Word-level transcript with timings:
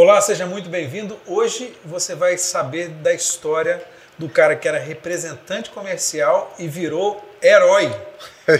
Olá, 0.00 0.20
seja 0.20 0.46
muito 0.46 0.68
bem-vindo. 0.68 1.18
Hoje 1.26 1.76
você 1.84 2.14
vai 2.14 2.38
saber 2.38 2.86
da 2.86 3.12
história 3.12 3.84
do 4.16 4.28
cara 4.28 4.54
que 4.54 4.68
era 4.68 4.78
representante 4.78 5.70
comercial 5.70 6.54
e 6.56 6.68
virou 6.68 7.20
herói. 7.42 7.92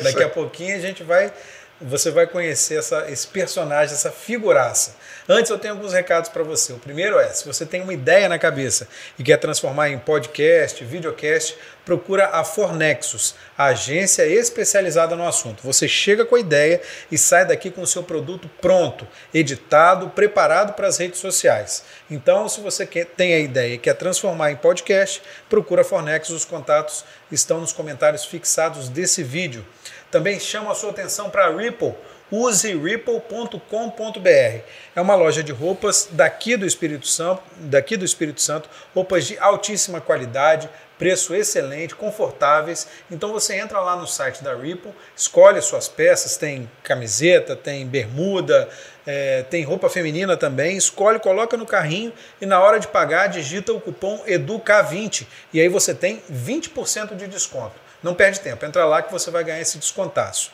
Daqui 0.02 0.24
a 0.24 0.28
pouquinho 0.28 0.74
a 0.74 0.80
gente 0.80 1.04
vai 1.04 1.32
você 1.80 2.10
vai 2.10 2.26
conhecer 2.26 2.78
essa, 2.78 3.10
esse 3.10 3.26
personagem, 3.26 3.94
essa 3.94 4.10
figuraça. 4.10 4.96
Antes 5.28 5.50
eu 5.50 5.58
tenho 5.58 5.74
alguns 5.74 5.92
recados 5.92 6.28
para 6.28 6.42
você. 6.42 6.72
O 6.72 6.78
primeiro 6.78 7.18
é, 7.18 7.28
se 7.28 7.46
você 7.46 7.64
tem 7.64 7.80
uma 7.80 7.92
ideia 7.92 8.28
na 8.28 8.38
cabeça 8.38 8.88
e 9.18 9.22
quer 9.22 9.36
transformar 9.36 9.90
em 9.90 9.98
podcast, 9.98 10.84
videocast, 10.84 11.56
procura 11.84 12.28
a 12.32 12.44
Fornexus, 12.44 13.34
a 13.56 13.66
agência 13.66 14.26
especializada 14.26 15.16
no 15.16 15.26
assunto. 15.26 15.62
Você 15.62 15.88
chega 15.88 16.24
com 16.24 16.34
a 16.34 16.40
ideia 16.40 16.80
e 17.10 17.16
sai 17.16 17.46
daqui 17.46 17.70
com 17.70 17.80
o 17.80 17.86
seu 17.86 18.02
produto 18.02 18.50
pronto, 18.60 19.06
editado, 19.32 20.10
preparado 20.10 20.74
para 20.74 20.86
as 20.86 20.98
redes 20.98 21.18
sociais. 21.18 21.84
Então, 22.10 22.48
se 22.48 22.60
você 22.60 22.84
quer, 22.84 23.06
tem 23.06 23.34
a 23.34 23.38
ideia 23.38 23.74
e 23.74 23.78
quer 23.78 23.94
transformar 23.94 24.50
em 24.50 24.56
podcast, 24.56 25.22
procura 25.48 25.82
a 25.82 25.84
Fornexus. 25.84 26.36
Os 26.36 26.44
contatos 26.44 27.04
estão 27.30 27.60
nos 27.60 27.72
comentários 27.72 28.24
fixados 28.24 28.88
desse 28.88 29.22
vídeo. 29.22 29.64
Também 30.10 30.40
chamo 30.40 30.70
a 30.70 30.74
sua 30.74 30.90
atenção 30.90 31.28
para 31.28 31.46
a 31.46 31.56
Ripple. 31.56 31.94
Use 32.30 32.74
ripple.com.br. 32.74 34.62
É 34.94 35.00
uma 35.00 35.14
loja 35.14 35.42
de 35.42 35.50
roupas 35.50 36.08
daqui 36.12 36.56
do 36.56 36.66
Espírito 36.66 37.06
Santo, 37.06 37.42
daqui 37.56 37.96
do 37.96 38.04
Espírito 38.04 38.42
Santo, 38.42 38.68
roupas 38.94 39.26
de 39.26 39.38
altíssima 39.38 39.98
qualidade, 39.98 40.68
preço 40.98 41.34
excelente, 41.34 41.94
confortáveis. 41.94 42.86
Então 43.10 43.32
você 43.32 43.54
entra 43.54 43.80
lá 43.80 43.96
no 43.96 44.06
site 44.06 44.42
da 44.42 44.54
Ripple, 44.54 44.92
escolhe 45.16 45.60
suas 45.62 45.88
peças, 45.88 46.36
tem 46.36 46.70
camiseta, 46.82 47.56
tem 47.56 47.86
bermuda, 47.86 48.68
é, 49.06 49.42
tem 49.44 49.64
roupa 49.64 49.88
feminina 49.88 50.36
também, 50.36 50.76
escolhe, 50.76 51.18
coloca 51.18 51.56
no 51.56 51.64
carrinho 51.64 52.12
e 52.42 52.46
na 52.46 52.60
hora 52.60 52.78
de 52.78 52.88
pagar 52.88 53.28
digita 53.28 53.72
o 53.72 53.80
cupom 53.80 54.22
EDUCA20 54.26 55.26
e 55.52 55.60
aí 55.60 55.68
você 55.68 55.94
tem 55.94 56.22
20% 56.30 57.14
de 57.14 57.26
desconto. 57.26 57.87
Não 58.02 58.14
perde 58.14 58.40
tempo, 58.40 58.64
entra 58.64 58.84
lá 58.84 59.02
que 59.02 59.12
você 59.12 59.30
vai 59.30 59.42
ganhar 59.42 59.60
esse 59.60 59.78
descontaço. 59.78 60.52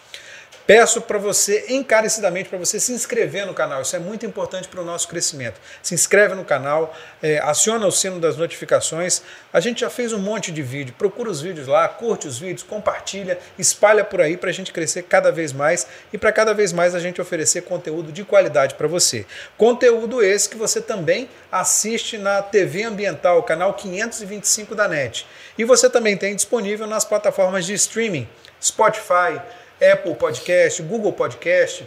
Peço 0.67 1.03
para 1.03 1.19
você, 1.19 1.67
encarecidamente, 1.69 2.49
para 2.49 2.59
você 2.59 2.81
se 2.81 2.91
inscrever 2.91 3.47
no 3.47 3.53
canal. 3.53 3.83
Isso 3.83 3.95
é 3.95 3.99
muito 3.99 4.25
importante 4.25 4.67
para 4.67 4.81
o 4.81 4.85
nosso 4.85 5.07
crescimento. 5.09 5.61
Se 5.83 5.93
inscreve 5.95 6.35
no 6.35 6.43
canal, 6.43 6.97
é, 7.23 7.39
aciona 7.39 7.87
o 7.87 7.93
sino 7.93 8.19
das 8.19 8.39
notificações. 8.39 9.21
A 9.53 9.61
gente 9.61 9.83
já 9.83 9.91
fez 9.91 10.15
um 10.15 10.19
monte 10.19 10.51
de 10.51 10.63
vídeo. 10.63 10.95
Procura 10.97 11.31
os 11.31 11.43
vídeos 11.43 11.67
lá, 11.67 11.87
curte 11.87 12.27
os 12.27 12.39
vídeos, 12.39 12.63
compartilha, 12.63 13.39
espalha 13.59 14.03
por 14.03 14.23
aí 14.23 14.39
para 14.39 14.49
a 14.49 14.53
gente 14.55 14.73
crescer 14.73 15.03
cada 15.03 15.31
vez 15.31 15.53
mais 15.53 15.87
e 16.11 16.17
para 16.17 16.33
cada 16.33 16.55
vez 16.55 16.73
mais 16.73 16.95
a 16.95 16.99
gente 16.99 17.21
oferecer 17.21 17.63
conteúdo 17.63 18.11
de 18.11 18.25
qualidade 18.25 18.75
para 18.75 18.89
você. 18.89 19.27
Conteúdo 19.59 20.23
esse 20.23 20.49
que 20.49 20.57
você 20.57 20.81
também 20.81 21.29
assiste 21.53 22.17
na 22.17 22.41
TV 22.41 22.85
Ambiental, 22.85 23.43
canal 23.43 23.75
525 23.75 24.75
da 24.75 24.89
NET. 24.89 25.27
E 25.59 25.65
você 25.65 25.91
também 25.91 26.17
tem 26.17 26.35
disponível 26.35 26.87
nas 26.87 27.05
plataformas 27.05 27.67
de 27.67 27.75
streaming, 27.75 28.27
Spotify, 28.63 29.43
Apple 29.81 30.15
Podcast, 30.15 30.83
Google 30.83 31.13
Podcast, 31.13 31.87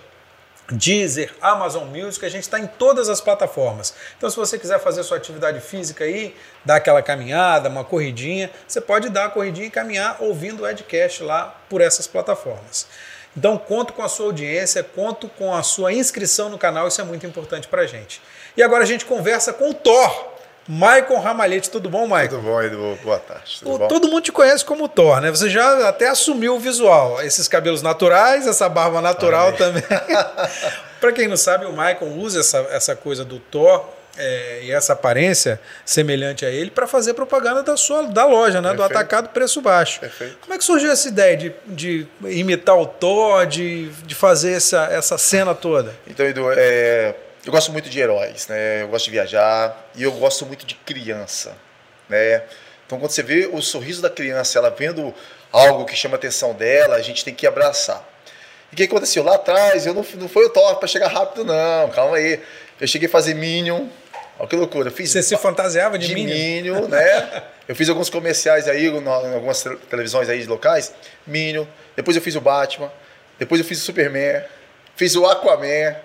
Deezer, 0.71 1.33
Amazon 1.41 1.87
Music, 1.87 2.25
a 2.25 2.29
gente 2.29 2.43
está 2.43 2.59
em 2.59 2.67
todas 2.67 3.07
as 3.07 3.21
plataformas. 3.21 3.93
Então, 4.17 4.29
se 4.29 4.35
você 4.35 4.59
quiser 4.59 4.79
fazer 4.79 5.03
sua 5.03 5.17
atividade 5.17 5.61
física 5.61 6.03
aí, 6.03 6.35
dar 6.65 6.75
aquela 6.75 7.01
caminhada, 7.01 7.69
uma 7.69 7.85
corridinha, 7.85 8.51
você 8.67 8.81
pode 8.81 9.09
dar 9.09 9.25
a 9.25 9.29
corridinha 9.29 9.67
e 9.67 9.71
caminhar 9.71 10.17
ouvindo 10.19 10.63
o 10.63 10.69
Edcast 10.69 11.23
lá 11.23 11.55
por 11.69 11.79
essas 11.79 12.05
plataformas. 12.05 12.87
Então, 13.35 13.57
conto 13.57 13.93
com 13.93 14.03
a 14.03 14.09
sua 14.09 14.25
audiência, 14.25 14.83
conto 14.83 15.29
com 15.29 15.53
a 15.53 15.63
sua 15.63 15.93
inscrição 15.93 16.49
no 16.49 16.57
canal, 16.57 16.87
isso 16.87 16.99
é 16.99 17.03
muito 17.03 17.25
importante 17.25 17.67
para 17.67 17.83
a 17.83 17.87
gente. 17.87 18.21
E 18.57 18.63
agora 18.63 18.83
a 18.83 18.87
gente 18.87 19.05
conversa 19.05 19.53
com 19.53 19.69
o 19.69 19.73
Thor. 19.73 20.36
Maicon 20.67 21.19
Ramalhete, 21.19 21.69
tudo 21.69 21.89
bom, 21.89 22.05
Maicon? 22.07 22.35
Tudo 22.35 22.45
bom, 22.45 22.61
Edu? 22.61 22.99
Boa 23.01 23.19
tarde. 23.19 23.61
O, 23.63 23.87
todo 23.87 24.09
mundo 24.09 24.21
te 24.21 24.31
conhece 24.33 24.65
como 24.65 24.89
Thor, 24.89 25.21
né? 25.21 25.31
Você 25.31 25.49
já 25.49 25.87
até 25.87 26.09
assumiu 26.09 26.55
o 26.55 26.59
visual. 26.59 27.21
Esses 27.21 27.47
cabelos 27.47 27.81
naturais, 27.81 28.45
essa 28.45 28.67
barba 28.67 28.99
natural 28.99 29.53
também. 29.53 29.83
Para 30.99 31.11
quem 31.13 31.27
não 31.27 31.37
sabe, 31.37 31.65
o 31.65 31.71
Maicon 31.71 32.07
usa 32.07 32.41
essa, 32.41 32.57
essa 32.71 32.95
coisa 32.95 33.23
do 33.23 33.39
Thor 33.39 33.85
é, 34.17 34.61
e 34.63 34.71
essa 34.71 34.91
aparência 34.93 35.61
semelhante 35.85 36.45
a 36.45 36.49
ele 36.49 36.71
para 36.71 36.87
fazer 36.87 37.13
propaganda 37.13 37.63
da 37.63 37.77
sua 37.77 38.03
da 38.03 38.25
loja, 38.25 38.59
né? 38.59 38.69
Perfeito. 38.69 38.77
Do 38.77 38.83
atacado 38.83 39.29
preço 39.29 39.61
baixo. 39.61 40.01
Perfeito. 40.01 40.37
Como 40.41 40.53
é 40.53 40.57
que 40.57 40.63
surgiu 40.65 40.91
essa 40.91 41.07
ideia 41.07 41.37
de, 41.37 41.53
de 41.65 42.07
imitar 42.23 42.77
o 42.77 42.85
Thor, 42.85 43.45
de, 43.45 43.89
de 44.05 44.15
fazer 44.15 44.53
essa, 44.53 44.85
essa 44.91 45.17
cena 45.17 45.55
toda? 45.55 45.95
Então, 46.07 46.25
Edu, 46.25 46.47
é 46.51 47.15
eu 47.47 47.51
gosto 47.51 47.71
muito 47.71 47.89
de 47.89 47.97
heróis, 47.97 48.47
né? 48.47 48.81
Eu 48.81 48.89
gosto 48.89 49.05
de 49.05 49.11
viajar 49.11 49.89
e 49.95 50.03
eu 50.03 50.11
gosto 50.11 50.45
muito 50.45 50.65
de 50.65 50.75
criança, 50.75 51.55
né? 52.09 52.43
Então 52.85 52.99
quando 52.99 53.11
você 53.11 53.23
vê 53.23 53.49
o 53.51 53.61
sorriso 53.61 54.01
da 54.01 54.09
criança, 54.09 54.59
ela 54.59 54.69
vendo 54.69 55.13
algo 55.51 55.85
que 55.85 55.95
chama 55.95 56.15
a 56.15 56.17
atenção 56.17 56.53
dela, 56.53 56.95
a 56.95 57.01
gente 57.01 57.23
tem 57.23 57.33
que 57.33 57.47
abraçar. 57.47 58.05
E 58.69 58.73
o 58.73 58.77
que 58.77 58.83
aconteceu 58.83 59.23
lá 59.23 59.35
atrás? 59.35 59.85
Eu 59.85 59.93
não, 59.93 60.05
não 60.15 60.27
foi 60.27 60.45
o 60.45 60.49
top 60.49 60.77
para 60.77 60.87
chegar 60.89 61.07
rápido 61.07 61.45
não, 61.45 61.89
calma 61.89 62.17
aí. 62.17 62.41
Eu 62.81 62.87
cheguei 62.87 63.07
a 63.07 63.11
fazer 63.11 63.33
Minion, 63.33 63.87
Olha 64.39 64.47
que 64.47 64.55
loucura. 64.55 64.89
Eu 64.89 64.93
fiz 64.93 65.09
Você 65.09 65.23
se 65.23 65.37
fantasiava 65.37 65.97
de, 65.97 66.07
de 66.07 66.13
Minion? 66.13 66.35
Minion, 66.35 66.87
né? 66.89 67.43
eu 67.67 67.75
fiz 67.75 67.89
alguns 67.89 68.09
comerciais 68.09 68.67
aí, 68.67 68.87
em 68.87 69.33
algumas 69.33 69.63
televisões 69.89 70.29
aí 70.29 70.41
de 70.41 70.47
locais. 70.47 70.93
Minion. 71.25 71.65
Depois 71.95 72.15
eu 72.15 72.21
fiz 72.21 72.35
o 72.35 72.41
Batman. 72.41 72.91
Depois 73.39 73.59
eu 73.59 73.65
fiz 73.65 73.81
o 73.81 73.85
Superman. 73.85 74.43
Fiz 74.95 75.15
o 75.15 75.25
Aquaman. 75.25 75.95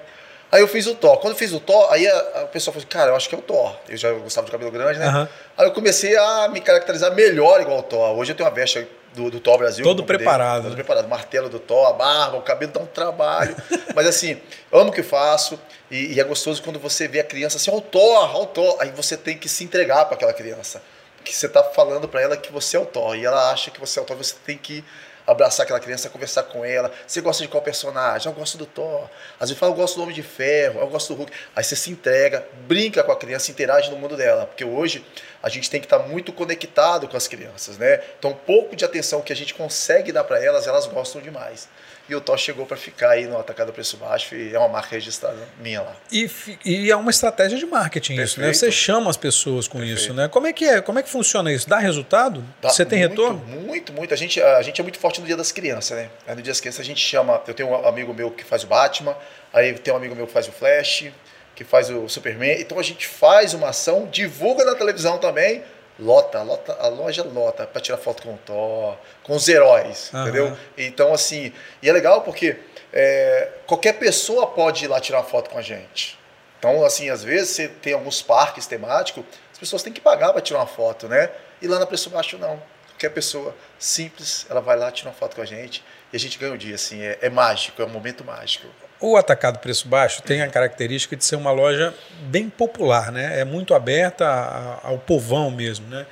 Aí 0.52 0.60
eu 0.60 0.68
fiz 0.68 0.86
o 0.86 0.94
Thor. 0.94 1.16
Quando 1.16 1.32
eu 1.32 1.38
fiz 1.38 1.50
o 1.54 1.58
Thor, 1.58 1.90
aí 1.90 2.06
a, 2.06 2.18
a 2.42 2.44
pessoa 2.44 2.74
falou 2.74 2.86
assim, 2.86 2.86
cara, 2.86 3.10
eu 3.10 3.16
acho 3.16 3.26
que 3.26 3.34
é 3.34 3.38
o 3.38 3.40
Thor. 3.40 3.74
Eu 3.88 3.96
já 3.96 4.12
gostava 4.12 4.44
de 4.44 4.52
cabelo 4.52 4.70
grande, 4.70 4.98
né? 4.98 5.08
Uhum. 5.08 5.28
Aí 5.56 5.66
eu 5.66 5.72
comecei 5.72 6.14
a 6.14 6.46
me 6.48 6.60
caracterizar 6.60 7.14
melhor 7.14 7.62
igual 7.62 7.78
o 7.78 7.82
Thor. 7.82 8.18
Hoje 8.18 8.32
eu 8.32 8.36
tenho 8.36 8.46
uma 8.46 8.54
veste 8.54 8.86
do, 9.14 9.30
do 9.30 9.40
Thor 9.40 9.56
Brasil. 9.56 9.82
Todo 9.82 10.04
preparado. 10.04 10.64
Todo 10.64 10.74
preparado. 10.74 11.08
Martelo 11.08 11.48
do 11.48 11.58
Thor, 11.58 11.88
a 11.88 11.94
barba, 11.94 12.36
o 12.36 12.42
cabelo 12.42 12.70
dá 12.70 12.80
um 12.80 12.86
trabalho. 12.86 13.56
Mas 13.96 14.06
assim, 14.06 14.38
amo 14.70 14.90
o 14.90 14.92
que 14.92 15.02
faço. 15.02 15.58
E, 15.90 16.14
e, 16.14 16.20
é 16.20 16.24
gostoso 16.24 16.62
quando 16.62 16.78
você 16.78 17.08
vê 17.08 17.20
a 17.20 17.24
criança 17.24 17.56
assim, 17.56 17.70
ó, 17.70 17.76
o 17.76 17.80
Thor, 17.80 18.36
ó, 18.36 18.42
o 18.42 18.46
Thor. 18.46 18.76
Aí 18.78 18.90
você 18.90 19.16
tem 19.16 19.38
que 19.38 19.48
se 19.48 19.64
entregar 19.64 20.04
para 20.04 20.16
aquela 20.16 20.34
criança. 20.34 20.82
Que 21.24 21.34
você 21.34 21.48
tá 21.48 21.64
falando 21.64 22.06
para 22.06 22.20
ela 22.20 22.36
que 22.36 22.52
você 22.52 22.76
é 22.76 22.80
o 22.80 22.84
Thor. 22.84 23.16
E 23.16 23.24
ela 23.24 23.50
acha 23.50 23.70
que 23.70 23.80
você 23.80 23.98
é 23.98 24.02
o 24.02 24.04
Thor, 24.04 24.18
você 24.18 24.34
tem 24.44 24.58
que 24.58 24.84
abraçar 25.26 25.64
aquela 25.64 25.80
criança, 25.80 26.08
conversar 26.08 26.44
com 26.44 26.64
ela. 26.64 26.92
Você 27.06 27.20
gosta 27.20 27.42
de 27.42 27.48
qual 27.48 27.62
personagem? 27.62 28.30
Eu 28.30 28.36
gosto 28.36 28.58
do 28.58 28.66
Thor. 28.66 29.08
Às 29.38 29.48
vezes 29.48 29.58
fala, 29.58 29.72
eu 29.72 29.76
gosto 29.76 29.96
do 29.96 30.02
Homem 30.02 30.14
de 30.14 30.22
Ferro, 30.22 30.80
eu 30.80 30.88
gosto 30.88 31.14
do 31.14 31.18
Hulk. 31.18 31.32
Aí 31.54 31.64
você 31.64 31.76
se 31.76 31.90
entrega, 31.90 32.46
brinca 32.66 33.02
com 33.02 33.12
a 33.12 33.16
criança, 33.16 33.50
interage 33.50 33.90
no 33.90 33.96
mundo 33.96 34.16
dela. 34.16 34.46
Porque 34.46 34.64
hoje 34.64 35.04
a 35.42 35.48
gente 35.48 35.68
tem 35.68 35.80
que 35.80 35.86
estar 35.86 35.98
muito 35.98 36.32
conectado 36.32 37.08
com 37.08 37.16
as 37.16 37.26
crianças, 37.26 37.76
né? 37.76 38.00
Então, 38.18 38.30
um 38.30 38.34
pouco 38.34 38.76
de 38.76 38.84
atenção 38.84 39.20
que 39.20 39.32
a 39.32 39.36
gente 39.36 39.54
consegue 39.54 40.12
dar 40.12 40.24
para 40.24 40.42
elas, 40.42 40.66
elas 40.66 40.86
gostam 40.86 41.20
demais. 41.20 41.68
E 42.08 42.14
o 42.14 42.20
Thor 42.20 42.36
chegou 42.36 42.66
para 42.66 42.76
ficar 42.76 43.10
aí 43.10 43.26
no 43.26 43.38
atacado 43.38 43.72
preço 43.72 43.96
baixo 43.96 44.34
e 44.34 44.54
é 44.54 44.58
uma 44.58 44.68
marca 44.68 44.96
registrada 44.96 45.38
minha 45.60 45.82
lá. 45.82 45.96
E, 46.10 46.28
e 46.64 46.90
é 46.90 46.96
uma 46.96 47.10
estratégia 47.10 47.56
de 47.56 47.64
marketing 47.64 48.16
Perfeito. 48.16 48.28
isso, 48.28 48.40
né? 48.40 48.52
Você 48.52 48.72
chama 48.72 49.08
as 49.08 49.16
pessoas 49.16 49.68
com 49.68 49.78
Perfeito. 49.78 50.00
isso, 50.00 50.14
né? 50.14 50.28
Como 50.28 50.46
é 50.46 50.52
que 50.52 50.64
é? 50.64 50.80
Como 50.80 50.98
é 50.98 51.02
que 51.02 51.08
funciona 51.08 51.52
isso? 51.52 51.68
Dá 51.68 51.78
resultado? 51.78 52.44
Dá 52.60 52.70
Você 52.70 52.84
tem 52.84 52.98
muito, 53.00 53.10
retorno? 53.10 53.38
Muito, 53.46 53.92
muito. 53.92 54.12
A 54.12 54.16
gente, 54.16 54.42
a 54.42 54.60
gente 54.62 54.80
é 54.80 54.82
muito 54.82 54.98
forte 54.98 55.20
no 55.20 55.26
Dia 55.26 55.36
das 55.36 55.52
Crianças, 55.52 55.96
né? 55.96 56.10
Aí 56.26 56.34
no 56.34 56.42
Dia 56.42 56.50
das 56.50 56.60
Crianças 56.60 56.80
a 56.80 56.84
gente 56.84 57.00
chama, 57.00 57.40
eu 57.46 57.54
tenho 57.54 57.68
um 57.70 57.86
amigo 57.86 58.12
meu 58.12 58.30
que 58.30 58.44
faz 58.44 58.64
o 58.64 58.66
Batman, 58.66 59.16
aí 59.52 59.72
tem 59.74 59.94
um 59.94 59.96
amigo 59.96 60.14
meu 60.14 60.26
que 60.26 60.32
faz 60.32 60.48
o 60.48 60.52
Flash, 60.52 61.06
que 61.54 61.64
faz 61.64 61.88
o 61.88 62.08
Superman. 62.08 62.60
Então 62.60 62.78
a 62.78 62.82
gente 62.82 63.06
faz 63.06 63.54
uma 63.54 63.68
ação, 63.68 64.08
divulga 64.10 64.64
na 64.64 64.74
televisão 64.74 65.18
também, 65.18 65.62
lota, 65.98 66.42
lota 66.42 66.76
a 66.80 66.88
loja 66.88 67.22
lota 67.22 67.66
para 67.66 67.80
tirar 67.80 67.98
foto 67.98 68.22
com 68.22 68.34
o 68.34 68.38
Thor, 68.38 68.96
com 69.22 69.34
os 69.34 69.48
heróis, 69.48 70.10
uhum. 70.12 70.22
entendeu? 70.22 70.56
Então, 70.76 71.12
assim, 71.12 71.52
e 71.82 71.88
é 71.88 71.92
legal 71.92 72.22
porque 72.22 72.56
é, 72.92 73.48
qualquer 73.66 73.94
pessoa 73.94 74.46
pode 74.46 74.84
ir 74.84 74.88
lá 74.88 75.00
tirar 75.00 75.22
foto 75.22 75.50
com 75.50 75.58
a 75.58 75.62
gente. 75.62 76.18
Então, 76.58 76.84
assim, 76.84 77.10
às 77.10 77.24
vezes 77.24 77.50
você 77.50 77.68
tem 77.68 77.92
alguns 77.92 78.22
parques 78.22 78.66
temáticos, 78.66 79.24
as 79.52 79.58
pessoas 79.58 79.82
têm 79.82 79.92
que 79.92 80.00
pagar 80.00 80.32
para 80.32 80.40
tirar 80.40 80.60
uma 80.60 80.66
foto, 80.66 81.08
né? 81.08 81.30
E 81.60 81.66
lá 81.66 81.78
na 81.78 81.86
Preço 81.86 82.10
Baixo, 82.10 82.38
não. 82.38 82.62
Qualquer 82.90 83.10
pessoa 83.10 83.54
simples, 83.78 84.46
ela 84.48 84.60
vai 84.60 84.76
lá 84.76 84.90
tirar 84.92 85.10
uma 85.10 85.16
foto 85.16 85.34
com 85.34 85.42
a 85.42 85.44
gente 85.44 85.82
e 86.12 86.16
a 86.16 86.20
gente 86.20 86.38
ganha 86.38 86.52
o 86.52 86.58
dia, 86.58 86.76
assim, 86.76 87.02
é, 87.02 87.18
é 87.20 87.28
mágico, 87.28 87.82
é 87.82 87.84
um 87.84 87.88
momento 87.88 88.24
mágico. 88.24 88.68
O 89.02 89.16
Atacado 89.16 89.58
Preço 89.58 89.88
Baixo 89.88 90.22
tem 90.22 90.42
a 90.42 90.48
característica 90.48 91.16
de 91.16 91.24
ser 91.24 91.34
uma 91.34 91.50
loja 91.50 91.92
bem 92.20 92.48
popular, 92.48 93.10
né? 93.10 93.40
É 93.40 93.44
muito 93.44 93.74
aberta 93.74 94.78
ao 94.80 94.96
povão 94.96 95.50
mesmo, 95.50 95.88
né? 95.88 96.06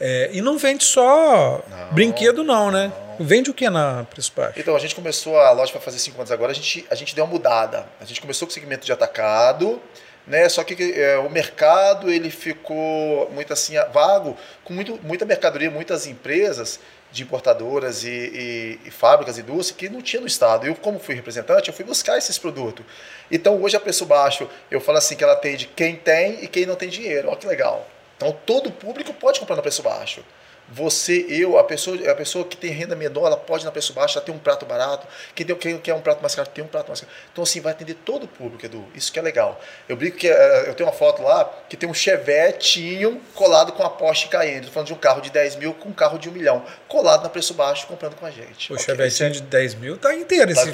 É, 0.00 0.30
e 0.32 0.40
não 0.40 0.56
vende 0.56 0.84
só 0.84 1.62
não, 1.68 1.92
brinquedo, 1.92 2.42
não, 2.42 2.70
né? 2.70 2.90
Não. 3.18 3.26
Vende 3.26 3.50
o 3.50 3.54
que 3.54 3.68
na 3.68 4.04
Preço 4.04 4.32
Baixo? 4.34 4.58
Então, 4.58 4.74
a 4.74 4.78
gente 4.78 4.94
começou 4.94 5.38
a 5.38 5.50
loja 5.50 5.70
para 5.70 5.82
fazer 5.82 5.98
cinco 5.98 6.18
anos 6.18 6.32
agora, 6.32 6.50
a 6.50 6.54
gente, 6.54 6.86
a 6.90 6.94
gente 6.94 7.14
deu 7.14 7.24
uma 7.24 7.30
mudada. 7.30 7.86
A 8.00 8.06
gente 8.06 8.22
começou 8.22 8.48
com 8.48 8.50
o 8.50 8.54
segmento 8.54 8.86
de 8.86 8.92
atacado, 8.92 9.78
né? 10.26 10.48
Só 10.48 10.64
que 10.64 10.94
é, 10.94 11.18
o 11.18 11.28
mercado 11.28 12.10
ele 12.10 12.30
ficou 12.30 13.30
muito 13.32 13.52
assim 13.52 13.74
vago, 13.92 14.34
com 14.64 14.72
muito, 14.72 14.98
muita 15.02 15.26
mercadoria, 15.26 15.70
muitas 15.70 16.06
empresas 16.06 16.80
de 17.14 17.22
importadoras 17.22 18.02
e, 18.02 18.08
e, 18.08 18.80
e 18.84 18.90
fábricas, 18.90 19.38
indústria, 19.38 19.78
que 19.78 19.88
não 19.88 20.02
tinha 20.02 20.20
no 20.20 20.26
estado. 20.26 20.66
Eu, 20.66 20.74
como 20.74 20.98
fui 20.98 21.14
representante, 21.14 21.68
eu 21.68 21.74
fui 21.74 21.84
buscar 21.84 22.18
esses 22.18 22.36
produtos. 22.36 22.84
Então, 23.30 23.62
hoje 23.62 23.76
a 23.76 23.80
Preço 23.80 24.04
Baixo, 24.04 24.50
eu 24.68 24.80
falo 24.80 24.98
assim 24.98 25.14
que 25.14 25.22
ela 25.22 25.34
atende 25.34 25.70
quem 25.76 25.94
tem 25.94 26.42
e 26.42 26.48
quem 26.48 26.66
não 26.66 26.74
tem 26.74 26.88
dinheiro. 26.88 27.28
Olha 27.28 27.36
que 27.36 27.46
legal. 27.46 27.88
Então, 28.16 28.36
todo 28.44 28.70
público 28.70 29.14
pode 29.14 29.38
comprar 29.38 29.54
no 29.54 29.62
Preço 29.62 29.82
Baixo. 29.82 30.24
Você, 30.68 31.26
eu, 31.28 31.58
a 31.58 31.64
pessoa, 31.64 31.96
a 32.10 32.14
pessoa 32.14 32.44
que 32.44 32.56
tem 32.56 32.70
renda 32.70 32.96
menor, 32.96 33.26
ela 33.26 33.36
pode 33.36 33.64
ir 33.64 33.66
na 33.66 33.72
preço 33.72 33.92
baixo, 33.92 34.16
ela 34.16 34.24
tem 34.24 34.34
um 34.34 34.38
prato 34.38 34.64
barato. 34.64 35.06
Quem, 35.34 35.44
tem, 35.44 35.54
quem 35.56 35.78
quer 35.78 35.94
um 35.94 36.00
prato 36.00 36.22
mais 36.22 36.34
caro, 36.34 36.48
tem 36.48 36.64
um 36.64 36.66
prato 36.66 36.88
mais 36.88 37.00
caro. 37.00 37.12
Então, 37.32 37.44
assim, 37.44 37.60
vai 37.60 37.72
atender 37.72 37.94
todo 37.94 38.24
o 38.24 38.28
público, 38.28 38.64
Edu. 38.64 38.84
Isso 38.94 39.12
que 39.12 39.18
é 39.18 39.22
legal. 39.22 39.60
Eu 39.88 39.96
brinco 39.96 40.16
que 40.16 40.28
uh, 40.28 40.34
eu 40.66 40.74
tenho 40.74 40.88
uma 40.88 40.94
foto 40.94 41.22
lá 41.22 41.52
que 41.68 41.76
tem 41.76 41.88
um 41.88 41.94
chevetinho 41.94 43.20
colado 43.34 43.72
com 43.72 43.82
a 43.82 43.90
Porsche 43.90 44.28
Cayenne. 44.28 44.60
Estou 44.60 44.72
falando 44.72 44.86
de 44.86 44.94
um 44.94 44.98
carro 44.98 45.20
de 45.20 45.30
10 45.30 45.56
mil 45.56 45.74
com 45.74 45.90
um 45.90 45.92
carro 45.92 46.18
de 46.18 46.28
um 46.30 46.32
milhão. 46.32 46.64
Colado 46.88 47.22
na 47.22 47.28
preço 47.28 47.52
baixo, 47.52 47.86
comprando 47.86 48.16
com 48.16 48.24
a 48.24 48.30
gente. 48.30 48.72
O 48.72 48.74
okay, 48.74 48.86
chevetinho 48.86 49.30
de 49.32 49.42
10 49.42 49.74
mil 49.74 49.98
tá 49.98 50.14
inteiro 50.14 50.54
tá 50.54 50.62
esse 50.62 50.70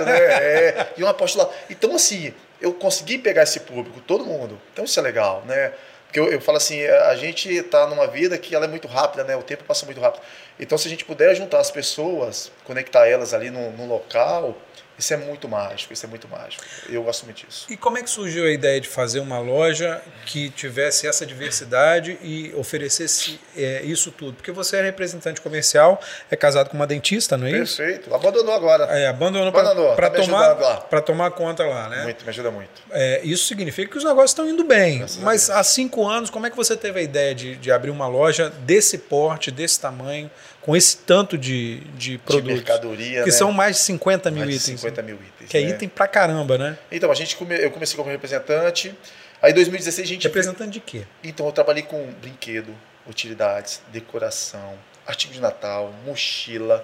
né? 0.00 0.14
É. 0.34 0.86
E 0.96 1.02
uma 1.02 1.12
Porsche 1.12 1.36
lá. 1.36 1.48
Então, 1.68 1.94
assim, 1.94 2.32
eu 2.60 2.72
consegui 2.72 3.18
pegar 3.18 3.42
esse 3.42 3.60
público, 3.60 4.00
todo 4.00 4.24
mundo. 4.24 4.58
Então, 4.72 4.84
isso 4.84 4.98
é 4.98 5.02
legal, 5.02 5.42
né? 5.46 5.72
Porque 6.14 6.20
eu, 6.20 6.32
eu 6.32 6.40
falo 6.40 6.58
assim, 6.58 6.80
a 6.86 7.16
gente 7.16 7.52
está 7.52 7.88
numa 7.88 8.06
vida 8.06 8.38
que 8.38 8.54
ela 8.54 8.66
é 8.66 8.68
muito 8.68 8.86
rápida, 8.86 9.24
né? 9.24 9.34
O 9.34 9.42
tempo 9.42 9.64
passa 9.64 9.84
muito 9.84 10.00
rápido. 10.00 10.22
Então, 10.60 10.78
se 10.78 10.86
a 10.86 10.90
gente 10.90 11.04
puder 11.04 11.34
juntar 11.34 11.58
as 11.58 11.72
pessoas, 11.72 12.52
conectar 12.62 13.08
elas 13.08 13.34
ali 13.34 13.50
no, 13.50 13.72
no 13.72 13.84
local, 13.84 14.56
isso 14.98 15.12
é 15.12 15.16
muito 15.16 15.48
mágico, 15.48 15.92
isso 15.92 16.06
é 16.06 16.08
muito 16.08 16.28
mágico. 16.28 16.62
Eu 16.88 17.02
gosto 17.02 17.24
muito 17.24 17.44
disso. 17.44 17.66
E 17.68 17.76
como 17.76 17.98
é 17.98 18.02
que 18.02 18.10
surgiu 18.10 18.46
a 18.46 18.50
ideia 18.50 18.80
de 18.80 18.88
fazer 18.88 19.20
uma 19.20 19.38
loja 19.38 20.00
que 20.26 20.50
tivesse 20.50 21.06
essa 21.06 21.26
diversidade 21.26 22.18
e 22.22 22.52
oferecesse 22.56 23.40
é, 23.56 23.82
isso 23.82 24.12
tudo? 24.12 24.34
Porque 24.34 24.52
você 24.52 24.76
é 24.76 24.82
representante 24.82 25.40
comercial, 25.40 26.00
é 26.30 26.36
casado 26.36 26.70
com 26.70 26.76
uma 26.76 26.86
dentista, 26.86 27.36
não 27.36 27.46
é 27.46 27.52
isso? 27.52 27.76
Perfeito. 27.76 28.14
Abandonou 28.14 28.54
agora. 28.54 28.84
É, 28.84 29.08
abandonou, 29.08 29.50
para 29.52 30.10
tá 30.10 30.22
tomar, 30.22 30.80
para 30.82 31.00
tomar 31.00 31.30
conta 31.32 31.64
lá, 31.64 31.88
né? 31.88 32.04
Muito, 32.04 32.22
me 32.22 32.30
ajuda 32.30 32.50
muito. 32.50 32.82
É, 32.90 33.20
isso 33.24 33.46
significa 33.46 33.90
que 33.90 33.98
os 33.98 34.04
negócios 34.04 34.30
estão 34.30 34.48
indo 34.48 34.64
bem. 34.64 34.98
Graças 34.98 35.16
Mas 35.18 35.50
há 35.50 35.62
cinco 35.64 36.06
anos, 36.06 36.30
como 36.30 36.46
é 36.46 36.50
que 36.50 36.56
você 36.56 36.76
teve 36.76 37.00
a 37.00 37.02
ideia 37.02 37.34
de, 37.34 37.56
de 37.56 37.72
abrir 37.72 37.90
uma 37.90 38.06
loja 38.06 38.50
desse 38.60 38.98
porte, 38.98 39.50
desse 39.50 39.80
tamanho, 39.80 40.30
com 40.64 40.74
esse 40.74 40.96
tanto 40.96 41.36
de, 41.36 41.80
de 41.94 42.16
produtos. 42.16 42.48
De 42.48 42.54
mercadoria. 42.54 43.20
Que 43.22 43.30
né? 43.30 43.36
são 43.36 43.52
mais 43.52 43.76
de 43.76 43.82
50 43.82 44.30
mil 44.30 44.46
mais 44.46 44.62
itens. 44.62 44.80
50 44.80 45.02
mil 45.02 45.16
itens. 45.16 45.50
Que 45.50 45.58
é 45.58 45.60
né? 45.60 45.68
item 45.68 45.90
pra 45.90 46.08
caramba, 46.08 46.56
né? 46.56 46.78
Então, 46.90 47.10
a 47.10 47.14
gente 47.14 47.36
come, 47.36 47.54
eu 47.54 47.70
comecei 47.70 47.94
como 47.98 48.08
representante. 48.08 48.94
Aí 49.42 49.52
em 49.52 49.54
2016 49.54 50.08
a 50.08 50.10
gente. 50.10 50.22
Representante 50.22 50.70
de 50.70 50.80
quê? 50.80 51.04
Então, 51.22 51.44
eu 51.44 51.52
trabalhei 51.52 51.82
com 51.82 52.10
brinquedo, 52.18 52.74
utilidades, 53.06 53.82
decoração, 53.92 54.78
artigo 55.06 55.34
de 55.34 55.40
Natal, 55.40 55.92
mochila. 56.06 56.82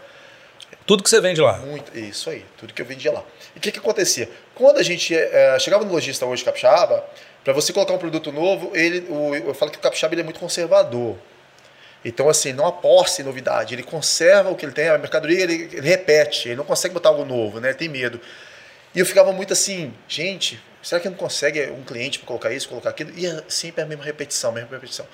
Tudo 0.85 1.03
que 1.03 1.09
você 1.09 1.19
vende 1.19 1.41
lá. 1.41 1.57
Muito, 1.61 1.99
isso 1.99 2.29
aí, 2.29 2.45
tudo 2.59 2.75
que 2.75 2.83
eu 2.83 2.87
vendia 2.87 3.11
lá. 3.11 3.25
E 3.57 3.59
o 3.59 3.63
que, 3.63 3.73
que 3.73 3.79
acontecia? 3.79 4.29
Quando 4.55 4.77
a 4.77 4.83
gente 4.83 5.17
é, 5.17 5.59
chegava 5.59 5.87
no 5.87 5.91
lojista 5.91 6.27
hoje 6.27 6.45
capixaba, 6.45 7.03
para 7.43 7.55
você 7.55 7.73
colocar 7.73 7.95
um 7.95 7.99
produto 7.99 8.31
novo, 8.31 8.73
ele, 8.75 9.07
o, 9.09 9.35
eu 9.35 9.55
falo 9.55 9.71
que 9.71 9.79
o 9.79 9.81
capixaba 9.81 10.13
ele 10.13 10.21
é 10.21 10.25
muito 10.25 10.39
conservador. 10.39 11.17
Então, 12.05 12.29
assim, 12.29 12.53
não 12.53 12.67
aposta 12.67 13.21
em 13.21 13.25
novidade. 13.25 13.75
Ele 13.75 13.83
conserva 13.83 14.51
o 14.51 14.57
que 14.57 14.65
ele 14.65 14.73
tem, 14.73 14.89
a 14.89 14.99
mercadoria 14.99 15.43
ele, 15.43 15.69
ele, 15.73 15.89
repete, 15.89 16.49
ele 16.49 16.57
não 16.57 16.65
consegue 16.65 16.95
botar 16.95 17.11
algo 17.11 17.25
novo, 17.25 17.61
né? 17.61 17.69
Ele 17.69 17.79
tem 17.79 17.89
medo. 17.89 18.21
E 18.95 18.99
eu 18.99 19.07
ficava 19.07 19.33
muito 19.33 19.53
assim, 19.53 19.95
gente, 20.09 20.61
será 20.83 21.01
que 21.01 21.09
não 21.09 21.17
consegue 21.17 21.71
um 21.71 21.85
cliente 21.85 22.19
para 22.19 22.27
colocar 22.27 22.53
isso, 22.53 22.69
colocar 22.69 22.91
aquilo? 22.91 23.13
E 23.17 23.27
é 23.27 23.43
sempre 23.49 23.83
a 23.83 23.87
mesma 23.87 24.05
repetição, 24.05 24.51
a 24.51 24.55
mesma 24.55 24.71
repetição. 24.71 25.07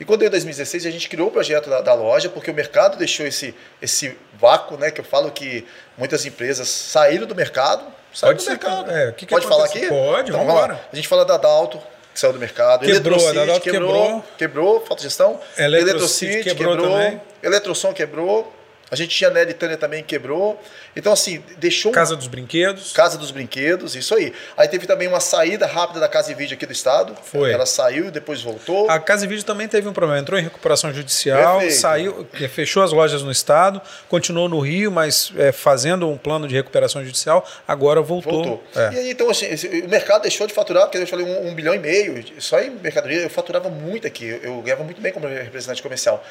E 0.00 0.04
quando 0.04 0.24
em 0.24 0.30
2016 0.30 0.86
a 0.86 0.90
gente 0.90 1.10
criou 1.10 1.28
o 1.28 1.30
projeto 1.30 1.68
da, 1.68 1.82
da, 1.82 1.92
loja, 1.92 2.30
porque 2.30 2.50
o 2.50 2.54
mercado 2.54 2.96
deixou 2.96 3.26
esse, 3.26 3.54
esse 3.82 4.16
vácuo, 4.32 4.78
né? 4.78 4.90
Que 4.90 5.02
eu 5.02 5.04
falo 5.04 5.30
que 5.30 5.66
muitas 5.98 6.24
empresas 6.24 6.68
saíram 6.68 7.26
do 7.26 7.34
mercado. 7.34 7.84
Saíram 8.12 8.36
Pode 8.36 8.46
do 8.46 8.50
mercado. 8.50 8.90
É, 8.90 9.12
que 9.12 9.26
que 9.26 9.34
Pode 9.34 9.46
falar 9.46 9.66
aqui? 9.66 9.86
Pode, 9.86 10.30
então, 10.30 10.46
vamos 10.46 10.54
lá. 10.54 10.80
A 10.90 10.96
gente 10.96 11.06
fala 11.06 11.22
da 11.26 11.36
Dalto, 11.36 11.78
saiu 12.14 12.32
do 12.32 12.38
mercado. 12.38 12.84
Quebrou, 12.84 13.28
a 13.28 13.32
quebrou, 13.32 13.60
quebrou. 13.60 14.24
Quebrou, 14.38 14.80
falta 14.80 14.96
de 14.96 15.02
gestão. 15.02 15.40
Eletrocity 15.56 16.44
quebrou, 16.44 16.76
quebrou 16.76 16.90
também. 16.90 17.20
Eletrosom 17.42 17.92
quebrou. 17.92 18.59
A 18.90 18.96
gente 18.96 19.16
tinha 19.16 19.30
Nelly 19.30 19.54
Tânia 19.54 19.76
também 19.76 20.02
quebrou. 20.02 20.60
Então, 20.96 21.12
assim, 21.12 21.42
deixou. 21.58 21.92
Casa 21.92 22.16
dos 22.16 22.26
Brinquedos. 22.26 22.92
Casa 22.92 23.16
dos 23.16 23.30
Brinquedos, 23.30 23.94
isso 23.94 24.14
aí. 24.14 24.32
Aí 24.56 24.66
teve 24.66 24.86
também 24.86 25.06
uma 25.06 25.20
saída 25.20 25.66
rápida 25.66 26.00
da 26.00 26.08
Casa 26.08 26.32
e 26.32 26.34
Vídeo 26.34 26.54
aqui 26.54 26.66
do 26.66 26.72
estado. 26.72 27.14
Foi. 27.22 27.52
Ela 27.52 27.66
saiu 27.66 28.08
e 28.08 28.10
depois 28.10 28.42
voltou. 28.42 28.90
A 28.90 28.98
Casa 28.98 29.24
e 29.24 29.28
Vídeo 29.28 29.44
também 29.44 29.68
teve 29.68 29.88
um 29.88 29.92
problema. 29.92 30.20
Entrou 30.20 30.38
em 30.38 30.42
recuperação 30.42 30.92
judicial, 30.92 31.58
Perfeito. 31.60 31.80
saiu, 31.80 32.26
fechou 32.52 32.82
as 32.82 32.90
lojas 32.92 33.22
no 33.22 33.30
estado, 33.30 33.80
continuou 34.08 34.48
no 34.48 34.58
Rio, 34.58 34.90
mas 34.90 35.32
é, 35.36 35.52
fazendo 35.52 36.08
um 36.08 36.18
plano 36.18 36.48
de 36.48 36.54
recuperação 36.54 37.04
judicial, 37.04 37.46
agora 37.68 38.02
voltou. 38.02 38.44
Voltou. 38.44 38.64
É. 38.74 38.92
E 38.92 38.98
aí, 38.98 39.10
então, 39.10 39.30
assim, 39.30 39.46
o 39.84 39.88
mercado 39.88 40.22
deixou 40.22 40.46
de 40.46 40.52
faturar, 40.52 40.84
porque 40.84 40.98
eu 40.98 41.06
falei 41.06 41.24
um, 41.24 41.48
um, 41.48 41.54
bilhão 41.54 41.74
e 41.74 41.78
meio. 41.78 42.24
Só 42.40 42.60
em 42.60 42.70
mercadoria 42.70 43.20
eu 43.20 43.30
faturava 43.30 43.68
muito 43.68 44.06
aqui. 44.06 44.26
Eu, 44.26 44.40
eu 44.42 44.62
ganhava 44.62 44.82
muito 44.82 45.00
bem 45.00 45.12
como 45.12 45.28
representante 45.28 45.80
comercial. 45.80 46.24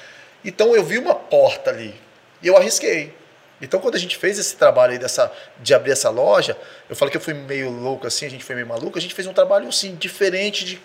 Então 0.44 0.76
eu 0.76 0.84
vi 0.84 0.98
uma 0.98 1.16
porta 1.16 1.70
ali. 1.70 1.94
E 2.42 2.48
eu 2.48 2.58
arrisquei. 2.58 3.14
Então, 3.62 3.80
quando 3.80 3.96
a 3.96 4.00
gente 4.00 4.18
fez 4.18 4.40
esse 4.40 4.56
trabalho 4.56 4.94
aí 4.94 4.98
dessa, 4.98 5.32
de 5.60 5.74
abrir 5.74 5.92
essa 5.92 6.10
loja, 6.10 6.58
eu 6.90 6.96
falo 6.96 7.12
que 7.12 7.18
eu 7.18 7.22
fui 7.22 7.34
meio 7.34 7.70
louco 7.70 8.08
assim, 8.08 8.26
a 8.26 8.30
gente 8.30 8.44
foi 8.44 8.56
meio 8.56 8.68
maluco, 8.68 8.98
a 8.98 9.02
gente 9.02 9.14
fez 9.14 9.28
um 9.28 9.34
trabalho 9.34 9.68
assim, 9.68 9.96
diferente 9.96 10.64
de 10.64 10.80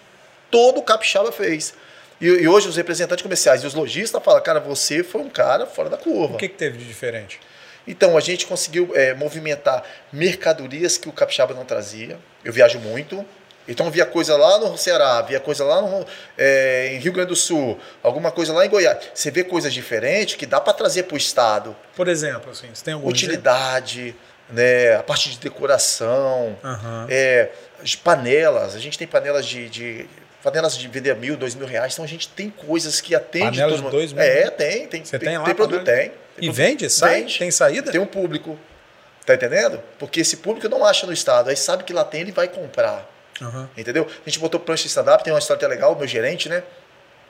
todo 0.50 0.78
o 0.78 0.82
Capixaba 0.82 1.30
fez. 1.30 1.74
E, 2.20 2.26
e 2.26 2.48
hoje 2.48 2.68
os 2.68 2.76
representantes 2.76 3.22
comerciais 3.22 3.62
e 3.62 3.66
os 3.66 3.74
lojistas 3.74 4.22
falam, 4.22 4.42
cara, 4.42 4.58
você 4.58 5.04
foi 5.04 5.20
um 5.20 5.30
cara 5.30 5.66
fora 5.66 5.88
da 5.88 5.96
curva. 5.96 6.34
O 6.34 6.38
que, 6.38 6.48
que 6.48 6.56
teve 6.56 6.78
de 6.78 6.84
diferente? 6.84 7.40
Então, 7.86 8.16
a 8.16 8.20
gente 8.20 8.46
conseguiu 8.46 8.90
é, 8.94 9.14
movimentar 9.14 9.84
mercadorias 10.12 10.96
que 10.96 11.08
o 11.08 11.12
Capixaba 11.12 11.52
não 11.54 11.64
trazia. 11.64 12.18
Eu 12.42 12.52
viajo 12.52 12.78
muito, 12.78 13.24
então 13.66 13.90
via 13.90 14.05
coisa 14.05 14.37
lá 14.37 14.58
no 14.58 14.76
Ceará, 14.76 15.22
via 15.22 15.40
coisa 15.40 15.64
lá 15.64 15.81
no, 15.81 16.06
é, 16.37 16.90
em 16.93 16.99
Rio 16.99 17.12
Grande 17.12 17.31
do 17.31 17.37
Sul, 17.37 17.78
alguma 18.02 18.31
coisa 18.31 18.52
lá 18.52 18.64
em 18.66 18.69
Goiás. 18.69 18.99
Você 19.14 19.31
vê 19.31 19.43
coisas 19.43 19.72
diferentes 19.72 20.34
que 20.34 20.46
dá 20.46 20.61
para 20.61 20.72
trazer 20.72 21.05
para 21.05 21.14
o 21.14 21.19
estado. 21.19 21.75
Por 21.96 22.08
exemplo, 22.08 22.50
assim, 22.50 22.69
você 22.72 22.84
tem 22.84 22.94
algum 22.94 23.08
utilidade, 23.08 24.14
né, 24.50 24.96
a 24.96 25.02
parte 25.02 25.31
de 25.31 25.38
decoração, 25.38 26.56
uhum. 26.62 27.06
é, 27.08 27.50
panelas. 28.02 28.75
A 28.75 28.78
gente 28.78 28.99
tem 28.99 29.06
panelas 29.06 29.46
de, 29.46 29.69
de 29.70 30.06
panelas 30.43 30.76
de 30.76 30.87
vender 30.87 31.16
mil, 31.16 31.37
dois 31.37 31.55
mil 31.55 31.66
reais. 31.66 31.94
Então 31.94 32.05
a 32.05 32.08
gente 32.08 32.28
tem 32.28 32.50
coisas 32.50 33.00
que 33.00 33.14
atende 33.14 33.46
panelas 33.46 33.75
todo 33.75 33.82
mundo. 33.84 33.93
Dois 33.93 34.12
mil? 34.12 34.22
É, 34.22 34.50
tem, 34.50 34.87
tem. 34.87 35.05
Você 35.05 35.19
tem, 35.19 35.28
tem 35.31 35.38
lá? 35.38 35.44
Tem 35.44 35.55
produto, 35.55 35.84
tem. 35.84 35.94
tem 35.96 36.06
e 36.06 36.11
produto, 36.40 36.55
vende? 36.55 36.90
Sai? 36.90 37.20
Vende. 37.20 37.38
Tem 37.38 37.50
saída? 37.50 37.90
Tem 37.90 38.00
um 38.00 38.06
público. 38.06 38.58
Tá 39.25 39.34
entendendo? 39.34 39.82
Porque 39.99 40.20
esse 40.20 40.37
público 40.37 40.69
não 40.69 40.84
acha 40.84 41.06
no 41.06 41.12
estado, 41.12 41.49
aí 41.49 41.56
sabe 41.56 41.83
que 41.85 41.94
lá 41.94 42.04
tem, 42.04 42.21
ele 42.21 42.33
vai 42.33 42.47
comprar. 42.47 43.11
Uhum. 43.41 43.69
Entendeu? 43.76 44.07
A 44.07 44.29
gente 44.29 44.38
botou 44.38 44.61
prancha 44.61 44.85
de 44.85 44.88
stand-up, 44.88 45.25
tem 45.25 45.33
uma 45.33 45.38
história 45.38 45.59
até 45.59 45.67
legal, 45.67 45.97
meu 45.97 46.07
gerente, 46.07 46.49
né? 46.49 46.62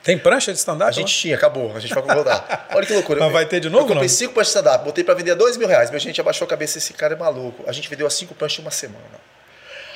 Tem 0.02 0.18
prancha 0.18 0.52
de 0.52 0.58
stand-up? 0.58 0.90
A 0.90 0.92
gente 0.92 1.16
tinha, 1.16 1.34
acabou. 1.34 1.74
A 1.74 1.80
gente 1.80 1.94
vai 1.94 2.02
rodar. 2.14 2.68
Olha 2.74 2.86
que 2.86 2.92
loucura. 2.92 3.20
Mas 3.20 3.32
vai 3.32 3.46
ter 3.46 3.58
de 3.58 3.70
novo? 3.70 3.84
Eu 3.84 3.88
comprei 3.88 4.08
cinco 4.08 4.34
pranchas 4.34 4.52
de 4.52 4.58
stand-up, 4.58 4.84
botei 4.84 5.02
para 5.02 5.14
vender 5.14 5.30
a 5.30 5.34
dois 5.34 5.56
mil 5.56 5.66
reais. 5.66 5.90
Meu 5.90 5.98
gerente 5.98 6.20
abaixou 6.20 6.44
a 6.44 6.48
cabeça, 6.48 6.76
esse 6.76 6.92
cara 6.92 7.14
é 7.14 7.16
maluco. 7.16 7.64
A 7.66 7.72
gente 7.72 7.88
vendeu 7.88 8.06
as 8.06 8.12
cinco 8.12 8.34
pranchas 8.34 8.58
em 8.58 8.62
uma 8.62 8.70
semana. 8.70 9.18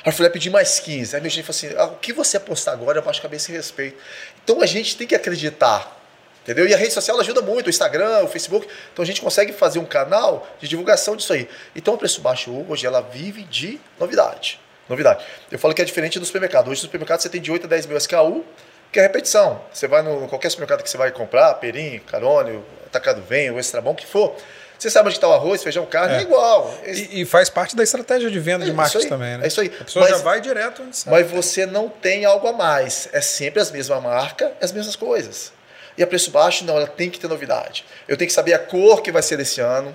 Aí 0.03 0.07
eu 0.07 0.11
falei, 0.11 0.31
pedir 0.31 0.49
mais 0.49 0.79
15. 0.79 1.15
Aí 1.15 1.21
meu 1.21 1.29
gerente 1.29 1.45
falou 1.45 1.57
assim: 1.57 1.77
ah, 1.77 1.93
o 1.93 1.97
que 1.97 2.11
você 2.11 2.37
apostar 2.37 2.73
agora, 2.73 2.97
eu 2.97 3.03
baixo 3.03 3.19
a 3.19 3.21
cabeça 3.21 3.51
e 3.51 3.55
respeito. 3.55 3.97
Então 4.43 4.61
a 4.63 4.65
gente 4.65 4.97
tem 4.97 5.05
que 5.05 5.13
acreditar. 5.13 5.97
Entendeu? 6.41 6.67
E 6.67 6.73
a 6.73 6.77
rede 6.77 6.93
social 6.93 7.19
ajuda 7.19 7.43
muito, 7.43 7.67
o 7.67 7.69
Instagram, 7.69 8.23
o 8.23 8.27
Facebook. 8.27 8.67
Então 8.91 9.03
a 9.03 9.05
gente 9.05 9.21
consegue 9.21 9.53
fazer 9.53 9.77
um 9.77 9.85
canal 9.85 10.47
de 10.59 10.67
divulgação 10.67 11.15
disso 11.15 11.33
aí. 11.33 11.47
Então 11.75 11.93
o 11.93 11.97
preço 11.97 12.21
baixo 12.21 12.51
hoje, 12.67 12.87
ela 12.87 13.01
vive 13.01 13.43
de 13.43 13.79
novidade. 13.99 14.59
Novidade. 14.89 15.23
Eu 15.51 15.59
falo 15.59 15.73
que 15.73 15.81
é 15.81 15.85
diferente 15.85 16.19
do 16.19 16.25
supermercado. 16.25 16.69
Hoje 16.69 16.81
no 16.81 16.87
supermercado 16.87 17.21
você 17.21 17.29
tem 17.29 17.39
de 17.39 17.51
8 17.51 17.65
a 17.65 17.69
10 17.69 17.85
mil 17.85 17.97
SKU, 17.97 18.43
que 18.91 18.99
é 18.99 19.03
repetição. 19.03 19.61
Você 19.71 19.87
vai 19.87 20.01
no 20.01 20.27
qualquer 20.27 20.49
supermercado 20.49 20.83
que 20.83 20.89
você 20.89 20.97
vai 20.97 21.11
comprar, 21.11 21.53
Perim, 21.55 21.99
Carone, 21.99 22.59
Atacado 22.87 23.21
Vem, 23.21 23.51
o 23.51 23.59
Extra 23.59 23.79
Bom, 23.81 23.93
que 23.93 24.05
for. 24.05 24.35
Você 24.79 24.89
sabe 24.89 25.09
onde 25.09 25.17
está 25.17 25.27
o 25.27 25.33
arroz, 25.33 25.61
feijão, 25.61 25.85
carne, 25.85 26.15
é, 26.15 26.17
é 26.19 26.21
igual. 26.21 26.73
E, 26.85 27.21
e, 27.21 27.25
faz 27.25 27.49
parte 27.49 27.75
da 27.75 27.83
estratégia 27.83 28.31
de 28.31 28.39
venda 28.39 28.63
é 28.63 28.67
de 28.67 28.73
marketing 28.73 29.09
também, 29.09 29.37
né? 29.37 29.43
É 29.43 29.47
isso 29.47 29.59
aí. 29.59 29.67
A 29.67 29.83
pessoa 29.83 30.05
mas, 30.05 30.17
já 30.17 30.23
vai 30.23 30.39
direto 30.39 30.81
onde 30.81 30.95
sabe. 30.95 31.17
Mas 31.17 31.29
você 31.29 31.65
não 31.65 31.89
tem 31.89 32.23
algo 32.23 32.47
a 32.47 32.53
mais. 32.53 33.09
É 33.11 33.19
sempre 33.19 33.61
as 33.61 33.69
mesmas 33.71 34.01
marcas, 34.01 34.51
as 34.61 34.71
mesmas 34.71 34.95
coisas. 34.95 35.51
E 35.97 36.01
a 36.01 36.07
preço 36.07 36.31
baixo, 36.31 36.63
não, 36.63 36.77
ela 36.77 36.87
tem 36.87 37.09
que 37.09 37.19
ter 37.19 37.27
novidade. 37.27 37.85
Eu 38.07 38.15
tenho 38.15 38.27
que 38.27 38.33
saber 38.33 38.53
a 38.53 38.59
cor 38.59 39.01
que 39.01 39.11
vai 39.11 39.21
ser 39.21 39.35
desse 39.35 39.59
ano, 39.59 39.93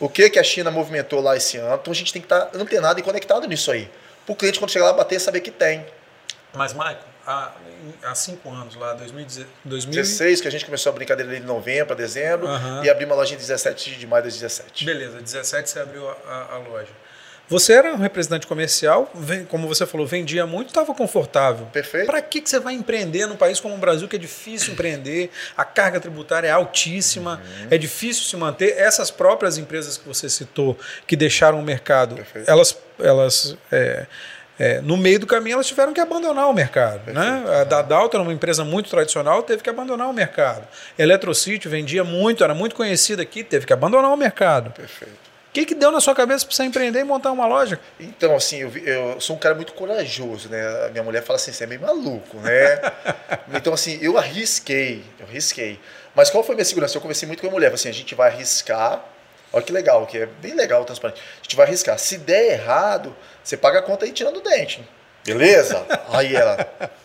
o 0.00 0.08
que, 0.08 0.30
que 0.30 0.38
a 0.38 0.42
China 0.42 0.70
movimentou 0.70 1.20
lá 1.20 1.36
esse 1.36 1.58
ano. 1.58 1.78
Então 1.80 1.92
a 1.92 1.96
gente 1.96 2.10
tem 2.10 2.22
que 2.22 2.26
estar 2.26 2.50
antenado 2.54 2.98
e 2.98 3.02
conectado 3.02 3.46
nisso 3.46 3.70
aí 3.70 3.88
para 4.24 4.32
o 4.32 4.36
cliente, 4.36 4.58
quando 4.58 4.70
chegar 4.70 4.86
lá, 4.86 4.92
bater 4.92 5.20
saber 5.20 5.40
que 5.40 5.50
tem. 5.50 5.84
Mas, 6.54 6.72
Maicon, 6.72 7.02
há, 7.26 7.52
há 8.02 8.14
cinco 8.14 8.50
anos, 8.50 8.74
lá, 8.76 8.94
2016, 8.94 10.40
que 10.40 10.48
a 10.48 10.50
gente 10.50 10.64
começou 10.64 10.90
a 10.90 10.94
brincadeira 10.94 11.34
de 11.34 11.46
novembro 11.46 11.86
para 11.86 11.96
dezembro, 11.96 12.46
uhum. 12.46 12.84
e 12.84 12.90
abriu 12.90 13.06
uma 13.06 13.16
loja 13.16 13.34
em 13.34 13.38
17 13.38 13.96
de 13.96 14.06
maio 14.06 14.22
de 14.22 14.28
2017. 14.28 14.84
Beleza, 14.84 15.20
17 15.20 15.70
você 15.70 15.80
abriu 15.80 16.08
a, 16.08 16.12
a, 16.12 16.54
a 16.54 16.58
loja. 16.58 16.92
Você 17.52 17.74
era 17.74 17.92
um 17.92 17.98
representante 17.98 18.46
comercial, 18.46 19.12
como 19.50 19.68
você 19.68 19.84
falou, 19.84 20.06
vendia 20.06 20.46
muito, 20.46 20.68
estava 20.68 20.94
confortável. 20.94 21.66
Perfeito. 21.66 22.06
Para 22.06 22.22
que, 22.22 22.40
que 22.40 22.48
você 22.48 22.58
vai 22.58 22.72
empreender 22.72 23.26
num 23.26 23.36
país 23.36 23.60
como 23.60 23.74
o 23.74 23.78
Brasil, 23.78 24.08
que 24.08 24.16
é 24.16 24.18
difícil 24.18 24.72
empreender, 24.72 25.30
a 25.54 25.62
carga 25.62 26.00
tributária 26.00 26.48
é 26.48 26.50
altíssima, 26.50 27.42
Uhum. 27.44 27.66
é 27.70 27.76
difícil 27.76 28.24
se 28.24 28.34
manter? 28.38 28.74
Essas 28.78 29.10
próprias 29.10 29.58
empresas 29.58 29.98
que 29.98 30.08
você 30.08 30.30
citou, 30.30 30.78
que 31.06 31.14
deixaram 31.14 31.58
o 31.60 31.62
mercado, 31.62 32.14
Perfeito. 32.14 32.50
elas, 32.50 32.74
elas 32.98 33.54
é, 33.70 34.06
é, 34.58 34.80
no 34.80 34.96
meio 34.96 35.18
do 35.18 35.26
caminho, 35.26 35.54
elas 35.54 35.66
tiveram 35.66 35.92
que 35.92 36.00
abandonar 36.00 36.48
o 36.48 36.54
mercado. 36.54 37.12
Né? 37.12 37.44
A 37.60 37.64
Dadalto 37.64 38.16
era 38.16 38.22
uma 38.22 38.32
empresa 38.32 38.64
muito 38.64 38.88
tradicional, 38.88 39.42
teve 39.42 39.62
que 39.62 39.68
abandonar 39.68 40.08
o 40.08 40.12
mercado. 40.14 40.66
Eletrocity 40.98 41.68
vendia 41.68 42.02
muito, 42.02 42.42
era 42.42 42.54
muito 42.54 42.74
conhecida 42.74 43.20
aqui, 43.20 43.44
teve 43.44 43.66
que 43.66 43.74
abandonar 43.74 44.10
o 44.10 44.16
mercado. 44.16 44.70
Perfeito. 44.70 45.31
O 45.52 45.54
que, 45.54 45.66
que 45.66 45.74
deu 45.74 45.92
na 45.92 46.00
sua 46.00 46.14
cabeça 46.14 46.46
para 46.46 46.56
você 46.56 46.64
empreender 46.64 47.00
e 47.00 47.04
montar 47.04 47.30
uma 47.30 47.46
loja? 47.46 47.78
Então, 48.00 48.34
assim, 48.34 48.56
eu, 48.56 48.74
eu 48.74 49.20
sou 49.20 49.36
um 49.36 49.38
cara 49.38 49.54
muito 49.54 49.74
corajoso, 49.74 50.48
né? 50.48 50.86
A 50.86 50.88
minha 50.88 51.04
mulher 51.04 51.22
fala 51.22 51.36
assim, 51.36 51.52
você 51.52 51.64
é 51.64 51.66
meio 51.66 51.82
maluco, 51.82 52.38
né? 52.38 52.80
então, 53.52 53.74
assim, 53.74 53.98
eu 54.00 54.16
arrisquei, 54.16 55.04
eu 55.20 55.26
arrisquei. 55.26 55.78
Mas 56.14 56.30
qual 56.30 56.42
foi 56.42 56.54
a 56.54 56.56
minha 56.56 56.64
segurança? 56.64 56.96
Eu 56.96 57.02
conversei 57.02 57.26
muito 57.26 57.40
com 57.40 57.48
a 57.48 57.50
minha 57.50 57.58
mulher, 57.58 57.74
assim, 57.74 57.90
a 57.90 57.92
gente 57.92 58.14
vai 58.14 58.30
arriscar, 58.30 59.04
olha 59.52 59.62
que 59.62 59.72
legal, 59.72 60.06
que 60.06 60.16
é 60.16 60.24
bem 60.24 60.54
legal 60.54 60.80
o 60.80 60.84
transparente. 60.86 61.20
A 61.20 61.42
gente 61.42 61.54
vai 61.54 61.66
arriscar. 61.66 61.98
Se 61.98 62.16
der 62.16 62.54
errado, 62.54 63.14
você 63.44 63.54
paga 63.54 63.80
a 63.80 63.82
conta 63.82 64.06
aí 64.06 64.12
tirando 64.12 64.38
o 64.38 64.40
dente. 64.40 64.82
Beleza? 65.24 65.86
Aí 66.08 66.34
ela, 66.34 66.56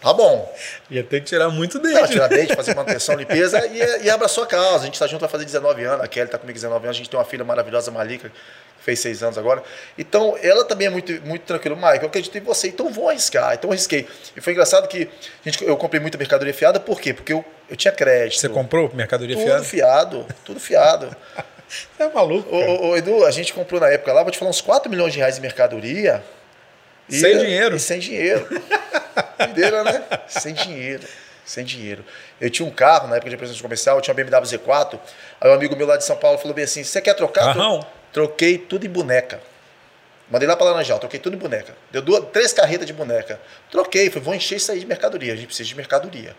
tá 0.01 0.11
bom. 0.11 0.51
Ia 0.89 1.03
ter 1.03 1.21
que 1.21 1.27
tirar 1.27 1.49
muito 1.49 1.77
dente. 1.79 2.13
Tirar 2.13 2.27
dente, 2.27 2.55
fazer 2.55 2.75
manutenção, 2.75 3.15
limpeza 3.15 3.65
e, 3.67 4.05
e 4.05 4.09
abra 4.09 4.25
a 4.25 4.29
sua 4.29 4.47
causa. 4.47 4.83
A 4.83 4.85
gente 4.85 4.97
tá 4.97 5.05
junto, 5.05 5.21
vai 5.21 5.29
fazer 5.29 5.45
19 5.45 5.83
anos. 5.83 6.03
A 6.03 6.07
Kelly 6.07 6.29
tá 6.29 6.37
comigo 6.37 6.55
19 6.55 6.85
anos. 6.85 6.95
A 6.95 6.97
gente 6.97 7.09
tem 7.09 7.19
uma 7.19 7.25
filha 7.25 7.43
maravilhosa, 7.43 7.91
Malika, 7.91 8.29
que 8.29 8.83
fez 8.83 8.99
6 8.99 9.21
anos 9.21 9.37
agora. 9.37 9.61
Então, 9.97 10.35
ela 10.41 10.65
também 10.65 10.87
é 10.87 10.89
muito, 10.89 11.11
muito 11.21 11.43
tranquila. 11.43 11.75
Mike, 11.75 12.03
eu 12.03 12.09
acredito 12.09 12.35
em 12.37 12.41
você, 12.41 12.69
então 12.69 12.89
vou 12.89 13.07
arriscar. 13.07 13.53
Então, 13.53 13.69
eu 13.69 13.73
arrisquei. 13.73 14.07
E 14.35 14.41
foi 14.41 14.53
engraçado 14.53 14.87
que 14.87 15.07
a 15.45 15.49
gente, 15.49 15.63
eu 15.63 15.77
comprei 15.77 16.01
muita 16.01 16.17
mercadoria 16.17 16.53
fiada, 16.53 16.79
por 16.79 16.99
quê? 16.99 17.13
Porque 17.13 17.33
eu, 17.33 17.45
eu 17.69 17.75
tinha 17.75 17.91
crédito. 17.91 18.39
Você 18.39 18.49
comprou 18.49 18.91
mercadoria 18.95 19.35
Tudo 19.35 19.45
fiada? 19.45 19.63
fiado, 19.63 20.25
tudo 20.43 20.59
fiado. 20.59 21.15
Você 21.67 22.03
é 22.03 22.09
maluco. 22.09 22.47
Ô, 22.55 22.59
cara. 22.59 22.71
ô, 22.71 22.87
ô, 22.91 22.97
Edu, 22.97 23.25
a 23.25 23.31
gente 23.31 23.53
comprou 23.53 23.79
na 23.81 23.89
época 23.89 24.13
lá, 24.13 24.23
vou 24.23 24.31
te 24.31 24.37
falar, 24.37 24.49
uns 24.49 24.61
4 24.61 24.89
milhões 24.89 25.11
de 25.11 25.19
reais 25.19 25.37
em 25.37 25.41
mercadoria. 25.41 26.23
E- 27.09 27.19
Sem 27.19 27.37
dinheiro. 27.37 27.75
E 27.75 27.79
sem 27.79 27.99
dinheiro. 27.99 28.47
Doideira, 29.39 29.83
né? 29.83 30.03
Sem 30.27 30.53
dinheiro. 30.53 31.03
Sem 31.45 31.63
dinheiro. 31.63 32.03
Eu 32.41 32.49
tinha 32.49 32.67
um 32.67 32.71
carro 32.71 33.07
na 33.07 33.15
época 33.15 33.29
de 33.29 33.35
representação 33.35 33.61
comercial, 33.63 33.97
eu 33.97 34.01
tinha 34.01 34.13
uma 34.13 34.21
BMW 34.23 34.41
Z4. 34.45 34.99
Aí 35.39 35.49
um 35.49 35.53
amigo 35.53 35.75
meu 35.75 35.87
lá 35.87 35.95
de 35.95 36.03
São 36.03 36.17
Paulo 36.17 36.37
falou 36.37 36.53
bem 36.53 36.65
assim: 36.65 36.83
você 36.83 36.99
quer 37.01 37.13
trocar? 37.13 37.45
Carrão? 37.45 37.85
Troquei 38.11 38.57
tudo 38.57 38.85
em 38.85 38.89
boneca. 38.89 39.39
Mandei 40.29 40.45
lá 40.47 40.57
para 40.57 40.65
Laranjal, 40.71 40.99
troquei 40.99 41.19
tudo 41.21 41.35
em 41.37 41.39
boneca. 41.39 41.73
Deu 41.89 42.01
duas, 42.01 42.25
três 42.33 42.51
carretas 42.51 42.85
de 42.85 42.91
boneca. 42.91 43.39
Troquei, 43.71 44.09
falei, 44.09 44.23
vou 44.25 44.35
encher 44.35 44.57
isso 44.57 44.69
aí 44.73 44.79
de 44.79 44.85
mercadoria. 44.85 45.31
A 45.31 45.35
gente 45.37 45.45
precisa 45.47 45.69
de 45.69 45.75
mercadoria. 45.75 46.35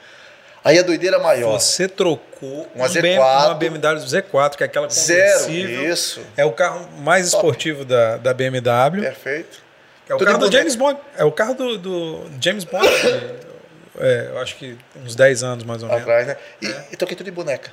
Aí 0.63 0.79
a 0.79 0.83
doideira 0.83 1.19
maior. 1.19 1.59
Você 1.59 1.89
trocou 1.89 2.69
Uma 2.75 2.85
um 2.85 2.89
Z4. 2.89 3.01
BM 3.01 3.19
uma 3.19 3.55
BMW 3.55 4.05
Z4, 4.05 4.57
que 4.57 4.63
é 4.63 4.67
aquela 4.67 4.91
Zero. 4.91 5.51
Isso. 5.51 6.21
É 6.37 6.45
o 6.45 6.53
carro 6.53 6.87
mais 6.99 7.31
Top. 7.31 7.39
esportivo 7.47 7.85
da, 7.87 8.19
da 8.19 8.35
BMW. 8.35 9.01
Perfeito. 9.01 9.63
É 10.09 10.15
o 10.15 10.19
Tudo 10.19 10.27
carro 10.27 10.39
do. 10.39 10.53
James 10.53 10.75
Bond. 10.77 11.01
É 11.17 11.25
o 11.25 11.33
carro 11.33 11.55
do, 11.55 11.79
do 11.79 12.31
James 12.41 12.65
Bond. 12.65 12.87
é, 13.99 14.29
eu 14.31 14.39
acho 14.39 14.57
que 14.57 14.77
uns 15.05 15.15
10 15.15 15.43
anos 15.43 15.65
mais 15.65 15.83
ou 15.83 15.89
menos. 15.89 16.03
Atrás, 16.03 16.27
né? 16.27 16.37
E, 16.63 16.67
É. 16.67 16.87
e 16.93 16.97
troquei 16.97 17.17
tudo 17.17 17.29
em 17.29 17.33
boneca. 17.33 17.73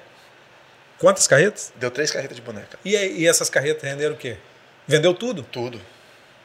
Quantas 0.99 1.27
carretas? 1.27 1.73
Deu 1.75 1.91
três 1.91 2.11
carretas 2.11 2.35
de 2.35 2.41
boneca. 2.41 2.77
E, 2.83 2.95
e 2.95 3.27
essas 3.27 3.49
carretas 3.49 3.83
renderam 3.83 4.15
o 4.15 4.17
quê? 4.17 4.37
Vendeu 4.87 5.13
tudo? 5.13 5.43
Tudo. 5.43 5.81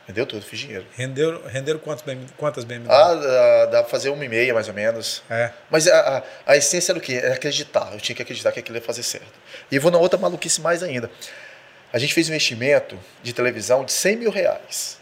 Vendeu 0.07 0.27
tudo, 0.27 0.43
fiz 0.45 0.59
dinheiro. 0.59 0.85
Renderam, 0.97 1.41
renderam 1.47 1.79
quantos 1.79 2.03
BMW, 2.05 2.27
quantas 2.37 2.65
BMW? 2.65 2.91
Ah, 2.91 3.15
dá, 3.15 3.67
dá 3.67 3.83
pra 3.83 3.91
fazer 3.91 4.11
uma 4.11 4.25
e 4.25 4.29
meia, 4.29 4.53
mais 4.53 4.67
ou 4.67 4.75
menos. 4.75 5.23
É. 5.31 5.53
Mas 5.71 5.87
a, 5.87 6.19
a, 6.19 6.23
a 6.53 6.57
essência 6.57 6.91
era 6.91 6.99
o 6.99 7.03
quê? 7.03 7.21
Era 7.23 7.35
acreditar. 7.35 7.91
Eu 7.93 8.01
tinha 8.01 8.17
que 8.17 8.23
acreditar 8.23 8.51
que 8.51 8.59
aquilo 8.59 8.77
ia 8.77 8.83
fazer 8.83 9.05
certo. 9.05 9.33
E 9.71 9.79
vou 9.79 9.91
na 9.91 9.99
outra 9.99 10.19
maluquice 10.19 10.61
mais 10.61 10.83
ainda. 10.83 11.09
A 11.93 11.99
gente 11.99 12.13
fez 12.13 12.29
um 12.29 12.33
investimento 12.33 12.99
de 13.23 13.33
televisão 13.33 13.85
de 13.85 13.93
100 13.93 14.17
mil 14.17 14.31
reais. 14.33 14.99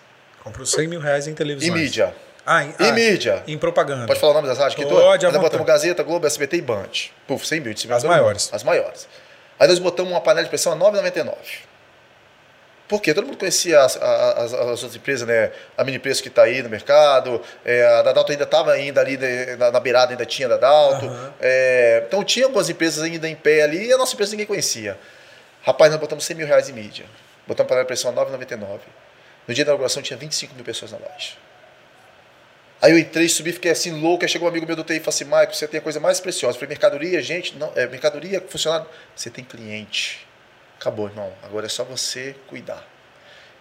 Comprou 0.48 0.66
100 0.66 0.88
mil 0.88 1.00
reais 1.00 1.26
em 1.26 1.32
Em 1.32 1.34
televisão. 1.34 1.74
mídia. 1.74 2.14
Ah, 2.44 2.64
em, 2.64 2.68
Em 2.68 2.88
ah, 2.88 2.92
mídia. 2.92 3.42
Em 3.46 3.58
propaganda. 3.58 4.06
Pode 4.06 4.18
falar 4.18 4.32
o 4.32 4.36
nome 4.36 4.48
das 4.48 4.58
rádios? 4.58 4.74
que 4.74 4.86
Pode, 4.86 5.26
à 5.26 5.30
Nós 5.30 5.40
botamos 5.42 5.66
Gazeta, 5.66 6.02
Globo, 6.02 6.26
SBT 6.26 6.56
e 6.56 6.62
Band. 6.62 6.88
Puf, 7.26 7.46
100 7.46 7.60
mil. 7.60 7.74
distribuidora 7.74 8.14
As 8.14 8.18
maiores. 8.18 8.50
As 8.52 8.62
maiores. 8.62 9.08
Aí 9.60 9.68
nós 9.68 9.78
botamos 9.78 10.10
uma 10.10 10.20
panela 10.20 10.44
de 10.44 10.48
pressão 10.48 10.72
a 10.72 10.76
9,99. 10.76 11.34
Por 12.88 13.02
quê? 13.02 13.12
Todo 13.12 13.26
mundo 13.26 13.36
conhecia 13.36 13.82
as, 13.82 13.96
as, 13.96 14.54
as 14.54 14.82
outras 14.82 14.96
empresas, 14.96 15.28
né? 15.28 15.52
A 15.76 15.84
Mini 15.84 15.98
Preço 15.98 16.22
que 16.22 16.28
está 16.30 16.44
aí 16.44 16.62
no 16.62 16.70
mercado, 16.70 17.42
é, 17.62 17.84
a 17.84 18.00
Dadalto 18.00 18.32
ainda 18.32 18.44
estava 18.44 18.72
ainda 18.72 19.02
ali 19.02 19.18
né, 19.18 19.56
na, 19.56 19.70
na 19.70 19.78
beirada, 19.78 20.12
ainda 20.12 20.24
tinha 20.24 20.48
Dadalto. 20.48 21.04
Aham. 21.04 21.34
É, 21.38 22.04
então 22.08 22.24
tinha 22.24 22.46
algumas 22.46 22.70
empresas 22.70 23.04
ainda 23.04 23.28
em 23.28 23.36
pé 23.36 23.60
ali 23.62 23.88
e 23.88 23.92
a 23.92 23.98
nossa 23.98 24.14
empresa 24.14 24.30
ninguém 24.30 24.46
conhecia. 24.46 24.96
Rapaz, 25.62 25.90
nós 25.90 26.00
botamos 26.00 26.24
100 26.24 26.36
mil 26.36 26.46
reais 26.46 26.70
em 26.70 26.72
mídia. 26.72 27.04
Botamos 27.46 27.68
panela 27.68 27.84
de 27.84 27.88
pressão 27.88 28.10
a 28.10 28.14
9,99. 28.14 28.78
No 29.48 29.54
dia 29.54 29.64
da 29.64 29.70
inauguração 29.70 30.02
tinha 30.02 30.18
25 30.18 30.54
mil 30.54 30.64
pessoas 30.64 30.92
na 30.92 30.98
loja. 30.98 31.32
Aí 32.80 32.92
eu 32.92 32.98
entrei, 32.98 33.28
subi, 33.28 33.50
fiquei 33.52 33.70
assim 33.70 33.90
louco. 33.98 34.22
Aí 34.22 34.28
chegou 34.28 34.46
um 34.46 34.50
amigo 34.50 34.66
meu 34.66 34.76
do 34.76 34.84
TI 34.84 34.94
e 34.94 35.00
falou 35.00 35.08
assim: 35.08 35.24
Michael, 35.24 35.54
você 35.54 35.66
tem 35.66 35.78
a 35.78 35.82
coisa 35.82 35.98
mais 35.98 36.20
preciosa. 36.20 36.54
Eu 36.54 36.60
falei: 36.60 36.68
mercadoria, 36.68 37.22
gente, 37.22 37.56
não, 37.56 37.72
é, 37.74 37.86
mercadoria, 37.86 38.44
funcionário. 38.46 38.86
Você 39.16 39.30
tem 39.30 39.42
cliente. 39.42 40.26
Acabou, 40.78 41.08
irmão. 41.08 41.32
Agora 41.42 41.66
é 41.66 41.68
só 41.68 41.82
você 41.82 42.36
cuidar. 42.46 42.86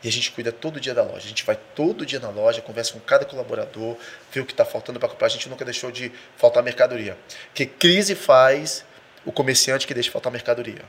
E 0.03 0.07
a 0.07 0.11
gente 0.11 0.31
cuida 0.31 0.51
todo 0.51 0.79
dia 0.79 0.93
da 0.93 1.01
loja. 1.01 1.25
A 1.25 1.29
gente 1.29 1.43
vai 1.43 1.57
todo 1.73 2.05
dia 2.05 2.19
na 2.19 2.29
loja, 2.29 2.61
conversa 2.61 2.93
com 2.93 2.99
cada 2.99 3.25
colaborador, 3.25 3.97
vê 4.31 4.39
o 4.39 4.45
que 4.45 4.53
está 4.53 4.63
faltando 4.63 4.99
para 4.99 5.09
comprar. 5.09 5.25
A 5.25 5.29
gente 5.29 5.49
nunca 5.49 5.65
deixou 5.65 5.89
de 5.89 6.11
faltar 6.35 6.61
mercadoria. 6.61 7.17
Porque 7.47 7.65
crise 7.65 8.13
faz 8.13 8.85
o 9.25 9.31
comerciante 9.31 9.87
que 9.87 9.93
deixa 9.93 10.11
faltar 10.11 10.31
mercadoria. 10.31 10.83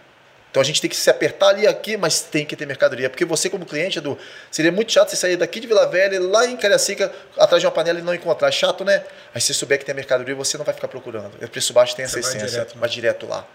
Então 0.51 0.63
a 0.63 0.65
gente 0.65 0.81
tem 0.81 0.89
que 0.89 0.97
se 0.97 1.11
apertar 1.11 1.49
ali 1.49 1.67
aqui, 1.67 1.97
mas 1.97 2.23
tem 2.23 2.45
que 2.45 2.57
ter 2.57 2.67
mercadoria. 2.67 3.11
Porque 3.11 3.25
você, 3.25 3.51
como 3.51 3.67
cliente, 3.67 3.99
Edu, 3.99 4.19
seria 4.51 4.73
muito 4.73 4.91
chato 4.91 5.11
você 5.11 5.17
sair 5.17 5.37
daqui 5.37 5.61
de 5.61 5.67
Vila 5.67 5.87
Velha, 5.87 6.19
lá 6.21 6.47
em 6.47 6.57
Cariacica, 6.57 7.13
atrás 7.37 7.61
de 7.61 7.67
uma 7.67 7.73
panela 7.73 7.99
e 7.99 8.03
não 8.03 8.15
encontrar. 8.15 8.51
Chato, 8.51 8.85
né? 8.85 9.05
Aí 9.35 9.41
se 9.41 9.53
souber 9.53 9.79
que 9.79 9.85
tem 9.85 9.95
mercadoria, 9.95 10.35
você 10.35 10.57
não 10.57 10.65
vai 10.65 10.75
ficar 10.75 10.89
procurando. 10.89 11.33
O 11.43 11.49
preço 11.49 11.73
baixo 11.73 11.95
tem 11.95 12.05
essa 12.05 12.15
Você 12.15 12.23
vai 12.23 12.31
essência. 12.31 12.49
direto, 12.49 12.75
né? 12.75 12.81
vai 12.81 12.89
direto 12.89 13.27
lá. 13.27 13.47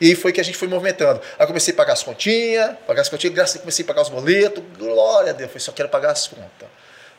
E 0.00 0.06
aí 0.06 0.14
foi 0.14 0.32
que 0.32 0.40
a 0.40 0.44
gente 0.44 0.56
foi 0.56 0.68
movimentando. 0.68 1.20
Aí 1.38 1.46
comecei 1.46 1.74
a 1.74 1.76
pagar 1.76 1.92
as 1.92 2.02
continhas, 2.02 2.76
pagar 2.86 3.02
as 3.02 3.08
continhas, 3.08 3.34
graças 3.34 3.54
a 3.54 3.58
Deus 3.58 3.62
comecei 3.62 3.84
a 3.84 3.88
pagar 3.88 4.02
os 4.02 4.08
boletos. 4.08 4.64
Glória 4.78 5.30
a 5.30 5.34
Deus, 5.34 5.50
foi 5.50 5.60
só 5.60 5.72
quero 5.72 5.88
pagar 5.88 6.12
as 6.12 6.26
contas. 6.26 6.68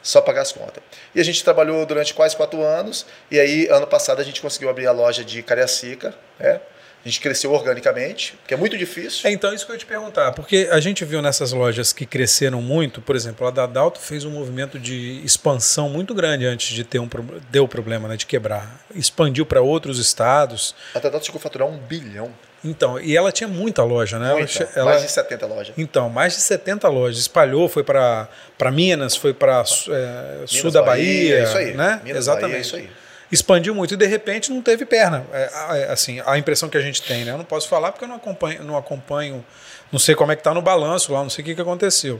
Só 0.02 0.22
pagar 0.22 0.42
as 0.42 0.52
contas. 0.52 0.82
E 1.14 1.20
a 1.20 1.24
gente 1.24 1.44
trabalhou 1.44 1.86
durante 1.86 2.14
quase 2.14 2.36
quatro 2.36 2.64
anos. 2.64 3.06
E 3.30 3.40
aí, 3.40 3.68
ano 3.68 3.86
passado, 3.86 4.22
a 4.22 4.24
gente 4.24 4.42
conseguiu 4.42 4.70
abrir 4.70 4.88
a 4.88 4.92
loja 4.92 5.26
de 5.26 5.44
Cariacica. 5.44 6.16
Né? 6.40 6.60
A 7.04 7.08
gente 7.08 7.22
cresceu 7.22 7.54
organicamente, 7.54 8.38
que 8.46 8.54
é 8.54 8.58
muito 8.58 8.78
difícil. 8.78 9.30
É, 9.30 9.32
então, 9.32 9.54
isso 9.54 9.66
que 9.66 9.72
eu 9.72 9.76
ia 9.76 9.80
te 9.80 9.86
perguntar, 9.86 10.34
porque 10.34 10.68
a 10.70 10.80
gente 10.82 11.06
viu 11.06 11.22
nessas 11.22 11.54
lojas 11.54 11.94
que 11.94 12.06
cresceram 12.06 12.62
muito, 12.62 13.02
por 13.02 13.16
exemplo, 13.16 13.48
a 13.48 13.52
Dadalto 13.52 14.00
fez 14.00 14.26
um 14.26 14.32
movimento 14.32 14.78
de 14.78 15.22
expansão 15.24 15.90
muito 15.90 16.14
grande 16.14 16.46
antes 16.46 16.76
de 16.76 16.84
ter 16.84 17.00
um 17.00 17.08
deu 17.50 17.64
o 17.64 17.68
problema 17.68 18.08
né, 18.10 18.18
de 18.18 18.26
quebrar. 18.26 18.84
Expandiu 18.94 19.46
para 19.46 19.62
outros 19.62 19.98
estados. 19.98 20.76
A 20.94 21.00
Tadalto 21.00 21.26
chegou 21.26 21.40
a 21.40 21.42
faturar 21.42 21.68
um 21.70 21.78
bilhão. 21.78 22.32
Então, 22.64 23.00
e 23.00 23.16
ela 23.16 23.32
tinha 23.32 23.48
muita 23.48 23.84
loja, 23.84 24.20
né? 24.20 24.34
Muita, 24.34 24.70
ela- 24.76 24.92
Mais 24.92 25.04
de 25.04 25.10
70 25.10 25.46
lojas. 25.46 25.74
Então, 25.78 26.10
mais 26.10 26.36
de 26.36 26.42
70 26.42 26.90
lojas. 26.90 27.18
Espalhou, 27.18 27.70
foi 27.70 27.84
para 27.84 28.28
Minas, 28.74 29.16
foi 29.16 29.34
para 29.34 29.64
sul 29.66 30.70
da 30.70 30.82
Bahia, 30.82 31.36
Bahia. 31.36 31.44
isso 31.44 31.58
aí. 31.58 31.74
Né? 31.74 32.02
Minas, 32.04 32.18
Exatamente. 32.24 32.50
Bahia, 32.52 32.62
isso 32.62 32.76
aí. 32.76 32.90
Expandiu 33.32 33.76
muito 33.76 33.94
e 33.94 33.98
de 33.98 34.06
repente 34.08 34.52
não 34.52 34.62
teve 34.62 34.86
perna. 34.86 35.26
É, 35.32 35.50
a- 35.54 35.78
é, 35.78 35.92
assim, 35.92 36.22
a 36.26 36.38
impressão 36.38 36.68
que 36.70 36.78
a 36.78 36.82
gente 36.82 37.02
tem, 37.04 37.24
né? 37.26 37.32
Eu 37.32 37.38
não 37.38 37.46
posso 37.46 37.68
falar 37.68 37.92
porque 37.92 38.06
eu 38.06 38.10
não 38.10 38.16
acompanho, 38.16 38.64
não 38.64 38.76
acompanho, 38.78 39.46
não 39.92 40.00
sei 40.00 40.16
como 40.16 40.32
é 40.32 40.36
que 40.36 40.40
está 40.42 40.54
no 40.54 40.62
balanço 40.62 41.14
lá, 41.14 41.22
não 41.22 41.30
sei 41.30 41.44
o 41.44 41.46
que, 41.46 41.56
que 41.56 41.62
aconteceu. 41.62 42.20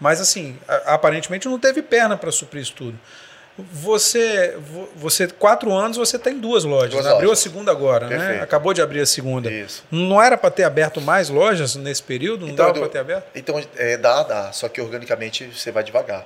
Mas 0.00 0.20
assim, 0.20 0.56
a- 0.66 0.94
aparentemente 0.94 1.48
não 1.48 1.58
teve 1.58 1.80
perna 1.82 2.16
para 2.16 2.30
suprir 2.32 2.62
isso 2.62 2.72
tudo. 2.74 2.98
Você, 3.72 4.56
vo- 4.56 4.88
você, 4.94 5.26
quatro 5.26 5.72
anos, 5.72 5.96
você 5.96 6.16
tem 6.16 6.38
duas 6.38 6.62
lojas. 6.62 6.90
Duas 6.92 7.04
né? 7.04 7.10
Abriu 7.10 7.28
a 7.28 7.30
lojas. 7.30 7.40
segunda 7.42 7.72
agora, 7.72 8.06
né? 8.06 8.16
Perfeito. 8.16 8.42
Acabou 8.44 8.72
de 8.72 8.80
abrir 8.80 9.00
a 9.00 9.06
segunda. 9.06 9.50
Isso. 9.50 9.82
Não 9.90 10.22
era 10.22 10.38
para 10.38 10.50
ter 10.50 10.62
aberto 10.62 11.00
mais 11.00 11.28
lojas 11.28 11.74
nesse 11.74 12.00
período? 12.02 12.46
Não 12.46 12.54
dava 12.54 12.70
Edu, 12.70 12.80
para 12.80 12.88
ter 12.88 12.98
aberto? 13.00 13.26
Então, 13.34 13.60
é, 13.76 13.96
dá, 13.96 14.22
dá. 14.22 14.52
Só 14.52 14.68
que 14.68 14.80
organicamente 14.80 15.50
você 15.52 15.72
vai 15.72 15.82
devagar. 15.82 16.24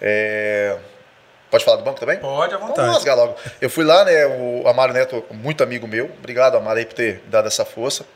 É, 0.00 0.76
Pode 1.52 1.66
falar 1.66 1.76
do 1.76 1.84
banco 1.84 2.00
também? 2.00 2.18
Pode, 2.18 2.54
à 2.54 2.56
Vamos 2.56 2.70
vontade. 2.70 2.94
rasgar 2.94 3.14
logo. 3.14 3.36
Eu 3.60 3.68
fui 3.68 3.84
lá, 3.84 4.06
né? 4.06 4.24
O 4.24 4.66
Amaro 4.66 4.94
Neto, 4.94 5.22
muito 5.30 5.62
amigo 5.62 5.86
meu. 5.86 6.06
Obrigado, 6.18 6.56
Amaro, 6.56 6.78
aí, 6.78 6.86
por 6.86 6.94
ter 6.94 7.22
dado 7.26 7.46
essa 7.46 7.62
força. 7.62 8.06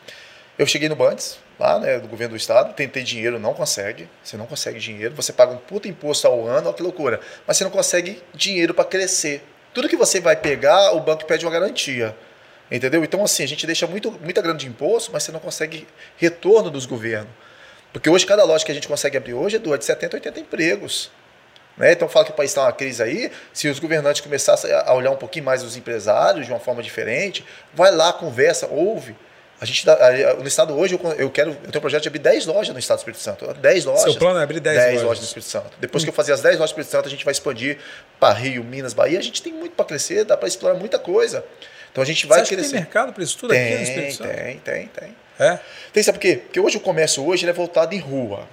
Eu 0.59 0.66
cheguei 0.66 0.88
no 0.88 0.97
Bandes, 0.97 1.38
lá, 1.61 1.78
né? 1.78 1.99
Do 1.99 2.09
governo 2.09 2.33
do 2.33 2.37
estado. 2.38 2.73
Tentei 2.73 3.02
dinheiro, 3.02 3.38
não 3.38 3.52
consegue. 3.52 4.09
Você 4.25 4.38
não 4.38 4.47
consegue 4.47 4.78
dinheiro. 4.78 5.14
Você 5.16 5.35
paga 5.35 5.52
um 5.52 5.59
puta 5.59 5.87
imposto 5.87 6.26
ao 6.26 6.47
ano, 6.47 6.69
olha 6.69 6.75
que 6.75 6.83
loucura. 6.83 7.21
Mas 7.47 7.59
você 7.59 7.64
não 7.64 7.71
consegue 7.71 8.23
dinheiro 8.33 8.73
para 8.73 8.87
crescer. 8.87 9.45
Tudo 9.75 9.87
que 9.87 9.97
você 9.99 10.19
vai 10.19 10.35
pegar, 10.35 10.93
o 10.93 11.00
banco 11.00 11.26
pede 11.26 11.45
uma 11.45 11.52
garantia. 11.52 12.16
Entendeu? 12.71 13.05
Então, 13.05 13.23
assim, 13.23 13.45
a 13.45 13.49
gente 13.49 13.66
deixa 13.66 13.87
muito, 13.87 14.11
muita 14.12 14.40
grana 14.40 14.59
de 14.59 14.66
imposto, 14.66 15.11
mas 15.12 15.25
você 15.25 15.31
não 15.31 15.40
consegue 15.40 15.87
retorno 16.16 16.71
dos 16.71 16.87
governos. 16.87 17.31
Porque 17.93 18.09
hoje, 18.09 18.25
cada 18.25 18.45
loja 18.45 18.64
que 18.64 18.73
a 18.73 18.75
gente 18.75 18.88
consegue 18.88 19.19
abrir 19.19 19.35
hoje, 19.35 19.57
é 19.57 19.59
de 19.59 19.85
70, 19.85 20.16
80 20.16 20.40
empregos. 20.40 21.11
Né? 21.76 21.92
Então 21.92 22.09
fala 22.09 22.25
que 22.25 22.30
o 22.30 22.35
país 22.35 22.50
está 22.50 22.62
uma 22.62 22.73
crise 22.73 23.02
aí, 23.02 23.30
se 23.52 23.68
os 23.68 23.78
governantes 23.78 24.21
começassem 24.21 24.73
a 24.73 24.92
olhar 24.95 25.11
um 25.11 25.16
pouquinho 25.16 25.45
mais 25.45 25.62
os 25.62 25.76
empresários 25.76 26.47
de 26.47 26.52
uma 26.52 26.61
forma 26.61 26.83
diferente, 26.83 27.45
vai 27.75 27.95
lá, 27.95 28.12
conversa, 28.12 28.66
ouve. 28.66 29.14
A 29.59 29.64
gente 29.64 29.87
no 30.38 30.47
estado 30.47 30.76
hoje, 30.78 30.95
eu, 30.95 31.12
eu 31.12 31.30
quero. 31.30 31.50
Eu 31.50 31.56
tenho 31.56 31.78
um 31.78 31.80
projeto 31.80 32.02
de 32.02 32.09
abrir 32.09 32.18
10 32.18 32.45
lojas 32.45 32.75
no 32.75 32.78
estado 32.78 32.99
do 32.99 33.00
Espírito 33.00 33.23
Santo. 33.23 33.54
10 33.54 33.85
lojas. 33.87 34.02
Seu 34.02 34.14
plano 34.16 34.38
é 34.38 34.42
abrir 34.42 34.61
10, 34.61 34.76
10 34.76 34.87
lojas. 34.87 35.02
lojas 35.02 35.18
no 35.21 35.25
Espírito 35.25 35.49
Santo. 35.49 35.71
Depois 35.80 36.04
que 36.04 36.11
eu 36.11 36.14
fazer 36.14 36.35
as 36.35 36.42
10 36.42 36.56
lojas 36.56 36.61
no 36.61 36.75
Espírito 36.75 36.90
Santo, 36.90 37.06
a 37.06 37.11
gente 37.11 37.25
vai 37.25 37.33
expandir 37.33 37.78
para 38.21 38.35
Rio, 38.35 38.62
Minas, 38.62 38.92
Bahia. 38.92 39.18
A 39.18 39.23
gente 39.23 39.42
tem 39.42 39.54
muito 39.54 39.73
para 39.73 39.87
crescer, 39.87 40.25
dá 40.25 40.37
para 40.37 40.47
explorar 40.47 40.75
muita 40.75 40.99
coisa. 40.99 41.42
Então 41.90 42.02
a 42.02 42.06
gente 42.06 42.26
vai 42.26 42.45
Você 42.45 42.54
crescer. 42.54 42.73
tem 42.73 42.80
mercado 42.80 43.14
para 43.14 43.25
isso 43.25 43.38
tudo 43.38 43.49
tem, 43.54 43.62
aqui 43.62 43.75
no 43.76 43.83
Espírito 43.83 44.16
Santo? 44.16 44.28
Tem, 44.28 44.59
tem, 44.59 44.88
tem. 44.88 45.16
É? 45.38 45.59
Tem, 45.90 46.02
sabe 46.02 46.18
por 46.18 46.23
quê? 46.23 46.37
Porque 46.37 46.61
hoje 46.61 46.76
o 46.76 46.80
comércio 46.80 47.26
hoje 47.26 47.49
é 47.49 47.52
voltado 47.54 47.95
em 47.95 47.99
rua. 47.99 48.47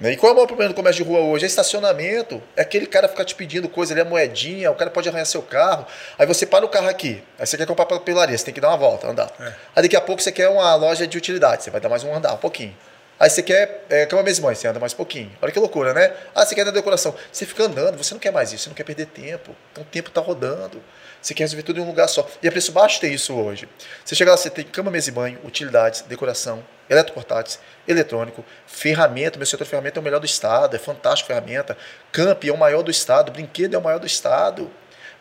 Né? 0.00 0.12
E 0.12 0.16
qual 0.16 0.30
é 0.30 0.32
o 0.32 0.36
maior 0.36 0.46
problema 0.46 0.72
do 0.72 0.76
comércio 0.76 1.02
de 1.02 1.10
rua 1.10 1.20
hoje? 1.20 1.44
É 1.44 1.46
estacionamento. 1.46 2.42
É 2.56 2.62
aquele 2.62 2.86
cara 2.86 3.08
ficar 3.08 3.24
te 3.24 3.34
pedindo 3.34 3.68
coisa 3.68 3.92
ali, 3.92 4.00
a 4.00 4.04
moedinha, 4.04 4.70
o 4.70 4.74
cara 4.74 4.90
pode 4.90 5.08
arranhar 5.08 5.26
seu 5.26 5.42
carro. 5.42 5.86
Aí 6.18 6.26
você 6.26 6.46
para 6.46 6.64
o 6.64 6.68
carro 6.68 6.88
aqui, 6.88 7.22
aí 7.38 7.46
você 7.46 7.56
quer 7.56 7.66
comprar 7.66 7.86
papelaria, 7.86 8.36
você 8.36 8.44
tem 8.44 8.54
que 8.54 8.60
dar 8.60 8.68
uma 8.68 8.76
volta, 8.76 9.08
andar. 9.08 9.30
É. 9.40 9.52
Aí 9.76 9.82
daqui 9.82 9.96
a 9.96 10.00
pouco 10.00 10.22
você 10.22 10.30
quer 10.30 10.48
uma 10.48 10.74
loja 10.74 11.06
de 11.06 11.18
utilidade, 11.18 11.64
você 11.64 11.70
vai 11.70 11.80
dar 11.80 11.88
mais 11.88 12.04
um 12.04 12.14
andar, 12.14 12.34
um 12.34 12.38
pouquinho. 12.38 12.76
Aí 13.20 13.28
você 13.28 13.42
quer 13.42 13.84
é, 13.90 14.06
cama 14.06 14.22
mesa 14.22 14.40
mãe, 14.40 14.54
você 14.54 14.68
anda 14.68 14.78
mais 14.78 14.92
um 14.92 14.96
pouquinho. 14.96 15.32
Olha 15.42 15.50
que 15.50 15.58
loucura, 15.58 15.92
né? 15.92 16.12
Ah, 16.32 16.46
você 16.46 16.54
quer 16.54 16.64
na 16.64 16.70
decoração. 16.70 17.12
Você 17.32 17.44
fica 17.44 17.64
andando, 17.64 17.98
você 17.98 18.14
não 18.14 18.20
quer 18.20 18.30
mais 18.30 18.52
isso, 18.52 18.64
você 18.64 18.70
não 18.70 18.76
quer 18.76 18.84
perder 18.84 19.06
tempo. 19.06 19.56
Então 19.72 19.82
o 19.82 19.86
tempo 19.86 20.08
está 20.08 20.20
rodando. 20.20 20.80
Você 21.20 21.34
quer 21.34 21.42
resolver 21.42 21.64
tudo 21.64 21.80
em 21.80 21.82
um 21.82 21.86
lugar 21.86 22.08
só. 22.08 22.28
E 22.40 22.46
a 22.46 22.52
preço 22.52 22.70
baixo 22.70 23.00
tem 23.00 23.12
isso 23.12 23.34
hoje. 23.34 23.68
Você 24.04 24.14
chega 24.14 24.30
lá, 24.30 24.36
você 24.36 24.48
tem 24.48 24.64
cama, 24.64 24.88
mesa 24.88 25.08
e 25.08 25.12
banho, 25.12 25.36
utilidades, 25.44 26.02
decoração, 26.02 26.64
eletroportáteis, 26.88 27.58
eletrônico, 27.86 28.44
ferramenta. 28.66 29.38
Meu 29.38 29.46
setor 29.46 29.64
de 29.64 29.70
ferramenta 29.70 29.98
é 29.98 30.00
o 30.00 30.04
melhor 30.04 30.20
do 30.20 30.26
estado, 30.26 30.74
é 30.74 30.78
fantástico 30.78 31.26
ferramenta. 31.26 31.76
Camp 32.12 32.44
é 32.44 32.50
o 32.50 32.56
maior 32.56 32.82
do 32.82 32.90
estado, 32.90 33.32
brinquedo 33.32 33.74
é 33.74 33.78
o 33.78 33.82
maior 33.82 33.98
do 33.98 34.06
estado. 34.06 34.70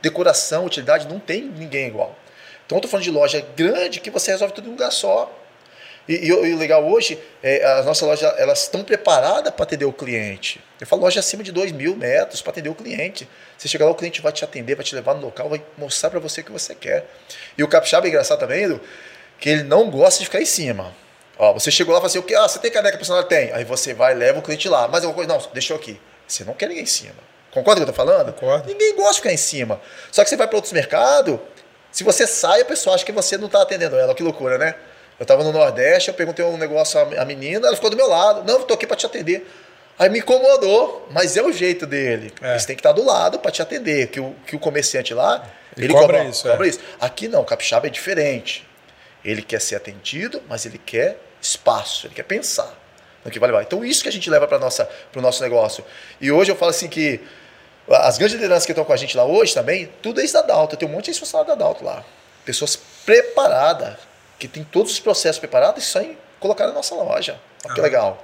Decoração, 0.02 0.66
utilidade, 0.66 1.08
não 1.08 1.20
tem 1.20 1.44
ninguém 1.44 1.88
igual. 1.88 2.16
Então 2.66 2.78
eu 2.78 2.80
estou 2.80 2.92
falando 2.92 3.06
de 3.06 3.12
loja 3.12 3.46
grande 3.56 4.00
que 4.00 4.12
você 4.12 4.32
resolve 4.32 4.54
tudo 4.54 4.66
em 4.66 4.70
um 4.70 4.74
lugar 4.74 4.92
só. 4.92 5.34
E, 6.08 6.32
o 6.32 6.58
legal 6.58 6.88
hoje, 6.90 7.20
é, 7.44 7.66
as 7.66 7.86
nossas 7.86 8.08
lojas 8.08 8.34
elas 8.40 8.62
estão 8.62 8.82
preparadas 8.82 9.54
para 9.54 9.64
atender 9.64 9.84
o 9.84 9.92
cliente. 9.92 10.64
Eu 10.80 10.88
falo 10.88 11.02
loja 11.02 11.20
acima 11.20 11.44
de 11.44 11.52
2 11.52 11.74
mil 11.74 11.98
metros 11.98 12.42
para 12.42 12.52
atender 12.52 12.70
o 12.70 12.76
cliente. 12.76 13.28
Você 13.58 13.68
chega 13.68 13.84
lá, 13.84 13.92
o 13.92 13.96
cliente 13.96 14.22
vai 14.22 14.32
te 14.32 14.44
atender, 14.46 14.76
vai 14.76 14.86
te 14.86 14.96
levar 14.96 15.16
no 15.16 15.22
local, 15.22 15.50
vai 15.50 15.62
mostrar 15.78 16.10
para 16.10 16.20
você 16.20 16.40
o 16.40 16.44
que 16.46 16.52
você 16.52 16.74
quer. 16.74 17.06
E 17.58 17.64
o 17.64 17.68
capixaba 17.68 18.08
é 18.08 18.10
engraçado 18.10 18.40
também, 18.40 18.64
Edu, 18.64 18.80
que 19.38 19.50
ele 19.50 19.64
não 19.64 19.90
gosta 19.90 20.20
de 20.20 20.26
ficar 20.26 20.42
em 20.42 20.46
cima. 20.46 20.96
Ó, 21.39 21.53
você 21.53 21.70
chegou 21.70 21.94
lá 21.94 22.00
e 22.00 22.01
fala 22.01 22.08
assim, 22.08 22.20
o 22.20 22.24
que? 22.24 22.36
Ah, 22.36 22.48
você 22.48 22.60
tem 22.60 22.72
caneca 22.72 22.98
personal? 22.98 23.24
Tem. 23.24 23.51
Aí 23.51 23.63
você 23.63 23.94
vai 23.94 24.13
leva 24.13 24.39
o 24.39 24.41
cliente 24.41 24.67
lá. 24.67 24.88
Mas 24.88 25.03
alguma 25.03 25.13
coisa, 25.13 25.32
não, 25.32 25.53
deixou 25.53 25.77
aqui. 25.77 26.00
Você 26.27 26.44
não 26.44 26.53
quer 26.53 26.67
ninguém 26.67 26.84
em 26.84 26.88
cima. 26.88 27.15
Concorda 27.51 27.82
com 27.82 27.89
o 27.89 27.94
que 27.94 28.00
eu 28.00 28.06
tô 28.06 28.12
falando? 28.12 28.34
Concordo. 28.34 28.67
Ninguém 28.67 28.96
gosta 28.96 29.13
de 29.13 29.17
ficar 29.20 29.34
em 29.34 29.38
cima. 29.38 29.79
Só 30.12 30.24
que 30.24 30.29
você 30.29 30.36
vai 30.36 30.48
para 30.48 30.58
outros 30.58 30.74
mercados, 30.74 31.39
se 31.91 32.03
você 32.03 32.27
sai, 32.27 32.62
a 32.62 32.65
pessoa 32.65 32.96
acha 32.96 33.06
que 33.06 33.12
você 33.12 33.38
não 33.38 33.48
está 33.48 33.62
atendendo 33.62 33.98
ela. 33.98 34.13
Que 34.13 34.24
loucura, 34.24 34.58
né? 34.58 34.75
Eu 35.20 35.24
estava 35.24 35.44
no 35.44 35.51
Nordeste, 35.51 36.10
eu 36.10 36.13
perguntei 36.13 36.46
um 36.46 36.58
negócio 36.58 37.00
à 37.00 37.25
menina, 37.25 37.67
ela 37.67 37.75
ficou 37.75 37.89
do 37.89 37.98
meu 37.98 38.08
lado. 38.08 38.44
Não, 38.44 38.62
estou 38.62 38.75
aqui 38.75 38.86
para 38.86 38.96
te 38.96 39.06
atender. 39.06 39.48
Aí 39.98 40.10
me 40.10 40.20
incomodou, 40.20 41.08
mas 41.10 41.36
é 41.38 41.41
o 41.41 41.51
jeito 41.51 41.88
dele. 41.88 42.32
É. 42.39 42.51
Eles 42.51 42.65
têm 42.65 42.75
que 42.75 42.82
estar 42.82 42.91
do 42.91 43.03
lado 43.03 43.39
para 43.39 43.50
te 43.50 43.62
atender. 43.62 44.08
Que 44.08 44.20
o, 44.20 44.36
que 44.46 44.56
o 44.56 44.60
comerciante 44.60 45.13
lá, 45.13 45.44
ele, 45.75 45.88
ele 45.88 45.94
cobra, 45.94 46.17
cobra, 46.17 46.29
isso, 46.29 46.48
cobra 46.48 46.67
é. 46.67 46.70
isso. 46.70 46.79
Aqui 47.00 47.27
não, 47.27 47.41
o 47.41 47.46
capixaba 47.46 47.88
é 47.88 47.89
diferente. 47.89 48.67
Ele 49.25 49.41
quer 49.41 49.60
ser 49.60 49.75
atendido, 49.75 50.44
mas 50.48 50.67
ele 50.67 50.77
quer 50.77 51.17
espaço, 51.41 52.08
ele 52.08 52.15
quer 52.15 52.24
pensar 52.24 52.74
no 53.24 53.32
que 53.32 53.39
vai 53.39 53.50
levar. 53.50 53.63
Então 53.63 53.84
isso 53.84 54.03
que 54.03 54.10
a 54.10 54.12
gente 54.12 54.29
leva 54.29 54.48
para 54.48 54.58
o 54.58 55.22
nosso 55.22 55.41
negócio. 55.41 55.84
E 56.20 56.32
hoje 56.32 56.51
eu 56.51 56.56
falo 56.56 56.72
assim 56.72 56.88
que 56.88 57.20
as 57.89 58.17
grandes 58.17 58.36
lideranças 58.36 58.65
que 58.65 58.72
estão 58.72 58.84
com 58.84 58.94
a 58.94 58.98
gente 58.98 59.15
lá 59.15 59.24
hoje 59.24 59.53
também, 59.53 59.89
tudo 60.01 60.20
é 60.22 60.24
isso 60.24 60.34
da 60.34 60.41
Dalto. 60.41 60.75
Tem 60.75 60.88
um 60.88 60.91
monte 60.91 61.12
de 61.12 61.20
funcionário 61.20 61.56
da 61.56 61.56
Dalto 61.56 61.84
lá. 61.84 62.03
Pessoas 62.46 62.77
preparadas, 63.06 63.98
que 64.39 64.48
tem 64.48 64.63
todos 64.63 64.91
os 64.91 65.00
processos 65.00 65.39
preparados 65.39 65.84
e 65.84 65.88
só 65.88 66.01
em 66.01 66.17
colocar 66.39 66.67
na 66.67 66.74
nossa 66.74 66.96
loja. 66.96 67.39
Olha 67.65 67.74
que 67.74 67.82
legal. 67.82 68.24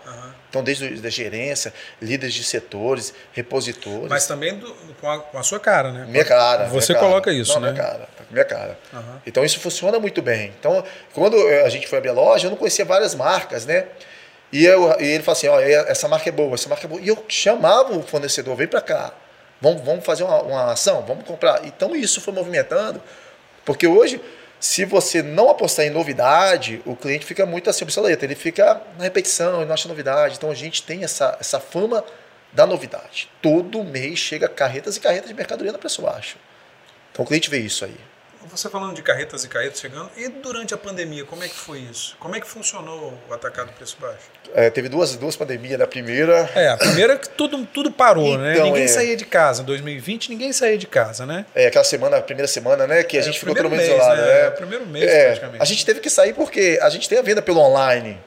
Então, 0.53 0.63
desde 0.63 0.85
a 1.03 1.09
gerência, 1.09 1.73
líderes 1.99 2.31
de 2.35 2.43
setores, 2.43 3.11
repositores. 3.31 4.07
Mas 4.07 4.27
também 4.27 4.55
do, 4.55 4.71
com, 5.01 5.09
a, 5.09 5.17
com, 5.17 5.39
a, 5.39 5.41
sua 5.41 5.59
cara, 5.59 5.91
né? 5.91 6.05
Minha 6.07 6.23
cara. 6.23 6.65
Você 6.65 6.93
minha 6.93 7.03
coloca 7.03 7.25
cara. 7.25 7.35
isso, 7.35 7.55
Não, 7.55 7.61
né? 7.61 7.71
Minha 7.71 7.83
cara. 7.83 8.09
Minha 8.29 8.45
cara. 8.45 8.77
Uhum. 8.93 9.19
Então, 9.25 9.43
isso 9.43 9.59
funciona 9.59 9.99
muito 9.99 10.21
bem. 10.21 10.53
Então, 10.59 10.83
quando 11.11 11.35
a 11.65 11.69
gente 11.69 11.87
foi 11.87 11.97
abrir 11.97 12.11
a 12.11 12.13
loja, 12.13 12.45
eu 12.45 12.51
não 12.51 12.57
conhecia 12.57 12.85
várias 12.85 13.15
marcas, 13.15 13.65
né? 13.65 13.87
E, 14.51 14.63
eu, 14.63 14.95
e 14.99 15.05
ele 15.05 15.23
falou 15.23 15.35
assim: 15.35 15.47
essa 15.87 16.07
marca 16.07 16.29
é 16.29 16.31
boa, 16.31 16.53
essa 16.53 16.69
marca 16.69 16.85
é 16.85 16.87
boa. 16.87 17.01
E 17.01 17.07
eu 17.07 17.25
chamava 17.27 17.97
o 17.97 18.03
fornecedor: 18.03 18.55
vem 18.55 18.67
para 18.67 18.81
cá, 18.81 19.11
vamos, 19.59 19.81
vamos 19.83 20.05
fazer 20.05 20.23
uma, 20.23 20.39
uma 20.43 20.71
ação, 20.71 21.03
vamos 21.07 21.25
comprar. 21.25 21.65
Então, 21.65 21.95
isso 21.95 22.21
foi 22.21 22.31
movimentando, 22.31 23.01
porque 23.65 23.87
hoje 23.87 24.21
se 24.63 24.85
você 24.85 25.21
não 25.21 25.49
apostar 25.49 25.85
em 25.85 25.89
novidade, 25.89 26.81
o 26.85 26.95
cliente 26.95 27.25
fica 27.25 27.45
muito 27.45 27.69
assim 27.69 27.83
obsoleto, 27.83 28.23
ele 28.23 28.33
fica 28.33 28.81
na 28.97 29.03
repetição, 29.03 29.57
ele 29.57 29.65
não 29.65 29.73
acha 29.73 29.89
novidade. 29.89 30.35
Então 30.37 30.49
a 30.49 30.55
gente 30.55 30.83
tem 30.83 31.03
essa, 31.03 31.37
essa 31.37 31.59
fama 31.59 32.01
da 32.53 32.65
novidade. 32.65 33.29
Todo 33.41 33.83
mês 33.83 34.19
chega 34.19 34.47
carretas 34.47 34.95
e 34.95 35.01
carretas 35.01 35.27
de 35.27 35.33
mercadoria 35.33 35.73
na 35.73 35.77
preço 35.77 36.01
baixo. 36.01 36.37
Então 37.11 37.25
o 37.25 37.27
cliente 37.27 37.49
vê 37.49 37.59
isso 37.59 37.83
aí. 37.83 37.97
Você 38.49 38.69
falando 38.69 38.93
de 38.93 39.01
carretas 39.01 39.43
e 39.43 39.47
carretas 39.47 39.79
chegando, 39.79 40.09
e 40.17 40.27
durante 40.27 40.73
a 40.73 40.77
pandemia, 40.77 41.23
como 41.25 41.43
é 41.43 41.47
que 41.47 41.55
foi 41.55 41.79
isso? 41.79 42.15
Como 42.19 42.35
é 42.35 42.39
que 42.39 42.47
funcionou 42.47 43.17
o 43.29 43.33
atacado 43.33 43.71
preço 43.73 43.97
baixo? 43.99 44.19
É, 44.53 44.69
teve 44.69 44.89
duas, 44.89 45.15
duas 45.15 45.35
pandemias. 45.35 45.79
Na 45.79 45.87
primeira. 45.87 46.49
É, 46.53 46.69
a 46.69 46.77
primeira 46.77 47.17
que 47.17 47.29
tudo, 47.29 47.65
tudo 47.65 47.91
parou, 47.91 48.37
né? 48.37 48.53
então, 48.53 48.65
né? 48.65 48.71
Ninguém 48.71 48.83
é... 48.83 48.87
saía 48.87 49.15
de 49.15 49.25
casa. 49.25 49.61
Em 49.61 49.65
2020, 49.65 50.29
ninguém 50.29 50.53
saía 50.53 50.77
de 50.77 50.87
casa, 50.87 51.25
né? 51.25 51.45
É, 51.55 51.67
aquela 51.67 51.83
semana, 51.83 52.17
a 52.17 52.21
primeisa 52.21 52.51
semana, 52.51 52.85
né? 52.85 53.03
Que 53.03 53.17
a 53.17 53.19
é, 53.21 53.23
gente 53.23 53.39
ficou 53.39 53.55
todo 53.55 53.69
mundo 53.69 53.81
isolado. 53.81 54.21
Né? 54.21 54.41
É, 54.41 54.47
o 54.49 54.51
primeiro 54.51 54.85
mês, 54.85 55.05
é, 55.05 55.25
praticamente. 55.25 55.61
A 55.61 55.65
gente 55.65 55.85
teve 55.85 55.99
que 55.99 56.09
sair 56.09 56.33
porque 56.33 56.79
a 56.81 56.89
gente 56.89 57.07
tem 57.07 57.17
a 57.17 57.21
venda 57.21 57.41
pelo 57.41 57.59
online. 57.59 58.19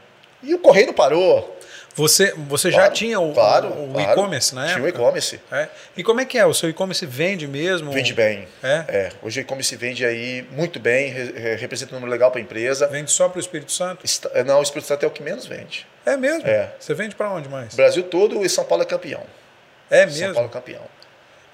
E 0.42 0.54
o 0.54 0.58
correio 0.58 0.86
não 0.86 0.94
parou. 0.94 1.55
Você, 1.96 2.34
você 2.36 2.70
já 2.70 2.90
tinha 2.90 3.18
o, 3.18 3.32
claro, 3.32 3.68
o, 3.68 3.88
o 3.88 3.92
claro. 3.94 4.12
e-commerce 4.12 4.54
na 4.54 4.66
tinha 4.66 4.84
o 4.84 4.86
e-commerce. 4.86 5.40
É. 5.50 5.66
E 5.96 6.04
como 6.04 6.20
é 6.20 6.26
que 6.26 6.36
é? 6.36 6.44
O 6.44 6.52
seu 6.52 6.68
e-commerce 6.68 7.06
vende 7.06 7.48
mesmo? 7.48 7.90
Vende 7.90 8.12
bem. 8.12 8.46
É? 8.62 8.84
é. 8.86 9.12
Hoje 9.22 9.40
o 9.40 9.42
e-commerce 9.42 9.74
vende 9.76 10.04
aí 10.04 10.46
muito 10.52 10.78
bem, 10.78 11.10
re 11.10 11.56
representa 11.56 11.92
um 11.92 11.94
número 11.94 12.12
legal 12.12 12.30
para 12.30 12.38
a 12.38 12.42
empresa. 12.42 12.86
Vende 12.88 13.10
só 13.10 13.30
para 13.30 13.38
o 13.38 13.40
Espírito 13.40 13.72
Santo? 13.72 14.04
Não, 14.44 14.60
o 14.60 14.62
Espírito 14.62 14.88
Santo 14.88 15.04
é 15.04 15.08
o 15.08 15.10
que 15.10 15.22
menos 15.22 15.46
vende. 15.46 15.86
É 16.04 16.18
mesmo? 16.18 16.46
É. 16.46 16.70
Você 16.78 16.92
vende 16.92 17.14
para 17.14 17.32
onde 17.32 17.48
mais? 17.48 17.74
Brasil 17.74 18.02
todo 18.02 18.44
e 18.44 18.48
São 18.48 18.64
Paulo 18.64 18.82
é 18.82 18.86
campeão. 18.86 19.24
É 19.88 20.04
mesmo? 20.04 20.26
São 20.26 20.34
Paulo 20.34 20.50
é 20.50 20.52
campeão. 20.52 20.82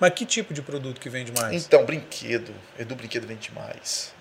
Mas 0.01 0.11
que 0.15 0.27
tipo 0.27 0.53
de 0.53 0.61
produto 0.61 1.01
que 1.01 1.09
vende 1.09 1.31
mais? 1.31 1.65
Então, 1.65 1.85
brinquedo. 1.85 2.53
Edu 2.77 2.97
Brinquedo 2.97 3.25
vende 3.29 3.53
mais. 3.53 4.13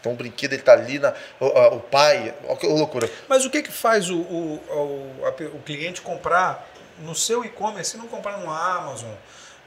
Então 0.00 0.12
o 0.12 0.14
brinquedo 0.14 0.52
ele 0.52 0.62
tá 0.62 0.72
ali 0.72 0.98
na 0.98 1.12
o, 1.40 1.46
o 1.46 1.80
pai, 1.80 2.34
olha 2.46 2.56
que 2.56 2.66
loucura. 2.66 3.10
Mas 3.28 3.44
o 3.44 3.50
que 3.50 3.62
que 3.62 3.72
faz 3.72 4.08
o, 4.10 4.18
o, 4.18 4.62
o, 4.68 5.26
a, 5.26 5.30
o 5.56 5.60
cliente 5.60 6.00
comprar 6.00 6.68
no 7.00 7.14
seu 7.14 7.44
e-commerce 7.44 7.96
e 7.96 7.98
não 7.98 8.06
comprar 8.06 8.38
no 8.38 8.50
Amazon, 8.50 9.10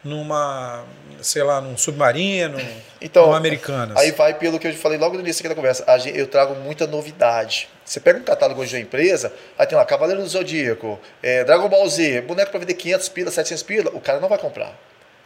numa, 0.03 0.83
sei 1.21 1.43
lá, 1.43 1.61
num 1.61 1.77
submarino, 1.77 2.59
então, 2.99 3.27
numa 3.27 3.37
Americanas? 3.37 3.97
Aí 3.97 4.11
vai 4.11 4.33
pelo 4.33 4.59
que 4.59 4.67
eu 4.67 4.73
falei 4.73 4.97
logo 4.97 5.15
no 5.15 5.21
início 5.21 5.41
aqui 5.41 5.49
da 5.49 5.55
conversa. 5.55 5.85
Eu 6.13 6.27
trago 6.27 6.55
muita 6.55 6.87
novidade. 6.87 7.69
Você 7.85 7.99
pega 7.99 8.19
um 8.19 8.23
catálogo 8.23 8.61
hoje 8.61 8.73
da 8.73 8.79
empresa, 8.79 9.33
aí 9.57 9.67
tem 9.67 9.77
lá 9.77 9.85
Cavaleiro 9.85 10.21
do 10.21 10.27
Zodíaco, 10.27 10.99
é, 11.21 11.43
Dragon 11.43 11.67
Ball 11.67 11.87
Z, 11.89 12.21
boneco 12.21 12.51
para 12.51 12.59
vender 12.59 12.73
500 12.75 13.09
pila, 13.09 13.31
700 13.31 13.63
pila, 13.63 13.91
o 13.93 13.99
cara 13.99 14.19
não 14.19 14.29
vai 14.29 14.37
comprar. 14.37 14.73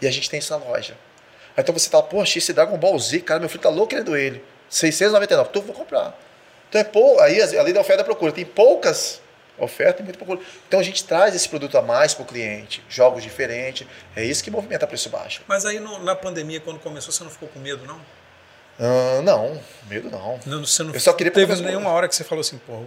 E 0.02 0.08
a 0.08 0.12
gente 0.12 0.30
tem 0.30 0.40
isso 0.40 0.52
na 0.58 0.66
loja. 0.66 0.98
Então 1.58 1.74
você 1.74 1.90
tá, 1.90 2.02
poxa, 2.02 2.38
esse 2.38 2.52
Dragon 2.54 2.78
Ball 2.78 2.98
Z, 3.00 3.22
cara, 3.22 3.40
meu 3.40 3.48
filho 3.48 3.62
tá 3.62 3.70
louco 3.70 3.88
querendo 3.88 4.18
ele. 4.18 4.44
699, 4.70 5.50
tu 5.52 5.62
vou 5.62 5.76
comprar. 5.76 6.18
Então 6.70 6.82
é 6.82 6.84
pou, 6.84 7.20
aí 7.22 7.42
a 7.42 7.62
lei 7.62 7.74
da 7.74 7.82
oferta 7.82 8.02
e 8.02 8.06
procura. 8.06 8.32
Tem 8.32 8.46
poucas 8.46 9.22
ofertas 9.58 10.02
e 10.02 10.04
muita 10.04 10.18
procura. 10.18 10.40
Então 10.68 10.80
a 10.80 10.84
gente 10.84 11.04
traz 11.04 11.36
esse 11.36 11.48
produto 11.48 11.78
a 11.78 11.82
mais 11.82 12.14
para 12.14 12.24
o 12.24 12.26
cliente, 12.26 12.84
jogos 12.90 13.24
diferentes. 13.24 13.88
É 14.16 14.24
isso 14.24 14.44
que 14.44 14.52
movimenta 14.52 14.86
preço 14.86 15.10
baixo. 15.10 15.42
Mas 15.48 15.66
aí 15.66 15.80
no, 15.80 16.04
na 16.04 16.16
pandemia, 16.16 16.60
quando 16.60 16.80
começou, 16.80 17.12
você 17.12 17.24
não 17.24 17.32
ficou 17.32 17.48
com 17.50 17.60
medo, 17.60 17.86
não? 17.86 18.00
Uh, 18.78 19.22
não, 19.22 19.62
medo 19.88 20.10
não. 20.12 20.38
não 20.46 20.66
você 20.66 20.84
não 20.84 20.94
eu 20.94 21.00
só 21.00 21.14
queria 21.14 21.32
teve 21.32 21.56
nenhuma 21.62 21.92
hora 21.92 22.10
que 22.10 22.16
você 22.16 22.26
falou 22.26 22.42
assim, 22.42 22.58
pô. 22.58 22.84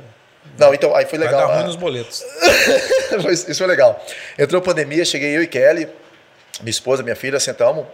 Não, 0.59 0.75
então 0.75 0.95
aí 0.95 1.07
foi 1.07 1.19
legal. 1.19 1.41
Vai 1.41 1.49
dar 1.49 1.55
ruim 1.57 1.67
nos 1.67 1.77
boletos. 1.77 2.23
isso 3.49 3.55
foi 3.55 3.67
legal. 3.67 4.05
Entrou 4.39 4.61
a 4.61 4.65
pandemia, 4.65 5.05
cheguei 5.05 5.37
eu 5.37 5.43
e 5.43 5.47
Kelly, 5.47 5.89
minha 6.61 6.71
esposa, 6.71 7.03
minha 7.03 7.17
filha, 7.17 7.41
sentamos. 7.41 7.87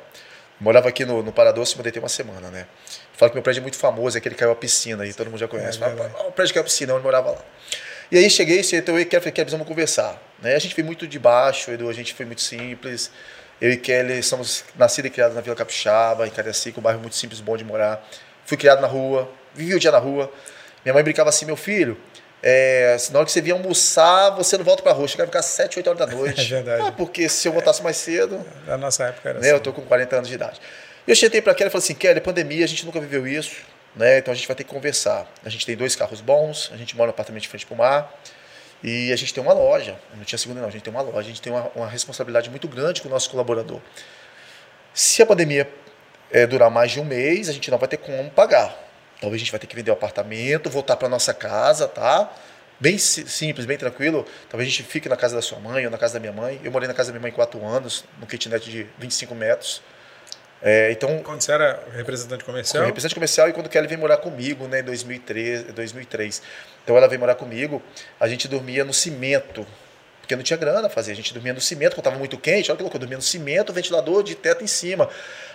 Morava 0.61 0.89
aqui 0.89 1.05
no, 1.05 1.23
no 1.23 1.33
Paradoce, 1.33 1.77
mudei 1.77 1.91
tem 1.91 2.03
uma 2.03 2.09
semana, 2.09 2.49
né? 2.49 2.67
Falo 3.17 3.31
que 3.31 3.37
meu 3.37 3.43
prédio 3.43 3.61
é 3.61 3.63
muito 3.63 3.77
famoso, 3.77 4.17
é 4.17 4.19
aquele 4.19 4.35
que 4.35 4.41
caiu 4.41 4.53
a 4.53 4.57
piscina 4.57 5.05
aí, 5.05 5.15
todo 5.15 5.31
mundo 5.31 5.39
já 5.39 5.49
conhece. 5.49 5.79
É, 5.79 5.81
Fala, 5.81 6.29
o 6.29 6.33
prédio 6.33 6.55
caiu 6.55 6.63
a 6.63 6.65
piscina, 6.65 6.95
onde 6.95 7.05
morava 7.05 7.31
lá. 7.31 7.39
E 8.11 8.19
aí 8.19 8.29
cheguei, 8.29 8.63
sentou 8.63 8.97
eu 8.97 9.01
e 9.01 9.05
Kelly, 9.05 9.21
falei, 9.23 9.33
Kelly, 9.33 9.45
precisamos 9.47 9.67
conversar. 9.67 10.21
Né? 10.43 10.55
A 10.55 10.59
gente 10.59 10.75
foi 10.75 10.85
muito 10.85 11.07
de 11.07 11.19
baixo, 11.19 11.71
Edu, 11.71 11.89
a 11.89 11.93
gente 11.93 12.13
foi 12.13 12.27
muito 12.27 12.43
simples. 12.43 13.11
Eu 13.61 13.71
e 13.71 13.77
Kelly 13.77 14.23
somos 14.23 14.65
nascidos 14.77 15.09
e 15.11 15.13
criados 15.13 15.35
na 15.35 15.41
Vila 15.41 15.57
Capixaba, 15.57 16.27
em 16.27 16.31
Cariacica, 16.31 16.79
um 16.79 16.83
bairro 16.83 17.01
muito 17.01 17.17
simples, 17.17 17.41
bom 17.41 17.57
de 17.57 17.65
morar. 17.65 18.07
Fui 18.45 18.57
criado 18.57 18.81
na 18.81 18.89
rua, 18.89 19.31
vivi 19.55 19.75
o 19.75 19.81
dia 19.81 19.91
na 19.91 19.99
rua. 19.99 20.31
Minha 20.85 20.93
mãe 20.93 21.03
brincava 21.03 21.31
assim, 21.31 21.47
meu 21.47 21.57
filho, 21.57 21.97
É, 22.47 22.95
na 23.11 23.21
hora 23.21 23.25
que 23.25 23.33
você 23.33 23.41
vinha 23.41 23.55
almoçar, 23.55 24.29
você 24.37 24.59
não 24.59 24.65
volta 24.67 24.83
para 24.83 24.93
a 24.93 24.95
rua, 24.95 25.09
chega 25.09 25.23
a 25.23 25.27
ficar 25.27 25.41
7, 25.41 25.79
8 25.79 25.87
horas 25.89 25.99
da 25.99 26.07
noite. 26.15 26.43
É 26.43 26.45
verdade. 26.45 26.89
Ah, 26.89 26.93
porque 26.93 27.27
se 27.27 27.49
eu 27.49 27.53
voltasse 27.53 27.83
mais 27.83 27.97
cedo. 27.97 28.45
Na 28.67 28.77
nossa 28.77 29.05
época 29.05 29.31
era 29.31 29.39
né, 29.39 29.47
assim. 29.47 29.57
Eu 29.57 29.61
tô 29.61 29.73
com 29.73 29.81
40 29.81 30.17
anos 30.17 30.29
de 30.29 30.35
idade. 30.35 30.61
Eu 31.07 31.15
cheguei 31.15 31.43
para 31.43 31.55
Kelly 31.55 31.69
e 31.69 31.71
falei 31.71 31.85
assim: 31.85 31.95
Kelly, 31.95 32.21
pandemia, 32.21 32.65
a 32.65 32.69
gente 32.69 32.85
nunca 32.87 32.99
viveu 32.99 33.27
isso, 33.27 33.57
né? 33.95 34.19
Então 34.19 34.33
a 34.33 34.35
gente 34.35 34.47
vai 34.47 34.57
ter 34.57 34.65
que 34.65 34.71
conversar. 34.71 35.31
A 35.45 35.51
gente 35.51 35.67
tem 35.67 35.77
dois 35.77 35.95
carros 35.95 36.23
bons, 36.23 36.71
a 36.73 36.79
gente 36.79 36.97
mora 36.97 37.09
no 37.09 37.11
apartamento 37.11 37.43
de 37.43 37.49
frente 37.49 37.67
para 37.67 37.75
o 37.75 37.79
mar. 37.79 38.21
E 38.83 39.13
a 39.13 39.17
gente 39.17 39.33
tem 39.33 39.43
uma 39.43 39.53
loja, 39.53 39.99
não 40.15 40.25
tinha 40.25 40.39
segunda 40.39 40.61
não, 40.61 40.69
a 40.69 40.71
gente 40.71 40.83
tem 40.83 40.93
uma 40.93 41.03
loja, 41.03 41.21
a 41.21 41.23
gente 41.23 41.41
tem 41.41 41.53
uma, 41.53 41.71
uma 41.75 41.89
responsabilidade 41.89 42.51
muito 42.51 42.69
grande 42.69 43.01
com 43.01 43.09
o 43.09 43.11
nosso 43.11 43.31
colaborador. 43.31 43.81
Se 44.93 45.23
a 45.23 45.27
pandemia 45.27 45.69
é, 46.31 46.47
durar 46.47 46.71
mais 46.71 46.93
de 46.93 47.01
um 47.01 47.05
mês, 47.05 47.49
a 47.49 47.53
gente 47.53 47.71
não 47.71 47.79
vai 47.79 47.89
ter 47.89 47.97
como 47.97 48.31
pagar. 48.31 48.77
Talvez 49.21 49.41
a 49.41 49.45
gente 49.45 49.51
vai 49.51 49.61
ter 49.61 49.67
que 49.67 49.77
vender 49.77 49.91
o 49.91 49.95
apartamento, 49.95 50.69
voltar 50.69 50.97
para 50.97 51.09
nossa 51.09 51.33
casa, 51.33 51.89
tá? 51.89 52.31
Bem 52.79 52.99
simples, 52.99 53.65
bem 53.67 53.79
tranquilo. 53.79 54.27
Talvez 54.51 54.69
a 54.69 54.71
gente 54.71 54.83
fique 54.83 55.09
na 55.09 55.17
casa 55.17 55.37
da 55.37 55.43
sua 55.43 55.59
mãe 55.59 55.85
ou 55.85 55.91
na 55.91 55.97
casa 55.97 56.15
da 56.15 56.21
minha 56.21 56.33
mãe. 56.33 56.61
Eu 56.63 56.73
morei 56.73 56.89
na 56.89 56.95
casa 56.95 57.09
da 57.09 57.13
minha 57.13 57.23
mãe 57.23 57.33
quatro 57.33 57.65
anos, 57.65 58.05
no 58.21 58.27
kitnet 58.27 58.71
de 58.71 58.87
25 58.99 59.35
metros. 59.35 59.83
É, 60.67 60.91
então, 60.91 61.19
quando 61.23 61.43
você 61.43 61.53
era 61.53 61.79
representante 61.93 62.43
comercial? 62.43 62.87
Representante 62.87 63.15
comercial 63.15 63.51
e 63.51 63.53
quando 63.53 63.69
Kelly 63.69 63.87
veio 63.87 64.01
morar 64.01 64.17
comigo, 64.17 64.67
né, 64.67 64.81
em 64.81 64.83
2003, 64.83 65.65
2003. 65.65 66.41
Então 66.83 66.97
ela 66.97 67.07
veio 67.07 67.21
morar 67.21 67.35
comigo, 67.35 67.83
a 68.19 68.27
gente 68.27 68.49
dormia 68.49 68.83
no 68.83 68.95
cimento, 68.95 69.67
porque 70.23 70.35
não 70.35 70.43
tinha 70.43 70.57
grana 70.57 70.87
a 70.87 70.91
fazer. 70.91 71.13
A 71.13 71.15
gente 71.15 71.35
dormia 71.35 71.53
no 71.53 71.61
cimento, 71.61 71.91
quando 71.91 71.99
estava 71.99 72.17
muito 72.17 72.39
quente, 72.39 72.71
olha 72.71 72.79
que 72.79 72.83
louco, 72.83 72.97
eu 72.97 73.01
dormia 73.01 73.19
no 73.19 73.23
cimento, 73.23 73.75
ventilador 73.75 74.23
de 74.23 74.35
teto 74.35 74.65
em 74.65 74.67
cima. 74.67 75.07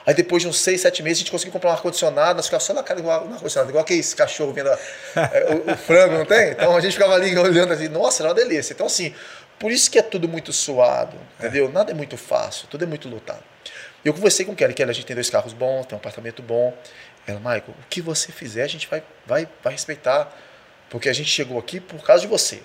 Aí 0.06 0.14
depois 0.14 0.44
de 0.44 0.48
uns 0.48 0.60
6, 0.60 0.80
7 0.82 1.02
meses, 1.02 1.18
a 1.18 1.22
gente 1.22 1.32
conseguiu 1.32 1.54
comprar 1.54 1.72
um 1.72 1.74
ar-condicionado, 1.74 2.36
nós 2.36 2.46
ficávamos 2.46 2.68
só 2.68 2.74
na 2.76 2.84
cara 2.84 3.00
igual 3.00 3.26
um 3.26 3.34
ar-condicionado, 3.34 3.72
igual 3.72 3.84
aquele 3.84 4.04
cachorro 4.04 4.54
vendo 4.54 4.70
a, 4.70 4.78
é, 5.16 5.56
o, 5.56 5.74
o, 5.74 5.76
frango, 5.76 6.20
não 6.20 6.26
tem? 6.26 6.52
Então 6.52 6.78
a 6.78 6.82
gente 6.82 6.94
ficava 6.94 7.16
ali 7.16 7.36
olhando 7.36 7.74
assim, 7.74 7.88
nossa, 7.88 8.22
era 8.22 8.30
uma 8.30 8.36
delícia. 8.36 8.74
Então 8.74 8.86
assim, 8.86 9.16
por 9.58 9.72
isso 9.72 9.90
que 9.90 9.98
é 9.98 10.04
tudo 10.04 10.28
muito 10.28 10.54
suado, 10.54 11.18
entendeu? 11.40 11.72
Nada 11.72 11.90
é 11.90 11.96
muito 11.96 12.16
fácil, 12.16 12.68
tudo 12.70 12.84
é 12.84 12.88
muito 12.88 13.10
lutado. 13.10 13.44
Eu 14.04 14.14
conversei 14.14 14.46
com 14.46 14.56
Kelly, 14.56 14.74
Kelly, 14.74 14.92
a 14.92 14.94
gente 14.94 15.06
tem 15.06 15.16
dois 15.16 15.30
carros 15.30 15.52
bons, 15.52 15.86
tem 15.86 15.96
um 15.96 16.00
apartamento 16.00 16.42
bom. 16.42 16.76
Ela, 17.28 17.40
Michael, 17.40 17.64
o 17.68 17.88
que 17.90 18.02
você 18.02 18.32
fizer, 18.32 18.64
a 18.64 18.68
gente 18.68 18.88
vai, 18.88 19.04
vai, 19.26 19.48
vai 19.64 19.74
respeitar, 19.74 20.34
porque 20.90 21.10
a 21.10 21.14
gente 21.14 21.30
chegou 21.30 21.60
aqui 21.60 21.80
por 21.80 22.02
causa 22.04 22.22
de 22.22 22.28
você. 22.28 22.62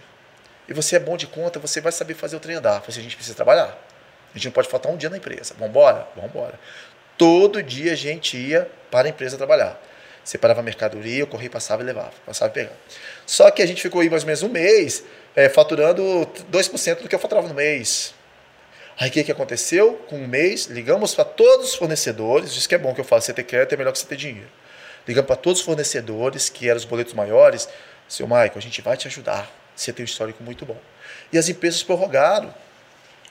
E 0.69 0.73
você 0.73 0.97
é 0.97 0.99
bom 0.99 1.17
de 1.17 1.27
conta, 1.27 1.59
você 1.59 1.81
vai 1.81 1.93
saber 1.93 2.15
fazer 2.15 2.37
o 2.37 2.41
trem 2.41 2.57
andar. 2.57 2.81
Falei, 2.81 3.01
a 3.01 3.03
gente 3.03 3.17
precisa 3.17 3.35
trabalhar. 3.35 3.77
A 4.35 4.39
gente 4.39 4.47
não 4.47 4.53
pode 4.53 4.69
faltar 4.69 4.91
um 4.91 4.97
dia 4.97 5.11
na 5.11 5.17
empresa. 5.17 5.55
Vamos 5.55 5.71
embora? 5.71 6.09
Vamos 6.15 6.31
embora. 6.31 6.59
Todo 7.19 7.63
dia 7.63 7.93
a 7.93 7.97
gente 7.97 8.37
ia 8.37 8.69
para 8.91 9.09
a 9.09 9.11
empresa 9.11 9.37
trabalhar. 9.37 9.81
Separava 10.25 10.61
a 10.61 10.63
mercadoria, 10.63 11.21
eu 11.21 11.27
corria, 11.27 11.51
passava 11.51 11.83
e 11.83 11.87
levava. 11.87 12.13
Passava 12.25 12.51
e 12.51 12.55
pegava. 12.55 12.77
Só 13.27 13.51
que 13.51 13.61
a 13.61 13.67
gente 13.67 13.83
ficou 13.83 14.01
aí 14.01 14.09
mais 14.09 14.23
ou 14.23 14.27
menos 14.27 14.43
um 14.43 14.49
mês 14.49 15.05
é, 15.37 15.49
faturando 15.49 16.03
2% 16.51 17.03
do 17.03 17.09
que 17.09 17.15
eu 17.15 17.19
faturava 17.19 17.47
no 17.47 17.55
mês. 17.55 18.15
Aí 18.99 19.09
o 19.09 19.13
que, 19.13 19.25
que 19.25 19.33
aconteceu? 19.33 19.95
Com 20.09 20.17
um 20.17 20.27
mês, 20.27 20.67
ligamos 20.67 21.15
para 21.15 21.25
todos 21.25 21.71
os 21.71 21.75
fornecedores, 21.75 22.53
isso 22.53 22.69
que 22.69 22.75
é 22.75 22.79
bom 22.79 22.95
que 22.95 23.01
eu 23.01 23.05
falo, 23.05 23.21
você 23.23 23.33
ter 23.33 23.43
crédito 23.43 23.73
é 23.73 23.77
melhor 23.77 23.93
que 23.93 23.99
você 23.99 24.07
ter 24.07 24.17
dinheiro. 24.17 24.49
Ligamos 25.07 25.27
para 25.27 25.37
todos 25.37 25.61
os 25.61 25.67
fornecedores, 25.67 26.49
que 26.49 26.69
eram 26.69 26.79
os 26.79 26.85
boletos 26.85 27.13
maiores, 27.13 27.69
seu 28.09 28.27
Michael, 28.27 28.53
a 28.55 28.61
gente 28.61 28.81
vai 28.81 28.97
te 28.97 29.09
ajudar, 29.09 29.51
você 29.75 29.93
tem 29.93 30.05
um 30.05 30.07
histórico 30.07 30.43
muito 30.43 30.65
bom. 30.65 30.77
E 31.33 31.39
as 31.39 31.49
empresas 31.49 31.83
prorrogaram. 31.83 32.55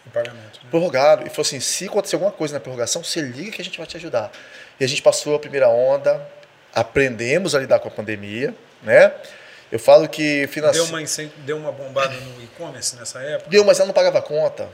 O 0.06 0.10
pagamento. 0.10 0.60
Né? 0.62 0.70
Prorrogaram. 0.70 1.26
E 1.26 1.30
falou 1.30 1.44
assim, 1.44 1.60
se 1.60 1.88
acontecer 1.88 2.16
alguma 2.16 2.32
coisa 2.32 2.54
na 2.54 2.60
prorrogação, 2.60 3.04
você 3.04 3.22
liga 3.22 3.52
que 3.52 3.62
a 3.62 3.66
gente 3.66 3.78
vai 3.78 3.88
te 3.88 3.96
ajudar. 3.96 4.32
E 4.80 4.84
a 4.84 4.88
gente 4.88 5.02
passou 5.02 5.36
a 5.36 5.40
primeira 5.40 5.70
onda, 5.70 6.22
aprendemos 6.74 7.56
a 7.56 7.60
lidar 7.60 7.80
com 7.80 7.88
a 7.88 7.92
pandemia, 7.92 8.54
né? 8.82 9.14
Eu 9.72 9.80
falo 9.80 10.08
que 10.08 10.46
finance... 10.48 10.78
deu, 10.78 10.86
uma, 10.86 11.32
deu 11.46 11.58
uma 11.58 11.72
bombada 11.72 12.14
no 12.14 12.44
e-commerce 12.44 12.96
nessa 12.96 13.20
época? 13.22 13.50
Deu, 13.50 13.64
mas 13.64 13.80
ela 13.80 13.88
não 13.88 13.94
pagava 13.94 14.22
conta. 14.22 14.70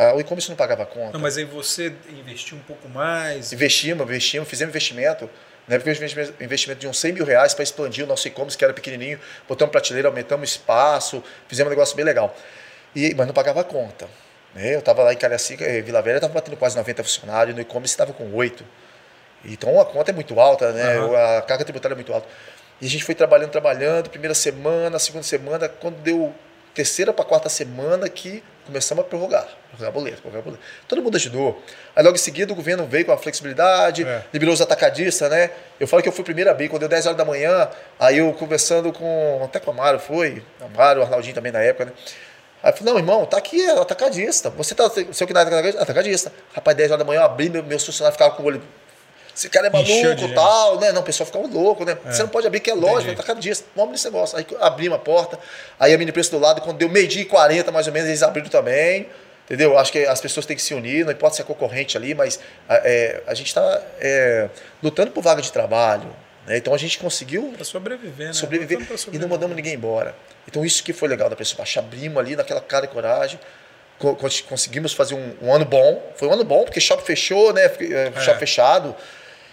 Ah, 0.00 0.14
o 0.14 0.20
e-commerce 0.20 0.48
não 0.48 0.56
pagava 0.56 0.86
conta. 0.86 1.12
Não, 1.12 1.18
mas 1.18 1.36
aí 1.36 1.44
você 1.44 1.92
investiu 2.08 2.56
um 2.56 2.60
pouco 2.60 2.88
mais? 2.88 3.52
Investimos, 3.52 4.00
investimos, 4.06 4.48
fizemos 4.48 4.70
investimento. 4.70 5.28
Na 5.66 5.74
época, 5.74 5.90
investimento 6.40 6.80
de 6.80 6.86
uns 6.86 6.98
100 7.00 7.12
mil 7.14 7.24
reais 7.24 7.52
para 7.52 7.64
expandir 7.64 8.04
o 8.04 8.06
nosso 8.06 8.28
e-commerce, 8.28 8.56
que 8.56 8.64
era 8.64 8.72
pequenininho. 8.72 9.18
Botamos 9.48 9.72
prateleira, 9.72 10.06
aumentamos 10.06 10.50
espaço, 10.50 11.22
fizemos 11.48 11.66
um 11.66 11.70
negócio 11.70 11.96
bem 11.96 12.04
legal. 12.04 12.32
E, 12.94 13.12
mas 13.16 13.26
não 13.26 13.34
pagava 13.34 13.64
conta. 13.64 14.08
Né? 14.54 14.76
Eu 14.76 14.78
estava 14.78 15.02
lá 15.02 15.12
em 15.12 15.16
Cariacica, 15.16 15.64
eh, 15.64 15.82
Vila 15.82 16.00
Velha, 16.00 16.18
estava 16.18 16.32
batendo 16.32 16.56
quase 16.56 16.76
90 16.76 17.02
funcionários, 17.02 17.56
no 17.56 17.60
e-commerce 17.60 17.92
estava 17.92 18.12
com 18.12 18.32
8. 18.32 18.64
Então 19.46 19.80
a 19.80 19.84
conta 19.84 20.12
é 20.12 20.14
muito 20.14 20.38
alta, 20.38 20.72
né? 20.72 21.00
Uhum. 21.00 21.16
a 21.16 21.42
carga 21.42 21.64
tributária 21.64 21.94
é 21.94 21.96
muito 21.96 22.12
alta. 22.12 22.28
E 22.80 22.86
a 22.86 22.88
gente 22.88 23.02
foi 23.02 23.16
trabalhando, 23.16 23.50
trabalhando, 23.50 24.08
primeira 24.08 24.34
semana, 24.34 24.96
segunda 25.00 25.24
semana, 25.24 25.68
quando 25.68 25.96
deu 25.96 26.32
terceira 26.72 27.12
para 27.12 27.24
quarta 27.24 27.48
semana 27.48 28.08
que 28.08 28.42
começamos 28.68 29.02
a 29.02 29.08
prorrogar, 29.08 29.48
prorrogar 29.70 29.92
boleto, 29.92 30.20
prorrogar 30.20 30.42
boleto. 30.42 30.62
Todo 30.86 31.02
mundo 31.02 31.16
ajudou. 31.16 31.60
Aí 31.96 32.04
logo 32.04 32.16
em 32.16 32.18
seguida 32.18 32.52
o 32.52 32.56
governo 32.56 32.86
veio 32.86 33.06
com 33.06 33.12
a 33.12 33.16
flexibilidade, 33.16 34.04
é. 34.04 34.24
liberou 34.32 34.54
os 34.54 34.60
atacadistas, 34.60 35.30
né? 35.30 35.50
Eu 35.80 35.88
falo 35.88 36.02
que 36.02 36.08
eu 36.08 36.12
fui 36.12 36.22
primeiro 36.22 36.50
a 36.50 36.52
abrir, 36.52 36.68
quando 36.68 36.80
deu 36.80 36.88
10 36.88 37.06
horas 37.06 37.18
da 37.18 37.24
manhã, 37.24 37.68
aí 37.98 38.18
eu 38.18 38.32
conversando 38.34 38.92
com, 38.92 39.40
até 39.42 39.58
com 39.58 39.70
o 39.70 39.74
Amaro 39.74 39.98
foi, 39.98 40.42
Amaro, 40.60 41.00
o 41.00 41.02
Arnaldinho 41.02 41.34
também 41.34 41.50
na 41.50 41.60
época, 41.60 41.86
né? 41.86 41.92
Aí 42.62 42.72
eu 42.72 42.76
falei, 42.76 42.92
não, 42.92 42.98
irmão, 42.98 43.24
tá 43.24 43.38
aqui, 43.38 43.62
é 43.62 43.80
atacadista. 43.80 44.50
Você 44.50 44.74
tá, 44.74 44.90
seu 45.12 45.26
que 45.26 45.32
não 45.32 45.40
é 45.40 45.68
atacadista. 45.70 46.32
Rapaz, 46.52 46.76
10 46.76 46.90
horas 46.90 46.98
da 46.98 47.04
manhã 47.06 47.20
eu 47.20 47.24
abri, 47.24 47.48
meu, 47.48 47.62
meu 47.62 47.78
funcionário 47.78 48.12
ficava 48.12 48.34
com 48.34 48.42
o 48.42 48.46
olho 48.46 48.62
esse 49.38 49.48
cara 49.48 49.68
é 49.68 49.70
maluco 49.70 50.24
e 50.24 50.34
tal, 50.34 50.80
né? 50.80 50.90
Não, 50.90 51.00
o 51.00 51.04
pessoal 51.04 51.24
ficava 51.24 51.46
louco, 51.46 51.84
né? 51.84 51.96
É. 52.04 52.12
Você 52.12 52.22
não 52.22 52.28
pode 52.28 52.46
abrir 52.46 52.58
que 52.58 52.70
é 52.70 52.74
lógico, 52.74 53.14
tá 53.14 53.22
cada 53.22 53.40
dia, 53.40 53.56
vamos 53.76 53.92
nesse 53.92 54.04
negócio. 54.06 54.36
Aí 54.36 54.44
abrimos 54.60 54.96
a 54.96 54.98
porta, 54.98 55.38
aí 55.78 55.94
a 55.94 55.98
mini 55.98 56.10
preço 56.10 56.32
do 56.32 56.38
lado, 56.40 56.60
quando 56.60 56.78
deu 56.78 56.88
meio-dia 56.88 57.22
e 57.22 57.24
40 57.24 57.70
mais 57.70 57.86
ou 57.86 57.92
menos, 57.92 58.08
eles 58.08 58.22
abriram 58.22 58.48
também. 58.48 59.08
Entendeu? 59.44 59.78
Acho 59.78 59.92
que 59.92 60.04
as 60.04 60.20
pessoas 60.20 60.44
têm 60.44 60.56
que 60.56 60.62
se 60.62 60.74
unir, 60.74 61.06
não 61.06 61.12
importa 61.12 61.36
se 61.36 61.42
é 61.42 61.44
concorrente 61.44 61.96
ali, 61.96 62.14
mas 62.14 62.38
é, 62.68 63.22
a 63.26 63.32
gente 63.32 63.46
está 63.46 63.80
é, 63.98 64.50
lutando 64.82 65.10
por 65.10 65.22
vaga 65.22 65.40
de 65.40 65.50
trabalho. 65.50 66.14
Né? 66.46 66.58
Então 66.58 66.74
a 66.74 66.76
gente 66.76 66.98
conseguiu 66.98 67.50
pra 67.54 67.64
sobreviver, 67.64 68.26
né? 68.26 68.32
sobreviver, 68.34 68.78
sobreviver, 68.80 69.14
e 69.14 69.18
não 69.18 69.28
mandamos 69.28 69.56
ninguém 69.56 69.72
embora. 69.72 70.14
Então 70.46 70.64
isso 70.64 70.82
que 70.82 70.92
foi 70.92 71.08
legal 71.08 71.30
da 71.30 71.36
pessoa. 71.36 71.64
Abrimos 71.76 72.18
ali 72.18 72.36
naquela 72.36 72.60
cara 72.60 72.84
e 72.84 72.88
coragem 72.88 73.38
conseguimos 74.48 74.92
fazer 74.92 75.14
um, 75.14 75.34
um, 75.42 75.52
ano 75.52 75.64
bom. 75.64 76.12
Foi 76.16 76.28
um 76.28 76.32
ano 76.32 76.44
bom, 76.44 76.64
porque 76.64 76.80
shopping 76.80 77.04
fechou, 77.04 77.52
né? 77.52 77.64
É. 77.64 78.20
Shopping 78.20 78.38
fechado. 78.38 78.94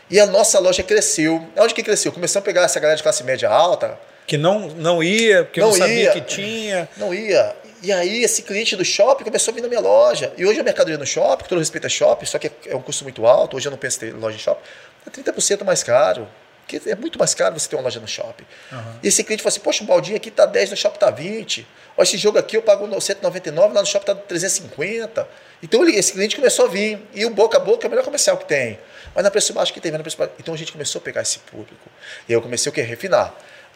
E 0.09 0.19
a 0.19 0.25
nossa 0.25 0.59
loja 0.59 0.83
cresceu. 0.83 1.47
Onde 1.57 1.73
que 1.73 1.83
cresceu? 1.83 2.11
Começamos 2.11 2.43
a 2.43 2.45
pegar 2.45 2.63
essa 2.63 2.79
galera 2.79 2.97
de 2.97 3.03
classe 3.03 3.23
média 3.23 3.49
alta. 3.49 3.97
Que 4.27 4.37
não, 4.37 4.69
não 4.69 5.03
ia, 5.03 5.43
porque 5.43 5.59
não, 5.59 5.69
não 5.69 5.75
sabia 5.75 5.95
ia, 5.95 6.11
que 6.11 6.21
tinha. 6.21 6.89
Não 6.97 7.13
ia. 7.13 7.55
E 7.81 7.91
aí 7.91 8.23
esse 8.23 8.41
cliente 8.41 8.75
do 8.75 8.83
shopping 8.83 9.23
começou 9.23 9.51
a 9.51 9.55
vir 9.55 9.61
na 9.61 9.67
minha 9.67 9.79
loja. 9.79 10.33
E 10.37 10.45
hoje 10.45 10.59
a 10.59 10.63
mercadoria 10.63 10.97
no 10.97 11.05
shopping, 11.05 11.43
com 11.43 11.49
todo 11.49 11.59
respeito 11.59 11.85
a 11.85 11.89
shopping, 11.89 12.25
só 12.25 12.39
que 12.39 12.51
é 12.65 12.75
um 12.75 12.81
custo 12.81 13.03
muito 13.03 13.25
alto, 13.27 13.55
hoje 13.55 13.67
eu 13.67 13.71
não 13.71 13.77
penso 13.77 13.97
em 13.97 14.09
ter 14.09 14.15
loja 14.15 14.35
em 14.35 14.39
shopping, 14.39 14.61
é 15.05 15.09
30% 15.09 15.63
mais 15.63 15.83
caro. 15.83 16.27
Porque 16.67 16.89
é 16.89 16.95
muito 16.95 17.19
mais 17.19 17.35
caro 17.35 17.57
você 17.57 17.69
ter 17.69 17.75
uma 17.75 17.83
loja 17.83 17.99
no 17.99 18.07
shopping. 18.07 18.43
Uhum. 18.71 18.99
E 19.03 19.07
esse 19.07 19.23
cliente 19.23 19.43
falou 19.43 19.53
assim, 19.53 19.59
poxa, 19.59 19.83
o 19.83 19.87
baldinho 19.87 20.17
aqui 20.17 20.31
tá 20.31 20.47
10, 20.47 20.71
no 20.71 20.77
shopping 20.77 20.97
tá 20.97 21.11
20. 21.11 21.65
Olha, 21.95 22.03
esse 22.03 22.17
jogo 22.17 22.39
aqui 22.39 22.57
eu 22.57 22.61
pago 22.61 22.87
199, 22.99 23.73
lá 23.73 23.81
no 23.81 23.87
shopping 23.87 24.05
tá 24.05 24.15
350. 24.15 25.27
Então 25.61 25.87
esse 25.87 26.13
cliente 26.13 26.35
começou 26.35 26.65
a 26.65 26.67
vir. 26.67 26.99
E 27.13 27.23
o 27.23 27.29
boca 27.29 27.57
a 27.57 27.59
boca 27.59 27.85
é 27.85 27.87
o 27.87 27.89
melhor 27.91 28.03
comercial 28.03 28.35
que 28.37 28.45
tem. 28.45 28.79
Mas 29.13 29.23
na 29.23 29.29
preço 29.29 29.53
baixo 29.53 29.71
que 29.71 29.79
tem, 29.79 29.91
na 29.91 29.99
preço 29.99 30.17
baixo. 30.17 30.33
Então 30.39 30.53
a 30.55 30.57
gente 30.57 30.71
começou 30.71 30.99
a 30.99 31.03
pegar 31.03 31.21
esse 31.21 31.39
público. 31.39 31.89
E 32.27 32.33
eu 32.33 32.41
comecei 32.41 32.69
o 32.69 32.73
que? 32.73 32.81
Refinar. 32.81 33.33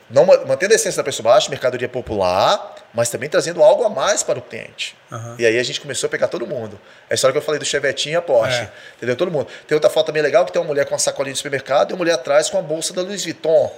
Não, 0.09 0.25
mantendo 0.25 0.73
a 0.73 0.75
essência 0.75 0.97
da 0.97 1.03
preço 1.03 1.21
baixo, 1.21 1.49
mercadoria 1.51 1.87
popular, 1.87 2.75
mas 2.93 3.09
também 3.09 3.29
trazendo 3.29 3.61
algo 3.61 3.83
a 3.83 3.89
mais 3.89 4.23
para 4.23 4.39
o 4.39 4.41
cliente. 4.41 4.97
Uhum. 5.11 5.35
E 5.37 5.45
aí 5.45 5.59
a 5.59 5.63
gente 5.63 5.79
começou 5.79 6.07
a 6.07 6.09
pegar 6.09 6.27
todo 6.27 6.47
mundo. 6.47 6.79
É 7.07 7.13
a 7.13 7.15
história 7.15 7.31
que 7.31 7.37
eu 7.37 7.43
falei 7.43 7.59
do 7.59 7.65
Chevetinho 7.65 8.13
e 8.13 8.15
a 8.15 8.21
Porsche. 8.21 8.61
É. 8.61 8.69
Entendeu? 8.97 9.15
Todo 9.15 9.31
mundo. 9.31 9.47
Tem 9.67 9.75
outra 9.75 9.89
foto 9.89 10.07
também 10.07 10.23
legal 10.23 10.45
que 10.45 10.51
tem 10.51 10.59
uma 10.59 10.67
mulher 10.67 10.85
com 10.85 10.93
uma 10.93 10.99
sacolinha 10.99 11.33
de 11.33 11.37
supermercado 11.37 11.91
e 11.91 11.93
uma 11.93 11.99
mulher 11.99 12.13
atrás 12.13 12.49
com 12.49 12.57
a 12.57 12.61
bolsa 12.61 12.91
da 12.91 13.03
Louis 13.03 13.23
Vuitton. 13.23 13.71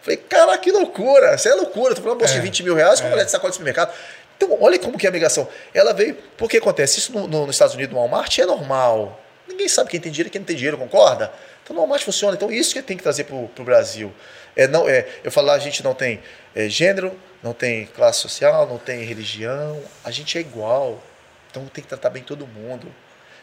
Falei, 0.00 0.16
cara, 0.16 0.56
que 0.56 0.70
loucura! 0.70 1.34
Isso 1.34 1.48
é 1.48 1.54
loucura. 1.54 1.94
Tô 1.94 2.00
falando 2.00 2.14
uma 2.14 2.20
bolsa 2.20 2.34
é. 2.34 2.36
de 2.38 2.42
20 2.42 2.62
mil 2.62 2.74
reais 2.74 3.00
com 3.00 3.06
uma 3.06 3.10
é. 3.10 3.12
mulher 3.12 3.24
de 3.26 3.30
sacola 3.30 3.50
de 3.50 3.56
supermercado. 3.56 3.92
Então, 4.36 4.56
olha 4.60 4.78
como 4.78 4.96
que 4.96 5.06
é 5.06 5.08
a 5.10 5.12
migração. 5.12 5.48
Ela 5.74 5.92
veio. 5.92 6.16
Porque 6.38 6.56
acontece? 6.58 6.98
Isso 6.98 7.12
no, 7.12 7.26
no, 7.26 7.46
nos 7.46 7.56
Estados 7.56 7.74
Unidos, 7.74 7.92
no 7.92 8.00
Walmart, 8.00 8.38
é 8.38 8.46
normal. 8.46 9.20
Ninguém 9.48 9.68
sabe 9.68 9.90
quem 9.90 10.00
tem 10.00 10.10
dinheiro 10.10 10.28
e 10.28 10.30
quem 10.30 10.40
não 10.40 10.46
tem 10.46 10.56
dinheiro, 10.56 10.76
concorda? 10.76 11.32
Então 11.62 11.74
no 11.74 11.80
Walmart 11.80 12.02
funciona. 12.02 12.36
Então 12.36 12.50
isso 12.50 12.74
que 12.74 12.82
tem 12.82 12.96
que 12.96 13.02
trazer 13.02 13.24
para 13.24 13.34
o 13.34 13.64
Brasil. 13.64 14.12
É, 14.54 14.66
não, 14.66 14.88
é, 14.88 15.06
eu 15.22 15.30
falo, 15.30 15.50
a 15.50 15.58
gente 15.58 15.82
não 15.84 15.94
tem 15.94 16.20
é, 16.54 16.68
gênero, 16.68 17.16
não 17.42 17.52
tem 17.52 17.86
classe 17.86 18.20
social, 18.20 18.66
não 18.66 18.78
tem 18.78 19.04
religião, 19.04 19.80
a 20.04 20.10
gente 20.10 20.38
é 20.38 20.40
igual. 20.40 21.02
Então 21.50 21.64
tem 21.66 21.82
que 21.82 21.88
tratar 21.88 22.10
bem 22.10 22.22
todo 22.22 22.46
mundo. 22.46 22.92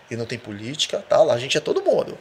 E 0.10 0.16
não 0.16 0.26
tem 0.26 0.38
política, 0.38 1.04
tá? 1.08 1.22
Lá 1.22 1.34
a 1.34 1.39
gente 1.39 1.58
é 1.58 1.62
todo 1.62 1.82
mundo. 1.82 2.18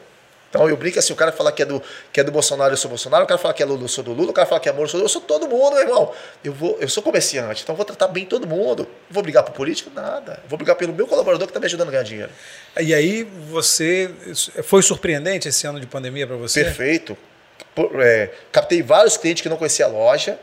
Então 0.53 0.69
eu 0.69 0.77
brinco 0.77 0.99
assim, 0.99 1.11
o 1.11 1.15
cara 1.15 1.31
fala 1.31 1.51
que 1.51 1.63
é 1.63 1.65
do, 1.65 1.81
que 2.11 2.19
é 2.19 2.23
do 2.23 2.31
Bolsonaro, 2.31 2.71
eu 2.71 2.77
sou 2.77 2.87
Bolsonaro, 2.87 3.23
o 3.23 3.27
cara 3.27 3.39
fala 3.39 3.55
que 3.55 3.63
é 3.63 3.65
Lula, 3.65 3.85
eu 3.85 3.87
sou 3.87 4.03
do 4.03 4.13
Lula, 4.13 4.29
o 4.29 4.33
cara 4.33 4.47
fala 4.47 4.61
que 4.61 4.69
é 4.69 4.71
Moro, 4.71 4.83
eu 4.83 4.87
sou, 4.87 5.01
eu 5.01 5.09
sou 5.09 5.19
todo 5.19 5.47
mundo, 5.47 5.73
meu 5.73 5.81
irmão. 5.81 6.13
Eu, 6.43 6.53
vou, 6.53 6.77
eu 6.79 6.87
sou 6.87 7.01
comerciante, 7.01 7.63
então 7.63 7.73
vou 7.73 7.83
tratar 7.83 8.07
bem 8.07 8.23
todo 8.23 8.45
mundo. 8.45 8.87
vou 9.09 9.23
brigar 9.23 9.41
por 9.41 9.51
político? 9.51 9.89
Nada. 9.89 10.43
vou 10.47 10.55
brigar 10.55 10.75
pelo 10.75 10.93
meu 10.93 11.07
colaborador 11.07 11.47
que 11.47 11.49
está 11.49 11.59
me 11.59 11.65
ajudando 11.65 11.87
a 11.87 11.91
ganhar 11.91 12.03
dinheiro. 12.03 12.31
E 12.79 12.93
aí 12.93 13.23
você. 13.23 14.11
Foi 14.61 14.83
surpreendente 14.83 15.47
esse 15.47 15.65
ano 15.65 15.79
de 15.79 15.87
pandemia 15.87 16.27
para 16.27 16.35
você? 16.35 16.63
Perfeito. 16.63 17.17
É, 17.99 18.29
captei 18.51 18.83
vários 18.83 19.17
clientes 19.17 19.41
que 19.41 19.49
não 19.49 19.57
conheciam 19.57 19.89
a 19.89 19.91
loja. 19.91 20.37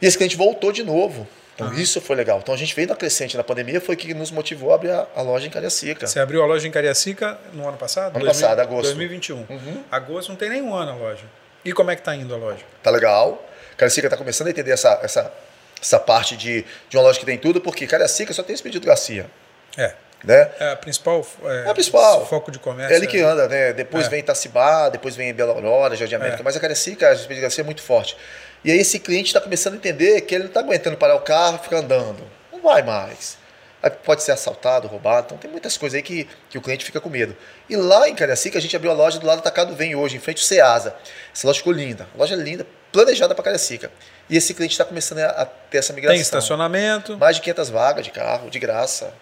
E 0.00 0.06
esse 0.06 0.16
cliente 0.16 0.38
voltou 0.38 0.72
de 0.72 0.82
novo. 0.82 1.28
Então 1.54 1.72
isso 1.74 2.00
foi 2.00 2.16
legal. 2.16 2.38
Então 2.38 2.54
a 2.54 2.58
gente 2.58 2.74
veio 2.74 2.88
na 2.88 2.96
crescente 2.96 3.36
na 3.36 3.44
pandemia, 3.44 3.80
foi 3.80 3.94
que 3.94 4.14
nos 4.14 4.30
motivou 4.30 4.72
a 4.72 4.74
abrir 4.74 4.90
a, 4.90 5.06
a 5.14 5.22
loja 5.22 5.46
em 5.46 5.50
Cariacica. 5.50 6.06
Você 6.06 6.18
abriu 6.18 6.42
a 6.42 6.46
loja 6.46 6.66
em 6.66 6.70
Cariacica 6.70 7.38
no 7.52 7.68
ano 7.68 7.76
passado? 7.76 8.16
Ano 8.16 8.24
2000, 8.24 8.26
passado, 8.28 8.60
agosto. 8.60 8.84
2021. 8.84 9.36
Uhum. 9.36 9.84
Agosto 9.90 10.28
não 10.30 10.36
tem 10.36 10.48
nenhum 10.48 10.74
ano 10.74 10.92
a 10.92 10.94
loja. 10.94 11.24
E 11.64 11.72
como 11.72 11.90
é 11.90 11.94
que 11.94 12.00
está 12.00 12.16
indo 12.16 12.34
a 12.34 12.38
loja? 12.38 12.64
Tá 12.82 12.90
legal. 12.90 13.46
Cariacica 13.76 14.06
está 14.06 14.16
começando 14.16 14.48
a 14.48 14.50
entender 14.50 14.70
essa, 14.70 14.98
essa, 15.02 15.32
essa 15.80 15.98
parte 15.98 16.36
de, 16.36 16.64
de 16.88 16.96
uma 16.96 17.02
loja 17.02 17.18
que 17.18 17.26
tem 17.26 17.38
tudo, 17.38 17.60
porque 17.60 17.86
Cariacica 17.86 18.32
só 18.32 18.42
tem 18.42 18.54
Expedito 18.54 18.86
Garcia. 18.86 19.30
É. 19.76 19.94
Né? 20.24 20.50
É 20.60 20.72
a 20.72 20.76
principal, 20.76 21.26
é, 21.44 21.64
é 21.66 21.70
a 21.70 21.74
principal 21.74 22.24
foco 22.26 22.50
de 22.52 22.58
comércio. 22.58 22.94
É 22.94 22.96
ali 22.96 23.06
que 23.06 23.18
é. 23.18 23.22
anda, 23.22 23.48
né? 23.48 23.72
Depois 23.72 24.06
é. 24.06 24.08
vem 24.08 24.20
Itacibá, 24.20 24.88
depois 24.88 25.16
vem 25.16 25.34
Bela 25.34 25.52
Aurora, 25.52 25.96
Jardim 25.96 26.14
América, 26.14 26.42
é. 26.42 26.44
mas 26.44 26.56
a 26.56 26.60
Cariacica, 26.60 27.10
a 27.10 27.14
Garcia 27.14 27.62
é 27.62 27.64
muito 27.64 27.82
forte. 27.82 28.16
E 28.64 28.70
aí 28.70 28.78
esse 28.78 29.00
cliente 29.00 29.26
está 29.26 29.40
começando 29.40 29.74
a 29.74 29.76
entender 29.76 30.20
que 30.20 30.34
ele 30.34 30.44
não 30.44 30.48
está 30.48 30.60
aguentando 30.60 30.96
parar 30.96 31.16
o 31.16 31.20
carro 31.20 31.56
e 31.60 31.64
ficar 31.64 31.78
andando. 31.78 32.22
Não 32.52 32.60
vai 32.60 32.82
mais. 32.82 33.36
Aí 33.82 33.90
pode 33.90 34.22
ser 34.22 34.30
assaltado, 34.30 34.86
roubado. 34.86 35.26
Então 35.26 35.38
tem 35.38 35.50
muitas 35.50 35.76
coisas 35.76 35.96
aí 35.96 36.02
que, 36.02 36.28
que 36.48 36.56
o 36.56 36.62
cliente 36.62 36.84
fica 36.84 37.00
com 37.00 37.08
medo. 37.08 37.36
E 37.68 37.74
lá 37.74 38.08
em 38.08 38.14
Cariacica, 38.14 38.56
a 38.56 38.60
gente 38.60 38.76
abriu 38.76 38.92
a 38.92 38.94
loja 38.94 39.18
do 39.18 39.26
lado 39.26 39.38
do 39.38 39.40
Atacado 39.40 39.74
Vem 39.74 39.96
hoje, 39.96 40.16
em 40.16 40.20
frente 40.20 40.38
ao 40.38 40.44
Ceasa. 40.44 40.94
Essa 41.34 41.48
loja 41.48 41.58
ficou 41.58 41.72
linda. 41.72 42.06
A 42.14 42.18
loja 42.18 42.34
é 42.34 42.38
linda, 42.38 42.64
planejada 42.92 43.34
para 43.34 43.42
Cariacica. 43.42 43.90
E 44.30 44.36
esse 44.36 44.54
cliente 44.54 44.74
está 44.74 44.84
começando 44.84 45.18
a, 45.18 45.30
a, 45.30 45.46
ter 45.46 45.78
essa 45.78 45.92
migração. 45.92 46.14
Tem 46.14 46.22
estacionamento. 46.22 47.18
Mais 47.18 47.34
de 47.34 47.42
500 47.42 47.70
vagas 47.70 48.04
de 48.04 48.12
carro, 48.12 48.48
de 48.48 48.60
graça. 48.60 49.12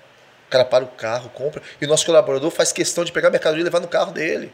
O 0.50 0.52
cara 0.52 0.64
para 0.64 0.82
o 0.82 0.88
carro, 0.88 1.30
compra. 1.30 1.62
E 1.80 1.84
o 1.84 1.88
nosso 1.88 2.04
colaborador 2.04 2.50
faz 2.50 2.72
questão 2.72 3.04
de 3.04 3.12
pegar 3.12 3.28
a 3.28 3.30
mercadoria 3.30 3.60
e 3.60 3.64
levar 3.64 3.78
no 3.78 3.86
carro 3.86 4.10
dele. 4.10 4.52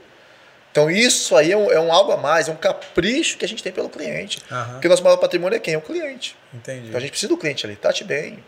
Então 0.71 0.91
isso 0.91 1.35
aí 1.35 1.53
é 1.53 1.57
um, 1.57 1.73
é 1.73 1.81
um, 1.81 1.91
algo 1.91 2.13
a 2.13 2.19
mais, 2.19 2.51
é 2.51 2.53
um 2.53 2.57
capricho 2.57 3.39
que 3.39 3.47
a 3.47 3.49
gente 3.49 3.63
tem 3.63 3.73
pelo 3.73 3.89
cliente. 3.89 4.43
Porque 4.73 4.87
o 4.87 4.91
nosso 4.91 5.03
maior 5.03 5.17
patrimônio 5.17 5.57
é 5.57 5.59
quem? 5.59 5.73
É 5.73 5.79
o 5.79 5.81
cliente. 5.81 6.37
Entendi. 6.53 6.89
Então 6.89 6.99
a 6.99 7.01
gente 7.01 7.13
precisa 7.13 7.31
do 7.31 7.39
cliente 7.39 7.65
ali, 7.65 7.77
trate 7.77 8.05
bem. 8.05 8.45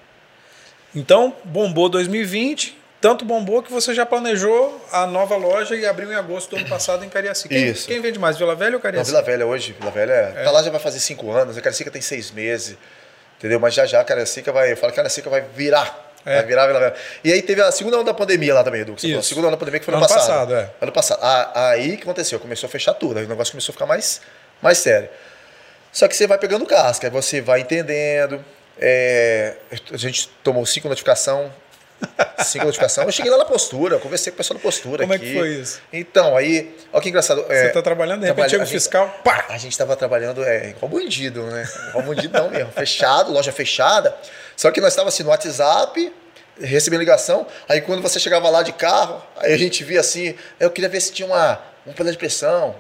Então, 0.95 1.35
bombou 1.43 1.89
2020, 1.89 2.79
tanto 3.01 3.25
bombou 3.25 3.63
que 3.63 3.73
você 3.73 3.95
já 3.95 4.05
planejou 4.05 4.79
a 4.93 5.07
nova 5.07 5.37
loja 5.37 5.75
e 5.75 5.87
abriu 5.87 6.13
em 6.13 6.17
agosto 6.17 6.51
do 6.51 6.57
ano 6.57 6.69
passado 6.69 7.03
em 7.03 7.09
Cariacica. 7.09 7.49
Quem, 7.49 7.69
Isso. 7.69 7.89
quem 7.89 7.99
vende 8.03 8.19
mais, 8.19 8.37
Vila 8.37 8.55
Velha 8.55 8.77
ou 8.77 8.81
Cariacica? 8.83 9.17
Não, 9.17 9.25
Vila 9.25 9.33
Velha 9.39 9.47
hoje. 9.47 9.75
Vila 9.79 9.91
Velha 9.91 10.13
é. 10.13 10.45
Tá 10.45 10.51
lá 10.51 10.63
já 10.63 10.71
vai 10.71 10.81
fazer 10.81 11.01
cinco 11.01 11.31
anos, 11.31 11.57
a 11.57 11.63
Cariacica 11.63 11.91
tem 11.91 12.03
seis 12.03 12.31
meses. 12.31 12.77
Entendeu? 13.39 13.59
Mas 13.59 13.73
já 13.73 13.87
já 13.87 14.03
a 14.03 14.05
Cariacica 14.05 14.53
vai. 14.53 14.71
Eu 14.71 14.77
falo 14.77 14.93
que 14.93 14.99
a 14.99 15.03
Cariacica 15.03 15.31
vai 15.31 15.41
virar 15.41 16.08
é. 16.25 16.43
Vila 16.43 16.67
Velha. 16.67 16.95
E 17.25 17.33
aí 17.33 17.43
teve 17.43 17.63
a 17.63 17.73
segunda 17.73 17.97
onda 17.97 18.07
da 18.07 18.15
pandemia 18.15 18.55
lá 18.55 18.65
também, 18.65 18.83
Edu. 18.83 18.95
A 18.95 19.23
segunda 19.23 19.47
onda 19.47 19.57
da 19.57 19.57
pandemia 19.57 19.81
que 19.81 19.85
foi 19.87 19.95
ano, 19.95 20.05
ano 20.05 20.13
passado. 20.13 20.29
passado 20.29 20.55
é. 20.55 20.71
Ano 20.81 20.93
passado. 20.93 21.21
Ah, 21.23 21.71
aí 21.71 21.95
o 21.95 21.97
que 21.97 22.03
aconteceu? 22.03 22.39
Começou 22.39 22.67
a 22.67 22.71
fechar 22.71 22.95
tudo. 22.95 23.19
Aí 23.19 23.25
o 23.25 23.29
negócio 23.29 23.53
começou 23.53 23.73
a 23.73 23.75
ficar 23.75 23.87
mais, 23.87 24.21
mais 24.61 24.79
sério. 24.79 25.09
Só 25.93 26.07
que 26.07 26.15
você 26.15 26.27
vai 26.27 26.39
pegando 26.39 26.67
casca, 26.67 27.07
aí 27.07 27.11
você 27.11 27.41
vai 27.41 27.61
entendendo. 27.61 28.45
É, 28.79 29.57
a 29.93 29.97
gente 29.97 30.29
tomou 30.45 30.65
cinco 30.67 30.89
notificações. 30.89 31.51
Cinco 32.45 32.67
notificações. 32.67 33.07
Eu 33.07 33.13
cheguei 33.13 33.31
lá 33.31 33.39
na 33.39 33.45
postura, 33.45 33.99
conversei 33.99 34.31
com 34.31 34.37
o 34.37 34.39
pessoal 34.39 34.59
da 34.59 34.63
postura. 34.63 35.03
Como 35.03 35.13
aqui. 35.13 35.25
é 35.25 35.29
que 35.29 35.39
foi 35.39 35.49
isso? 35.49 35.81
Então, 35.93 36.37
aí, 36.37 36.75
olha 36.93 37.03
que 37.03 37.09
engraçado. 37.09 37.43
Você 37.43 37.67
está 37.67 37.81
é, 37.81 37.83
trabalhando, 37.83 38.21
de 38.21 38.27
repente 38.27 38.51
chega 38.51 38.65
o 38.65 38.67
fiscal, 38.67 39.21
pá! 39.25 39.47
A 39.49 39.59
gente 39.59 39.73
estava 39.73 39.97
trabalhando 39.97 40.45
é, 40.45 40.71
igual 40.71 40.89
bandido, 40.89 41.43
né? 41.45 41.69
Igual 41.89 42.05
bandido 42.05 42.39
não 42.39 42.51
mesmo. 42.51 42.73
Fechado, 42.73 43.33
loja 43.33 43.53
fechada. 43.53 44.15
Só 44.57 44.71
que 44.71 44.81
nós 44.81 44.93
estávamos 44.93 45.15
assim 45.15 45.23
no 45.23 45.31
WhatsApp, 45.31 46.13
recebendo 46.61 47.01
ligação. 47.01 47.47
Aí 47.69 47.81
quando 47.81 48.03
você 48.03 48.21
chegava 48.21 48.49
lá 48.49 48.63
de 48.63 48.73
carro, 48.73 49.23
aí 49.37 49.53
a 49.53 49.59
gente 49.59 49.83
via 49.83 50.01
assim, 50.01 50.35
eu 50.61 50.71
queria 50.71 50.89
ver 50.89 51.01
se 51.01 51.13
tinha 51.13 51.27
uma, 51.27 51.61
um 51.87 51.93
panela 51.93 52.13
de 52.13 52.19
pressão. 52.19 52.75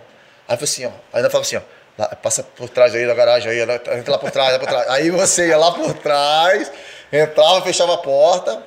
Aí 0.46 0.56
foi 0.56 0.64
assim, 0.64 0.86
ó. 0.86 0.90
Aí 1.12 1.20
ela 1.20 1.30
falava 1.30 1.46
assim, 1.46 1.56
ó. 1.56 1.62
Lá, 1.98 2.06
passa 2.14 2.44
por 2.44 2.68
trás 2.68 2.94
aí 2.94 3.04
da 3.04 3.14
garagem 3.14 3.50
aí, 3.50 3.60
entra 3.60 4.12
lá 4.12 4.18
por 4.18 4.30
trás, 4.30 4.52
lá 4.52 4.58
por 4.60 4.68
trás. 4.68 4.88
Aí 4.88 5.10
você 5.10 5.48
ia 5.48 5.56
lá 5.56 5.72
por 5.72 5.92
trás, 5.94 6.70
entrava, 7.12 7.60
fechava 7.62 7.94
a 7.94 7.98
porta, 7.98 8.62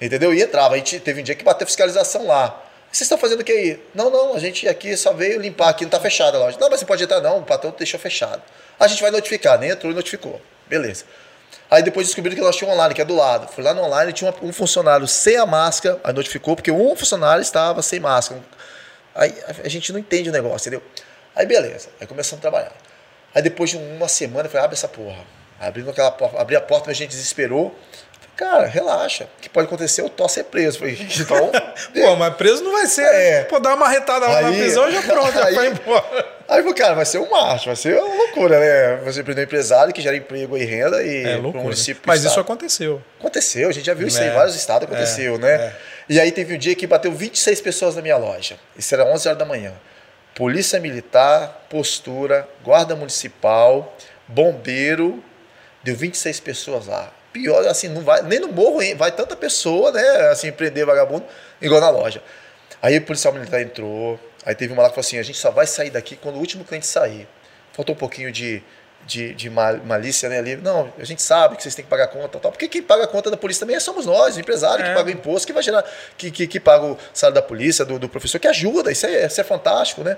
entendeu? 0.00 0.32
E 0.34 0.42
entrava. 0.42 0.74
Aí 0.74 0.82
teve 0.82 1.20
um 1.20 1.24
dia 1.24 1.34
que 1.34 1.44
bateu 1.44 1.66
fiscalização 1.66 2.26
lá. 2.26 2.62
Vocês 2.90 3.02
estão 3.02 3.18
fazendo 3.18 3.40
o 3.40 3.44
que 3.44 3.52
aí? 3.52 3.80
Não, 3.94 4.10
não, 4.10 4.34
a 4.34 4.38
gente 4.38 4.66
aqui 4.68 4.96
só 4.96 5.12
veio 5.12 5.40
limpar 5.40 5.68
aqui, 5.68 5.84
não 5.84 5.88
está 5.88 6.00
fechada 6.00 6.38
a 6.38 6.40
loja. 6.40 6.56
Não, 6.58 6.70
mas 6.70 6.80
você 6.80 6.86
pode 6.86 7.04
entrar 7.04 7.20
não, 7.20 7.38
o 7.38 7.42
patrão 7.42 7.74
deixou 7.76 8.00
fechado. 8.00 8.42
A 8.78 8.86
gente 8.86 9.02
vai 9.02 9.10
notificar, 9.10 9.58
nem 9.58 9.70
entrou 9.70 9.92
e 9.92 9.94
notificou. 9.94 10.40
Beleza. 10.66 11.04
Aí 11.70 11.82
depois 11.82 12.06
descobriram 12.06 12.36
que 12.36 12.42
nós 12.42 12.56
tínhamos 12.56 12.76
online, 12.76 12.94
que 12.94 13.02
é 13.02 13.04
do 13.04 13.14
lado. 13.14 13.48
Fui 13.52 13.62
lá 13.62 13.74
no 13.74 13.82
online 13.82 14.12
tinha 14.12 14.32
um 14.40 14.52
funcionário 14.52 15.06
sem 15.08 15.36
a 15.36 15.44
máscara, 15.44 16.00
aí 16.04 16.12
notificou, 16.12 16.54
porque 16.54 16.70
um 16.70 16.94
funcionário 16.94 17.42
estava 17.42 17.82
sem 17.82 17.98
máscara. 17.98 18.40
Aí 19.14 19.34
a 19.64 19.68
gente 19.68 19.92
não 19.92 19.98
entende 19.98 20.28
o 20.28 20.32
negócio, 20.32 20.68
entendeu? 20.68 20.82
Aí 21.34 21.44
beleza, 21.44 21.88
aí 22.00 22.06
começamos 22.06 22.38
a 22.38 22.42
trabalhar. 22.42 22.72
Aí 23.34 23.42
depois 23.42 23.70
de 23.70 23.76
uma 23.76 24.08
semana 24.08 24.46
eu 24.46 24.50
falei, 24.50 24.64
abre 24.64 24.76
essa 24.76 24.88
porra. 24.88 25.24
Abrindo 25.58 25.90
aquela 25.90 26.10
porta, 26.10 26.38
abri 26.38 26.54
a 26.54 26.60
porta, 26.60 26.90
a 26.90 26.94
gente 26.94 27.10
desesperou. 27.10 27.74
Cara, 28.36 28.66
relaxa. 28.66 29.24
O 29.24 29.40
que 29.40 29.48
pode 29.48 29.66
acontecer, 29.66 30.02
eu 30.02 30.10
tô 30.10 30.28
ser 30.28 30.44
preso. 30.44 30.78
Falei, 30.78 30.98
então. 31.00 31.50
Pô, 31.94 32.16
mas 32.16 32.34
preso 32.34 32.62
não 32.62 32.72
vai 32.72 32.86
ser. 32.86 33.06
É. 33.06 33.44
Pô, 33.44 33.58
dar 33.58 33.74
uma 33.74 33.88
retada 33.88 34.26
lá 34.26 34.42
na 34.42 34.52
prisão 34.52 34.90
já 34.90 35.02
pronto, 35.02 35.32
já 35.32 35.50
vai 35.50 35.68
embora. 35.68 36.36
Aí, 36.46 36.74
cara, 36.74 36.94
vai 36.94 37.06
ser 37.06 37.18
um 37.18 37.30
marcha, 37.30 37.66
vai 37.66 37.76
ser 37.76 37.98
uma 37.98 38.14
loucura, 38.14 38.60
né? 38.60 39.00
Você 39.04 39.24
prender 39.24 39.44
um 39.44 39.46
empresário 39.46 39.92
que 39.92 40.02
gera 40.02 40.16
emprego 40.16 40.56
e 40.56 40.64
renda 40.64 41.02
e 41.02 41.24
é, 41.24 41.36
loucura. 41.36 41.64
município. 41.64 42.02
Mas 42.06 42.24
isso 42.24 42.38
aconteceu. 42.38 43.02
Aconteceu, 43.18 43.68
a 43.70 43.72
gente 43.72 43.86
já 43.86 43.94
viu 43.94 44.06
é. 44.06 44.08
isso 44.08 44.22
em 44.22 44.30
vários 44.30 44.54
estados, 44.54 44.86
aconteceu, 44.86 45.36
é. 45.36 45.38
né? 45.38 45.54
É. 45.54 45.72
E 46.08 46.20
aí 46.20 46.30
teve 46.30 46.54
um 46.54 46.58
dia 46.58 46.74
que 46.74 46.86
bateu 46.86 47.10
26 47.12 47.60
pessoas 47.62 47.96
na 47.96 48.02
minha 48.02 48.16
loja. 48.16 48.56
Isso 48.76 48.94
era 48.94 49.04
11 49.04 49.28
horas 49.28 49.38
da 49.38 49.44
manhã. 49.44 49.72
Polícia 50.34 50.78
Militar, 50.78 51.66
postura, 51.70 52.46
guarda 52.62 52.94
municipal, 52.94 53.96
bombeiro, 54.28 55.24
deu 55.82 55.96
26 55.96 56.38
pessoas 56.40 56.86
lá. 56.86 57.10
Pior, 57.42 57.66
assim, 57.66 57.88
não 57.88 58.02
vai, 58.02 58.22
nem 58.22 58.38
no 58.38 58.48
morro 58.48 58.78
vai 58.96 59.12
tanta 59.12 59.36
pessoa, 59.36 59.92
né? 59.92 60.02
Assim, 60.30 60.52
prender 60.52 60.84
vagabundo, 60.86 61.24
igual 61.60 61.80
na 61.80 61.90
loja. 61.90 62.22
Aí 62.82 62.96
o 62.98 63.02
policial 63.02 63.32
militar 63.32 63.60
entrou, 63.60 64.18
Aí 64.46 64.54
teve 64.54 64.72
uma 64.72 64.84
lá 64.84 64.88
que 64.88 64.94
falou 64.94 65.04
assim: 65.04 65.18
a 65.18 65.24
gente 65.24 65.36
só 65.36 65.50
vai 65.50 65.66
sair 65.66 65.90
daqui 65.90 66.14
quando 66.14 66.36
o 66.36 66.38
último 66.38 66.64
cliente 66.64 66.86
sair. 66.86 67.28
Faltou 67.72 67.96
um 67.96 67.98
pouquinho 67.98 68.30
de, 68.30 68.62
de, 69.04 69.34
de 69.34 69.50
malícia 69.50 70.28
né, 70.28 70.38
ali. 70.38 70.56
Não, 70.56 70.90
a 70.96 71.04
gente 71.04 71.20
sabe 71.20 71.56
que 71.56 71.64
vocês 71.64 71.74
têm 71.74 71.84
que 71.84 71.90
pagar 71.90 72.04
a 72.04 72.08
conta 72.08 72.38
tal. 72.38 72.52
Porque 72.52 72.68
quem 72.68 72.80
paga 72.80 73.04
a 73.04 73.06
conta 73.08 73.28
da 73.28 73.36
polícia 73.36 73.66
também 73.66 73.78
somos 73.80 74.06
nós, 74.06 74.36
o 74.36 74.40
empresário 74.40 74.84
é. 74.84 74.88
que 74.88 74.94
paga 74.94 75.08
o 75.08 75.12
imposto, 75.12 75.48
que 75.48 75.52
vai 75.52 75.64
gerar, 75.64 75.84
que, 76.16 76.30
que, 76.30 76.46
que 76.46 76.60
paga 76.60 76.86
o 76.86 76.96
salário 77.12 77.34
da 77.34 77.42
polícia, 77.42 77.84
do, 77.84 77.98
do 77.98 78.08
professor, 78.08 78.38
que 78.38 78.46
ajuda. 78.46 78.92
Isso 78.92 79.04
é, 79.04 79.26
isso 79.26 79.40
é 79.40 79.44
fantástico, 79.44 80.04
né? 80.04 80.16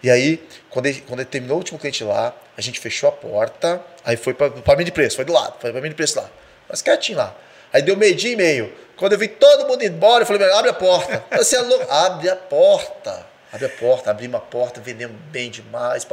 E 0.00 0.08
aí, 0.08 0.40
quando 0.70 0.86
ele, 0.86 1.00
quando 1.00 1.20
ele 1.20 1.28
terminou 1.28 1.56
o 1.56 1.58
último 1.58 1.78
cliente 1.78 2.04
lá, 2.04 2.32
a 2.56 2.60
gente 2.60 2.78
fechou 2.78 3.08
a 3.08 3.12
porta, 3.12 3.82
aí 4.04 4.16
foi 4.16 4.32
para 4.32 4.46
o 4.46 4.84
de 4.84 4.92
preço, 4.92 5.16
foi 5.16 5.24
do 5.24 5.32
lado, 5.32 5.56
foi 5.60 5.72
para 5.72 5.80
mim 5.80 5.88
de 5.88 5.96
preço 5.96 6.20
lá. 6.20 6.30
Mas 6.68 6.82
quietinho 6.82 7.18
lá. 7.18 7.34
Aí 7.72 7.82
deu 7.82 7.96
meio 7.96 8.14
dia 8.14 8.32
e 8.32 8.36
meio. 8.36 8.72
Quando 8.96 9.12
eu 9.12 9.18
vi 9.18 9.28
todo 9.28 9.66
mundo 9.68 9.82
embora, 9.82 10.22
eu 10.22 10.26
falei, 10.26 10.50
abre 10.52 10.70
a 10.70 10.74
porta. 10.74 11.24
Você 11.36 11.56
é 11.56 11.60
louco? 11.60 11.90
Abre 11.90 12.28
a 12.28 12.36
porta. 12.36 13.26
Abre 13.52 13.66
a 13.66 13.68
porta, 13.68 14.10
abrir 14.10 14.26
uma 14.26 14.40
porta, 14.40 14.80
vendendo 14.80 15.14
bem 15.30 15.50
demais. 15.50 16.06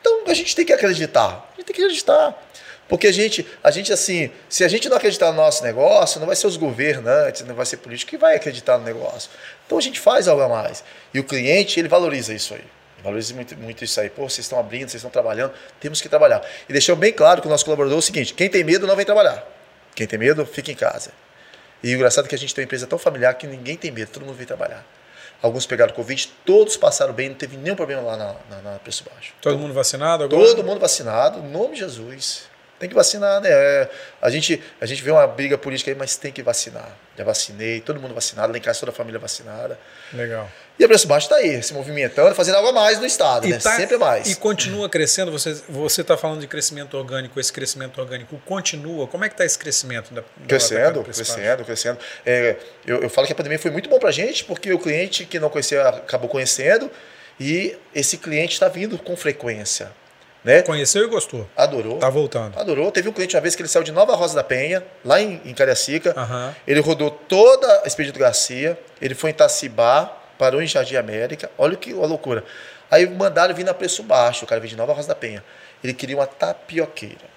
Então 0.00 0.22
a 0.26 0.34
gente 0.34 0.54
tem 0.54 0.64
que 0.64 0.72
acreditar. 0.72 1.48
A 1.52 1.56
gente 1.56 1.66
tem 1.66 1.76
que 1.76 1.82
acreditar. 1.82 2.42
Porque 2.88 3.08
a 3.08 3.12
gente, 3.12 3.44
a 3.64 3.70
gente, 3.70 3.92
assim, 3.92 4.30
se 4.48 4.62
a 4.62 4.68
gente 4.68 4.88
não 4.88 4.96
acreditar 4.96 5.32
no 5.32 5.36
nosso 5.36 5.64
negócio, 5.64 6.20
não 6.20 6.26
vai 6.26 6.36
ser 6.36 6.46
os 6.46 6.56
governantes, 6.56 7.42
não 7.42 7.54
vai 7.54 7.66
ser 7.66 7.78
político 7.78 8.10
que 8.10 8.16
vai 8.16 8.36
acreditar 8.36 8.78
no 8.78 8.84
negócio. 8.84 9.28
Então 9.66 9.76
a 9.76 9.80
gente 9.80 9.98
faz 9.98 10.28
algo 10.28 10.42
a 10.42 10.48
mais. 10.48 10.84
E 11.12 11.18
o 11.18 11.24
cliente, 11.24 11.80
ele 11.80 11.88
valoriza 11.88 12.32
isso 12.32 12.54
aí. 12.54 12.64
Valoriza 13.02 13.34
muito, 13.34 13.56
muito 13.56 13.84
isso 13.84 14.00
aí. 14.00 14.08
Pô, 14.08 14.28
vocês 14.28 14.44
estão 14.44 14.58
abrindo, 14.58 14.88
vocês 14.88 14.94
estão 14.94 15.10
trabalhando, 15.10 15.52
temos 15.80 16.00
que 16.00 16.08
trabalhar. 16.08 16.44
E 16.68 16.72
deixou 16.72 16.94
bem 16.94 17.12
claro 17.12 17.40
que 17.40 17.48
o 17.48 17.50
nosso 17.50 17.64
colaborador 17.64 17.96
é 17.96 17.98
o 17.98 18.02
seguinte: 18.02 18.32
quem 18.34 18.48
tem 18.48 18.62
medo 18.62 18.86
não 18.86 18.94
vem 18.94 19.04
trabalhar. 19.04 19.55
Quem 19.96 20.06
tem 20.06 20.18
medo, 20.18 20.46
fica 20.46 20.70
em 20.70 20.74
casa. 20.76 21.10
E 21.82 21.92
o 21.92 21.96
engraçado 21.96 22.26
é 22.26 22.28
que 22.28 22.34
a 22.34 22.38
gente 22.38 22.54
tem 22.54 22.62
uma 22.62 22.66
empresa 22.66 22.86
tão 22.86 22.98
familiar 22.98 23.34
que 23.34 23.46
ninguém 23.46 23.76
tem 23.76 23.90
medo, 23.90 24.10
todo 24.12 24.24
mundo 24.24 24.36
vem 24.36 24.46
trabalhar. 24.46 24.84
Alguns 25.42 25.66
pegaram 25.66 25.92
Covid, 25.92 26.32
todos 26.44 26.76
passaram 26.76 27.12
bem, 27.12 27.30
não 27.30 27.36
teve 27.36 27.56
nenhum 27.56 27.74
problema 27.74 28.02
lá 28.02 28.16
na, 28.16 28.36
na, 28.50 28.62
na 28.62 28.78
preço 28.78 29.04
baixo. 29.04 29.32
Todo 29.40 29.54
então, 29.54 29.62
mundo 29.62 29.74
vacinado 29.74 30.24
agora? 30.24 30.42
Todo 30.42 30.64
mundo 30.64 30.80
vacinado, 30.80 31.40
em 31.40 31.48
nome 31.50 31.74
de 31.74 31.80
Jesus. 31.80 32.44
Tem 32.78 32.88
que 32.88 32.94
vacinar, 32.94 33.40
né? 33.40 33.48
É, 33.50 33.90
a, 34.20 34.28
gente, 34.28 34.62
a 34.80 34.86
gente 34.86 35.02
vê 35.02 35.10
uma 35.10 35.26
briga 35.26 35.56
política 35.56 35.90
aí, 35.90 35.96
mas 35.96 36.16
tem 36.16 36.30
que 36.30 36.42
vacinar. 36.42 36.90
Já 37.16 37.24
vacinei, 37.24 37.80
todo 37.80 37.98
mundo 37.98 38.14
vacinado, 38.14 38.52
lá 38.52 38.58
em 38.58 38.60
casa 38.60 38.80
toda 38.80 38.92
a 38.92 38.94
família 38.94 39.18
vacinada. 39.18 39.78
Legal. 40.12 40.50
E 40.78 40.84
a 40.84 40.88
Preço 40.88 41.06
Baixo 41.08 41.26
está 41.26 41.36
aí, 41.36 41.62
se 41.62 41.72
movimentando, 41.72 42.34
fazendo 42.34 42.56
algo 42.56 42.68
a 42.68 42.72
mais 42.72 42.98
no 42.98 43.06
Estado, 43.06 43.46
e 43.46 43.50
né? 43.50 43.58
Tá, 43.58 43.76
Sempre 43.76 43.96
mais. 43.96 44.30
E 44.30 44.36
continua 44.36 44.90
crescendo, 44.90 45.32
você 45.32 46.00
está 46.02 46.18
falando 46.18 46.40
de 46.40 46.46
crescimento 46.46 46.98
orgânico, 46.98 47.40
esse 47.40 47.50
crescimento 47.50 47.98
orgânico 47.98 48.38
continua. 48.44 49.06
Como 49.06 49.24
é 49.24 49.28
que 49.28 49.34
está 49.34 49.46
esse 49.46 49.58
crescimento? 49.58 50.12
Da, 50.12 50.22
crescendo, 50.46 50.98
da 50.98 51.04
crescendo, 51.04 51.64
crescendo. 51.64 51.98
É, 52.26 52.56
eu, 52.86 53.02
eu 53.02 53.08
falo 53.08 53.26
que 53.26 53.32
a 53.32 53.36
pandemia 53.36 53.58
foi 53.58 53.70
muito 53.70 53.88
bom 53.88 53.98
para 53.98 54.10
a 54.10 54.12
gente, 54.12 54.44
porque 54.44 54.70
o 54.70 54.78
cliente 54.78 55.24
que 55.24 55.40
não 55.40 55.48
conhecia 55.48 55.88
acabou 55.88 56.28
conhecendo 56.28 56.90
e 57.40 57.76
esse 57.94 58.18
cliente 58.18 58.52
está 58.52 58.68
vindo 58.68 58.98
com 58.98 59.16
frequência. 59.16 59.90
Né? 60.46 60.62
Conheceu 60.62 61.02
e 61.02 61.08
gostou. 61.08 61.44
Adorou. 61.56 61.98
Tá 61.98 62.08
voltando. 62.08 62.56
Adorou. 62.56 62.92
Teve 62.92 63.08
um 63.08 63.12
cliente 63.12 63.34
uma 63.34 63.42
vez 63.42 63.56
que 63.56 63.62
ele 63.62 63.68
saiu 63.68 63.82
de 63.82 63.90
Nova 63.90 64.14
Rosa 64.14 64.36
da 64.36 64.44
Penha, 64.44 64.80
lá 65.04 65.20
em, 65.20 65.40
em 65.44 65.52
Cariacica. 65.52 66.14
Uhum. 66.16 66.54
Ele 66.64 66.78
rodou 66.78 67.10
toda 67.10 67.82
a 67.82 67.86
Expedito 67.88 68.16
Garcia. 68.16 68.78
Ele 69.02 69.16
foi 69.16 69.30
em 69.30 69.32
Itacibá, 69.32 70.04
parou 70.38 70.62
em 70.62 70.66
Jardim 70.68 70.94
América. 70.94 71.50
Olha 71.58 71.76
que 71.76 71.90
a 71.90 72.06
loucura. 72.06 72.44
Aí 72.88 73.10
mandaram 73.10 73.52
vir 73.56 73.64
na 73.64 73.74
preço 73.74 74.04
baixo. 74.04 74.44
O 74.44 74.48
cara 74.48 74.60
veio 74.60 74.70
de 74.70 74.76
Nova 74.76 74.92
Rosa 74.92 75.08
da 75.08 75.16
Penha. 75.16 75.42
Ele 75.82 75.92
queria 75.92 76.16
uma 76.16 76.28
tapioqueira. 76.28 77.36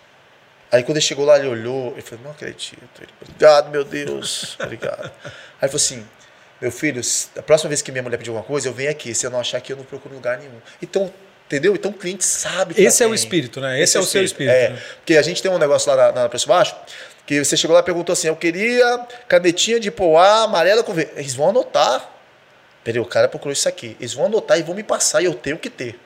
Aí 0.71 0.83
quando 0.83 0.97
ele 0.97 1.05
chegou 1.05 1.25
lá, 1.25 1.39
ele 1.39 1.47
olhou, 1.47 1.93
ele 1.93 2.03
falou, 2.03 2.25
não 2.25 2.31
acredito. 2.31 3.01
Ele, 3.01 3.09
obrigado, 3.19 3.71
meu 3.71 3.83
Deus, 3.83 4.55
obrigado. 4.61 5.05
Aí 5.05 5.63
ele 5.63 5.71
falou 5.71 5.75
assim, 5.77 6.05
meu 6.61 6.71
filho, 6.71 7.01
a 7.35 7.41
próxima 7.41 7.69
vez 7.69 7.81
que 7.81 7.91
minha 7.91 8.03
mulher 8.03 8.17
pedir 8.17 8.29
alguma 8.29 8.45
coisa, 8.45 8.67
eu 8.67 8.73
venho 8.73 8.91
aqui. 8.91 9.15
Se 9.15 9.25
eu 9.25 9.31
não 9.31 9.39
achar 9.39 9.59
que 9.61 9.73
eu 9.73 9.77
não 9.77 9.83
procuro 9.83 10.13
lugar 10.13 10.37
nenhum. 10.37 10.61
Então, 10.79 11.11
entendeu? 11.49 11.73
Então 11.73 11.89
o 11.89 11.93
cliente 11.93 12.23
sabe 12.23 12.75
Esse 12.77 13.03
é 13.03 13.07
o 13.07 13.13
espírito, 13.13 13.59
né? 13.59 13.81
Esse, 13.81 13.83
Esse 13.83 13.97
é 13.97 13.99
o 13.99 14.03
seu 14.03 14.23
espírito. 14.23 14.53
É, 14.53 14.69
né? 14.69 14.81
porque 14.97 15.17
a 15.17 15.21
gente 15.23 15.41
tem 15.41 15.51
um 15.51 15.57
negócio 15.57 15.89
lá 15.89 16.11
na, 16.11 16.21
na 16.21 16.29
Preço 16.29 16.47
Baixo, 16.47 16.75
que 17.25 17.43
você 17.43 17.57
chegou 17.57 17.73
lá 17.73 17.81
e 17.81 17.83
perguntou 17.83 18.13
assim, 18.13 18.27
eu 18.27 18.35
queria 18.35 19.07
canetinha 19.27 19.79
de 19.79 19.89
poá 19.89 20.43
amarela 20.43 20.83
com 20.83 20.93
verde. 20.93 21.11
Eles 21.15 21.33
vão 21.33 21.49
anotar. 21.49 22.17
Peraí, 22.83 22.99
o 22.99 23.05
cara 23.05 23.27
procurou 23.27 23.51
isso 23.51 23.67
aqui. 23.67 23.97
Eles 23.99 24.13
vão 24.13 24.27
anotar 24.27 24.59
e 24.59 24.63
vão 24.63 24.75
me 24.75 24.83
passar 24.83 25.21
e 25.21 25.25
eu 25.25 25.33
tenho 25.33 25.57
que 25.57 25.69
ter. 25.69 25.99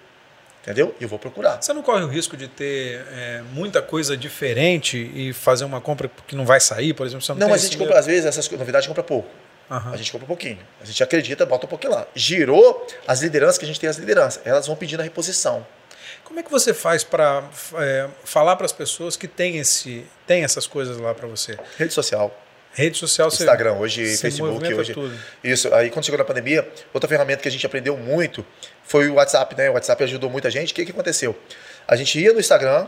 Entendeu? 0.62 0.96
E 0.98 1.04
eu 1.04 1.10
vou 1.10 1.20
procurar. 1.20 1.62
Você 1.62 1.74
não 1.74 1.82
corre 1.82 2.04
o 2.04 2.08
risco 2.08 2.38
de 2.38 2.48
ter 2.48 3.06
é, 3.12 3.42
muita 3.52 3.82
coisa 3.82 4.16
diferente 4.16 5.12
e 5.14 5.34
fazer 5.34 5.66
uma 5.66 5.82
compra 5.82 6.10
que 6.26 6.38
não 6.38 6.46
vai 6.46 6.62
sair, 6.62 6.94
por 6.94 7.06
exemplo? 7.06 7.24
Você 7.24 7.34
não, 7.34 7.40
não 7.40 7.50
mas 7.50 7.64
a 7.64 7.66
gente 7.66 7.78
compra, 7.78 8.00
às 8.00 8.06
vezes, 8.06 8.26
essas 8.26 8.50
novidades 8.50 8.88
compra 8.88 9.04
pouco. 9.04 9.28
Uhum. 9.70 9.94
A 9.94 9.98
gente 9.98 10.12
compra 10.12 10.26
um 10.26 10.28
pouquinho. 10.28 10.60
A 10.82 10.86
gente 10.86 11.02
acredita, 11.04 11.46
bota 11.46 11.66
um 11.66 11.70
pouquinho 11.70 11.94
lá. 11.94 12.08
Girou 12.14 12.86
as 13.08 13.22
lideranças, 13.22 13.58
que 13.58 13.66
a 13.66 13.68
gente 13.68 13.80
tem 13.80 13.90
as 13.90 13.98
lideranças. 13.98 14.42
Elas 14.46 14.68
vão 14.68 14.76
pedindo 14.76 15.00
a 15.00 15.04
reposição. 15.04 15.66
Como 16.24 16.40
é 16.40 16.44
que 16.44 16.52
você 16.52 16.74
faz 16.74 17.04
para 17.04 17.44
é, 17.76 18.08
falar 18.24 18.56
para 18.56 18.66
as 18.66 18.72
pessoas 18.72 19.16
que 19.16 19.28
tem, 19.28 19.58
esse, 19.58 20.06
tem 20.26 20.44
essas 20.44 20.66
coisas 20.66 20.98
lá 20.98 21.14
para 21.14 21.28
você? 21.28 21.58
Rede 21.78 21.94
social. 21.94 22.36
Rede 22.74 22.98
social, 22.98 23.28
Instagram, 23.28 23.74
hoje, 23.74 24.18
Facebook, 24.18 24.74
hoje. 24.74 24.94
Tudo. 24.94 25.16
Isso. 25.44 25.72
Aí 25.76 25.92
quando 25.92 26.06
chegou 26.06 26.18
na 26.18 26.26
pandemia, 26.26 26.68
outra 26.92 27.08
ferramenta 27.08 27.44
que 27.44 27.48
a 27.48 27.52
gente 27.52 27.64
aprendeu 27.64 27.96
muito 27.96 28.44
foi 28.84 29.10
o 29.10 29.16
WhatsApp, 29.16 29.56
né? 29.56 29.70
O 29.70 29.74
WhatsApp 29.74 30.04
ajudou 30.04 30.28
muita 30.28 30.50
gente. 30.50 30.72
O 30.72 30.76
que, 30.76 30.86
que 30.86 30.92
aconteceu? 30.92 31.38
A 31.88 31.96
gente 31.96 32.20
ia 32.20 32.34
no 32.34 32.40
Instagram, 32.40 32.88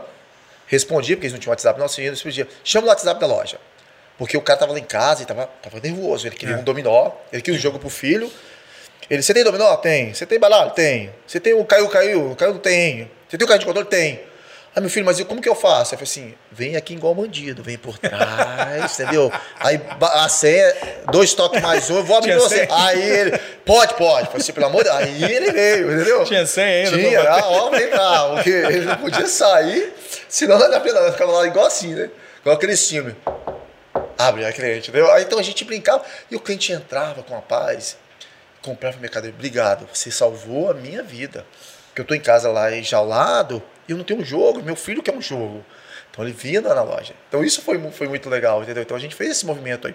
respondia, 0.66 1.14
porque 1.14 1.26
eles 1.26 1.32
não 1.32 1.38
tinham 1.38 1.52
WhatsApp, 1.52 1.78
não, 1.78 1.86
ia, 2.02 2.10
respondia, 2.10 2.48
chama 2.64 2.86
o 2.86 2.90
WhatsApp 2.90 3.20
da 3.20 3.26
loja. 3.28 3.60
Porque 4.18 4.36
o 4.36 4.40
cara 4.40 4.58
tava 4.58 4.72
lá 4.72 4.78
em 4.78 4.84
casa 4.84 5.22
e 5.22 5.26
tava, 5.26 5.48
tava 5.62 5.80
nervoso. 5.80 6.26
Ele 6.26 6.36
queria 6.36 6.56
é. 6.56 6.58
um 6.58 6.62
dominó, 6.64 7.10
ele 7.32 7.42
queria 7.42 7.58
um 7.58 7.62
jogo 7.62 7.78
pro 7.78 7.90
filho. 7.90 8.30
Ele, 9.08 9.22
você 9.22 9.32
tem 9.32 9.44
dominó? 9.44 9.76
Tem. 9.76 10.12
Você 10.12 10.26
tem 10.26 10.38
balado? 10.38 10.74
Tem. 10.74 11.12
Você 11.26 11.38
tem 11.38 11.54
o 11.54 11.64
caiu, 11.64 11.88
caiu? 11.88 12.34
Caiu 12.36 12.54
não 12.54 12.60
tem. 12.60 13.10
Você 13.28 13.36
tem 13.36 13.44
o 13.44 13.48
carro 13.48 13.60
de 13.60 13.66
controle? 13.66 13.88
Tem. 13.88 14.20
Ah, 14.74 14.80
meu 14.80 14.90
filho, 14.90 15.06
mas 15.06 15.18
como 15.22 15.40
que 15.40 15.48
eu 15.48 15.54
faço? 15.54 15.94
Eu 15.94 15.98
falei 15.98 16.10
assim, 16.10 16.34
vem 16.52 16.76
aqui 16.76 16.92
igual 16.92 17.14
bandido, 17.14 17.62
vem 17.62 17.78
por 17.78 17.96
trás, 17.96 18.92
entendeu? 19.00 19.32
Aí 19.58 19.80
a 19.98 20.28
senha, 20.28 20.70
dois 21.10 21.32
toques 21.32 21.62
mais 21.62 21.88
um, 21.88 21.96
eu 21.96 22.04
vou 22.04 22.18
abrir 22.18 22.32
pra 22.32 22.42
você. 22.42 22.68
Aí 22.70 23.02
ele, 23.02 23.38
pode, 23.64 23.94
pode. 23.94 24.26
Falei 24.26 24.42
assim, 24.42 24.52
pelo 24.52 24.66
amor 24.66 24.84
de 24.84 24.90
Deus. 24.90 25.02
Aí 25.02 25.24
ele 25.24 25.50
veio, 25.50 25.94
entendeu? 25.94 26.24
Tinha 26.24 26.44
senha 26.44 26.90
ainda. 26.90 26.98
Tinha, 26.98 27.22
ah, 27.22 27.48
ó, 27.48 27.70
vem 27.70 27.88
cá, 27.88 28.32
porque 28.34 28.50
ele 28.50 28.84
não 28.84 28.96
podia 28.96 29.26
sair, 29.26 29.94
senão 30.28 30.58
dar 30.58 30.82
ficava 30.82 31.32
lá 31.32 31.46
igual 31.46 31.64
assim, 31.64 31.94
né? 31.94 32.10
Igual 32.42 32.56
aquele 32.56 32.76
filmes. 32.76 33.14
Abre 34.18 34.44
a 34.44 34.52
cliente, 34.52 34.90
entendeu? 34.90 35.10
Aí 35.12 35.24
então 35.24 35.38
a 35.38 35.42
gente 35.42 35.64
brincava 35.64 36.04
e 36.30 36.36
o 36.36 36.40
cliente 36.40 36.72
entrava 36.72 37.22
com 37.22 37.36
a 37.36 37.42
paz, 37.42 37.98
comprava 38.62 38.98
mercadoria. 38.98 39.34
Obrigado, 39.34 39.88
você 39.92 40.10
salvou 40.10 40.70
a 40.70 40.74
minha 40.74 41.02
vida. 41.02 41.46
Porque 41.88 42.00
eu 42.00 42.04
tô 42.04 42.14
em 42.14 42.20
casa 42.20 42.50
lá 42.50 42.74
enjaulado, 42.74 43.62
e 43.88 43.92
eu 43.92 43.96
não 43.96 44.04
tenho 44.04 44.20
um 44.20 44.24
jogo, 44.24 44.62
meu 44.62 44.76
filho 44.76 45.02
quer 45.02 45.14
um 45.14 45.22
jogo. 45.22 45.64
Então 46.10 46.24
ele 46.24 46.32
vinha 46.32 46.60
na 46.60 46.82
loja. 46.82 47.14
Então 47.28 47.44
isso 47.44 47.60
foi, 47.60 47.78
foi 47.90 48.08
muito 48.08 48.28
legal, 48.30 48.62
entendeu? 48.62 48.82
Então 48.82 48.96
a 48.96 49.00
gente 49.00 49.14
fez 49.14 49.30
esse 49.30 49.44
movimento 49.46 49.86
aí. 49.86 49.94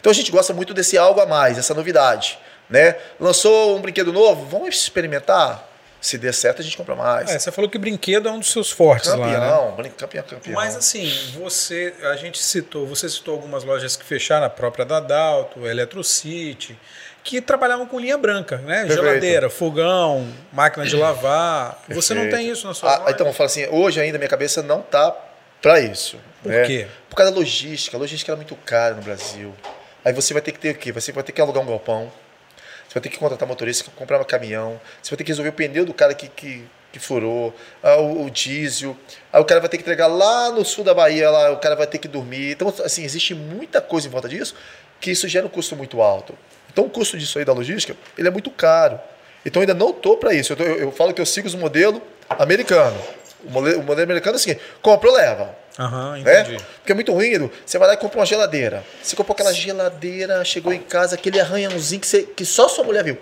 Então 0.00 0.10
a 0.10 0.14
gente 0.14 0.30
gosta 0.30 0.54
muito 0.54 0.72
desse 0.72 0.96
algo 0.96 1.20
a 1.20 1.26
mais, 1.26 1.58
essa 1.58 1.74
novidade. 1.74 2.38
Né? 2.70 2.96
Lançou 3.20 3.76
um 3.76 3.80
brinquedo 3.80 4.12
novo, 4.12 4.46
vamos 4.46 4.74
experimentar? 4.74 5.67
Se 6.00 6.16
der 6.16 6.32
certo, 6.32 6.60
a 6.60 6.64
gente 6.64 6.76
compra 6.76 6.94
mais. 6.94 7.30
É, 7.30 7.38
você 7.38 7.50
falou 7.50 7.68
que 7.68 7.76
brinquedo 7.76 8.28
é 8.28 8.32
um 8.32 8.38
dos 8.38 8.52
seus 8.52 8.70
fortes 8.70 9.10
campeão, 9.10 9.74
lá, 9.76 9.82
né? 9.82 9.90
Campeão, 9.96 10.22
campeão. 10.22 10.54
Mas 10.54 10.76
assim, 10.76 11.12
você, 11.34 11.92
a 12.04 12.16
gente 12.16 12.40
citou, 12.40 12.86
você 12.86 13.08
citou 13.08 13.34
algumas 13.34 13.64
lojas 13.64 13.96
que 13.96 14.04
fecharam, 14.04 14.46
a 14.46 14.50
própria 14.50 14.84
da 14.84 15.00
Dalto, 15.00 15.66
Electrocity, 15.66 16.78
que 17.24 17.40
trabalhavam 17.40 17.84
com 17.86 17.98
linha 17.98 18.16
branca, 18.16 18.58
né? 18.58 18.86
Perfeito. 18.86 19.02
Geladeira, 19.02 19.50
fogão, 19.50 20.26
máquina 20.52 20.86
de 20.86 20.96
lavar. 20.96 21.74
Perfeito. 21.74 22.00
Você 22.00 22.14
não 22.14 22.30
tem 22.30 22.48
isso 22.48 22.66
na 22.66 22.74
sua 22.74 22.94
ah, 22.94 22.98
loja? 23.00 23.10
Então, 23.10 23.26
eu 23.26 23.32
falo 23.32 23.46
assim, 23.46 23.66
hoje 23.66 24.00
ainda 24.00 24.18
minha 24.18 24.30
cabeça 24.30 24.62
não 24.62 24.80
tá 24.80 25.14
para 25.60 25.80
isso. 25.80 26.16
Por 26.42 26.52
né? 26.52 26.64
quê? 26.64 26.86
Por 27.10 27.16
causa 27.16 27.32
da 27.32 27.38
logística. 27.38 27.96
A 27.96 28.00
logística 28.00 28.32
é 28.32 28.36
muito 28.36 28.54
cara 28.56 28.94
no 28.94 29.02
Brasil. 29.02 29.54
Aí 30.04 30.12
você 30.12 30.32
vai 30.32 30.40
ter 30.40 30.52
que 30.52 30.58
ter 30.58 30.70
o 30.70 30.74
quê? 30.74 30.92
Você 30.92 31.12
vai 31.12 31.24
ter 31.24 31.32
que 31.32 31.40
alugar 31.40 31.62
um 31.62 31.66
galpão. 31.66 32.10
Você 32.88 32.94
vai 32.94 33.02
ter 33.02 33.10
que 33.10 33.18
contratar 33.18 33.46
motorista, 33.46 33.90
comprar 33.94 34.18
um 34.18 34.24
caminhão. 34.24 34.80
Você 35.02 35.10
vai 35.10 35.18
ter 35.18 35.24
que 35.24 35.30
resolver 35.30 35.50
o 35.50 35.52
pneu 35.52 35.84
do 35.84 35.92
cara 35.92 36.14
que, 36.14 36.26
que, 36.28 36.64
que 36.90 36.98
furou, 36.98 37.54
ah, 37.82 37.96
o, 37.96 38.24
o, 38.24 38.30
diesel. 38.30 38.96
Aí 39.30 39.40
o 39.40 39.44
cara 39.44 39.60
vai 39.60 39.68
ter 39.68 39.76
que 39.76 39.82
entregar 39.82 40.06
lá 40.06 40.50
no 40.50 40.64
sul 40.64 40.82
da 40.82 40.94
Bahia, 40.94 41.30
lá, 41.30 41.52
o 41.52 41.58
cara 41.58 41.76
vai 41.76 41.86
ter 41.86 41.98
que 41.98 42.08
dormir. 42.08 42.52
Então, 42.52 42.72
assim, 42.82 43.04
existe 43.04 43.34
muita 43.34 43.80
coisa 43.80 44.08
em 44.08 44.10
volta 44.10 44.28
disso 44.28 44.54
que 45.00 45.10
isso 45.10 45.28
gera 45.28 45.46
um 45.46 45.48
custo 45.48 45.76
muito 45.76 46.00
alto. 46.00 46.34
Então 46.72 46.84
o 46.84 46.90
custo 46.90 47.18
disso 47.18 47.38
aí 47.38 47.44
da 47.44 47.52
logística, 47.52 47.96
ele 48.16 48.28
é 48.28 48.30
muito 48.30 48.50
caro. 48.50 48.98
Então 49.44 49.60
ainda 49.60 49.74
não 49.74 49.90
estou 49.90 50.16
para 50.16 50.34
isso. 50.34 50.52
Eu, 50.52 50.56
tô, 50.56 50.62
eu, 50.62 50.76
eu, 50.76 50.92
falo 50.92 51.12
que 51.12 51.20
eu 51.20 51.26
sigo 51.26 51.46
os 51.46 51.54
modelos 51.54 52.00
americanos. 52.28 53.00
O 53.44 53.50
modelo, 53.50 53.82
modelo 53.82 54.04
americano 54.04 54.36
é 54.36 54.38
o 54.38 54.40
seguinte, 54.40 54.60
comprou, 54.82 55.14
leva. 55.14 55.56
Aham, 55.78 56.10
uhum, 56.10 56.16
entendi. 56.16 56.52
Né? 56.52 56.60
Porque 56.78 56.92
é 56.92 56.94
muito 56.94 57.12
ruim. 57.12 57.50
Você 57.64 57.78
vai 57.78 57.88
lá 57.88 57.94
e 57.94 57.96
compra 57.96 58.18
uma 58.18 58.26
geladeira. 58.26 58.84
Você 59.00 59.14
comprou 59.14 59.34
aquela 59.34 59.52
geladeira, 59.52 60.44
chegou 60.44 60.72
em 60.72 60.80
casa, 60.80 61.14
aquele 61.14 61.40
arranhãozinho 61.40 62.00
que, 62.00 62.06
você, 62.06 62.22
que 62.24 62.44
só 62.44 62.68
sua 62.68 62.82
mulher 62.82 63.04
viu. 63.04 63.16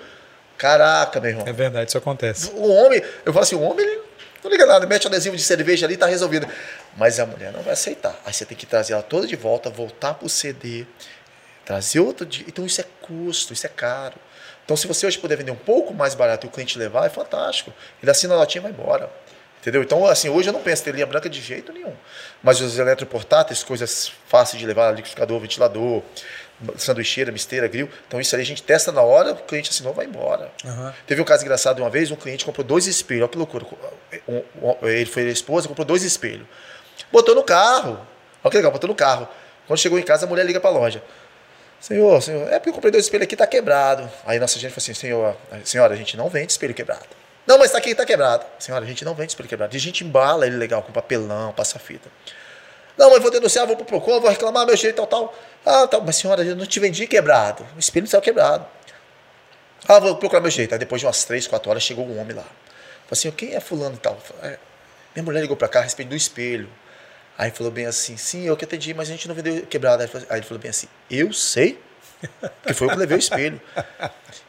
Caraca, 0.57 1.21
meu 1.21 1.31
irmão. 1.31 1.47
É 1.47 1.53
verdade, 1.53 1.90
isso 1.90 1.99
acontece. 1.99 2.51
O 2.55 2.73
homem, 2.73 3.03
eu 3.25 3.33
falo 3.33 3.42
assim, 3.42 3.57
o 3.57 3.61
homem, 3.61 3.87
ele 3.87 4.01
não 4.42 4.51
liga 4.51 4.64
nada, 4.64 4.87
mete 4.87 5.07
adesivo 5.07 5.37
de 5.37 5.42
cerveja 5.42 5.85
ali 5.85 5.95
e 5.95 5.99
tá 5.99 6.07
resolvido. 6.07 6.49
Mas 6.97 7.21
a 7.21 7.27
mulher 7.27 7.53
não 7.53 7.61
vai 7.61 7.75
aceitar. 7.75 8.19
Aí 8.25 8.33
você 8.33 8.47
tem 8.47 8.57
que 8.57 8.64
trazer 8.64 8.95
ela 8.95 9.03
toda 9.03 9.27
de 9.27 9.37
volta, 9.37 9.69
voltar 9.69 10.14
pro 10.14 10.29
CD, 10.29 10.87
trazer 11.62 12.01
outro 12.01 12.25
dia. 12.25 12.47
Então 12.49 12.64
isso 12.64 12.81
é 12.81 12.85
custo, 13.03 13.53
isso 13.53 13.66
é 13.66 13.69
caro. 13.69 14.14
Então 14.64 14.77
se 14.77 14.87
você 14.87 15.07
hoje 15.07 15.19
puder 15.19 15.37
vender 15.37 15.51
um 15.51 15.57
pouco 15.57 15.92
mais 15.92 16.14
barato 16.14 16.47
e 16.47 16.49
o 16.49 16.51
cliente 16.51 16.79
levar, 16.79 17.05
é 17.05 17.11
fantástico. 17.11 17.71
Ele 18.03 18.11
assina 18.11 18.35
a 18.35 18.38
latinha 18.38 18.61
e 18.61 18.62
vai 18.62 18.73
embora. 18.73 19.11
Entendeu? 19.66 19.83
Então, 19.83 20.07
assim, 20.07 20.29
hoje 20.29 20.48
eu 20.48 20.52
não 20.52 20.62
penso 20.62 20.83
em 20.83 20.85
ter 20.85 20.94
linha 20.94 21.07
branca 21.07 21.29
de 21.29 21.40
jeito 21.40 21.72
nenhum. 21.72 21.92
Mas 22.40 22.61
os 22.61 22.79
eletroportáteis, 22.79 23.64
coisas 23.64 24.12
fáceis 24.29 24.61
de 24.61 24.64
levar, 24.64 24.92
liquidificador, 24.92 25.40
ventilador, 25.40 26.05
sanduicheira, 26.79 27.33
misteira, 27.33 27.66
grill. 27.66 27.90
Então, 28.07 28.20
isso 28.20 28.37
aí 28.37 28.42
a 28.42 28.44
gente 28.44 28.62
testa 28.62 28.92
na 28.92 29.02
hora, 29.02 29.33
o 29.33 29.37
cliente 29.38 29.70
assinou, 29.70 29.92
vai 29.92 30.07
embora. 30.07 30.52
Uhum. 30.64 30.92
Teve 31.05 31.20
um 31.20 31.24
caso 31.24 31.42
engraçado 31.42 31.81
uma 31.81 31.90
vez, 31.90 32.12
um 32.12 32.14
cliente 32.14 32.44
comprou 32.44 32.64
dois 32.64 32.87
espelhos, 32.87 33.22
olha 33.22 33.29
que 33.29 33.38
loucura. 33.38 33.66
Ele 34.83 35.07
foi 35.07 35.26
a 35.26 35.33
esposa, 35.33 35.66
comprou 35.66 35.85
dois 35.85 36.05
espelhos. 36.05 36.46
Botou 37.11 37.35
no 37.35 37.42
carro. 37.42 37.98
Olha 38.44 38.50
que 38.52 38.57
legal, 38.59 38.70
botou 38.70 38.87
no 38.87 38.94
carro. 38.94 39.26
Quando 39.66 39.81
chegou 39.81 39.98
em 39.98 40.02
casa, 40.05 40.26
a 40.26 40.29
mulher 40.29 40.46
liga 40.46 40.61
para 40.61 40.70
a 40.70 40.74
loja. 40.74 41.02
Senhor, 41.81 42.22
senhor, 42.22 42.46
é 42.52 42.61
porque 42.61 42.68
eu 42.68 42.72
comprei 42.72 42.92
dois 42.92 43.07
espelhos 43.07 43.24
aqui, 43.24 43.35
tá 43.35 43.48
quebrado. 43.48 44.09
Aí 44.24 44.38
nossa 44.38 44.61
gente 44.61 44.70
falou 44.70 44.79
assim, 44.85 44.94
senhor, 44.94 45.37
senhora, 45.64 45.92
a 45.92 45.96
gente 45.96 46.16
não 46.16 46.29
vende 46.29 46.52
espelho 46.52 46.72
quebrado. 46.72 47.26
Não, 47.47 47.59
mas 47.59 47.71
tá 47.71 47.79
aqui, 47.79 47.95
tá 47.95 48.05
quebrado. 48.05 48.45
Senhora, 48.59 48.85
a 48.85 48.89
gente 48.89 49.05
não 49.05 49.15
vende 49.15 49.31
espelho 49.33 49.49
quebrado. 49.49 49.77
A 49.77 49.79
gente 49.79 50.05
embala 50.05 50.47
ele 50.47 50.57
legal, 50.57 50.83
com 50.83 50.93
papelão, 50.93 51.53
passa 51.53 51.79
fita. 51.79 52.11
Não, 52.99 53.11
mas 53.11 53.23
vou 53.23 53.31
denunciar, 53.31 53.67
vou 53.67 53.77
pro 53.77 53.85
Procon, 53.85 54.21
vou 54.21 54.31
reclamar 54.31 54.67
meu 54.67 54.77
jeito, 54.77 54.97
tal, 54.97 55.07
tal. 55.07 55.35
Ah, 55.65 55.87
tá, 55.87 56.01
mas 56.01 56.17
senhora, 56.17 56.43
eu 56.43 56.57
não 56.57 56.67
te 56.67 56.81
vendi 56.81 57.07
quebrado. 57.07 57.65
O 57.77 57.79
espelho 57.79 58.07
saiu 58.07 58.23
quebrado. 58.23 58.67
Ah, 59.87 60.01
vou 60.01 60.17
procurar 60.17 60.41
meu 60.41 60.51
jeito. 60.51 60.73
Aí 60.73 60.79
depois 60.79 61.01
de 61.01 61.07
umas 61.07 61.25
três, 61.25 61.47
quatro 61.47 61.71
horas 61.71 61.83
chegou 61.83 62.05
um 62.07 62.19
homem 62.19 62.35
lá. 62.35 62.43
Falei 62.43 63.13
assim, 63.13 63.31
quem 63.31 63.55
é 63.55 63.61
fulano 63.61 63.95
e 63.95 63.99
tal? 63.99 64.19
Falei, 64.19 64.55
é, 64.55 64.59
minha 65.15 65.23
mulher 65.23 65.41
ligou 65.41 65.57
pra 65.57 65.69
cá 65.69 65.81
a 65.81 65.83
respeito 65.83 66.09
do 66.09 66.17
espelho. 66.17 66.69
Aí 67.39 67.51
falou 67.51 67.71
bem 67.71 67.87
assim, 67.87 68.17
sim, 68.17 68.47
eu 68.47 68.57
que 68.57 68.65
atendi, 68.65 68.95
mas 68.95 69.09
a 69.09 69.13
gente 69.13 69.29
não 69.29 69.35
vendeu 69.35 69.65
quebrado. 69.67 70.03
Aí 70.03 70.39
ele 70.39 70.43
falou 70.43 70.61
bem 70.61 70.71
assim, 70.71 70.89
eu 71.11 71.33
sei 71.33 71.79
que 72.66 72.74
foi 72.74 72.87
eu 72.87 72.92
que 72.92 72.98
levei 72.98 73.16
o 73.16 73.18
espelho. 73.18 73.61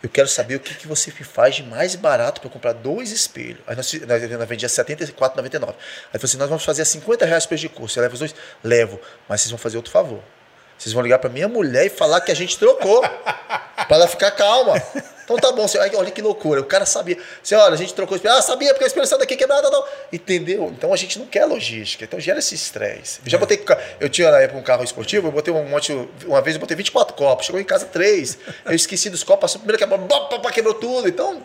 Eu 0.01 0.09
quero 0.09 0.27
saber 0.27 0.55
o 0.55 0.59
que, 0.59 0.75
que 0.75 0.87
você 0.87 1.11
faz 1.11 1.55
de 1.55 1.63
mais 1.63 1.95
barato 1.95 2.39
para 2.39 2.49
comprar 2.49 2.73
dois 2.73 3.11
espelhos. 3.11 3.59
Aí 3.67 3.75
nós, 3.75 3.91
nós, 3.93 4.29
nós 4.29 4.47
vendia 4.47 4.67
R$ 4.67 4.73
74,99. 4.73 5.53
Aí 5.53 5.53
falou 5.53 5.75
assim: 6.23 6.37
nós 6.37 6.49
vamos 6.49 6.63
fazer 6.63 6.83
a 6.83 6.85
50 6.85 7.25
reais 7.25 7.45
preço 7.45 7.61
de 7.61 7.69
custo. 7.69 7.95
Você 7.95 8.01
leva 8.01 8.13
os 8.13 8.19
dois? 8.19 8.35
Levo. 8.63 8.99
Mas 9.27 9.41
vocês 9.41 9.51
vão 9.51 9.57
fazer 9.57 9.77
outro 9.77 9.91
favor. 9.91 10.21
Vocês 10.77 10.93
vão 10.93 11.01
ligar 11.01 11.19
para 11.19 11.29
minha 11.29 11.47
mulher 11.47 11.85
e 11.85 11.89
falar 11.89 12.21
que 12.21 12.31
a 12.31 12.35
gente 12.35 12.57
trocou. 12.57 13.01
para 13.01 13.95
ela 13.95 14.07
ficar 14.07 14.31
calma. 14.31 14.81
Então 15.27 15.35
tá 15.35 15.51
bom, 15.51 15.67
senhor. 15.67 15.85
Olha 15.95 16.09
que 16.09 16.21
loucura. 16.21 16.61
O 16.61 16.63
cara 16.63 16.85
sabia. 16.85 17.17
Senhora, 17.43 17.73
a 17.73 17.77
gente 17.77 17.93
trocou 17.93 18.13
o 18.13 18.15
espelho. 18.15 18.33
Ah, 18.33 18.41
sabia, 18.41 18.69
porque 18.69 18.85
a 18.85 18.87
expressão 18.87 19.19
daqui 19.19 19.33
é 19.33 19.37
quebrada. 19.37 19.69
Não. 19.69 19.83
Entendeu? 20.11 20.73
Então 20.75 20.93
a 20.93 20.95
gente 20.95 21.19
não 21.19 21.25
quer 21.25 21.43
logística. 21.43 22.05
Então 22.05 22.17
gera 22.17 22.39
esse 22.39 22.55
estresse. 22.55 23.19
Eu 23.25 23.29
já 23.29 23.37
é. 23.37 23.39
botei. 23.39 23.61
Eu 23.99 24.07
tinha 24.07 24.31
na 24.31 24.39
época 24.39 24.57
um 24.57 24.63
carro 24.63 24.85
esportivo, 24.85 25.27
eu 25.27 25.31
botei 25.33 25.53
um 25.53 25.65
monte. 25.65 25.91
Uma 26.25 26.41
vez 26.41 26.55
eu 26.55 26.61
botei 26.61 26.77
24 26.77 27.13
copos. 27.13 27.45
Chegou 27.45 27.59
em 27.59 27.65
casa 27.65 27.85
três. 27.85 28.37
Eu 28.65 28.73
esqueci 28.73 29.09
dos 29.09 29.21
copos, 29.21 29.41
passou 29.41 29.59
primeiro 29.59 29.77
quebrou, 29.77 30.51
quebrou 30.53 30.73
tudo. 30.73 31.09
Então. 31.09 31.43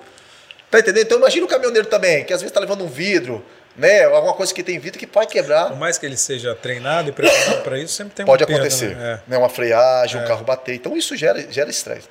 Tá 0.70 0.78
entendendo? 0.78 1.02
Então 1.04 1.18
imagina 1.18 1.44
o 1.44 1.48
caminhoneiro 1.48 1.88
também, 1.88 2.24
que 2.24 2.32
às 2.32 2.40
vezes 2.40 2.54
tá 2.54 2.60
levando 2.60 2.84
um 2.84 2.88
vidro 2.88 3.44
né? 3.76 4.04
Alguma 4.04 4.34
coisa 4.34 4.52
que 4.52 4.62
tem 4.62 4.78
vidro 4.78 4.98
que 4.98 5.06
pode 5.06 5.28
quebrar. 5.32 5.68
Por 5.68 5.78
mais 5.78 5.96
que 5.96 6.04
ele 6.04 6.16
seja 6.16 6.54
treinado 6.54 7.08
e 7.08 7.12
preparado 7.12 7.62
para 7.62 7.78
isso, 7.78 7.94
sempre 7.94 8.14
tem 8.14 8.26
Pode 8.26 8.44
acontecer. 8.44 8.94
Né? 8.94 9.20
É. 9.26 9.30
né? 9.30 9.38
Uma 9.38 9.48
freagem, 9.48 10.20
é. 10.20 10.24
um 10.24 10.26
carro 10.26 10.44
bater. 10.44 10.74
Então 10.74 10.96
isso 10.96 11.16
gera, 11.16 11.50
gera 11.50 11.70
estresse. 11.70 12.08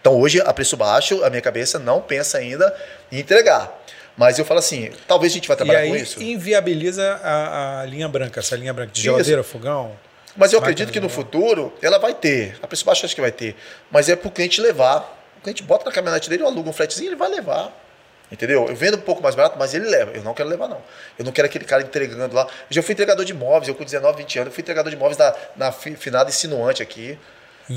Então 0.00 0.18
hoje, 0.18 0.40
a 0.40 0.52
preço 0.52 0.76
baixo, 0.76 1.22
a 1.24 1.30
minha 1.30 1.42
cabeça 1.42 1.78
não 1.78 2.00
pensa 2.00 2.38
ainda 2.38 2.74
em 3.12 3.18
entregar. 3.18 3.70
Mas 4.16 4.38
eu 4.38 4.44
falo 4.44 4.58
assim, 4.60 4.90
talvez 5.06 5.32
a 5.32 5.34
gente 5.34 5.48
vai 5.48 5.56
trabalhar 5.56 5.80
aí 5.80 5.90
com 5.90 5.96
isso. 5.96 6.22
inviabiliza 6.22 7.20
a, 7.22 7.80
a 7.80 7.86
linha 7.86 8.08
branca, 8.08 8.40
essa 8.40 8.56
linha 8.56 8.72
branca 8.72 8.92
de 8.92 9.00
geladeira, 9.02 9.42
fogão. 9.42 9.92
Mas 10.36 10.52
eu 10.52 10.58
acredito 10.58 10.92
que 10.92 11.00
no 11.00 11.08
futuro 11.08 11.72
ela 11.82 11.98
vai 11.98 12.14
ter. 12.14 12.56
A 12.62 12.66
preço 12.66 12.84
baixo 12.84 13.04
acho 13.04 13.14
que 13.14 13.20
vai 13.20 13.32
ter. 13.32 13.56
Mas 13.90 14.08
é 14.08 14.16
pro 14.16 14.30
cliente 14.30 14.60
levar. 14.60 15.16
O 15.38 15.42
cliente 15.42 15.62
bota 15.62 15.84
na 15.86 15.92
caminhonete 15.92 16.28
dele, 16.28 16.42
eu 16.42 16.46
alugo 16.46 16.68
um 16.68 16.72
flatzinho, 16.72 17.08
ele 17.08 17.16
vai 17.16 17.28
levar. 17.30 17.74
Entendeu? 18.30 18.66
Eu 18.68 18.76
vendo 18.76 18.96
um 18.96 19.00
pouco 19.00 19.22
mais 19.22 19.34
barato, 19.34 19.56
mas 19.58 19.74
ele 19.74 19.86
leva. 19.88 20.12
Eu 20.14 20.22
não 20.22 20.32
quero 20.34 20.48
levar, 20.48 20.68
não. 20.68 20.80
Eu 21.18 21.24
não 21.24 21.32
quero 21.32 21.46
aquele 21.46 21.64
cara 21.64 21.82
entregando 21.82 22.34
lá. 22.34 22.42
Eu 22.42 22.48
já 22.70 22.82
fui 22.82 22.92
entregador 22.92 23.24
de 23.24 23.32
imóveis, 23.32 23.68
eu 23.68 23.74
com 23.74 23.82
19, 23.84 24.18
20 24.18 24.38
anos, 24.38 24.46
eu 24.48 24.54
fui 24.54 24.62
entregador 24.62 24.88
de 24.90 24.96
imóveis 24.96 25.18
na, 25.18 25.34
na 25.56 25.72
fi- 25.72 25.96
finada 25.96 26.28
insinuante 26.30 26.80
aqui. 26.82 27.18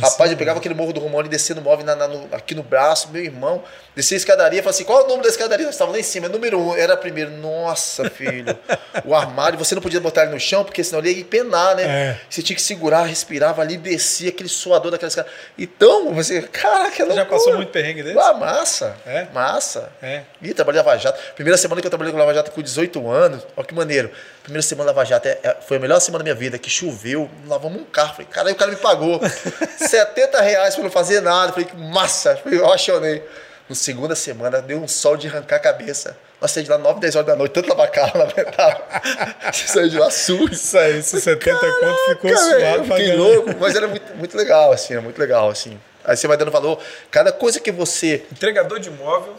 Rapaz, 0.02 0.32
eu 0.32 0.38
pegava 0.38 0.58
aquele 0.60 0.74
morro 0.74 0.92
do 0.92 1.00
Romão 1.00 1.22
e 1.22 1.30
descia 1.30 1.54
no 1.54 1.62
móvel 1.62 1.86
na- 1.86 1.96
na- 1.96 2.08
no- 2.08 2.28
aqui 2.32 2.56
no 2.56 2.64
braço, 2.64 3.10
meu 3.12 3.24
irmão. 3.24 3.64
Descia 3.96 4.16
a 4.16 4.18
escadaria 4.18 4.60
falava 4.64 4.76
assim: 4.76 4.84
qual 4.84 5.02
é 5.02 5.04
o 5.04 5.08
número 5.08 5.24
da 5.24 5.30
escadaria? 5.30 5.66
Nós 5.68 5.76
estávamos 5.76 5.96
lá 5.96 6.00
em 6.00 6.04
cima, 6.04 6.28
número 6.28 6.60
um, 6.60 6.76
era 6.76 6.98
primeiro. 6.98 7.30
Nossa, 7.32 8.10
filho. 8.10 8.58
o 9.06 9.14
armário, 9.14 9.58
você 9.60 9.76
não 9.76 9.82
podia 9.84 10.00
botar 10.00 10.24
ele 10.24 10.32
no 10.32 10.40
chão, 10.40 10.64
porque 10.64 10.84
senão 10.84 11.00
ele 11.00 11.12
ia 11.12 11.20
empenar, 11.22 11.76
né? 11.76 11.84
É. 11.84 12.18
Você 12.28 12.42
tinha 12.42 12.56
que 12.56 12.62
segurar, 12.62 13.04
respirava 13.04 13.62
ali, 13.62 13.78
descia 13.78 14.30
aquele 14.30 14.50
suador 14.50 14.90
daquela 14.92 15.10
escada. 15.10 15.28
Então, 15.58 16.12
você, 16.14 16.42
caraca, 16.42 16.90
Você 16.92 16.98
já 16.98 17.06
loucura. 17.06 17.26
passou 17.26 17.56
muito 17.56 17.70
perrengue 17.72 18.02
desse? 18.02 18.18
Ah, 18.18 18.34
massa. 18.34 18.96
É? 19.06 19.28
Massa. 19.32 19.92
É. 20.02 20.22
Ih, 20.42 20.54
trabalhei 20.56 20.82
Lava 20.82 20.98
Jato. 20.98 21.20
Primeira 21.36 21.56
semana 21.58 21.80
que 21.82 21.86
eu 21.86 21.92
trabalhei 21.92 22.12
com 22.12 22.18
Lava 22.18 22.34
Jato 22.34 22.50
com 22.52 22.62
18 22.64 23.10
anos. 23.12 23.46
Olha 23.56 23.68
que 23.68 23.76
maneiro. 23.76 24.10
Primeira 24.44 24.62
semana 24.62 24.92
Lava 24.92 25.06
Jato 25.06 25.28
é- 25.28 25.40
é- 25.42 25.58
foi 25.66 25.78
a 25.78 25.80
melhor 25.80 26.00
semana 26.02 26.20
da 26.20 26.24
minha 26.26 26.36
vida, 26.36 26.60
que 26.60 26.70
choveu, 26.70 27.30
lavamos 27.48 27.82
um 27.82 27.86
carro. 27.86 28.12
Falei, 28.14 28.28
caralho, 28.30 28.54
o 28.56 28.58
cara 28.58 28.72
me 28.72 28.78
pagou 28.78 29.20
70 29.78 30.42
reais 30.42 30.76
pra 30.76 30.84
não 30.84 30.92
fazer 30.92 31.22
nada. 31.22 31.52
Falei, 31.54 31.66
que 31.66 31.76
massa. 31.78 32.36
Falei, 32.38 32.60
Eu 32.60 32.66
apaixonei. 32.66 33.24
No 33.70 33.76
segunda 33.76 34.14
semana, 34.14 34.62
deu 34.62 34.78
um 34.78 34.88
sol 34.90 35.16
de 35.16 35.28
arrancar 35.30 35.56
a 35.56 35.60
cabeça. 35.60 36.18
Nós 36.42 36.52
saímos 36.52 36.66
de 36.68 36.72
lá 36.72 36.78
9, 36.78 37.00
10 37.00 37.16
horas 37.16 37.28
da 37.28 37.36
noite, 37.38 37.54
tanto 37.54 37.70
lavar 37.70 37.90
carro, 37.90 38.12
na. 38.20 39.52
Você 39.54 39.68
saiu 39.68 39.88
de 39.88 39.98
lá 39.98 40.12
sujo. 40.12 40.52
Isso 40.52 40.78
aí, 40.78 40.98
esses 41.00 41.24
70 41.24 41.58
conto 41.60 42.06
ficou 42.10 42.38
suado 42.38 42.84
fiquei 42.84 43.16
louco, 43.16 43.56
mas 43.58 43.74
era 43.74 43.88
muito, 43.88 44.14
muito 44.18 44.36
legal, 44.36 44.74
assim, 44.74 44.92
era 44.94 45.02
muito 45.02 45.18
legal, 45.18 45.50
assim. 45.50 45.80
Aí 46.04 46.18
você 46.18 46.28
vai 46.28 46.36
dando 46.36 46.52
valor. 46.52 46.78
Cada 47.10 47.32
coisa 47.32 47.62
que 47.62 47.72
você 47.72 48.26
Entregador 48.30 48.78
de 48.82 48.90
imóvel, 48.90 49.34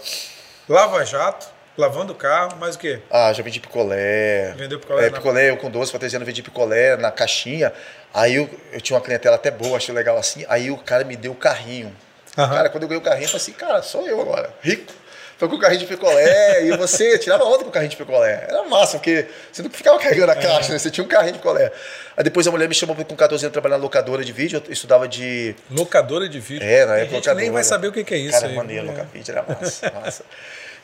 lava-jato, 0.67 1.47
lavando 1.77 2.12
o 2.12 2.16
carro, 2.16 2.57
mais 2.57 2.77
o 2.77 2.79
quê? 2.79 3.01
Ah, 3.11 3.33
já 3.33 3.43
vendi 3.43 3.61
picolé. 3.61 4.55
Vendeu 4.57 4.79
picolé 4.79 5.07
É, 5.07 5.11
na- 5.11 5.16
picolé, 5.16 5.51
eu 5.51 5.57
com 5.57 5.70
doce, 5.70 5.91
fantasiando, 5.93 6.25
vendi 6.25 6.43
picolé 6.43 6.97
na 6.97 7.11
caixinha. 7.11 7.72
Aí 8.12 8.35
eu, 8.37 8.49
eu 8.72 8.81
tinha 8.81 8.97
uma 8.97 9.03
clientela 9.05 9.37
até 9.37 9.51
boa, 9.51 9.77
achei 9.77 9.95
legal 9.95 10.16
assim. 10.16 10.45
Aí 10.49 10.70
o 10.70 10.77
cara 10.77 11.05
me 11.05 11.16
deu 11.16 11.33
o 11.33 11.37
carrinho. 11.37 11.95
Aham. 12.39 12.55
Cara, 12.57 12.68
quando 12.68 12.83
eu 12.85 12.89
ganhei 12.89 13.01
o 13.01 13.05
carrinho, 13.05 13.25
eu 13.25 13.29
falei 13.29 13.43
assim, 13.43 13.53
cara, 13.53 13.83
sou 13.83 14.07
eu 14.07 14.20
agora, 14.20 14.51
rico. 14.62 14.93
Tô 15.37 15.49
com 15.49 15.57
o 15.57 15.59
carrinho 15.59 15.81
de 15.81 15.87
picolé 15.87 16.64
e 16.64 16.77
você 16.77 17.18
tirava 17.18 17.43
onda 17.45 17.64
com 17.64 17.68
o 17.68 17.72
carrinho 17.72 17.91
de 17.91 17.97
picolé. 17.97 18.47
Era 18.49 18.62
massa, 18.68 18.99
porque 18.99 19.27
você 19.53 19.62
não 19.64 19.70
ficava 19.70 19.99
carregando 19.99 20.31
a 20.31 20.37
caixa, 20.37 20.72
né? 20.72 20.79
Você 20.79 20.93
tinha 20.93 21.05
um 21.05 21.09
carrinho 21.09 21.33
de 21.33 21.39
picolé. 21.41 21.72
Aí 22.16 22.22
depois 22.22 22.47
a 22.47 22.53
mulher 22.53 22.68
me 22.68 22.75
chamou 22.75 22.95
com 22.95 23.16
14 23.16 23.45
anos 23.45 23.53
trabalhar 23.53 23.77
na 23.77 23.83
locadora 23.83 24.25
de 24.25 24.33
vídeo, 24.33 24.62
eu 24.64 24.72
estudava 24.72 25.09
de 25.09 25.57
Locadora 25.68 26.29
de 26.29 26.39
vídeo. 26.39 26.64
é, 26.64 26.87
na 26.87 26.97
época 26.99 27.16
gente 27.16 27.29
que 27.29 27.35
nem 27.35 27.51
vai 27.51 27.64
saber 27.64 27.89
o 27.89 27.93
que 27.93 28.05
que 28.05 28.14
é 28.14 28.18
isso. 28.18 28.31
Cara, 28.39 28.47
aí. 28.47 28.55
maneiro, 28.55 28.87
É. 28.87 28.91
locar 28.91 29.07
vídeo 29.07 29.33
era 29.33 29.43
massa, 29.43 29.91
massa. 30.01 30.25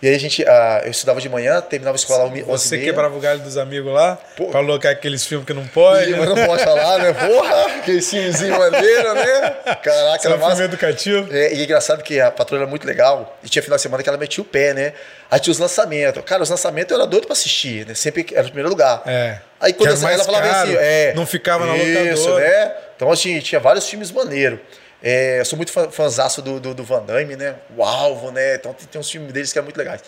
E 0.03 0.09
aí 0.09 0.15
a 0.15 0.19
gente, 0.19 0.43
ah, 0.49 0.81
eu 0.85 0.91
estudava 0.91 1.21
de 1.21 1.29
manhã, 1.29 1.61
terminava 1.61 1.95
a 1.95 1.99
escola 1.99 2.25
às 2.25 2.31
11 2.31 2.43
Você 2.45 2.79
quebrava 2.79 3.15
o 3.15 3.21
galho 3.21 3.41
dos 3.41 3.59
amigos 3.59 3.93
lá, 3.93 4.19
Pô. 4.35 4.47
pra 4.47 4.61
alocar 4.61 4.93
aqueles 4.93 5.27
filmes 5.27 5.47
que 5.47 5.53
não 5.53 5.67
pode. 5.67 6.11
Mas 6.13 6.27
não 6.27 6.47
pode 6.47 6.65
falar, 6.65 6.99
né? 6.99 7.13
Porra, 7.13 7.81
que 7.85 8.01
filmezinho 8.01 8.59
maneiro, 8.59 9.15
né? 9.15 9.51
Caraca, 9.83 10.23
Só 10.23 10.29
era 10.29 10.37
um 10.37 10.39
filme 10.39 10.39
massa. 10.39 10.65
educativo. 10.65 11.29
É, 11.31 11.53
e 11.53 11.61
é 11.61 11.65
engraçado 11.65 12.03
que 12.03 12.19
a 12.19 12.31
patroa 12.31 12.63
era 12.63 12.67
muito 12.67 12.87
legal. 12.87 13.39
E 13.45 13.49
tinha 13.49 13.63
final 13.63 13.77
de 13.77 13.83
semana 13.83 14.03
que 14.03 14.09
ela 14.09 14.17
metia 14.17 14.41
o 14.43 14.45
pé, 14.45 14.73
né? 14.73 14.93
Aí 15.31 15.39
tinha 15.39 15.53
os 15.53 15.59
lançamentos. 15.59 16.23
Cara, 16.25 16.43
os 16.43 16.49
lançamentos 16.49 16.91
eu 16.93 16.97
era 16.97 17.07
doido 17.07 17.27
pra 17.27 17.35
assistir, 17.35 17.87
né? 17.87 17.95
Sempre 17.95 18.27
era 18.33 18.43
o 18.43 18.47
primeiro 18.47 18.71
lugar. 18.71 19.03
É. 19.07 19.39
Aí 19.61 19.75
quando 19.75 19.91
eu, 19.91 20.09
ela 20.09 20.25
falava 20.25 20.49
caro, 20.49 20.71
assim, 20.71 20.79
é. 20.81 21.13
não 21.15 21.27
ficava 21.27 21.67
na 21.67 21.77
Isso, 21.77 22.23
locadora. 22.27 22.49
né? 22.49 22.73
Então, 22.97 23.13
assim, 23.13 23.39
tinha 23.41 23.61
vários 23.61 23.87
filmes 23.89 24.11
maneiros. 24.11 24.59
É, 25.03 25.41
eu 25.41 25.45
sou 25.45 25.57
muito 25.57 25.73
fã, 25.73 25.91
fãzaço 25.91 26.43
do, 26.43 26.61
do, 26.61 26.75
do 26.75 26.85
Van 26.85 27.03
Damme, 27.03 27.37
né? 27.37 27.57
O 27.77 27.83
Alvo, 27.83 28.31
né? 28.31 28.57
Então 28.57 28.73
tem, 28.75 28.87
tem 28.87 29.01
uns 29.01 29.11
filmes 29.11 29.33
deles 29.33 29.53
que 29.53 29.59
eram 29.59 29.67
muito 29.67 29.79
legais. 29.79 30.03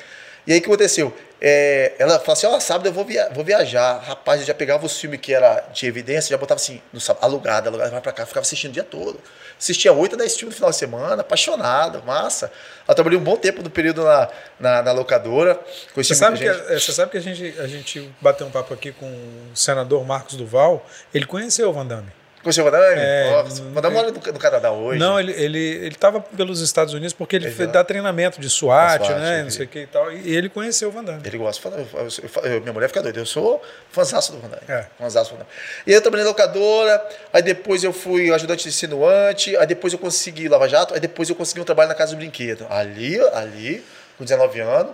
E 0.46 0.52
aí 0.52 0.58
o 0.58 0.60
que 0.60 0.66
aconteceu? 0.66 1.14
É, 1.40 1.92
ela 1.98 2.18
falou 2.18 2.32
assim: 2.32 2.46
Ó, 2.46 2.58
sábado 2.60 2.88
eu 2.88 2.92
vou, 2.92 3.04
via 3.04 3.28
vou 3.32 3.44
viajar. 3.44 3.98
Rapaz, 3.98 4.40
eu 4.40 4.46
já 4.46 4.54
pegava 4.54 4.84
os 4.84 4.98
filmes 4.98 5.20
que 5.20 5.32
era 5.32 5.60
de 5.72 5.86
evidência, 5.86 6.30
já 6.30 6.36
botava 6.36 6.60
assim, 6.60 6.82
no 6.92 7.00
sábado, 7.00 7.24
alugado, 7.24 7.68
alugado, 7.68 7.90
vai 7.90 8.00
pra 8.00 8.12
cá, 8.12 8.26
ficava 8.26 8.42
assistindo 8.42 8.70
o 8.70 8.74
dia 8.74 8.82
todo. 8.82 9.20
Assistia 9.58 9.92
8 9.92 10.16
a 10.16 10.18
10 10.18 10.36
filmes 10.36 10.54
no 10.54 10.56
final 10.56 10.70
de 10.70 10.76
semana, 10.76 11.20
apaixonado, 11.20 12.02
massa. 12.04 12.50
Eu 12.86 12.94
trabalhei 12.94 13.18
um 13.18 13.22
bom 13.22 13.36
tempo 13.36 13.62
no 13.62 13.70
período 13.70 14.02
na, 14.04 14.28
na, 14.58 14.82
na 14.82 14.92
locadora. 14.92 15.60
Você 15.94 16.14
sabe, 16.14 16.38
que, 16.38 16.44
gente. 16.44 16.72
é, 16.72 16.78
você 16.78 16.92
sabe 16.92 17.12
que 17.12 17.16
a 17.16 17.20
gente, 17.20 17.54
a 17.60 17.66
gente 17.68 18.12
bateu 18.20 18.46
um 18.46 18.50
papo 18.50 18.74
aqui 18.74 18.90
com 18.90 19.06
o 19.06 19.56
senador 19.56 20.04
Marcos 20.04 20.34
Duval. 20.36 20.84
Ele 21.14 21.24
conheceu 21.24 21.70
o 21.70 21.72
Van 21.72 21.86
Damme. 21.86 22.21
Conheceu 22.42 22.66
o 22.66 22.70
Van 22.70 22.76
Damme? 22.76 22.94
É, 22.96 23.44
Van 23.72 23.80
Damme 23.80 23.94
mora 23.94 24.10
no, 24.10 24.14
no 24.14 24.38
Canadá 24.38 24.72
hoje. 24.72 24.98
Não, 24.98 25.18
ele 25.18 25.32
ele 25.32 25.58
ele 25.58 25.94
estava 25.94 26.20
pelos 26.20 26.60
Estados 26.60 26.92
Unidos 26.92 27.12
porque 27.12 27.36
ele 27.36 27.46
Exato. 27.46 27.72
dá 27.72 27.84
treinamento 27.84 28.40
de 28.40 28.50
SWAT, 28.50 29.04
SWAT, 29.04 29.20
né? 29.20 29.42
Não 29.44 29.50
sei 29.50 29.66
o 29.66 29.68
que 29.68 29.80
e 29.80 29.86
tal. 29.86 30.12
E 30.12 30.34
ele 30.34 30.48
conheceu 30.48 30.88
o 30.88 30.92
Van 30.92 31.04
Damme. 31.04 31.22
Ele 31.24 31.38
gosta. 31.38 31.68
Eu, 31.68 31.86
eu, 31.94 32.50
eu, 32.50 32.60
minha 32.60 32.72
mulher 32.72 32.88
fica 32.88 33.00
doida. 33.00 33.20
Eu 33.20 33.26
sou 33.26 33.62
fãzaço 33.90 34.32
do 34.32 34.38
Van 34.38 34.48
Damme. 34.48 34.62
É. 34.68 34.86
Fãzaço 34.98 35.30
do 35.30 35.36
Van 35.36 35.44
Damme. 35.44 35.50
E 35.86 35.90
aí 35.90 35.96
eu 35.96 36.02
trabalhei 36.02 36.24
na 36.24 36.30
locadora, 36.30 37.08
aí 37.32 37.42
depois 37.42 37.84
eu 37.84 37.92
fui 37.92 38.32
ajudante 38.32 38.64
de 38.64 38.70
insinuante, 38.70 39.56
aí 39.56 39.66
depois 39.66 39.92
eu 39.92 39.98
consegui 39.98 40.48
Lava 40.48 40.68
Jato, 40.68 40.94
aí 40.94 41.00
depois 41.00 41.28
eu 41.28 41.36
consegui 41.36 41.60
um 41.60 41.64
trabalho 41.64 41.88
na 41.88 41.94
Casa 41.94 42.12
do 42.12 42.18
Brinquedo. 42.18 42.66
Ali, 42.68 43.20
ali, 43.32 43.84
com 44.18 44.24
19 44.24 44.60
anos. 44.60 44.92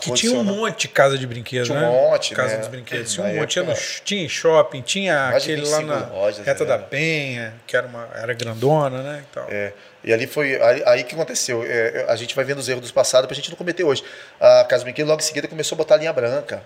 Que 0.00 0.12
tinha 0.12 0.32
um 0.38 0.44
monte 0.44 0.82
de 0.82 0.88
casa 0.88 1.18
de 1.18 1.26
brinquedos, 1.26 1.66
Tinha 1.66 1.78
um 1.78 1.80
né? 1.80 1.88
monte, 1.88 2.32
Casa 2.32 2.52
né? 2.54 2.58
dos 2.60 2.68
brinquedos. 2.68 3.12
Tinha 3.12 3.26
um 3.26 3.34
monte. 3.36 3.48
Tinha, 3.50 3.64
no, 3.64 3.72
época- 3.72 3.86
tinha 4.04 4.24
em 4.24 4.28
shopping, 4.28 4.82
tinha 4.82 5.28
aquele 5.30 5.62
lá 5.68 5.78
25 5.78 5.86
na 5.86 6.06
lojas, 6.14 6.46
Reta 6.46 6.64
né? 6.64 6.70
da 6.70 6.78
Penha, 6.78 7.54
que 7.66 7.76
era, 7.76 7.88
uma, 7.88 8.08
era 8.14 8.32
grandona, 8.32 9.02
né? 9.02 9.24
E 9.28 9.34
tal. 9.34 9.46
É, 9.50 9.72
e 10.04 10.12
ali 10.12 10.28
foi. 10.28 10.62
Aí, 10.62 10.82
aí 10.86 11.02
que 11.04 11.14
aconteceu? 11.16 11.64
É, 11.66 12.04
a 12.08 12.14
gente 12.14 12.36
vai 12.36 12.44
vendo 12.44 12.58
os 12.58 12.68
erros 12.68 12.86
do 12.88 12.94
passado 12.94 13.26
pra 13.26 13.34
gente 13.34 13.50
não 13.50 13.56
cometer 13.56 13.82
hoje. 13.82 14.04
A 14.38 14.64
Casa 14.64 14.82
do 14.82 14.86
Brinquedo 14.86 15.08
logo 15.08 15.20
em 15.20 15.24
seguida 15.24 15.48
começou 15.48 15.74
a 15.74 15.78
botar 15.78 15.96
linha 15.96 16.12
branca. 16.12 16.62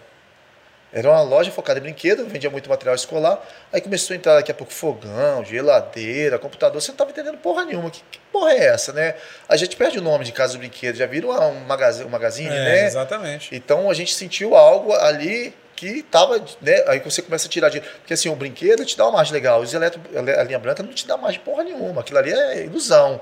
Era 0.94 1.10
uma 1.10 1.22
loja 1.22 1.50
focada 1.50 1.80
em 1.80 1.82
brinquedo, 1.82 2.24
vendia 2.24 2.48
muito 2.48 2.70
material 2.70 2.94
escolar. 2.94 3.44
Aí 3.72 3.80
começou 3.80 4.14
a 4.14 4.16
entrar 4.16 4.36
daqui 4.36 4.52
a 4.52 4.54
pouco 4.54 4.72
fogão, 4.72 5.44
geladeira, 5.44 6.38
computador. 6.38 6.80
Você 6.80 6.92
não 6.92 6.94
estava 6.94 7.10
entendendo 7.10 7.36
porra 7.38 7.64
nenhuma. 7.64 7.90
Que, 7.90 8.00
que 8.12 8.20
porra 8.32 8.52
é 8.52 8.66
essa, 8.66 8.92
né? 8.92 9.16
A 9.48 9.56
gente 9.56 9.74
perde 9.76 9.98
o 9.98 10.02
nome 10.02 10.24
de 10.24 10.30
Casa 10.30 10.52
do 10.52 10.60
Brinquedo. 10.60 10.96
Já 10.96 11.06
viram 11.06 11.30
um 11.30 11.60
magazine, 11.64 12.06
um 12.06 12.08
magazine 12.08 12.54
É, 12.54 12.64
né? 12.64 12.86
exatamente. 12.86 13.52
Então 13.52 13.90
a 13.90 13.94
gente 13.94 14.14
sentiu 14.14 14.54
algo 14.54 14.92
ali 14.92 15.52
que 15.74 16.04
tava, 16.04 16.38
né? 16.62 16.84
Aí 16.86 17.00
você 17.00 17.20
começa 17.20 17.48
a 17.48 17.50
tirar 17.50 17.70
dinheiro. 17.70 17.92
Porque 17.98 18.14
assim, 18.14 18.28
o 18.28 18.36
brinquedo 18.36 18.84
te 18.84 18.96
dá 18.96 19.04
uma 19.06 19.14
margem 19.14 19.32
legal. 19.34 19.60
Os 19.60 19.74
eletro, 19.74 20.00
a 20.38 20.44
linha 20.44 20.60
branca 20.60 20.80
não 20.80 20.92
te 20.92 21.08
dá 21.08 21.16
margem 21.16 21.40
porra 21.40 21.64
nenhuma. 21.64 22.02
Aquilo 22.02 22.20
ali 22.20 22.32
é 22.32 22.66
ilusão. 22.66 23.20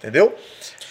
Entendeu? 0.00 0.36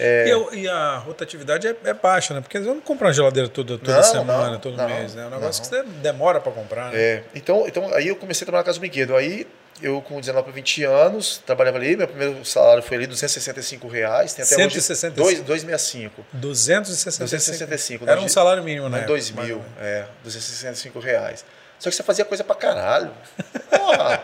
É, 0.03 0.25
E, 0.27 0.29
eu- 0.31 0.49
e 0.53 0.67
a 0.67 0.97
rotatividade 0.97 1.67
é, 1.67 1.75
é 1.83 1.93
baixa, 1.93 2.33
né? 2.33 2.41
Porque 2.41 2.59
você 2.59 2.65
não 2.67 2.81
compra 2.81 3.07
uma 3.07 3.13
geladeira 3.13 3.47
toda, 3.47 3.77
toda 3.77 3.95
Não, 3.97 4.03
semana, 4.03 4.49
não, 4.51 4.59
todo 4.59 4.75
não, 4.75 4.89
mês, 4.89 5.13
né? 5.13 5.23
É 5.23 5.27
um 5.27 5.29
negócio 5.29 5.63
não. 5.63 5.69
que 5.81 5.87
você 5.87 5.99
demora 6.01 6.39
para 6.39 6.51
comprar, 6.51 6.91
né? 6.91 6.97
é, 6.99 7.23
então, 7.35 7.65
então, 7.67 7.93
aí 7.93 8.07
eu 8.07 8.15
comecei 8.15 8.43
a 8.43 8.47
trabalhar 8.47 8.61
na 8.63 8.65
Casa 8.65 8.79
do 8.79 8.81
Brinquedo. 8.81 9.15
Aí 9.15 9.45
eu, 9.81 10.01
com 10.01 10.19
19 10.19 10.43
para 10.45 10.53
20 10.53 10.83
anos, 10.83 11.41
trabalhava 11.45 11.77
ali. 11.77 11.95
Meu 11.95 12.07
primeiro 12.07 12.43
salário 12.45 12.81
foi 12.83 12.97
ali 12.97 13.07
265 13.07 13.87
reais. 13.87 14.33
Tem 14.33 14.43
até 14.43 14.55
165. 14.55 15.21
hoje 15.21 15.35
2, 15.41 15.63
265. 15.63 16.25
265. 16.33 17.23
265, 17.25 18.09
Era 18.09 18.19
um 18.21 18.27
salário 18.27 18.63
mínimo, 18.63 18.89
né? 18.89 18.99
Né? 19.01 19.05
2 19.05 19.31
mil, 19.31 19.61
é, 19.79 20.05
265 20.23 20.99
reais. 20.99 21.45
Só 21.79 21.89
que 21.89 21.95
você 21.95 22.03
fazia 22.03 22.25
coisa 22.25 22.43
pra 22.43 22.55
caralho. 22.55 23.11
Porra, 23.69 24.21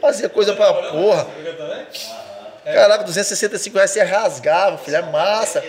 fazia 0.00 0.28
coisa 0.28 0.54
pra 0.54 0.72
porra. 0.72 1.26
Caraca, 2.64 3.04
265 3.04 3.76
reais 3.76 3.90
você 3.90 4.02
rasgava, 4.02 4.78
filho, 4.78 4.96
é 4.96 5.02
massa. 5.02 5.62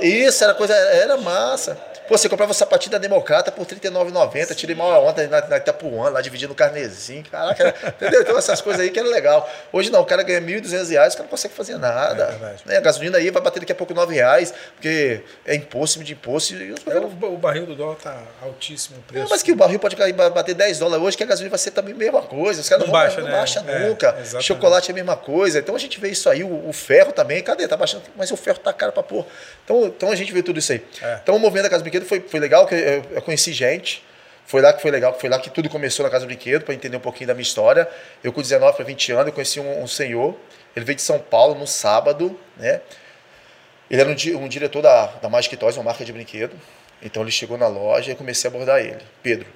Isso, 0.00 0.42
era 0.42 0.54
coisa, 0.54 0.74
era 0.74 1.16
massa. 1.16 1.78
Pô, 2.10 2.18
você 2.18 2.28
comprava 2.28 2.50
o 2.50 2.54
sapatinho 2.54 2.90
da 2.90 2.98
Democrata 2.98 3.52
por 3.52 3.64
R$ 3.64 3.76
39,90, 3.76 4.52
tirei 4.56 4.74
mal 4.74 5.06
ontem 5.06 5.28
na, 5.28 5.46
na 5.46 5.58
Itapuã, 5.58 6.08
lá 6.10 6.20
dividindo 6.20 6.52
o 6.52 6.56
carnezinho. 6.56 7.22
Caraca, 7.30 7.62
era- 7.62 7.74
entendeu? 7.94 8.22
Então 8.22 8.36
essas 8.36 8.60
coisas 8.60 8.82
aí 8.82 8.90
que 8.90 8.98
era 8.98 9.08
legal. 9.08 9.48
Hoje 9.72 9.90
não, 9.92 10.00
o 10.00 10.04
cara 10.04 10.24
ganha 10.24 10.40
1.200 10.40 10.90
reais, 10.90 11.14
o 11.14 11.16
cara 11.18 11.24
não 11.26 11.30
consegue 11.30 11.54
fazer 11.54 11.78
nada. 11.78 12.24
É 12.24 12.26
verdade. 12.32 12.62
né? 12.66 12.76
A 12.78 12.80
gasolina 12.80 13.16
aí 13.18 13.30
vai 13.30 13.40
bater 13.40 13.60
daqui 13.60 13.70
a 13.70 13.76
pouco 13.76 13.94
9 13.94 14.12
reais, 14.12 14.52
porque 14.74 15.20
é 15.46 15.54
imposto, 15.54 16.02
de 16.02 16.12
imposto. 16.12 16.52
E 16.54 16.72
os 16.72 16.84
É, 16.84 16.98
o, 16.98 17.04
o 17.06 17.38
barril 17.38 17.64
do 17.64 17.76
dólar 17.76 17.94
tá 17.94 18.20
altíssimo 18.42 18.98
o 18.98 19.02
preço. 19.02 19.28
mas 19.30 19.40
que 19.44 19.52
o 19.52 19.56
barril 19.56 19.78
pode 19.78 19.94
bater 19.94 20.54
10 20.56 20.80
dólares 20.80 21.04
hoje, 21.04 21.16
que 21.16 21.22
a 21.22 21.26
gasolina 21.26 21.50
vai 21.50 21.58
ser 21.60 21.70
também 21.70 21.94
a 21.94 21.96
mesma 21.96 22.22
coisa. 22.22 22.60
Os 22.60 22.68
caras 22.68 22.84
Não 22.86 22.92
não, 22.92 23.00
baixa, 23.00 23.20
não 23.20 23.28
né? 23.28 23.32
baixa 23.36 23.64
É, 23.68 23.88
nunca. 23.88 24.16
exatamente. 24.20 24.46
Chocolate 24.46 24.90
é 24.90 24.92
a 24.92 24.94
mesma 24.96 25.16
coisa. 25.16 25.60
Então 25.60 25.76
a 25.76 25.78
gente 25.78 26.00
vê 26.00 26.08
isso 26.08 26.28
aí. 26.28 26.42
O, 26.42 26.68
o 26.68 26.72
ferro 26.72 27.12
também, 27.12 27.40
cadê? 27.40 27.68
Tá 27.68 27.76
baixando, 27.76 28.02
mas 28.16 28.32
o 28.32 28.36
ferro 28.36 28.58
tá 28.58 28.72
caro 28.72 28.90
pra 28.90 29.04
pôr. 29.04 29.24
Então, 29.64 29.84
então 29.84 30.10
a 30.10 30.16
gente 30.16 30.32
vê 30.32 30.42
tudo 30.42 30.58
isso 30.58 30.72
aí. 30.72 30.84
É. 31.00 31.20
Então 31.22 31.36
o 31.36 31.38
movimento 31.38 31.64
da 31.64 31.70
Casa 31.70 31.84
do 31.84 31.99
Brinquedo 32.00 32.04
foi, 32.06 32.20
foi 32.20 32.40
legal, 32.40 32.66
que 32.66 32.74
eu, 32.74 33.04
eu 33.10 33.22
conheci 33.22 33.52
gente. 33.52 34.04
Foi 34.46 34.60
lá 34.60 34.72
que 34.72 34.82
foi 34.82 34.90
legal, 34.90 35.16
foi 35.18 35.30
lá 35.30 35.38
que 35.38 35.48
tudo 35.48 35.68
começou 35.68 36.02
na 36.04 36.10
Casa 36.10 36.24
do 36.24 36.26
Brinquedo, 36.26 36.64
para 36.64 36.74
entender 36.74 36.96
um 36.96 37.00
pouquinho 37.00 37.28
da 37.28 37.34
minha 37.34 37.42
história. 37.42 37.88
Eu 38.22 38.32
com 38.32 38.42
19 38.42 38.76
para 38.76 38.84
20 38.84 39.12
anos, 39.12 39.26
eu 39.28 39.32
conheci 39.32 39.60
um, 39.60 39.82
um 39.82 39.86
senhor, 39.86 40.34
ele 40.74 40.84
veio 40.84 40.96
de 40.96 41.02
São 41.02 41.20
Paulo 41.20 41.54
no 41.54 41.66
sábado, 41.66 42.38
né? 42.56 42.80
Ele 43.88 44.00
era 44.00 44.10
um, 44.10 44.44
um 44.44 44.48
diretor 44.48 44.82
da, 44.82 45.06
da 45.06 45.28
Magic 45.28 45.56
Toys, 45.56 45.76
uma 45.76 45.84
marca 45.84 46.04
de 46.04 46.12
brinquedo. 46.12 46.56
Então 47.02 47.22
ele 47.22 47.30
chegou 47.30 47.58
na 47.58 47.66
loja 47.66 48.12
e 48.12 48.14
comecei 48.14 48.48
a 48.48 48.50
abordar 48.52 48.80
ele. 48.80 48.98
Pedro. 49.22 49.46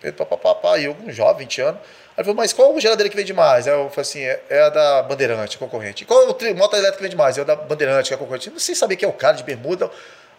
Pedro, 0.00 0.26
papapá, 0.26 0.78
e 0.78 0.84
eu, 0.84 0.96
um 1.04 1.10
jovem, 1.10 1.46
20 1.46 1.60
anos. 1.60 1.80
Aí 1.80 2.18
ele 2.18 2.24
falou, 2.24 2.34
mas 2.34 2.52
qual 2.52 2.78
geladeira 2.78 3.08
que 3.08 3.16
vende 3.16 3.32
mais? 3.32 3.66
Eu 3.66 3.88
falei 3.90 4.02
assim, 4.02 4.20
é, 4.20 4.42
é 4.50 4.60
a 4.60 4.68
da 4.68 5.02
Bandeirante, 5.02 5.56
concorrente. 5.56 6.04
Qual 6.04 6.24
o 6.24 6.54
moto 6.56 6.74
elétrica 6.74 6.96
que 6.96 7.02
vende 7.02 7.16
mais? 7.16 7.38
É 7.38 7.40
a 7.40 7.44
da 7.44 7.56
Bandeirante, 7.56 8.08
que 8.08 8.14
é 8.14 8.16
concorrente. 8.16 8.50
Não 8.50 8.58
sei 8.58 8.74
saber 8.74 8.96
quem 8.96 9.08
é 9.08 9.10
o 9.10 9.14
cara 9.14 9.36
de 9.36 9.44
bermuda. 9.44 9.90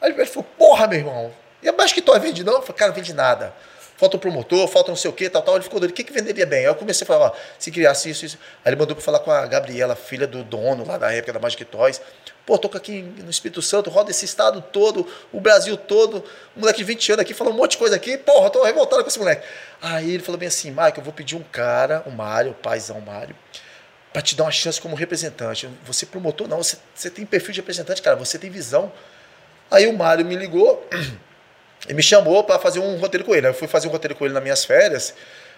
Aí 0.01 0.11
ele 0.11 0.25
falou, 0.25 0.47
porra, 0.57 0.87
meu 0.87 0.99
irmão. 0.99 1.31
E 1.63 1.69
a 1.69 1.71
Basquitó 1.71 2.17
vende 2.19 2.43
não? 2.43 2.53
Eu 2.53 2.61
falei, 2.61 2.77
cara, 2.77 2.89
não 2.89 2.95
vende 2.95 3.13
nada 3.13 3.53
falta 4.03 4.17
um 4.17 4.19
promotor, 4.19 4.67
falta 4.67 4.91
não 4.91 4.95
sei 4.95 5.09
o 5.09 5.13
que, 5.13 5.29
tal, 5.29 5.41
tal. 5.41 5.55
Ele 5.55 5.63
ficou 5.63 5.79
doido, 5.79 5.91
o 5.91 5.93
que, 5.93 6.03
que 6.03 6.11
venderia 6.11 6.45
bem? 6.45 6.59
Aí 6.59 6.65
eu 6.65 6.75
comecei 6.75 7.05
a 7.05 7.07
falar, 7.07 7.27
ó, 7.27 7.31
se 7.57 7.71
criasse 7.71 8.09
isso, 8.09 8.25
isso. 8.25 8.37
Aí 8.63 8.71
ele 8.71 8.79
mandou 8.79 8.95
para 8.95 9.03
falar 9.03 9.19
com 9.19 9.31
a 9.31 9.45
Gabriela, 9.45 9.95
filha 9.95 10.27
do 10.27 10.43
dono 10.43 10.85
lá 10.85 10.97
da 10.97 11.11
época 11.11 11.31
da 11.33 11.39
Magic 11.39 11.63
Toys. 11.65 12.01
Pô, 12.45 12.57
tô 12.57 12.75
aqui 12.75 13.01
no 13.01 13.29
Espírito 13.29 13.61
Santo, 13.61 13.89
roda 13.89 14.11
esse 14.11 14.25
estado 14.25 14.61
todo, 14.61 15.07
o 15.31 15.39
Brasil 15.39 15.77
todo, 15.77 16.17
um 16.57 16.59
moleque 16.59 16.79
de 16.79 16.83
20 16.83 17.13
anos 17.13 17.21
aqui, 17.21 17.33
falou 17.33 17.53
um 17.53 17.55
monte 17.55 17.71
de 17.71 17.77
coisa 17.77 17.95
aqui, 17.95 18.17
porra, 18.17 18.49
tô 18.49 18.61
revoltado 18.63 19.01
com 19.01 19.07
esse 19.07 19.19
moleque. 19.19 19.47
Aí 19.81 20.13
ele 20.13 20.21
falou 20.21 20.37
bem 20.37 20.49
assim, 20.49 20.69
Mike, 20.69 20.97
eu 20.97 21.03
vou 21.03 21.13
pedir 21.13 21.37
um 21.37 21.43
cara, 21.43 22.03
o 22.05 22.11
Mário, 22.11 22.51
o 22.51 22.55
paizão 22.55 22.99
Mário, 22.99 23.33
para 24.11 24.21
te 24.21 24.35
dar 24.35 24.43
uma 24.43 24.51
chance 24.51 24.81
como 24.81 24.93
representante. 24.93 25.69
Você 25.85 26.05
promotor, 26.05 26.49
não, 26.49 26.57
você, 26.57 26.75
você 26.93 27.09
tem 27.09 27.25
perfil 27.25 27.53
de 27.53 27.61
representante, 27.61 28.01
cara, 28.01 28.17
você 28.17 28.37
tem 28.37 28.49
visão. 28.49 28.91
Aí 29.71 29.87
o 29.87 29.93
Mário 29.93 30.25
me 30.25 30.35
ligou 30.35 30.85
e 31.87 31.93
me 31.93 32.03
chamou 32.03 32.43
para 32.43 32.59
fazer 32.59 32.79
um 32.79 32.97
roteiro 32.97 33.25
com 33.25 33.35
ele. 33.35 33.47
Eu 33.47 33.53
fui 33.53 33.67
fazer 33.67 33.87
um 33.87 33.91
roteiro 33.91 34.15
com 34.15 34.25
ele 34.25 34.33
nas 34.33 34.43
minhas 34.43 34.63
férias 34.65 35.13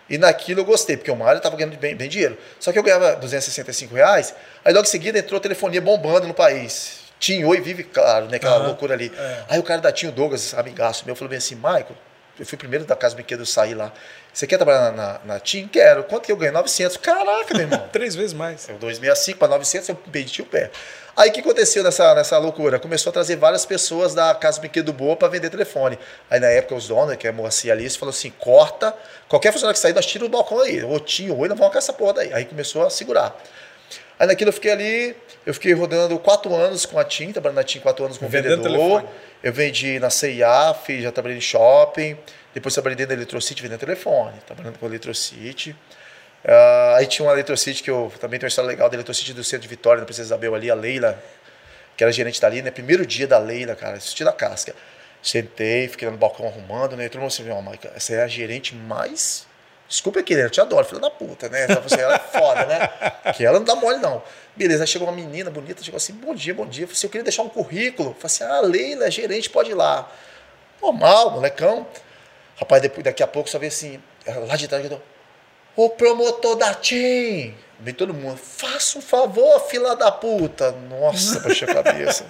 e 0.10 0.18
naquilo 0.18 0.62
eu 0.62 0.66
gostei, 0.66 0.98
porque 0.98 1.12
o 1.12 1.16
Mário 1.16 1.38
estava 1.38 1.56
ganhando 1.56 1.78
bem, 1.78 1.96
bem, 1.96 2.08
dinheiro. 2.08 2.38
Só 2.60 2.72
que 2.72 2.80
eu 2.80 2.84
ganhava 2.84 3.16
265 3.16 3.96
reais, 3.96 4.36
aí 4.64 4.74
logo 4.74 4.86
em 4.86 4.90
seguida 4.90 5.18
entrou 5.18 5.38
a 5.38 5.42
telefonia 5.42 5.82
bombando 5.82 6.28
no 6.28 6.34
país. 6.34 7.06
Tinho 7.20 7.48
Oi 7.48 7.62
vive, 7.62 7.84
claro, 7.84 8.28
né? 8.28 8.38
Aquela 8.38 8.60
uhum, 8.60 8.68
loucura 8.68 8.94
ali. 8.94 9.12
É. 9.18 9.44
Aí 9.50 9.60
o 9.60 9.64
cara 9.64 9.82
da 9.82 9.92
Tinho 9.92 10.12
Douglas, 10.12 10.54
amigaço 10.54 11.06
meu, 11.06 11.16
falou 11.16 11.30
bem 11.30 11.38
assim, 11.38 11.56
Michael, 11.56 11.96
eu 12.40 12.46
fui 12.46 12.56
o 12.56 12.60
primeiro 12.60 12.86
da 12.86 12.96
Casa 12.96 13.16
Brinquedo 13.16 13.46
sair 13.46 13.74
lá. 13.74 13.92
Você 14.34 14.46
quer 14.46 14.58
trabalhar 14.58 14.92
na, 14.92 14.92
na, 14.92 15.20
na 15.26 15.40
TIM? 15.40 15.68
Quero. 15.68 16.04
Quanto 16.04 16.26
que 16.26 16.32
eu 16.32 16.36
ganho? 16.36 16.52
900. 16.52 16.98
Caraca, 16.98 17.54
meu 17.54 17.62
irmão. 17.62 17.88
Três 17.92 18.16
vezes 18.16 18.34
mais. 18.34 18.68
Eu 18.68 18.76
265 18.76 19.40
para 19.40 19.48
900, 19.48 19.90
eu 19.90 19.96
perdi 19.96 20.42
o 20.42 20.46
pé. 20.46 20.72
Aí 21.16 21.30
o 21.30 21.32
que 21.32 21.40
aconteceu 21.40 21.82
nessa, 21.82 22.14
nessa 22.14 22.38
loucura? 22.38 22.78
Começou 22.78 23.10
a 23.10 23.14
trazer 23.14 23.38
várias 23.38 23.66
pessoas 23.66 24.14
da 24.14 24.36
Casa 24.36 24.60
Brinquedo 24.60 24.92
Boa 24.92 25.16
para 25.16 25.30
vender 25.30 25.50
telefone. 25.50 25.98
Aí 26.30 26.42
na 26.42 26.48
época 26.48 26.76
os 26.76 26.90
donos, 26.90 27.16
que 27.16 27.26
é 27.26 27.32
Moacir 27.32 27.72
Alice, 27.72 27.98
falou 27.98 28.10
assim: 28.12 28.30
corta, 28.32 28.94
qualquer 29.30 29.54
funcionário 29.54 29.76
que 29.76 29.80
sair, 29.80 29.94
nós 29.94 30.06
tira 30.06 30.26
o 30.26 30.30
balcão 30.30 30.60
aí. 30.60 30.84
Ou 30.84 31.00
tinha, 31.00 31.34
ou 31.34 31.48
não 31.48 31.56
vão 31.56 31.70
com 31.70 31.78
essa 31.78 31.94
porra 31.94 32.16
daí. 32.16 32.34
Aí 32.34 32.44
começou 32.44 32.86
a 32.86 32.90
segurar. 32.90 33.34
Aí 34.18 34.28
naquilo 34.28 34.50
eu 34.50 34.54
fiquei 34.54 34.72
ali, 34.72 35.16
eu 35.46 35.54
fiquei 35.54 35.74
rodando 35.74 36.18
quatro 36.20 36.54
anos 36.54 36.86
com 36.86 36.98
a 36.98 37.04
TIM, 37.04 37.32
trabalhando 37.32 37.58
na 37.58 37.64
TIM 37.64 37.80
quatro 37.80 38.06
anos 38.06 38.18
como 38.18 38.30
Vendendo 38.30 38.64
vendedor. 38.64 39.02
Telefone. 39.02 39.08
Eu 39.44 39.54
vendi 39.54 40.00
na 40.00 40.10
CIA, 40.10 40.74
fiz, 40.86 41.04
já 41.04 41.12
trabalhei 41.12 41.38
em 41.38 41.42
shopping. 41.42 42.18
Depois 42.54 42.74
trabalhei 42.74 42.96
dentro 42.96 43.10
da 43.10 43.16
Eletrocity 43.16 43.62
vendendo 43.62 43.80
telefone, 43.80 44.34
trabalhando 44.48 44.80
com 44.80 44.86
a 44.86 44.90
Eletrocity. 44.90 45.72
Uh, 45.72 46.96
aí 46.96 47.06
tinha 47.06 47.28
uma 47.28 47.34
Eletrocity 47.34 47.84
que 47.84 47.92
eu 47.92 48.12
também 48.20 48.40
tenho 48.40 48.48
uma 48.48 48.50
história 48.50 48.68
legal 48.68 48.90
da 48.90 48.96
Eletrocity 48.96 49.34
do 49.34 49.44
centro 49.44 49.64
de 49.64 49.68
Vitória, 49.68 50.00
na 50.00 50.06
Princesa 50.06 50.28
Isabel 50.28 50.56
ali, 50.56 50.72
a 50.72 50.76
Leila, 50.76 51.22
que 51.98 52.04
era 52.04 52.14
gerente 52.14 52.40
dali, 52.40 52.62
né? 52.62 52.72
Primeiro 52.72 53.06
dia 53.06 53.28
da 53.28 53.38
Leila, 53.38 53.76
cara, 53.76 53.98
assisti 53.98 54.24
da 54.24 54.32
casca. 54.32 54.74
Sentei, 55.22 55.88
fiquei 55.90 56.10
no 56.10 56.18
balcão 56.18 56.48
arrumando, 56.48 56.96
né? 56.96 57.06
E 57.06 57.10
todo 57.10 57.20
mundo 57.20 57.32
assim, 57.32 57.50
ó, 57.50 57.60
Maica, 57.62 57.92
essa 57.96 58.14
é 58.14 58.24
a 58.24 58.28
gerente 58.28 58.74
mais. 58.74 59.46
Desculpa 59.88 60.20
né? 60.20 60.44
Eu 60.44 60.50
te 60.50 60.60
adoro, 60.60 60.86
filha 60.86 61.00
da 61.00 61.12
puta, 61.12 61.48
né? 61.48 61.66
Então, 61.66 61.82
você, 61.82 62.02
ela 62.02 62.16
é 62.16 62.20
foda, 62.20 62.66
né? 62.66 63.34
Que 63.34 63.46
ela 63.46 63.60
não 63.60 63.66
dá 63.66 63.76
mole, 63.76 64.00
não. 64.00 64.22
Beleza, 64.56 64.84
aí 64.84 64.88
chegou 64.88 65.08
uma 65.08 65.16
menina 65.16 65.52
bonita, 65.52 65.84
chegou 65.84 65.98
assim, 65.98 66.14
bom 66.14 66.34
dia, 66.34 66.54
bom 66.54 66.66
dia. 66.66 66.84
Eu 66.84 66.88
falei 66.88 66.98
assim, 66.98 67.08
eu 67.08 67.12
queria 67.12 67.24
deixar 67.24 67.44
um 67.44 67.50
currículo. 67.50 68.10
Eu 68.10 68.14
falei 68.14 68.26
assim, 68.26 68.44
ah, 68.44 68.62
Leila, 68.62 69.12
gerente, 69.12 69.50
pode 69.50 69.72
ir 69.72 69.76
lá. 69.76 70.10
Normal, 70.82 71.32
molecão. 71.32 71.86
Rapaz, 72.58 72.82
depois, 72.82 73.04
daqui 73.04 73.22
a 73.22 73.28
pouco 73.28 73.50
só 73.50 73.60
vê 73.60 73.68
assim, 73.68 74.02
lá 74.48 74.56
de 74.56 74.68
trás, 74.68 74.84
eu 74.90 75.02
o 75.76 75.90
promotor 75.90 76.56
da 76.56 76.74
TIM. 76.74 77.54
Vem 77.80 77.94
todo 77.94 78.14
mundo, 78.14 78.38
faça 78.38 78.98
um 78.98 79.02
favor, 79.02 79.60
fila 79.68 79.96
da 79.96 80.10
puta. 80.12 80.72
Nossa, 80.72 81.42
baixei 81.42 81.68
a 81.68 81.84
cabeça. 81.84 82.26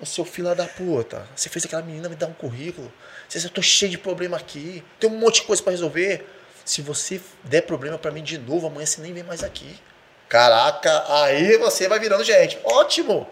O 0.00 0.06
seu 0.06 0.24
fila 0.24 0.54
da 0.54 0.66
puta, 0.66 1.26
você 1.34 1.48
fez 1.48 1.64
aquela 1.64 1.82
menina 1.82 2.08
me 2.08 2.16
dar 2.16 2.26
um 2.26 2.32
currículo. 2.32 2.92
Você 3.28 3.44
eu 3.44 3.50
tô 3.50 3.62
cheio 3.62 3.90
de 3.90 3.98
problema 3.98 4.36
aqui. 4.36 4.84
Tem 5.00 5.08
um 5.10 5.18
monte 5.18 5.40
de 5.40 5.42
coisa 5.42 5.62
para 5.62 5.72
resolver. 5.72 6.26
Se 6.64 6.82
você 6.82 7.20
der 7.44 7.62
problema 7.62 7.96
para 7.96 8.10
mim 8.10 8.22
de 8.22 8.38
novo, 8.38 8.66
amanhã 8.66 8.86
você 8.86 9.00
nem 9.00 9.12
vem 9.12 9.22
mais 9.22 9.42
aqui. 9.42 9.78
Caraca, 10.28 11.04
aí 11.22 11.56
você 11.58 11.88
vai 11.88 11.98
virando 11.98 12.24
gente. 12.24 12.58
Ótimo. 12.64 13.28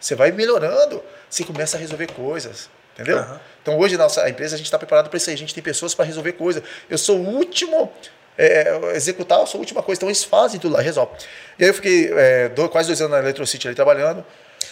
Você 0.00 0.14
vai 0.14 0.32
melhorando. 0.32 1.02
Você 1.28 1.44
começa 1.44 1.76
a 1.76 1.80
resolver 1.80 2.08
coisas. 2.12 2.70
Entendeu? 2.94 3.18
Uhum. 3.18 3.38
Então 3.62 3.78
hoje 3.78 3.96
na 3.96 4.04
nossa 4.04 4.28
empresa 4.28 4.54
a 4.54 4.58
gente 4.58 4.66
está 4.66 4.78
preparado 4.78 5.08
para 5.08 5.16
isso 5.16 5.30
aí. 5.30 5.34
A 5.34 5.38
gente 5.38 5.54
tem 5.54 5.62
pessoas 5.62 5.94
para 5.94 6.04
resolver 6.04 6.32
coisas. 6.32 6.62
Eu 6.88 6.98
sou 6.98 7.18
o 7.18 7.36
último 7.36 7.92
é, 8.36 8.94
executar, 8.94 9.40
eu 9.40 9.46
sou 9.46 9.58
a 9.58 9.60
última 9.60 9.82
coisa. 9.82 9.98
Então 9.98 10.08
eles 10.08 10.24
fazem 10.24 10.58
tudo 10.58 10.74
lá, 10.74 10.80
resolve. 10.80 11.12
E 11.58 11.64
aí 11.64 11.70
eu 11.70 11.74
fiquei 11.74 12.10
é, 12.12 12.48
dois, 12.48 12.70
quase 12.70 12.88
dois 12.88 13.00
anos 13.00 13.12
na 13.12 13.18
Electrocity 13.18 13.68
ali 13.68 13.76
trabalhando. 13.76 14.24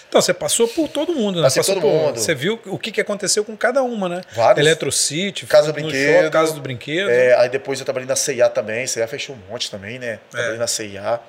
Então, 0.08 0.22
você 0.22 0.32
passou 0.32 0.66
por 0.66 0.88
todo 0.88 1.12
mundo, 1.12 1.36
né? 1.36 1.42
Passei 1.42 1.60
passou 1.60 1.74
todo 1.74 1.82
por, 1.82 1.92
mundo. 1.92 2.18
Você 2.18 2.34
viu 2.34 2.58
o 2.66 2.78
que, 2.78 2.90
que 2.90 3.00
aconteceu 3.00 3.44
com 3.44 3.54
cada 3.56 3.82
uma, 3.82 4.08
né? 4.08 4.22
Vários. 4.34 4.66
Eletrocity, 4.66 5.44
Casa 5.46 5.66
do 5.66 5.74
Brinquedo. 5.74 6.22
Show, 6.22 6.30
Casa 6.30 6.54
do 6.54 6.60
Brinquedo. 6.62 7.10
É, 7.10 7.34
aí 7.34 7.48
depois 7.50 7.78
eu 7.78 7.84
trabalhei 7.84 8.08
na 8.08 8.16
CIA 8.16 8.48
também. 8.48 8.86
CIA 8.86 9.06
fechou 9.06 9.36
um 9.36 9.52
monte 9.52 9.70
também, 9.70 9.98
né? 9.98 10.18
Trabalhei 10.30 10.56
é. 10.56 10.58
na 10.58 10.66
CIA. 10.66 11.20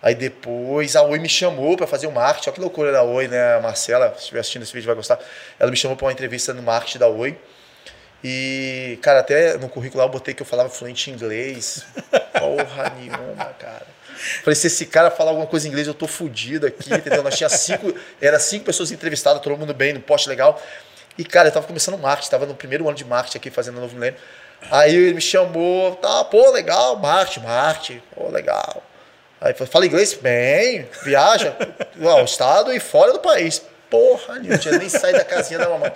Aí 0.00 0.14
depois 0.14 0.94
a 0.94 1.02
Oi 1.02 1.18
me 1.18 1.28
chamou 1.28 1.76
para 1.76 1.86
fazer 1.86 2.06
o 2.06 2.12
marketing. 2.12 2.50
Olha 2.50 2.54
que 2.54 2.60
loucura 2.60 2.92
da 2.92 3.02
Oi, 3.02 3.26
né? 3.26 3.56
A 3.56 3.60
Marcela, 3.60 4.12
se 4.14 4.20
estiver 4.20 4.40
assistindo 4.40 4.62
esse 4.62 4.72
vídeo, 4.72 4.86
vai 4.86 4.94
gostar. 4.94 5.18
Ela 5.58 5.70
me 5.70 5.76
chamou 5.76 5.96
para 5.96 6.06
uma 6.06 6.12
entrevista 6.12 6.54
no 6.54 6.62
marketing 6.62 6.98
da 6.98 7.08
Oi. 7.08 7.36
E, 8.22 8.98
cara, 9.02 9.20
até 9.20 9.56
no 9.58 9.68
currículo 9.68 9.98
lá 9.98 10.06
eu 10.06 10.12
botei 10.12 10.34
que 10.34 10.42
eu 10.42 10.46
falava 10.46 10.68
fluente 10.68 11.10
inglês. 11.10 11.84
Porra 12.38 12.92
nenhuma, 12.96 13.46
cara. 13.58 13.97
Falei, 14.42 14.54
se 14.54 14.66
esse 14.66 14.86
cara 14.86 15.10
falar 15.10 15.30
alguma 15.30 15.46
coisa 15.46 15.66
em 15.66 15.70
inglês, 15.70 15.86
eu 15.86 15.94
tô 15.94 16.06
fudido 16.06 16.66
aqui, 16.66 16.92
entendeu? 16.92 17.22
Nós 17.22 17.36
tinha 17.36 17.48
cinco, 17.48 17.94
era 18.20 18.38
cinco 18.38 18.64
pessoas 18.64 18.90
entrevistadas, 18.90 19.42
todo 19.42 19.56
mundo 19.56 19.74
bem, 19.74 19.92
no 19.92 20.00
poste 20.00 20.28
legal. 20.28 20.60
E, 21.16 21.24
cara, 21.24 21.48
eu 21.48 21.52
tava 21.52 21.66
começando 21.66 21.98
marketing, 21.98 22.30
tava 22.30 22.46
no 22.46 22.54
primeiro 22.54 22.86
ano 22.86 22.96
de 22.96 23.04
marketing 23.04 23.38
aqui, 23.38 23.50
fazendo 23.50 23.80
novo 23.80 23.94
milênio. 23.94 24.18
Aí 24.70 24.94
ele 24.94 25.14
me 25.14 25.20
chamou, 25.20 25.96
tá, 25.96 26.24
pô, 26.24 26.50
legal, 26.50 26.96
marketing, 26.96 27.40
marketing, 27.40 28.02
pô, 28.14 28.28
legal. 28.28 28.82
Aí 29.40 29.54
fala 29.54 29.86
inglês? 29.86 30.14
Bem, 30.14 30.88
viaja 31.04 31.56
ao 32.02 32.24
estado 32.24 32.72
e 32.72 32.80
fora 32.80 33.12
do 33.12 33.20
país. 33.20 33.62
Porra, 33.88 34.38
não 34.40 34.58
tinha 34.58 34.76
nem 34.76 34.88
saído 34.88 35.18
da 35.18 35.24
casinha 35.24 35.60
da 35.60 35.68
mamãe. 35.68 35.92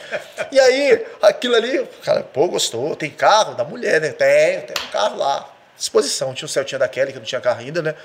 E 0.50 0.58
aí, 0.58 1.04
aquilo 1.20 1.54
ali, 1.54 1.86
cara, 2.02 2.22
pô, 2.22 2.48
gostou. 2.48 2.96
Tem 2.96 3.10
carro 3.10 3.54
da 3.54 3.64
mulher, 3.64 4.00
né? 4.00 4.10
Tem, 4.10 4.60
tem 4.60 4.84
um 4.84 4.90
carro 4.90 5.16
lá. 5.18 5.51
Disposição. 5.82 6.32
Tinha 6.32 6.46
um 6.46 6.48
Celtinha 6.48 6.78
da 6.78 6.86
Kelly, 6.86 7.12
que 7.12 7.18
não 7.18 7.24
tinha 7.24 7.40
carro 7.40 7.58
ainda, 7.58 7.82
né? 7.82 7.96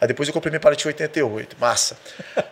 Aí 0.00 0.08
depois 0.08 0.28
eu 0.28 0.32
comprei 0.32 0.50
minha 0.50 0.58
Paraty 0.58 0.84
88. 0.84 1.56
Massa. 1.60 1.96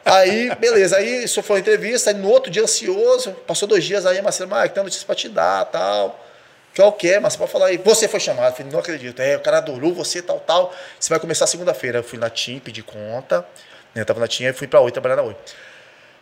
Aí, 0.05 0.55
beleza. 0.55 0.97
Aí 0.97 1.25
isso 1.25 1.43
foi 1.43 1.57
uma 1.57 1.61
entrevista. 1.61 2.11
Aí 2.11 2.17
no 2.17 2.29
outro 2.29 2.49
dia, 2.49 2.63
ansioso, 2.63 3.33
passou 3.45 3.67
dois 3.67 3.83
dias. 3.83 4.07
Aí 4.07 4.19
a 4.19 4.23
Marcela, 4.23 4.63
ah, 4.63 4.69
tem 4.69 4.83
notícia 4.83 5.05
pra 5.05 5.17
te 5.17 5.29
dar, 5.29 5.65
tal. 5.65 6.25
Que 6.73 6.81
é 6.81 7.19
o 7.19 7.21
mas 7.21 7.35
pode 7.35 7.51
falar 7.51 7.67
aí, 7.67 7.79
você 7.79 8.07
foi 8.07 8.21
chamado. 8.21 8.53
Eu 8.53 8.57
falei, 8.57 8.73
não 8.73 8.79
acredito. 8.79 9.21
É, 9.21 9.37
o 9.37 9.41
cara 9.41 9.59
adorou 9.59 9.93
você, 9.93 10.23
tal, 10.23 10.39
tal. 10.39 10.73
Você 11.01 11.09
vai 11.09 11.19
começar 11.19 11.49
segunda-feira. 11.49 11.99
Eu 11.99 12.05
fui 12.05 12.19
na 12.19 12.31
TIM, 12.31 12.61
pedi 12.61 12.85
conta. 12.85 13.45
Né, 13.93 14.03
eu 14.03 14.07
tava 14.07 14.21
na 14.21 14.29
TIM 14.29 14.45
e 14.45 14.53
fui 14.53 14.69
pra 14.69 14.81
Oi 14.81 14.93
trabalhar 14.93 15.17
na 15.17 15.23
Oi. 15.23 15.35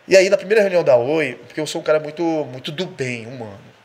E 0.09 0.17
aí, 0.17 0.31
na 0.31 0.39
primeira 0.39 0.63
reunião 0.63 0.83
da 0.83 0.97
Oi, 0.97 1.39
porque 1.47 1.61
eu 1.61 1.67
sou 1.67 1.83
um 1.83 1.85
cara 1.85 2.01
muito, 2.01 2.23
muito 2.23 2.73
do 2.73 2.87
bem, 2.87 3.27
humano. 3.27 3.76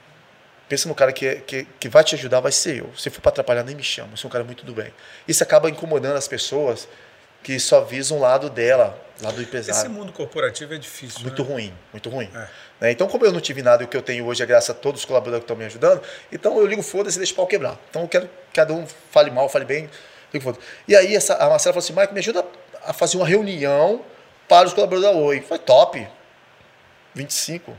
Pensa 0.71 0.87
no 0.87 0.95
cara 0.95 1.11
que, 1.11 1.35
que, 1.41 1.67
que 1.77 1.89
vai 1.89 2.01
te 2.01 2.15
ajudar, 2.15 2.39
vai 2.39 2.53
ser 2.53 2.77
eu. 2.77 2.89
Se 2.97 3.09
for 3.09 3.19
para 3.19 3.31
atrapalhar, 3.31 3.61
nem 3.61 3.75
me 3.75 3.83
chama. 3.83 4.13
Eu 4.13 4.15
sou 4.15 4.29
um 4.29 4.31
cara 4.31 4.41
muito 4.41 4.63
do 4.65 4.73
bem. 4.73 4.93
Isso 5.27 5.43
acaba 5.43 5.69
incomodando 5.69 6.15
as 6.15 6.29
pessoas 6.29 6.87
que 7.43 7.59
só 7.59 7.81
visam 7.81 8.19
um 8.19 8.21
lado 8.21 8.49
dela, 8.49 8.97
lado 9.21 9.35
do 9.35 9.41
empresário. 9.41 9.81
Esse 9.81 9.89
mundo 9.89 10.13
corporativo 10.13 10.73
é 10.73 10.77
difícil. 10.77 11.23
Muito 11.23 11.43
né? 11.43 11.49
ruim, 11.49 11.73
muito 11.91 12.09
ruim. 12.09 12.29
É. 12.33 12.47
Né? 12.79 12.91
Então, 12.93 13.05
como 13.09 13.25
eu 13.25 13.33
não 13.33 13.41
tive 13.41 13.61
nada 13.61 13.83
o 13.83 13.87
que 13.89 13.97
eu 13.97 14.01
tenho 14.01 14.25
hoje 14.25 14.43
é 14.43 14.45
graças 14.45 14.69
a 14.69 14.73
todos 14.73 15.01
os 15.01 15.05
colaboradores 15.05 15.41
que 15.41 15.43
estão 15.43 15.57
me 15.57 15.65
ajudando, 15.65 16.01
então 16.31 16.57
eu 16.57 16.65
ligo 16.65 16.81
foda-se 16.81 17.17
e 17.17 17.19
deixo 17.19 17.33
o 17.33 17.35
pau 17.35 17.47
quebrar. 17.47 17.77
Então 17.89 18.03
eu 18.03 18.07
quero 18.07 18.27
que 18.27 18.33
cada 18.53 18.71
um 18.71 18.87
fale 18.87 19.29
mal, 19.29 19.49
fale 19.49 19.65
bem, 19.65 19.89
ligo 20.31 20.41
foda-se. 20.41 20.65
E 20.87 20.95
aí 20.95 21.13
essa, 21.13 21.35
a 21.35 21.49
Marcela 21.49 21.73
falou 21.73 21.83
assim, 21.83 21.91
Mike, 21.91 22.13
me 22.13 22.19
ajuda 22.19 22.45
a 22.85 22.93
fazer 22.93 23.17
uma 23.17 23.27
reunião 23.27 24.05
para 24.47 24.69
os 24.69 24.73
colaboradores 24.73 25.17
da 25.17 25.21
Oi. 25.21 25.41
Foi 25.41 25.59
top. 25.59 26.07
25, 27.13 27.75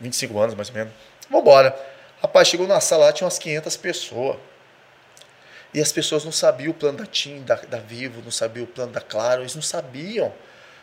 25 0.00 0.40
anos 0.40 0.56
mais 0.56 0.70
ou 0.70 0.74
menos. 0.74 0.92
Vambora. 1.30 1.92
Rapaz, 2.22 2.46
chegou 2.46 2.68
na 2.68 2.80
sala 2.80 3.06
lá, 3.06 3.12
tinha 3.12 3.26
umas 3.26 3.38
500 3.38 3.76
pessoas. 3.76 4.36
E 5.74 5.80
as 5.80 5.90
pessoas 5.90 6.24
não 6.24 6.30
sabiam 6.30 6.70
o 6.70 6.74
plano 6.74 6.98
da 6.98 7.06
TIM, 7.06 7.42
da, 7.42 7.56
da 7.56 7.78
Vivo, 7.78 8.22
não 8.22 8.30
sabiam 8.30 8.64
o 8.64 8.66
plano 8.66 8.92
da 8.92 9.00
Claro, 9.00 9.42
eles 9.42 9.54
não 9.54 9.62
sabiam. 9.62 10.32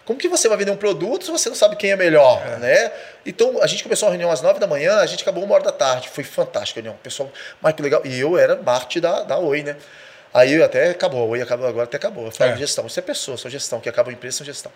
Como 0.04 0.20
que 0.20 0.28
você 0.28 0.50
vai 0.50 0.58
vender 0.58 0.72
um 0.72 0.76
produto 0.76 1.24
se 1.24 1.32
você 1.32 1.50
não 1.50 1.56
sabe 1.56 1.76
quem 1.76 1.92
é 1.92 1.96
melhor, 1.96 2.42
é. 2.46 2.58
né? 2.58 2.92
Então, 3.26 3.62
a 3.62 3.68
gente 3.68 3.84
começou 3.84 4.08
a 4.08 4.10
reunião 4.10 4.32
às 4.32 4.42
nove 4.42 4.60
da 4.60 4.66
manhã, 4.66 4.98
a 4.98 5.06
gente 5.06 5.22
acabou 5.22 5.44
uma 5.44 5.54
hora 5.54 5.64
da 5.64 5.72
tarde. 5.72 6.10
Foi 6.10 6.24
fantástico 6.24 6.80
a 6.80 6.82
reunião. 6.82 7.00
Pessoal, 7.02 7.32
mas 7.62 7.74
que 7.74 7.82
legal. 7.84 8.02
E 8.04 8.20
eu 8.20 8.38
era 8.38 8.56
parte 8.56 9.00
da, 9.00 9.22
da 9.22 9.38
Oi, 9.38 9.62
né? 9.62 9.78
Aí 10.34 10.62
até 10.62 10.90
acabou, 10.90 11.22
a 11.22 11.26
Oi 11.26 11.42
acabou, 11.42 11.68
agora 11.68 11.84
até 11.84 11.98
acabou. 11.98 12.26
Eu 12.26 12.32
falo 12.32 12.52
é. 12.52 12.58
gestão. 12.58 12.88
Isso 12.88 13.00
é 13.00 13.04
pessoa, 13.04 13.38
só 13.38 13.48
gestão. 13.50 13.80
Que 13.80 13.88
acaba 13.88 14.10
a 14.10 14.14
empresa, 14.14 14.38
são 14.38 14.46
gestão. 14.46 14.72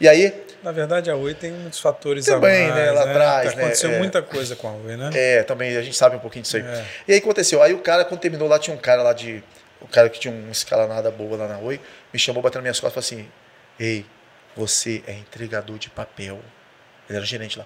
E 0.00 0.08
aí. 0.08 0.46
Na 0.62 0.72
verdade, 0.72 1.08
a 1.08 1.14
Oi 1.14 1.34
tem 1.34 1.52
muitos 1.52 1.78
fatores 1.78 2.26
Também, 2.26 2.66
né, 2.66 2.86
mais, 2.86 2.94
lá 2.94 3.02
atrás, 3.02 3.54
né, 3.54 3.62
Aconteceu 3.62 3.92
é. 3.92 3.98
muita 3.98 4.20
coisa 4.20 4.56
com 4.56 4.68
a 4.68 4.72
Oi, 4.72 4.96
né? 4.96 5.10
É, 5.14 5.42
também 5.44 5.76
a 5.76 5.82
gente 5.82 5.96
sabe 5.96 6.16
um 6.16 6.18
pouquinho 6.18 6.42
disso 6.42 6.56
aí. 6.56 6.64
É. 6.64 6.84
E 7.06 7.12
aí 7.12 7.18
aconteceu, 7.18 7.62
aí 7.62 7.72
o 7.72 7.78
cara, 7.78 8.04
quando 8.04 8.20
terminou 8.20 8.48
lá, 8.48 8.58
tinha 8.58 8.74
um 8.74 8.78
cara 8.78 9.02
lá 9.02 9.12
de. 9.12 9.42
O 9.80 9.86
cara 9.86 10.08
que 10.08 10.18
tinha 10.18 10.34
uma 10.34 10.50
escalanada 10.50 11.10
boa 11.10 11.36
lá 11.36 11.46
na 11.46 11.58
Oi, 11.58 11.80
me 12.12 12.18
chamou, 12.18 12.42
batendo 12.42 12.58
nas 12.58 12.62
minhas 12.64 12.80
costas 12.80 13.06
e 13.06 13.14
falou 13.14 13.22
assim: 13.22 13.32
Ei, 13.78 14.04
você 14.56 15.02
é 15.06 15.12
entregador 15.12 15.78
de 15.78 15.88
papel. 15.88 16.40
Ele 17.08 17.16
era 17.16 17.24
gerente 17.24 17.56
lá. 17.56 17.64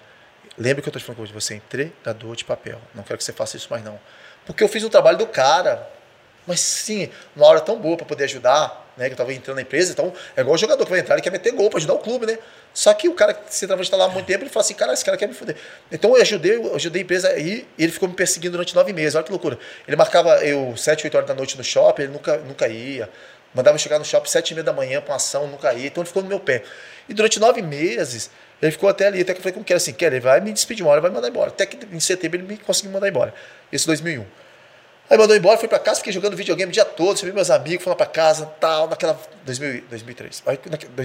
Lembra 0.57 0.83
que 0.83 0.87
eu 0.87 0.93
tô 0.93 0.99
te 0.99 1.05
falando 1.05 1.21
hoje? 1.21 1.33
Você 1.33 1.55
é 1.55 1.57
entregador 1.57 2.35
de 2.35 2.45
papel. 2.45 2.79
Não 2.93 3.01
quero 3.01 3.17
que 3.17 3.23
você 3.23 3.33
faça 3.33 3.57
isso 3.57 3.67
mais, 3.71 3.83
não. 3.83 3.99
Porque 4.45 4.63
eu 4.63 4.69
fiz 4.69 4.83
o 4.83 4.89
trabalho 4.89 5.17
do 5.17 5.25
cara. 5.25 5.89
Mas 6.45 6.59
sim, 6.59 7.09
uma 7.35 7.45
hora 7.45 7.61
tão 7.61 7.77
boa 7.79 7.95
para 7.95 8.05
poder 8.05 8.25
ajudar, 8.25 8.91
né? 8.97 9.07
Que 9.07 9.13
eu 9.13 9.17
tava 9.17 9.33
entrando 9.33 9.55
na 9.55 9.61
empresa, 9.61 9.91
então 9.91 10.13
é 10.35 10.41
igual 10.41 10.55
o 10.55 10.57
jogador 10.57 10.83
que 10.83 10.91
vai 10.91 10.99
entrar, 10.99 11.15
ele 11.15 11.21
quer 11.21 11.31
meter 11.31 11.51
gol 11.51 11.69
para 11.69 11.77
ajudar 11.77 11.93
o 11.93 11.99
clube, 11.99 12.25
né? 12.25 12.37
Só 12.73 12.93
que 12.93 13.07
o 13.07 13.13
cara 13.13 13.33
que 13.33 13.55
se 13.55 13.65
está 13.65 13.97
lá 13.97 14.05
há 14.05 14.09
muito 14.09 14.25
tempo, 14.25 14.43
ele 14.43 14.49
fala 14.49 14.65
assim, 14.65 14.73
cara, 14.73 14.93
esse 14.93 15.05
cara 15.05 15.15
quer 15.15 15.27
me 15.27 15.33
foder. 15.33 15.55
Então 15.91 16.15
eu 16.15 16.21
ajudei, 16.21 16.55
eu 16.55 16.75
ajudei 16.75 17.01
a 17.01 17.03
empresa 17.03 17.29
aí 17.29 17.67
e 17.77 17.83
ele 17.83 17.91
ficou 17.91 18.09
me 18.09 18.15
perseguindo 18.15 18.53
durante 18.53 18.73
nove 18.75 18.91
meses. 18.93 19.15
Olha 19.15 19.23
que 19.23 19.31
loucura. 19.31 19.59
Ele 19.87 19.95
marcava 19.95 20.43
eu 20.43 20.75
sete, 20.75 21.05
oito 21.05 21.15
horas 21.15 21.27
da 21.27 21.35
noite 21.35 21.57
no 21.57 21.63
shopping, 21.63 22.03
ele 22.03 22.11
nunca, 22.11 22.37
nunca 22.37 22.67
ia. 22.67 23.09
Mandava 23.53 23.77
chegar 23.77 23.99
no 23.99 24.05
shopping 24.05 24.29
sete 24.29 24.51
e 24.51 24.53
meia 24.55 24.63
da 24.63 24.73
manhã 24.73 24.99
para 24.99 25.11
uma 25.11 25.17
ação, 25.17 25.45
nunca 25.47 25.71
ia. 25.73 25.85
Então 25.85 26.01
ele 26.01 26.07
ficou 26.07 26.23
no 26.23 26.29
meu 26.29 26.39
pé. 26.39 26.63
E 27.07 27.13
durante 27.13 27.39
nove 27.39 27.61
meses, 27.61 28.31
ele 28.59 28.71
ficou 28.71 28.89
até 28.89 29.07
ali, 29.07 29.21
até 29.21 29.33
que 29.33 29.39
eu 29.39 29.43
falei 29.43 29.53
como 29.53 29.63
que 29.63 29.71
era 29.71 29.77
assim, 29.77 29.95
ele 29.99 30.19
vai 30.19 30.41
me 30.41 30.51
despedir 30.51 30.83
uma 30.83 30.91
hora, 30.91 30.99
vai 30.99 31.11
me 31.11 31.15
mandar 31.15 31.29
embora. 31.29 31.49
Até 31.49 31.67
que 31.67 31.77
em 31.85 31.99
setembro 31.99 32.39
ele 32.39 32.47
me 32.47 32.57
conseguiu 32.57 32.91
mandar 32.91 33.07
embora. 33.07 33.33
Isso 33.71 33.85
em 33.85 33.87
2001. 33.87 34.42
Aí 35.13 35.19
mandou 35.19 35.37
embora, 35.37 35.59
fui 35.59 35.67
pra 35.67 35.77
casa, 35.77 35.97
fiquei 35.97 36.11
jogando 36.11 36.35
videogame 36.35 36.71
o 36.71 36.73
dia 36.73 36.83
todo, 36.83 37.19
chamei 37.19 37.31
meus 37.31 37.51
amigos, 37.51 37.83
fui 37.83 37.91
lá 37.91 37.95
pra 37.95 38.07
casa, 38.07 38.47
tal, 38.59 38.89
naquela. 38.89 39.15
2000, 39.45 39.83
2003. 39.87 40.43
Aí, 40.47 40.59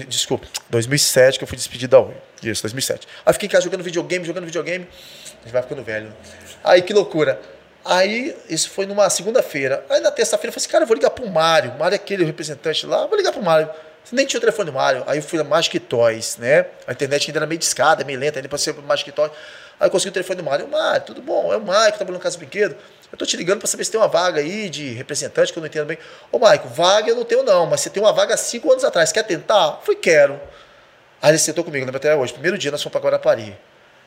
desculpa, 0.07 0.47
2007 0.67 1.37
que 1.37 1.43
eu 1.43 1.47
fui 1.47 1.55
despedido 1.55 1.91
da 1.91 1.99
Oi. 1.99 2.15
Isso, 2.41 2.63
2007. 2.63 3.07
Aí 3.23 3.33
fiquei 3.33 3.45
em 3.45 3.51
casa 3.51 3.65
jogando 3.65 3.83
videogame, 3.83 4.25
jogando 4.25 4.45
videogame. 4.45 4.87
A 4.87 5.43
gente 5.43 5.53
vai 5.53 5.61
ficando 5.61 5.83
velho. 5.83 6.11
Aí 6.63 6.81
que 6.81 6.91
loucura. 6.91 7.39
Aí, 7.85 8.35
isso 8.49 8.71
foi 8.71 8.87
numa 8.87 9.07
segunda-feira. 9.11 9.85
Aí 9.87 9.99
na 9.99 10.09
terça-feira 10.09 10.49
eu 10.49 10.53
falei 10.53 10.63
assim, 10.63 10.71
cara, 10.71 10.83
eu 10.85 10.87
vou 10.87 10.95
ligar 10.95 11.11
pro 11.11 11.29
Mário. 11.29 11.75
Mário 11.77 11.93
é 11.93 11.97
aquele 11.97 12.25
representante 12.25 12.87
lá, 12.87 13.05
vou 13.05 13.15
ligar 13.15 13.31
pro 13.31 13.43
Mário. 13.43 13.69
Nem 14.11 14.25
tinha 14.25 14.39
o 14.39 14.41
telefone 14.41 14.71
do 14.71 14.73
Mário. 14.73 15.03
Aí 15.05 15.19
eu 15.19 15.23
fui 15.23 15.37
na 15.37 15.43
Magic 15.43 15.79
Toys, 15.81 16.35
né? 16.37 16.65
A 16.87 16.93
internet 16.93 17.29
ainda 17.29 17.37
era 17.37 17.45
meio 17.45 17.59
discada, 17.59 18.03
meio 18.03 18.17
lenta, 18.17 18.39
ainda 18.39 18.49
passei 18.49 18.73
pro 18.73 18.81
Magic 18.81 19.11
Toys. 19.11 19.31
Aí 19.79 19.85
eu 19.85 19.91
consegui 19.91 20.09
o 20.09 20.13
telefone 20.13 20.37
do 20.37 20.43
Mário. 20.43 20.67
Mário, 20.67 21.05
tudo 21.05 21.21
bom? 21.21 21.53
É 21.53 21.57
o 21.57 21.61
Mário 21.61 21.91
que 21.91 21.99
trabalha 21.99 22.17
no 22.17 22.23
Casa 22.23 22.35
do 22.35 22.39
Brinquedo. 22.39 22.75
Eu 23.11 23.17
tô 23.17 23.25
te 23.25 23.35
ligando 23.35 23.59
para 23.59 23.67
saber 23.67 23.83
se 23.83 23.91
tem 23.91 23.99
uma 23.99 24.07
vaga 24.07 24.39
aí 24.39 24.69
de 24.69 24.89
representante, 24.93 25.51
que 25.51 25.57
eu 25.57 25.61
não 25.61 25.67
entendo 25.67 25.87
bem. 25.87 25.97
Ô, 26.31 26.37
Maico, 26.37 26.67
vaga 26.67 27.09
eu 27.09 27.15
não 27.15 27.25
tenho 27.25 27.43
não, 27.43 27.65
mas 27.65 27.81
você 27.81 27.89
tem 27.89 28.01
uma 28.01 28.13
vaga 28.13 28.35
há 28.35 28.37
cinco 28.37 28.71
anos 28.71 28.83
atrás. 28.83 29.11
Quer 29.11 29.23
tentar? 29.23 29.79
Eu 29.79 29.85
falei, 29.85 29.99
quero. 29.99 30.39
Aí 31.21 31.31
ele 31.31 31.37
sentou 31.39 31.63
comigo, 31.63 31.85
lembro 31.85 31.97
até 31.97 32.15
hoje. 32.15 32.31
Primeiro 32.33 32.57
dia 32.57 32.71
nós 32.71 32.81
fomos 32.81 32.93
para 32.93 33.01
Guarapari. 33.01 33.57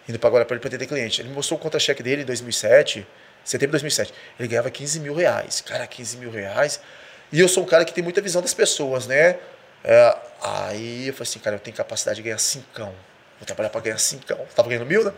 Indo 0.09 0.19
para 0.19 0.31
Guarapari 0.31 0.61
para 0.61 0.69
atender 0.69 0.87
cliente. 0.87 1.21
Ele 1.21 1.29
me 1.29 1.35
mostrou 1.35 1.59
o 1.59 1.63
contra-cheque 1.63 2.03
dele 2.03 2.23
em 2.23 2.25
2007, 2.25 3.07
setembro 3.45 3.77
de 3.77 3.83
2007. 3.83 4.15
Ele 4.39 4.49
ganhava 4.49 4.71
15 4.71 5.01
mil 5.01 5.15
reais. 5.15 5.61
Cara, 5.61 5.87
15 5.87 6.17
mil 6.19 6.31
reais. 6.31 6.81
E 7.33 7.41
eu 7.41 7.49
sou 7.49 7.63
um 7.63 7.67
cara 7.67 7.85
que 7.85 7.93
tem 7.93 8.03
muita 8.05 8.21
visão 8.21 8.41
das 8.41 8.55
pessoas, 8.55 9.07
né? 9.07 9.39
É, 9.85 10.17
aí 10.41 11.09
eu 11.09 11.15
falei 11.15 11.29
assim, 11.29 11.39
cara, 11.39 11.57
eu 11.57 11.61
tenho 11.61 11.77
capacidade 11.77 12.17
de 12.17 12.23
ganhar 12.23 12.39
cincão. 12.39 12.95
Vou 13.39 13.47
trabalhar 13.47 13.71
para 13.71 13.81
ganhar 13.81 13.99
cincão. 13.99 14.39
Tava 14.55 14.69
ganhando 14.69 14.87
mil, 14.87 15.05
né? 15.05 15.13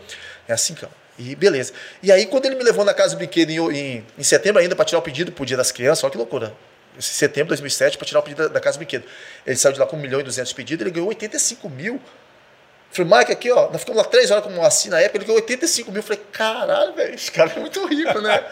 Ganhar 0.47 0.57
cincão. 0.57 0.89
E 1.17 1.35
beleza. 1.35 1.73
E 2.03 2.11
aí, 2.11 2.25
quando 2.25 2.45
ele 2.45 2.55
me 2.55 2.63
levou 2.63 2.83
na 2.83 2.93
casa 2.93 3.15
do 3.15 3.17
brinquedo 3.17 3.49
em, 3.49 3.77
em, 3.77 4.05
em 4.17 4.23
setembro 4.23 4.61
ainda 4.61 4.75
para 4.75 4.85
tirar 4.85 4.99
o 4.99 5.01
pedido 5.01 5.31
pro 5.31 5.45
Dia 5.45 5.55
das 5.55 5.71
Crianças, 5.71 6.03
olha 6.03 6.11
que 6.11 6.17
loucura. 6.17 6.53
Setembro 6.99 7.47
de 7.47 7.61
2007 7.61 7.97
para 7.97 8.07
tirar 8.07 8.19
o 8.19 8.23
pedido 8.23 8.43
da, 8.43 8.47
da 8.55 8.59
casa 8.59 8.77
do 8.77 8.79
brinquedo. 8.79 9.05
Ele 9.45 9.55
saiu 9.55 9.73
de 9.73 9.79
lá 9.79 9.85
com 9.85 9.95
1 9.95 9.99
milhão 9.99 10.19
e 10.19 10.23
200 10.23 10.51
pedidos, 10.53 10.85
ele 10.85 10.93
ganhou 10.93 11.07
85 11.07 11.69
mil. 11.69 12.01
Falei, 12.91 13.17
Mike, 13.17 13.31
aqui, 13.31 13.51
ó, 13.51 13.69
nós 13.71 13.81
ficamos 13.81 14.01
lá 14.01 14.07
três 14.07 14.31
horas 14.31 14.43
como 14.43 14.63
assim 14.63 14.89
na 14.89 14.99
época, 14.99 15.17
ele 15.17 15.25
ganhou 15.25 15.41
85 15.41 15.91
mil. 15.91 16.03
Falei, 16.03 16.21
caralho, 16.31 16.93
velho, 16.93 17.15
esse 17.15 17.31
cara 17.31 17.51
é 17.55 17.59
muito 17.59 17.85
rico, 17.85 18.19
né? 18.21 18.43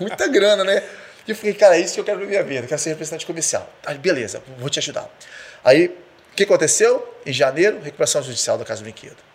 Muita 0.00 0.26
grana, 0.26 0.64
né? 0.64 0.82
E 1.26 1.30
eu 1.30 1.36
falei, 1.36 1.54
cara, 1.54 1.76
é 1.76 1.80
isso 1.80 1.94
que 1.94 2.00
eu 2.00 2.04
quero 2.04 2.18
na 2.18 2.26
minha 2.26 2.42
vida, 2.42 2.64
eu 2.64 2.68
quero 2.68 2.80
ser 2.80 2.90
representante 2.90 3.24
comercial. 3.24 3.68
Aí, 3.86 3.96
beleza, 3.96 4.42
vou 4.58 4.68
te 4.68 4.80
ajudar. 4.80 5.08
Aí, 5.62 5.86
o 5.86 6.34
que 6.34 6.42
aconteceu? 6.42 7.16
Em 7.24 7.32
janeiro, 7.32 7.80
recuperação 7.80 8.22
judicial 8.22 8.58
da 8.58 8.64
Casa 8.64 8.80
do 8.80 8.84
Brinquedo. 8.84 9.31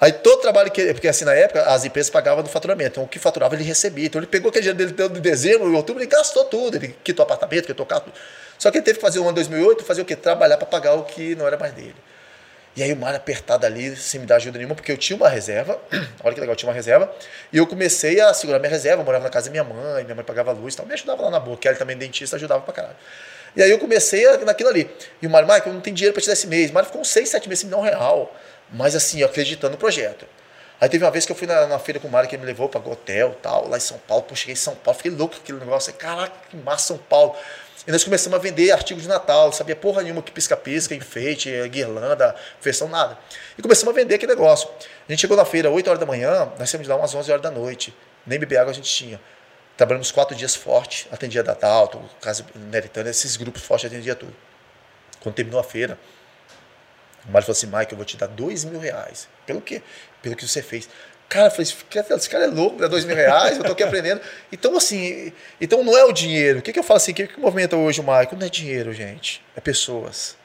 Aí 0.00 0.12
todo 0.12 0.40
trabalho 0.40 0.70
que. 0.70 0.92
Porque 0.92 1.08
assim, 1.08 1.24
na 1.24 1.34
época, 1.34 1.62
as 1.62 1.84
empresas 1.84 2.10
pagavam 2.10 2.42
no 2.42 2.48
faturamento. 2.48 2.90
Então 2.90 3.04
o 3.04 3.08
que 3.08 3.18
faturava 3.18 3.54
ele 3.54 3.64
recebia. 3.64 4.06
Então 4.06 4.20
ele 4.20 4.26
pegou 4.26 4.50
aquele 4.50 4.70
dinheiro 4.70 4.92
dele 4.92 5.08
de 5.08 5.20
dezembro, 5.20 5.68
em 5.70 5.74
outubro, 5.74 6.02
ele 6.02 6.10
gastou 6.10 6.44
tudo. 6.44 6.76
Ele 6.76 6.94
quitou 7.02 7.22
apartamento, 7.22 7.66
quitou 7.66 7.86
carro. 7.86 8.04
Só 8.58 8.70
que 8.70 8.78
ele 8.78 8.84
teve 8.84 8.98
que 8.98 9.02
fazer 9.02 9.18
o 9.18 9.24
ano 9.24 9.32
2008, 9.34 9.84
fazer 9.84 10.02
o 10.02 10.04
quê? 10.04 10.16
Trabalhar 10.16 10.56
para 10.56 10.66
pagar 10.66 10.94
o 10.94 11.04
que 11.04 11.34
não 11.34 11.46
era 11.46 11.56
mais 11.56 11.72
dele. 11.72 11.96
E 12.76 12.82
aí 12.82 12.92
o 12.92 12.96
mar 12.96 13.14
apertado 13.14 13.64
ali, 13.64 13.96
sem 13.96 14.20
me 14.20 14.26
dar 14.26 14.36
ajuda 14.36 14.58
nenhuma, 14.58 14.74
porque 14.74 14.92
eu 14.92 14.98
tinha 14.98 15.16
uma 15.16 15.30
reserva. 15.30 15.80
Olha 16.22 16.34
que 16.34 16.40
legal, 16.40 16.52
eu 16.52 16.56
tinha 16.56 16.68
uma 16.68 16.74
reserva. 16.74 17.10
E 17.50 17.56
eu 17.56 17.66
comecei 17.66 18.20
a 18.20 18.34
segurar 18.34 18.58
minha 18.58 18.70
reserva. 18.70 19.00
Eu 19.00 19.06
morava 19.06 19.24
na 19.24 19.30
casa 19.30 19.46
da 19.46 19.50
minha 19.50 19.64
mãe, 19.64 20.04
minha 20.04 20.14
mãe 20.14 20.24
pagava 20.24 20.52
luz 20.52 20.74
e 20.74 20.76
tal. 20.76 20.84
Me 20.84 20.92
ajudava 20.92 21.22
lá 21.22 21.30
na 21.30 21.40
boa. 21.40 21.56
Kelly 21.56 21.78
também 21.78 21.96
dentista, 21.96 22.36
ajudava 22.36 22.60
pra 22.60 22.74
caralho. 22.74 22.96
E 23.56 23.62
aí 23.62 23.70
eu 23.70 23.78
comecei 23.78 24.26
naquilo 24.44 24.68
ali. 24.68 24.90
E 25.22 25.26
o 25.26 25.30
Mário, 25.30 25.48
Mário, 25.48 25.66
eu 25.66 25.72
não 25.72 25.80
tenho 25.80 25.96
dinheiro 25.96 26.12
para 26.12 26.20
te 26.20 26.26
dar 26.26 26.34
esse 26.34 26.46
mês. 26.46 26.70
O 26.70 26.74
Mário 26.74 26.86
ficou 26.86 27.00
uns 27.00 27.08
6, 27.08 27.30
7 27.30 27.48
meses 27.48 27.60
sem 27.60 27.70
me 27.70 27.74
dar 27.74 27.80
um 27.80 27.84
real. 27.84 28.36
Mas 28.72 28.94
assim, 28.94 29.22
acreditando 29.22 29.72
no 29.72 29.78
projeto. 29.78 30.26
Aí 30.80 30.88
teve 30.88 31.04
uma 31.04 31.10
vez 31.10 31.24
que 31.24 31.32
eu 31.32 31.36
fui 31.36 31.46
na, 31.46 31.66
na 31.66 31.78
feira 31.78 31.98
com 31.98 32.06
o 32.06 32.10
Mário, 32.10 32.28
que 32.28 32.34
ele 32.34 32.42
me 32.42 32.46
levou 32.46 32.68
para 32.68 32.80
hotel 32.80 33.34
tal, 33.40 33.66
lá 33.68 33.78
em 33.78 33.80
São 33.80 33.98
Paulo. 34.06 34.24
Pô, 34.24 34.34
cheguei 34.34 34.52
em 34.52 34.56
São 34.56 34.74
Paulo, 34.74 34.96
fiquei 34.96 35.10
louco 35.10 35.36
com 35.36 35.42
aquele 35.42 35.58
negócio. 35.58 35.92
Caraca, 35.94 36.34
que 36.50 36.56
massa 36.56 36.88
São 36.88 36.98
Paulo. 36.98 37.34
E 37.86 37.92
nós 37.92 38.02
começamos 38.02 38.36
a 38.36 38.42
vender 38.42 38.72
artigos 38.72 39.04
de 39.04 39.08
Natal, 39.08 39.46
não 39.46 39.52
sabia 39.52 39.76
porra 39.76 40.02
nenhuma 40.02 40.20
que 40.20 40.32
pisca-pisca, 40.32 40.94
enfeite, 40.94 41.50
guirlanda, 41.68 42.34
versão 42.60 42.88
nada. 42.88 43.16
E 43.56 43.62
começamos 43.62 43.94
a 43.94 43.96
vender 43.96 44.16
aquele 44.16 44.32
negócio. 44.32 44.68
A 45.08 45.12
gente 45.12 45.20
chegou 45.20 45.36
na 45.36 45.44
feira 45.44 45.70
8 45.70 45.88
horas 45.88 46.00
da 46.00 46.06
manhã, 46.06 46.50
nós 46.58 46.68
saímos 46.68 46.86
de 46.86 46.90
lá 46.90 46.96
umas 46.96 47.14
11 47.14 47.30
horas 47.30 47.42
da 47.42 47.50
noite. 47.50 47.94
Nem 48.26 48.38
beber 48.38 48.58
água 48.58 48.72
a 48.72 48.74
gente 48.74 48.92
tinha. 48.92 49.20
Trabalhamos 49.76 50.10
quatro 50.10 50.34
dias 50.34 50.56
forte, 50.56 51.06
atendia 51.12 51.42
Datalto, 51.42 52.02
Casa 52.20 52.44
Meritana, 52.54 53.08
esses 53.08 53.36
grupos 53.36 53.62
fortes 53.62 53.86
atendia 53.86 54.16
tudo. 54.16 54.34
Quando 55.20 55.34
terminou 55.36 55.60
a 55.60 55.64
feira, 55.64 55.96
o 57.28 57.32
Mário 57.32 57.46
falou 57.46 57.56
assim, 57.56 57.66
Mike, 57.66 57.92
eu 57.92 57.96
vou 57.96 58.04
te 58.04 58.16
dar 58.16 58.26
dois 58.26 58.64
mil 58.64 58.78
reais. 58.80 59.28
Pelo 59.44 59.60
quê? 59.60 59.82
Pelo 60.22 60.36
que 60.36 60.46
você 60.46 60.62
fez. 60.62 60.88
Cara, 61.28 61.46
eu 61.46 61.50
falei, 61.50 62.16
esse 62.16 62.30
cara 62.30 62.44
é 62.44 62.46
louco, 62.46 62.78
dá 62.78 62.86
dois 62.86 63.04
mil 63.04 63.16
reais, 63.16 63.58
eu 63.58 63.64
tô 63.64 63.72
aqui 63.72 63.82
aprendendo. 63.82 64.20
Então, 64.52 64.76
assim, 64.76 65.32
então 65.60 65.82
não 65.82 65.96
é 65.96 66.04
o 66.04 66.12
dinheiro. 66.12 66.60
O 66.60 66.62
que, 66.62 66.72
que 66.72 66.78
eu 66.78 66.84
falo 66.84 66.98
assim, 66.98 67.10
o 67.10 67.14
que, 67.14 67.26
que 67.26 67.40
movimenta 67.40 67.76
hoje 67.76 68.00
o 68.00 68.04
Mike? 68.04 68.36
Não 68.36 68.46
é 68.46 68.48
dinheiro, 68.48 68.92
gente, 68.92 69.42
é 69.56 69.60
pessoas. 69.60 70.36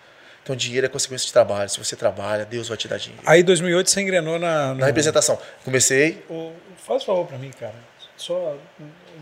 Então, 0.43 0.55
dinheiro 0.55 0.87
é 0.87 0.89
consequência 0.89 1.27
de 1.27 1.33
trabalho. 1.33 1.69
Se 1.69 1.77
você 1.77 1.95
trabalha, 1.95 2.45
Deus 2.45 2.67
vai 2.67 2.77
te 2.77 2.87
dar 2.87 2.97
dinheiro. 2.97 3.23
Aí, 3.27 3.41
em 3.41 3.43
2008, 3.43 3.91
você 3.91 4.01
engrenou 4.01 4.39
na. 4.39 4.73
Na 4.73 4.87
representação, 4.87 5.37
comecei, 5.63 6.25
O, 6.27 6.51
faz 6.77 7.03
favor 7.03 7.27
pra 7.27 7.37
mim, 7.37 7.51
cara. 7.51 7.75
Só 8.17 8.57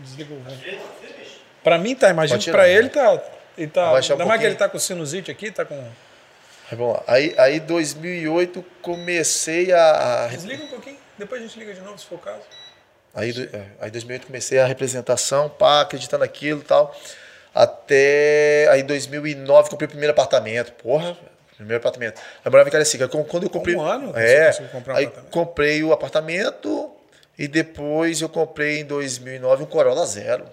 desliga 0.02 0.32
o. 0.32 0.42
Pra 1.62 1.76
mim 1.76 1.94
tá, 1.94 2.08
imagina 2.08 2.38
que 2.38 2.50
né? 2.50 2.72
ele 2.72 2.88
tá. 2.88 3.22
Ele 3.56 3.70
tá 3.70 3.88
Abaixar 3.88 4.16
um 4.16 4.20
ainda 4.20 4.28
mais 4.28 4.40
que 4.40 4.46
ele 4.46 4.56
tá 4.56 4.68
com 4.68 4.78
sinusite 4.78 5.30
aqui, 5.30 5.50
tá 5.50 5.64
com. 5.66 5.76
Aí, 6.70 6.76
vamos 6.76 6.94
lá. 6.94 7.04
Aí, 7.06 7.34
aí 7.38 7.60
2008 7.60 8.64
comecei 8.82 9.72
a, 9.72 10.28
Desliga 10.30 10.64
um 10.64 10.68
pouquinho, 10.68 10.96
depois 11.18 11.42
a 11.42 11.46
gente 11.46 11.58
liga 11.58 11.74
de 11.74 11.80
novo, 11.80 11.98
se 11.98 12.06
for 12.06 12.16
o 12.16 12.18
caso. 12.18 12.42
Aí, 13.14 13.30
é, 13.52 13.62
aí 13.80 13.90
2008 13.90 14.26
comecei 14.26 14.58
a 14.58 14.66
representação, 14.66 15.48
pá, 15.48 15.80
acreditando 15.80 16.24
naquilo 16.24 16.60
e 16.60 16.64
tal. 16.64 16.94
Até 17.54 18.68
aí 18.70 18.82
2009 18.82 19.70
comprei 19.70 19.86
o 19.86 19.90
primeiro 19.90 20.12
apartamento. 20.12 20.72
Porra, 20.74 21.16
primeiro 21.56 21.78
apartamento. 21.78 22.20
Eu 22.44 22.50
morava 22.50 22.68
em 22.68 22.72
Cariacica. 22.72 23.08
Quando 23.08 23.44
eu 23.44 23.50
comprei. 23.50 23.74
Um 23.74 23.82
ano 23.82 24.16
é, 24.16 24.50
um 24.50 24.94
aí 24.94 25.06
apartamento. 25.06 25.30
comprei 25.30 25.82
o 25.82 25.92
apartamento 25.92 26.90
e 27.36 27.48
depois 27.48 28.20
eu 28.20 28.28
comprei 28.28 28.80
em 28.80 28.84
2009 28.84 29.64
um 29.64 29.66
Corolla 29.66 30.06
Zero. 30.06 30.44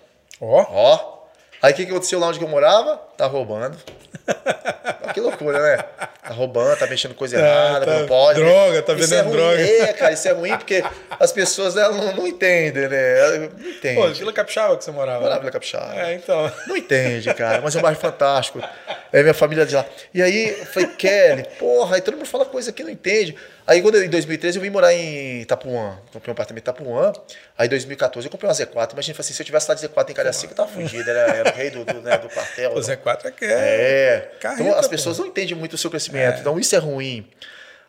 Ó, 0.42 0.66
Ó. 0.70 1.18
Aí 1.62 1.74
o 1.74 1.76
que, 1.76 1.86
que 1.86 1.92
aconteceu 1.92 2.20
lá 2.20 2.28
onde 2.28 2.42
eu 2.42 2.48
morava? 2.48 2.98
Tá 3.18 3.26
roubando. 3.26 3.78
Que 5.14 5.20
loucura, 5.20 5.60
né? 5.62 5.78
Tá 6.28 6.34
roubando, 6.34 6.78
tá 6.78 6.88
mexendo 6.88 7.14
coisa 7.16 7.38
Tá, 7.40 7.46
errada, 7.46 7.86
tá- 7.86 8.00
não 8.00 8.08
pode. 8.08 8.40
né? 8.42 8.46
droga, 8.46 8.82
tá 8.82 8.94
Isso 8.94 9.02
vendendo 9.08 9.20
é 9.20 9.22
ruim. 9.24 9.36
droga. 9.38 9.62
É, 9.62 9.94
cara, 9.94 10.12
isso 10.14 10.28
é 10.28 10.32
ruim 10.32 10.58
porque 10.58 10.84
as 11.20 11.32
pessoas 11.32 11.76
né, 11.76 11.84
não, 11.84 12.14
não 12.16 12.28
entendem, 12.28 12.88
né? 12.90 13.38
Não 13.38 13.70
entendem. 13.70 13.96
pô, 13.96 14.08
Vila 14.10 14.34
Capixaba 14.34 14.78
que 14.78 14.84
você 14.84 14.92
morava. 14.92 15.20
Morava 15.20 15.36
né? 15.36 15.40
Vila 15.42 15.52
Capixaba. 15.52 15.96
É, 16.00 16.14
então. 16.16 16.52
Não 16.68 16.76
entende, 16.78 17.34
cara, 17.34 17.62
mas 17.62 17.76
é 17.76 17.80
um 17.80 17.82
bairro 17.82 18.00
fantástico. 18.00 18.62
É 19.14 19.22
minha 19.22 19.34
família 19.34 19.66
de 19.66 19.76
lá. 19.76 19.86
E 20.14 20.22
aí 20.22 20.50
eu 20.60 20.66
falei, 20.66 20.90
Kelly, 20.90 21.46
porra, 21.58 21.96
aí 21.96 22.02
todo 22.02 22.16
mundo 22.18 22.28
fala 22.28 22.46
coisa 22.46 22.72
que 22.74 22.84
não 22.84 22.90
entende. 22.90 23.36
Aí 23.66 23.82
quando 23.82 23.96
eu, 23.96 24.04
em 24.06 24.10
2013 24.10 24.58
eu 24.58 24.62
vim 24.62 24.70
morar 24.70 24.94
em 24.94 25.42
Itapuã. 25.42 25.98
Comprei 26.14 26.32
um 26.32 26.34
apartamento 26.34 26.62
em 26.68 26.72
Itapuã. 26.72 27.12
Aí 27.58 27.68
em 27.68 27.70
2014 27.70 28.28
eu 28.28 28.32
comprei 28.32 28.50
uma 28.50 28.56
Z4. 28.56 28.94
Imagina, 28.94 29.16
assim, 29.20 29.34
se 29.34 29.42
eu 29.42 29.46
tivesse 29.46 29.68
lá 29.70 29.76
de 29.76 29.88
Z4 29.88 30.10
em 30.10 30.14
Cariacica, 30.14 30.52
eu 30.54 30.56
tava 30.56 30.70
fugido. 30.70 31.10
Era, 31.10 31.20
era 31.36 31.50
o 31.50 31.54
rei 31.54 31.70
do, 31.70 31.84
do, 31.84 32.02
né, 32.02 32.18
do 32.18 32.30
quartel. 32.30 32.72
O 32.74 32.80
Z4 32.80 33.26
é 33.26 33.32
que 33.32 33.46
é. 33.46 33.50
É. 33.52 34.32
Carreta, 34.40 34.62
então 34.64 34.78
as 34.80 34.86
pô. 34.88 34.92
Pessoas 34.98 35.18
não 35.20 35.26
entendem 35.26 35.56
muito 35.56 35.74
o 35.74 35.78
seu 35.78 35.90
crescimento. 35.90 36.40
Então 36.40 36.60
isso 36.60 36.76
é 36.76 36.80
ruim. 36.80 37.28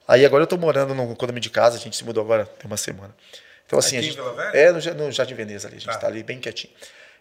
Aí 0.07 0.25
agora 0.25 0.43
eu 0.43 0.47
tô 0.47 0.57
morando 0.57 0.95
no 0.95 1.15
condomínio 1.15 1.43
de 1.43 1.51
casa, 1.51 1.77
a 1.77 1.81
gente 1.81 1.97
se 1.97 2.05
mudou 2.05 2.23
agora, 2.25 2.47
tem 2.47 2.67
uma 2.67 2.77
semana. 2.77 3.15
Então 3.67 3.79
assim, 3.79 3.99
Aqui 3.99 4.07
gente, 4.07 4.19
é 4.55 4.73
no, 4.73 5.07
no 5.07 5.13
Jardim 5.13 5.35
Veneza 5.35 5.69
ali, 5.69 5.77
a 5.77 5.81
gente 5.81 5.93
Tá. 5.93 5.99
tá. 5.99 6.07
ali 6.07 6.23
bem 6.23 6.41
quietinho. 6.41 6.73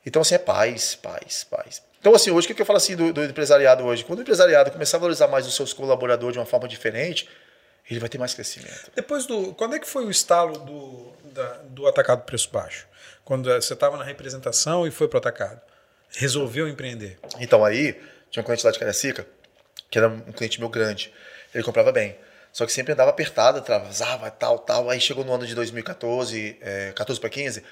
Então 0.05 0.21
assim, 0.21 0.35
é 0.35 0.37
paz, 0.37 0.95
paz, 0.95 1.43
paz. 1.43 1.81
Então 1.99 2.15
assim, 2.15 2.31
hoje 2.31 2.45
o 2.45 2.47
que 2.47 2.53
que 2.53 2.61
eu 2.61 2.65
falo 2.65 2.77
assim 2.77 2.95
do, 2.95 3.11
do 3.11 3.23
empresariado 3.23 3.83
hoje? 3.83 4.05
Quando 4.05 4.19
o 4.19 4.21
empresariado 4.21 4.71
começar 4.71 4.95
a 4.97 4.99
valorizar 5.01 5.27
mais 5.27 5.45
os 5.45 5.53
seus 5.53 5.73
colaboradores 5.73 6.33
de 6.33 6.39
uma 6.39 6.45
forma 6.45 6.67
diferente, 6.67 7.27
ele 7.89 7.99
vai 7.99 8.07
ter 8.09 8.17
mais 8.17 8.33
crescimento. 8.33 8.91
Depois 8.95 9.25
do. 9.25 9.53
Quando 9.53 9.75
é 9.75 9.79
que 9.79 9.87
foi 9.87 10.05
o 10.05 10.11
estalo 10.11 10.57
do, 10.59 11.11
da, 11.33 11.53
do 11.69 11.87
atacado 11.87 12.23
preço 12.23 12.49
baixo? 12.51 12.87
Quando 13.25 13.51
você 13.51 13.73
estava 13.73 13.97
na 13.97 14.03
representação 14.05 14.87
e 14.87 14.91
foi 14.91 15.07
para 15.07 15.17
o 15.17 15.19
atacado? 15.19 15.59
Resolveu 16.11 16.67
empreender? 16.69 17.17
Então 17.39 17.65
aí, 17.65 17.99
tinha 18.31 18.41
um 18.41 18.45
cliente 18.45 18.65
lá 18.65 18.71
de 18.71 18.79
Cariacica, 18.79 19.27
que 19.89 19.97
era 19.97 20.07
um 20.07 20.31
cliente 20.31 20.59
meu 20.59 20.69
grande. 20.69 21.13
Ele 21.53 21.63
comprava 21.63 21.91
bem. 21.91 22.15
Só 22.51 22.65
que 22.65 22.71
sempre 22.71 22.93
andava 22.93 23.11
apertado, 23.11 23.59
atrasava, 23.59 24.31
tal, 24.31 24.59
tal. 24.59 24.89
Aí 24.89 24.99
chegou 24.99 25.23
no 25.23 25.33
ano 25.33 25.45
de 25.45 25.53
2014, 25.53 26.57
é, 26.61 26.91
14 26.95 27.19
para 27.19 27.29
15, 27.29 27.63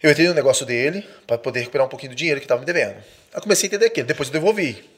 eu 0.00 0.12
entrei 0.12 0.28
no 0.28 0.34
negócio 0.34 0.64
dele 0.64 1.04
para 1.26 1.36
poder 1.36 1.60
recuperar 1.60 1.84
um 1.84 1.90
pouquinho 1.90 2.12
do 2.12 2.14
dinheiro 2.14 2.38
que 2.38 2.44
estava 2.44 2.60
me 2.60 2.66
devendo. 2.66 3.02
Aí 3.34 3.40
comecei 3.40 3.66
a 3.66 3.68
entender 3.68 3.86
aquilo, 3.86 4.06
depois 4.06 4.28
eu 4.28 4.32
devolvi. 4.32 4.88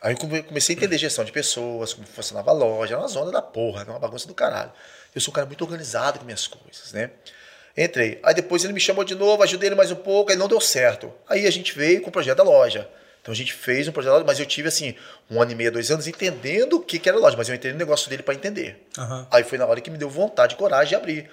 Aí 0.00 0.14
eu 0.14 0.44
comecei 0.44 0.76
a 0.76 0.78
entender 0.78 0.96
gestão 0.96 1.24
de 1.24 1.32
pessoas, 1.32 1.92
como 1.92 2.06
funcionava 2.06 2.50
a 2.50 2.54
loja, 2.54 2.94
era 2.94 3.02
uma 3.02 3.08
zona 3.08 3.32
da 3.32 3.42
porra, 3.42 3.80
era 3.80 3.90
uma 3.90 3.98
bagunça 3.98 4.28
do 4.28 4.34
caralho. 4.34 4.70
Eu 5.12 5.20
sou 5.20 5.32
um 5.32 5.34
cara 5.34 5.46
muito 5.46 5.62
organizado 5.62 6.20
com 6.20 6.24
minhas 6.24 6.46
coisas, 6.46 6.92
né? 6.92 7.10
Entrei. 7.76 8.20
Aí 8.22 8.32
depois 8.32 8.62
ele 8.62 8.72
me 8.72 8.78
chamou 8.78 9.02
de 9.02 9.16
novo, 9.16 9.42
ajudei 9.42 9.70
ele 9.70 9.74
mais 9.74 9.90
um 9.90 9.96
pouco, 9.96 10.30
aí 10.30 10.36
não 10.36 10.46
deu 10.46 10.60
certo. 10.60 11.12
Aí 11.28 11.48
a 11.48 11.50
gente 11.50 11.76
veio 11.76 12.00
com 12.00 12.10
o 12.10 12.12
projeto 12.12 12.38
da 12.38 12.44
loja. 12.44 12.88
Então 13.24 13.32
a 13.32 13.34
gente 13.34 13.54
fez 13.54 13.88
um 13.88 13.92
projeto 13.92 14.10
da 14.10 14.16
loja, 14.18 14.26
mas 14.26 14.38
eu 14.38 14.44
tive 14.44 14.68
assim, 14.68 14.94
um 15.30 15.40
ano 15.40 15.50
e 15.50 15.54
meio, 15.54 15.72
dois 15.72 15.90
anos, 15.90 16.06
entendendo 16.06 16.74
o 16.74 16.80
que, 16.80 16.98
que 16.98 17.08
era 17.08 17.16
loja, 17.16 17.34
mas 17.34 17.48
eu 17.48 17.54
entrei 17.54 17.72
no 17.72 17.78
negócio 17.78 18.10
dele 18.10 18.22
para 18.22 18.34
entender. 18.34 18.86
Uhum. 18.98 19.26
Aí 19.30 19.42
foi 19.42 19.56
na 19.56 19.64
hora 19.64 19.80
que 19.80 19.90
me 19.90 19.96
deu 19.96 20.10
vontade, 20.10 20.56
coragem 20.56 20.90
de 20.90 20.94
abrir. 20.94 21.30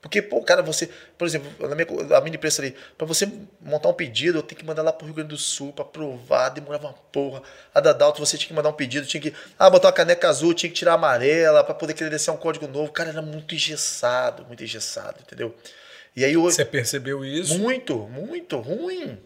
Porque, 0.00 0.22
pô, 0.22 0.40
cara, 0.40 0.62
você, 0.62 0.88
por 1.18 1.26
exemplo, 1.26 1.50
na 1.68 1.74
minha, 1.74 1.86
a 2.16 2.20
mini 2.22 2.36
empresa 2.36 2.62
ali, 2.62 2.74
para 2.96 3.06
você 3.06 3.30
montar 3.60 3.90
um 3.90 3.92
pedido, 3.92 4.38
eu 4.38 4.42
tenho 4.42 4.58
que 4.58 4.64
mandar 4.64 4.80
lá 4.80 4.94
pro 4.94 5.04
Rio 5.04 5.14
Grande 5.14 5.28
do 5.28 5.36
Sul 5.36 5.74
para 5.74 5.84
provar, 5.84 6.48
demorava 6.48 6.86
uma 6.86 6.94
porra. 7.12 7.42
A 7.74 7.80
da 7.80 7.92
Dalton, 7.92 8.24
você 8.24 8.38
tinha 8.38 8.48
que 8.48 8.54
mandar 8.54 8.70
um 8.70 8.74
pedido, 8.74 9.06
tinha 9.06 9.20
que, 9.20 9.34
ah, 9.58 9.68
botar 9.68 9.88
uma 9.88 9.92
caneca 9.92 10.30
azul, 10.30 10.54
tinha 10.54 10.70
que 10.70 10.76
tirar 10.76 10.92
a 10.92 10.94
amarela 10.94 11.62
para 11.62 11.74
poder 11.74 11.92
credenciar 11.92 12.34
um 12.34 12.38
código 12.38 12.66
novo. 12.66 12.90
Cara, 12.92 13.10
era 13.10 13.20
muito 13.20 13.54
engessado, 13.54 14.46
muito 14.46 14.64
engessado, 14.64 15.18
entendeu? 15.20 15.54
E 16.16 16.24
aí 16.24 16.34
Você 16.34 16.64
percebeu 16.64 17.22
isso? 17.22 17.58
Muito, 17.58 17.94
muito 18.08 18.56
ruim. 18.56 19.18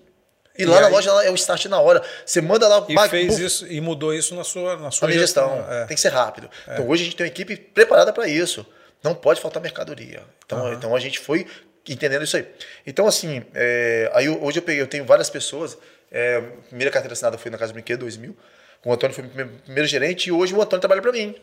E, 0.58 0.62
e 0.62 0.66
lá 0.66 0.76
aí, 0.76 0.82
na 0.82 0.88
loja 0.88 1.10
é 1.24 1.30
o 1.30 1.34
start 1.34 1.66
na 1.66 1.80
hora. 1.80 2.02
Você 2.24 2.40
manda 2.40 2.66
lá. 2.68 2.84
E 2.88 3.08
fez 3.08 3.38
isso 3.38 3.66
e 3.66 3.80
mudou 3.80 4.12
isso 4.12 4.34
na 4.34 4.44
sua, 4.44 4.76
na 4.76 4.90
sua 4.90 5.10
gestão. 5.10 5.56
gestão. 5.56 5.72
É. 5.72 5.86
Tem 5.86 5.94
que 5.94 6.00
ser 6.00 6.12
rápido. 6.12 6.50
É. 6.66 6.74
Então 6.74 6.88
hoje 6.88 7.02
a 7.02 7.04
gente 7.04 7.16
tem 7.16 7.24
uma 7.24 7.30
equipe 7.30 7.56
preparada 7.56 8.12
para 8.12 8.28
isso. 8.28 8.66
Não 9.02 9.14
pode 9.14 9.40
faltar 9.40 9.62
mercadoria. 9.62 10.22
Então, 10.44 10.64
uhum. 10.64 10.72
então 10.74 10.94
a 10.94 11.00
gente 11.00 11.18
foi 11.18 11.46
entendendo 11.88 12.22
isso 12.22 12.36
aí. 12.36 12.46
Então, 12.86 13.06
assim, 13.06 13.42
é, 13.54 14.10
aí 14.14 14.28
hoje 14.28 14.58
eu 14.58 14.62
peguei, 14.62 14.82
eu 14.82 14.86
tenho 14.86 15.04
várias 15.04 15.30
pessoas. 15.30 15.78
É, 16.10 16.40
primeira 16.68 16.90
carteira 16.90 17.12
assinada 17.12 17.38
foi 17.38 17.50
na 17.50 17.58
Casa 17.58 17.72
do 17.72 17.74
Brinquedo, 17.74 18.00
2000. 18.00 18.36
O 18.84 18.92
Antônio 18.92 19.14
foi 19.14 19.24
meu 19.34 19.48
primeiro 19.64 19.88
gerente 19.88 20.26
e 20.26 20.32
hoje 20.32 20.54
o 20.54 20.60
Antônio 20.60 20.80
trabalha 20.80 21.02
para 21.02 21.12
mim. 21.12 21.34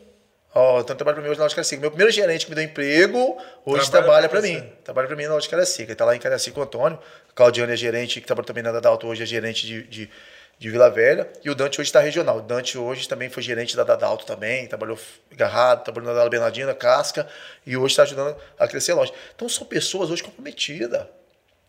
Ó, 0.58 0.74
o 0.74 0.78
Antônio 0.78 0.96
trabalha 0.96 1.14
para 1.14 1.22
mim 1.22 1.28
hoje 1.28 1.38
na 1.38 1.44
loja 1.44 1.54
Caracica. 1.54 1.80
Meu 1.80 1.90
primeiro 1.90 2.12
gerente 2.12 2.44
que 2.44 2.50
me 2.50 2.56
deu 2.56 2.64
emprego, 2.64 3.38
hoje 3.64 3.88
trabalha, 3.88 4.28
trabalha 4.28 4.28
para 4.28 4.42
mim. 4.42 4.72
Trabalha 4.82 5.06
para 5.06 5.16
mim 5.16 5.24
na 5.26 5.34
loja 5.34 5.48
Caracica. 5.48 5.84
Ele 5.84 5.92
está 5.92 6.04
lá 6.04 6.16
em 6.16 6.18
Caracica 6.18 6.58
o 6.58 6.62
Antônio. 6.64 6.98
Claudiano 7.32 7.72
é 7.72 7.76
gerente, 7.76 8.20
que 8.20 8.26
trabalha 8.26 8.44
também 8.44 8.64
na 8.64 8.72
Dadalto, 8.72 9.06
hoje 9.06 9.22
é 9.22 9.26
gerente 9.26 9.64
de, 9.64 9.82
de 9.84 10.10
de 10.58 10.70
Vila 10.70 10.90
Velha. 10.90 11.28
E 11.44 11.50
o 11.50 11.54
Dante 11.54 11.80
hoje 11.80 11.88
está 11.88 12.00
regional. 12.00 12.38
O 12.38 12.42
Dante 12.42 12.76
hoje 12.76 13.08
também 13.08 13.30
foi 13.30 13.42
gerente 13.42 13.76
da 13.76 13.84
Dadalto 13.84 14.26
também, 14.26 14.66
trabalhou 14.66 14.98
agarrado, 15.30 15.84
trabalhou 15.84 16.10
na 16.10 16.16
Dala 16.16 16.28
Bernardina, 16.28 16.74
Casca, 16.74 17.28
e 17.64 17.76
hoje 17.76 17.92
está 17.92 18.02
ajudando 18.02 18.36
a 18.58 18.66
crescer 18.66 18.92
a 18.92 18.96
loja. 18.96 19.12
Então 19.34 19.48
são 19.48 19.66
pessoas 19.66 20.10
hoje 20.10 20.22
comprometidas. 20.22 21.02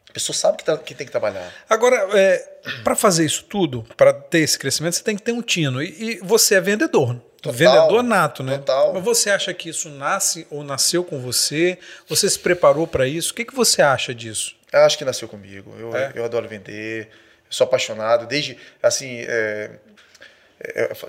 A 0.09 0.13
pessoa 0.13 0.35
sabe 0.35 0.57
que, 0.57 0.65
tá, 0.65 0.75
que 0.75 0.95
tem 0.95 1.05
que 1.05 1.11
trabalhar. 1.11 1.53
Agora, 1.69 1.95
é, 2.17 2.37
para 2.83 2.95
fazer 2.95 3.23
isso 3.23 3.43
tudo, 3.43 3.85
para 3.95 4.11
ter 4.11 4.39
esse 4.39 4.57
crescimento, 4.57 4.95
você 4.95 5.03
tem 5.03 5.15
que 5.15 5.21
ter 5.21 5.33
um 5.33 5.41
tino. 5.43 5.83
E, 5.83 6.15
e 6.15 6.19
você 6.23 6.55
é 6.55 6.61
vendedor. 6.61 7.21
Total, 7.41 7.57
vendedor 7.57 8.03
nato, 8.03 8.43
né? 8.43 8.57
Total. 8.57 8.93
Mas 8.93 9.03
você 9.03 9.29
acha 9.29 9.53
que 9.53 9.69
isso 9.69 9.89
nasce 9.89 10.45
ou 10.49 10.63
nasceu 10.63 11.03
com 11.03 11.19
você? 11.19 11.77
Você 12.07 12.29
se 12.29 12.39
preparou 12.39 12.85
para 12.85 13.07
isso? 13.07 13.31
O 13.31 13.35
que, 13.35 13.45
que 13.45 13.55
você 13.55 13.81
acha 13.81 14.13
disso? 14.13 14.55
Eu 14.71 14.81
acho 14.81 14.97
que 14.97 15.05
nasceu 15.05 15.27
comigo. 15.27 15.73
Eu, 15.79 15.95
é? 15.95 16.11
eu 16.15 16.25
adoro 16.25 16.47
vender 16.47 17.09
sou 17.49 17.65
apaixonado. 17.65 18.27
Desde, 18.27 18.57
assim, 18.81 19.19
é, 19.21 19.25
é, 19.27 19.71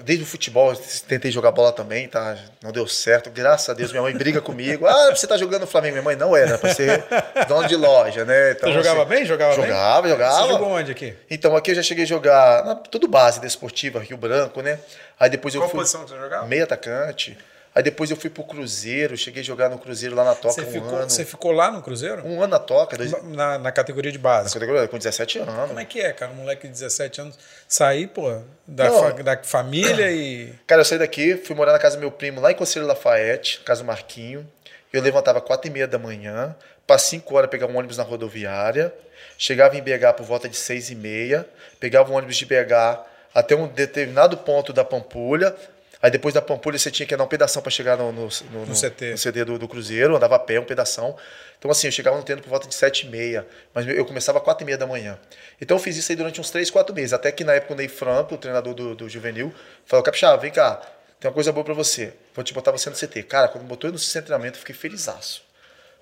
desde 0.05 0.23
o 0.25 0.27
futebol, 0.27 0.75
tentei 1.09 1.31
jogar 1.31 1.51
bola 1.51 1.73
também, 1.73 2.07
tá? 2.07 2.37
Não 2.63 2.71
deu 2.71 2.87
certo. 2.87 3.31
Graças 3.31 3.69
a 3.69 3.75
Deus, 3.75 3.91
minha 3.91 4.03
mãe 4.03 4.17
briga 4.17 4.41
comigo. 4.41 4.87
Ah, 4.87 5.11
você 5.11 5.27
tá 5.27 5.37
jogando 5.37 5.63
no 5.63 5.67
Flamengo. 5.67 5.95
Minha 5.95 6.05
mãe 6.05 6.15
não 6.17 6.37
era, 6.37 6.57
para 6.57 6.73
ser 6.73 7.05
dono 7.49 7.67
de 7.67 7.75
loja, 7.75 8.25
né? 8.25 8.53
Então, 8.53 8.71
você 8.71 8.77
jogava 8.77 9.01
assim, 9.01 9.09
bem? 9.11 9.25
Jogava, 9.27 9.55
jogava 9.55 10.03
bem? 10.03 10.11
Jogava, 10.13 10.43
Você 10.43 10.49
jogou 10.53 10.69
onde 10.69 10.93
aqui? 10.93 11.15
Então, 11.29 11.57
aqui 11.57 11.73
eu 11.73 11.75
já 11.75 11.83
cheguei 11.83 12.05
a 12.05 12.07
jogar 12.07 12.65
na, 12.65 12.75
tudo 12.77 13.09
base 13.09 13.41
desportiva, 13.41 13.99
Rio 13.99 14.17
Branco, 14.17 14.63
né? 14.63 14.79
Aí 15.19 15.29
depois 15.29 15.53
eu 15.55 15.61
Qual 15.61 15.69
fui. 15.71 15.81
posição 15.81 16.07
você 16.07 16.17
jogava? 16.17 16.47
Meio 16.47 16.63
atacante. 16.63 17.37
Aí 17.81 17.85
depois 17.85 18.11
eu 18.11 18.16
fui 18.16 18.28
pro 18.28 18.45
Cruzeiro, 18.45 19.16
cheguei 19.16 19.41
a 19.41 19.45
jogar 19.45 19.70
no 19.70 19.78
Cruzeiro 19.78 20.14
lá 20.14 20.22
na 20.22 20.35
Toca 20.35 20.53
você 20.53 20.61
um 20.61 20.70
ficou, 20.70 20.97
ano. 20.97 21.09
Você 21.09 21.24
ficou 21.24 21.51
lá 21.51 21.70
no 21.70 21.81
Cruzeiro? 21.81 22.22
Um 22.26 22.43
ano 22.43 22.49
na 22.49 22.59
Toca. 22.59 22.95
Dois... 22.95 23.11
Na, 23.22 23.57
na, 23.57 23.72
categoria 23.72 24.12
de 24.12 24.18
base? 24.18 24.49
Na 24.49 24.53
categoria, 24.53 24.87
com 24.87 24.99
17 24.99 25.39
anos. 25.39 25.55
Como 25.68 25.81
é 25.81 25.85
que 25.87 25.99
é, 25.99 26.12
cara? 26.12 26.31
Um 26.31 26.35
moleque 26.35 26.66
de 26.66 26.74
17 26.74 27.22
anos 27.22 27.39
sair, 27.66 28.09
pô, 28.09 28.39
da, 28.66 28.91
fa 28.91 29.12
da 29.22 29.43
família 29.43 30.12
e... 30.12 30.53
Cara, 30.68 30.83
eu 30.83 30.85
saí 30.85 30.99
daqui, 30.99 31.39
fui 31.39 31.57
morar 31.57 31.72
na 31.72 31.78
casa 31.78 31.97
do 31.97 32.01
meu 32.01 32.11
primo 32.11 32.39
lá 32.39 32.53
em 32.53 32.55
Conselho 32.55 32.87
Lafayette, 32.87 33.61
casa 33.61 33.83
do 33.83 33.87
Marquinho. 33.87 34.47
Eu 34.93 35.01
levantava 35.01 35.41
4 35.41 35.70
e 35.70 35.72
meia 35.72 35.89
da 35.89 35.99
manhã, 35.99 36.55
para 36.87 36.99
5 36.99 37.35
horas 37.35 37.49
pegava 37.49 37.72
um 37.72 37.78
ônibus 37.78 37.97
na 37.97 38.03
rodoviária, 38.03 38.93
chegava 39.39 39.74
em 39.74 39.81
BH 39.81 40.12
por 40.18 40.26
volta 40.26 40.51
de 40.51 40.57
6 40.59 40.91
e 40.91 40.95
meia, 40.95 41.49
pegava 41.78 42.12
um 42.12 42.14
ônibus 42.14 42.37
de 42.37 42.45
BH 42.45 43.07
até 43.35 43.57
um 43.57 43.66
determinado 43.66 44.37
ponto 44.37 44.70
da 44.70 44.85
Pampulha, 44.85 45.57
Aí 46.03 46.11
depois 46.11 46.33
da 46.33 46.41
Pampulha 46.41 46.79
você 46.79 46.91
tinha 46.91 47.07
que 47.07 47.15
andar 47.15 47.25
um 47.25 47.29
pedação 47.29 47.61
para 47.61 47.71
chegar 47.71 47.97
no, 47.97 48.11
no, 48.11 48.29
no, 48.53 48.67
no, 48.67 48.75
CT, 48.75 49.11
no 49.11 49.19
CT 49.19 49.45
do, 49.45 49.59
do, 49.59 49.69
Cruzeiro, 49.69 50.17
andava 50.17 50.37
a 50.37 50.39
pé 50.39 50.59
um 50.59 50.65
pedação. 50.65 51.15
Então 51.59 51.71
assim, 51.71 51.89
eu 51.89 51.93
chegava 51.93 52.17
no 52.17 52.23
treino 52.23 52.41
por 52.43 52.49
volta 52.49 52.67
de 52.67 52.75
7 52.75 53.07
e 53.07 53.11
meia, 53.11 53.47
mas 53.75 53.87
eu 53.87 54.05
começava 54.07 54.39
às 54.39 54.45
4 54.45 54.65
e 54.65 54.67
meia 54.67 54.79
da 54.79 54.87
manhã. 54.87 55.19
Então 55.61 55.77
eu 55.77 55.83
fiz 55.83 55.97
isso 55.97 56.11
aí 56.11 56.17
durante 56.17 56.41
uns 56.41 56.51
3, 56.51 56.71
4 56.71 56.95
meses, 56.95 57.13
até 57.13 57.31
que 57.31 57.45
na 57.45 57.53
época 57.53 57.75
o 57.75 57.77
Ney 57.77 57.89
Franco, 57.89 58.35
o 58.35 58.39
treinador 58.39 58.73
do, 58.73 58.95
do 58.95 59.09
Juvenil, 59.09 59.53
falou, 59.85 60.03
Capixaba, 60.03 60.41
vem 60.41 60.51
cá, 60.51 60.81
tem 61.19 61.29
uma 61.29 61.35
coisa 61.35 61.53
boa 61.53 61.65
para 61.65 61.75
você, 61.75 62.15
vou 62.35 62.43
te 62.43 62.55
botar 62.55 62.71
você 62.71 62.89
no 62.89 62.97
CT. 62.97 63.25
Cara, 63.25 63.49
quando 63.49 63.65
botou 63.65 63.89
eu 63.89 63.93
no 63.93 63.99
centro 63.99 64.23
de 64.23 64.27
treinamento, 64.29 64.57
eu 64.57 64.61
fiquei 64.61 64.75
felizaço. 64.75 65.50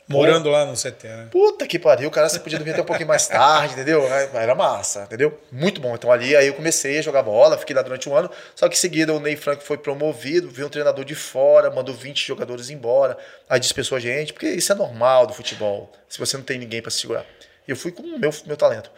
Morando 0.09 0.49
lá 0.49 0.65
no 0.65 0.73
CT, 0.73 1.07
né? 1.07 1.29
Puta 1.31 1.67
que 1.67 1.79
pariu, 1.79 2.11
cara, 2.11 2.29
você 2.29 2.41
podia 2.41 2.59
dormir 2.59 2.73
até 2.73 2.81
um 2.81 2.85
pouquinho 2.87 3.09
mais 3.09 3.29
tarde, 3.29 3.75
entendeu? 3.75 4.03
Era 4.33 4.55
massa, 4.55 5.03
entendeu? 5.03 5.39
Muito 5.53 5.81
bom. 5.81 5.95
Então 5.95 6.11
ali 6.11 6.35
aí 6.35 6.47
eu 6.47 6.55
comecei 6.55 6.99
a 6.99 7.03
jogar 7.03 7.23
bola, 7.23 7.59
fiquei 7.59 7.77
lá 7.77 7.83
durante 7.83 8.09
um 8.09 8.17
ano. 8.17 8.31
Só 8.55 8.69
que 8.69 8.75
em 8.75 8.79
seguida 8.79 9.13
o 9.13 9.21
Ney 9.21 9.37
Frank 9.37 9.63
foi 9.63 9.77
promovido, 9.77 10.51
veio 10.51 10.67
um 10.67 10.71
treinador 10.71 11.05
de 11.05 11.15
fora, 11.15 11.71
mandou 11.71 11.95
20 11.95 12.27
jogadores 12.27 12.71
embora, 12.71 13.19
aí 13.49 13.61
dispensou 13.61 13.97
a 13.97 14.01
gente, 14.01 14.33
porque 14.33 14.49
isso 14.49 14.73
é 14.73 14.75
normal 14.75 15.27
do 15.27 15.35
futebol, 15.35 15.93
se 16.09 16.19
você 16.19 16.39
não 16.39 16.45
tem 16.45 16.59
ninguém 16.59 16.81
para 16.81 16.91
segurar. 16.91 17.27
Eu 17.67 17.77
fui 17.77 17.93
com 17.93 18.03
o 18.03 18.19
meu, 18.19 18.31
meu 18.47 18.57
talento. 18.57 18.91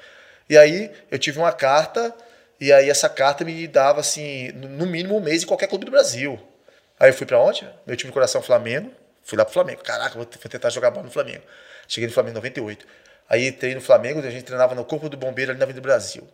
E 0.48 0.56
aí 0.56 0.92
eu 1.10 1.18
tive 1.18 1.38
uma 1.38 1.50
carta, 1.50 2.14
e 2.60 2.72
aí 2.72 2.88
essa 2.88 3.08
carta 3.08 3.44
me 3.44 3.66
dava 3.66 3.98
assim, 3.98 4.52
no 4.52 4.86
mínimo 4.86 5.16
um 5.16 5.20
mês 5.20 5.42
em 5.42 5.46
qualquer 5.46 5.66
clube 5.66 5.84
do 5.84 5.90
Brasil. 5.90 6.38
Aí 7.00 7.10
eu 7.10 7.14
fui 7.14 7.26
para 7.26 7.40
onde? 7.40 7.66
Meu 7.84 7.96
time 7.96 8.10
de 8.10 8.14
coração 8.14 8.40
Flamengo, 8.42 8.92
Fui 9.30 9.38
lá 9.38 9.44
pro 9.44 9.54
Flamengo. 9.54 9.80
Caraca, 9.84 10.16
vou, 10.16 10.26
tentar 10.26 10.70
jogar 10.70 10.90
bola 10.90 11.06
no 11.06 11.12
Flamengo. 11.12 11.42
Cheguei 11.86 12.08
no 12.08 12.12
Flamengo 12.12 12.32
em 12.32 12.40
98. 12.40 12.84
Aí 13.28 13.46
entrei 13.46 13.76
no 13.76 13.80
Flamengo, 13.80 14.18
a 14.18 14.28
gente 14.28 14.42
treinava 14.42 14.74
no 14.74 14.84
Corpo 14.84 15.08
do 15.08 15.16
Bombeiro 15.16 15.52
ali 15.52 15.58
na 15.58 15.64
Avenida 15.64 15.80
Brasil. 15.80 16.26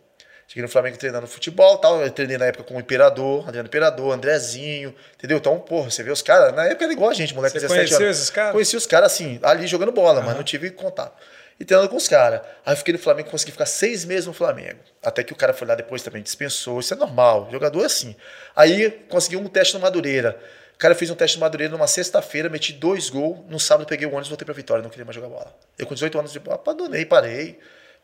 Cheguei 0.47 0.63
no 0.63 0.67
Flamengo 0.67 0.97
treinando 0.97 1.27
futebol 1.27 1.77
tal. 1.77 2.01
Eu 2.01 2.09
treinei 2.09 2.39
na 2.39 2.45
época 2.45 2.63
com 2.63 2.75
o 2.75 2.79
Imperador, 2.79 3.47
Adriano 3.47 3.67
Imperador, 3.67 4.11
Andrezinho, 4.11 4.95
entendeu? 5.15 5.37
Então, 5.37 5.59
porra, 5.59 5.91
você 5.91 6.01
vê 6.01 6.09
os 6.09 6.23
caras. 6.23 6.55
Na 6.55 6.65
época 6.65 6.85
era 6.85 6.93
igual 6.93 7.11
a 7.11 7.13
gente, 7.13 7.35
moleque 7.35 7.53
você 7.59 7.67
17 7.67 7.87
conheceu 7.87 8.05
anos. 8.07 8.17
esses 8.17 8.29
caras? 8.31 8.51
Conheci 8.53 8.75
os 8.75 8.87
caras 8.87 9.13
assim, 9.13 9.39
ali 9.43 9.67
jogando 9.67 9.91
bola, 9.91 10.21
uhum. 10.21 10.25
mas 10.25 10.35
não 10.35 10.43
tive 10.43 10.71
contato. 10.71 11.15
E 11.59 11.65
treinando 11.65 11.89
com 11.89 11.97
os 11.97 12.07
caras. 12.07 12.41
Aí 12.65 12.73
eu 12.73 12.77
fiquei 12.77 12.93
no 12.93 12.99
Flamengo, 12.99 13.29
consegui 13.29 13.51
ficar 13.51 13.67
seis 13.67 14.05
meses 14.05 14.25
no 14.25 14.33
Flamengo. 14.33 14.79
Até 15.03 15.23
que 15.23 15.33
o 15.33 15.35
cara 15.35 15.53
foi 15.53 15.67
lá 15.67 15.75
depois 15.75 16.01
também, 16.01 16.23
dispensou. 16.23 16.79
Isso 16.79 16.95
é 16.95 16.97
normal, 16.97 17.47
jogador 17.51 17.83
é 17.83 17.85
assim. 17.85 18.15
Aí 18.55 18.89
consegui 19.07 19.37
um 19.37 19.47
teste 19.47 19.75
no 19.75 19.81
Madureira. 19.81 20.35
Cara, 20.77 20.93
eu 20.93 20.97
fiz 20.97 21.09
um 21.09 21.15
teste 21.15 21.37
no 21.37 21.41
Madureira 21.41 21.71
numa 21.71 21.87
sexta-feira, 21.87 22.49
meti 22.49 22.71
dois 22.71 23.09
gols. 23.09 23.39
No 23.49 23.59
sábado 23.59 23.87
peguei 23.87 24.05
o 24.05 24.11
ônibus 24.11 24.27
e 24.27 24.29
voltei 24.29 24.45
pra 24.45 24.53
Vitória. 24.53 24.83
Não 24.83 24.89
queria 24.89 25.05
mais 25.05 25.15
jogar 25.15 25.27
bola. 25.27 25.55
Eu 25.77 25.87
com 25.87 25.93
18 25.93 26.19
anos 26.19 26.31
de 26.31 26.39
bola, 26.39 26.55
abandonei, 26.57 27.05
parei. 27.05 27.57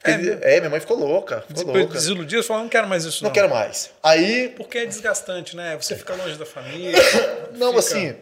É, 0.04 0.56
é, 0.56 0.60
minha 0.60 0.70
mãe 0.70 0.80
ficou 0.80 0.98
louca. 0.98 1.42
Ficou 1.48 1.66
Depois 1.66 1.84
louca. 1.84 1.94
Desiludido, 1.94 2.44
falou, 2.44 2.64
não 2.64 2.70
quero 2.70 2.88
mais 2.88 3.06
isso. 3.06 3.24
Não. 3.24 3.30
não 3.30 3.34
quero 3.34 3.50
mais. 3.50 3.92
Aí. 4.02 4.50
Porque 4.50 4.80
é 4.80 4.86
desgastante, 4.86 5.56
né? 5.56 5.78
Você 5.80 5.96
fica 5.96 6.14
longe 6.16 6.38
da 6.38 6.46
família. 6.46 7.00
não, 7.56 7.68
fica... 7.68 7.80
assim. 7.80 8.16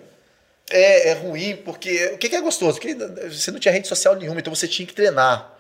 É, 0.70 1.10
é 1.10 1.14
ruim, 1.14 1.56
porque. 1.56 2.12
O 2.14 2.18
que 2.18 2.36
é 2.36 2.41
gostoso? 2.41 2.80
Porque 2.80 2.93
você 3.30 3.52
não 3.52 3.60
tinha 3.60 3.72
rede 3.72 3.88
social 3.88 4.16
nenhuma, 4.16 4.39
então 4.39 4.54
você 4.54 4.68
tinha 4.68 4.86
que 4.86 4.93
treinar. 4.93 5.52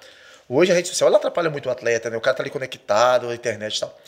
Hoje 0.47 0.71
a 0.71 0.75
rede 0.75 0.89
social 0.89 1.07
ela 1.07 1.17
atrapalha 1.17 1.49
muito 1.49 1.67
o 1.67 1.71
atleta, 1.71 2.09
né? 2.09 2.17
O 2.17 2.21
cara 2.21 2.35
tá 2.35 2.43
ali 2.43 2.49
conectado, 2.49 3.29
a 3.29 3.33
internet 3.33 3.77
e 3.77 3.79
tal. 3.79 3.99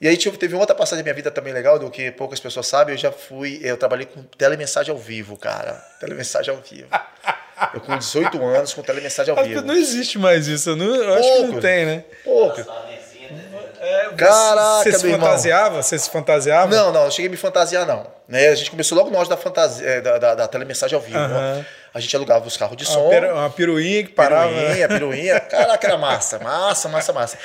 E 0.00 0.08
aí 0.08 0.16
tipo, 0.16 0.36
teve 0.38 0.54
uma 0.54 0.60
outra 0.60 0.74
passagem 0.74 1.02
da 1.02 1.04
minha 1.04 1.14
vida 1.14 1.30
também 1.30 1.52
legal, 1.52 1.78
do 1.78 1.90
que 1.90 2.10
poucas 2.10 2.40
pessoas 2.40 2.66
sabem, 2.66 2.94
eu 2.94 2.98
já 2.98 3.12
fui, 3.12 3.60
eu 3.62 3.76
trabalhei 3.76 4.06
com 4.06 4.22
telemensagem 4.38 4.90
ao 4.90 4.98
vivo, 4.98 5.36
cara. 5.36 5.74
Telemensagem 6.00 6.54
ao 6.54 6.60
vivo. 6.62 6.88
Eu 7.74 7.80
com 7.82 7.98
18 7.98 8.42
anos 8.42 8.72
com 8.72 8.80
telemensagem 8.82 9.36
ao 9.36 9.44
vivo. 9.44 9.60
Não 9.60 9.74
existe 9.74 10.18
mais 10.18 10.46
isso, 10.48 10.74
não, 10.74 10.94
eu 10.94 11.14
acho 11.14 11.32
que 11.36 11.42
não 11.48 11.60
tem, 11.60 11.84
né? 11.84 12.04
Pouco. 12.24 12.64
É, 13.82 14.10
Caraca, 14.16 14.82
você 14.90 14.92
se 14.92 15.04
meu 15.04 15.14
irmão. 15.14 15.26
fantasiava? 15.28 15.82
Você 15.82 15.98
se 15.98 16.10
fantasiava? 16.10 16.74
Não, 16.74 16.92
não, 16.92 17.04
eu 17.04 17.10
cheguei 17.10 17.28
a 17.28 17.30
me 17.30 17.36
fantasiar, 17.36 17.86
não. 17.86 18.06
Né? 18.28 18.48
A 18.48 18.54
gente 18.54 18.70
começou 18.70 18.96
logo 18.96 19.10
nós 19.10 19.26
da 19.28 19.36
fantasia, 19.36 19.86
é, 19.86 20.00
da, 20.00 20.18
da, 20.18 20.34
da 20.34 20.48
telemensagem 20.48 20.94
ao 20.96 21.00
vivo. 21.02 21.18
Né? 21.18 21.64
A 21.94 21.98
gente 22.00 22.14
alugava 22.14 22.46
os 22.46 22.56
carros 22.56 22.76
de 22.76 22.84
Uma, 22.84 22.92
som. 22.92 23.08
peru- 23.08 23.32
uma 23.34 23.50
piruinha 23.50 24.02
que 24.04 24.10
parava. 24.12 24.50
né? 24.50 24.60
Piruinha, 24.66 24.88
piruinha. 24.88 25.40
Caraca, 25.40 25.86
era 25.86 25.96
massa, 25.98 26.38
massa, 26.38 26.88
massa, 26.88 27.12
massa. 27.12 27.38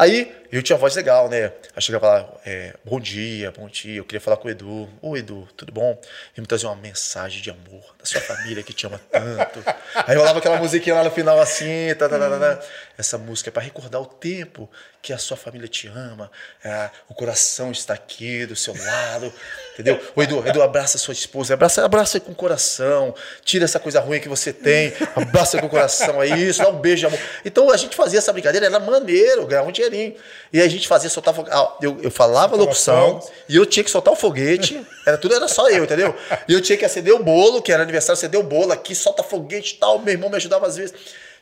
Aí 0.00 0.34
eu 0.50 0.62
tinha 0.62 0.78
voz 0.78 0.96
legal, 0.96 1.28
né? 1.28 1.52
Aí 1.76 1.82
chegava 1.82 2.06
lá, 2.08 2.28
é, 2.46 2.72
bom 2.82 2.98
dia, 2.98 3.52
bom 3.52 3.68
dia. 3.68 3.98
Eu 3.98 4.04
queria 4.04 4.18
falar 4.20 4.38
com 4.38 4.48
o 4.48 4.50
Edu. 4.50 4.88
Ô, 5.02 5.14
Edu, 5.14 5.46
tudo 5.54 5.70
bom? 5.70 6.00
E 6.34 6.40
me 6.40 6.46
trazer 6.46 6.64
uma 6.64 6.74
mensagem 6.74 7.42
de 7.42 7.50
amor 7.50 7.94
da 7.98 8.06
sua 8.06 8.22
família 8.22 8.62
que 8.62 8.72
te 8.72 8.86
ama 8.86 8.98
tanto. 9.12 9.62
Aí 10.06 10.16
rolava 10.16 10.38
aquela 10.38 10.56
musiquinha 10.56 10.94
lá 10.94 11.04
no 11.04 11.10
final 11.10 11.38
assim, 11.38 11.94
tá, 11.98 12.08
tá, 12.08 12.18
tá, 12.18 12.30
tá, 12.30 12.38
tá. 12.38 12.66
Essa 12.96 13.18
música 13.18 13.50
é 13.50 13.52
para 13.52 13.62
recordar 13.62 14.00
o 14.00 14.06
tempo 14.06 14.70
que 15.02 15.12
a 15.12 15.18
sua 15.18 15.36
família 15.36 15.66
te 15.66 15.88
ama, 15.88 16.30
é, 16.62 16.90
o 17.08 17.14
coração 17.14 17.72
está 17.72 17.94
aqui 17.94 18.44
do 18.44 18.54
seu 18.54 18.76
lado, 18.76 19.32
entendeu? 19.72 19.98
O 20.14 20.22
Edu, 20.22 20.46
Edu, 20.46 20.62
abraça 20.62 20.98
sua 20.98 21.14
esposa, 21.14 21.54
abraça, 21.54 21.82
abraça 21.82 22.20
com 22.20 22.32
o 22.32 22.34
coração, 22.34 23.14
tira 23.42 23.64
essa 23.64 23.80
coisa 23.80 23.98
ruim 24.00 24.20
que 24.20 24.28
você 24.28 24.52
tem, 24.52 24.92
abraça 25.16 25.58
com 25.58 25.66
o 25.66 25.70
coração, 25.70 26.22
é 26.22 26.28
isso, 26.28 26.62
dá 26.62 26.68
um 26.68 26.78
beijo 26.78 27.00
de 27.00 27.06
amor. 27.06 27.18
Então 27.44 27.70
a 27.70 27.76
gente 27.78 27.96
fazia 27.96 28.18
essa 28.18 28.32
brincadeira, 28.32 28.66
era 28.66 28.78
maneiro, 28.78 29.46
ganhava 29.46 29.68
um 29.68 29.72
dinheirinho. 29.90 30.20
E 30.52 30.60
a 30.60 30.68
gente 30.68 30.88
fazia, 30.88 31.10
soltava, 31.10 31.44
ah, 31.50 31.76
eu, 31.82 31.98
eu 32.02 32.10
falava 32.10 32.56
locução, 32.56 33.20
e 33.48 33.56
eu 33.56 33.66
tinha 33.66 33.84
que 33.84 33.90
soltar 33.90 34.12
o 34.12 34.16
foguete, 34.16 34.86
era 35.06 35.18
tudo, 35.18 35.34
era 35.34 35.48
só 35.48 35.68
eu, 35.68 35.84
entendeu? 35.84 36.14
E 36.48 36.52
eu 36.52 36.60
tinha 36.60 36.78
que 36.78 36.84
acender 36.84 37.12
o 37.12 37.22
bolo, 37.22 37.60
que 37.60 37.72
era 37.72 37.82
aniversário, 37.82 38.18
acender 38.18 38.40
o 38.40 38.42
bolo 38.42 38.72
aqui, 38.72 38.94
solta 38.94 39.22
foguete 39.22 39.74
e 39.74 39.78
tal, 39.78 39.98
meu 39.98 40.12
irmão 40.12 40.30
me 40.30 40.36
ajudava 40.36 40.66
às 40.66 40.76
vezes, 40.76 40.94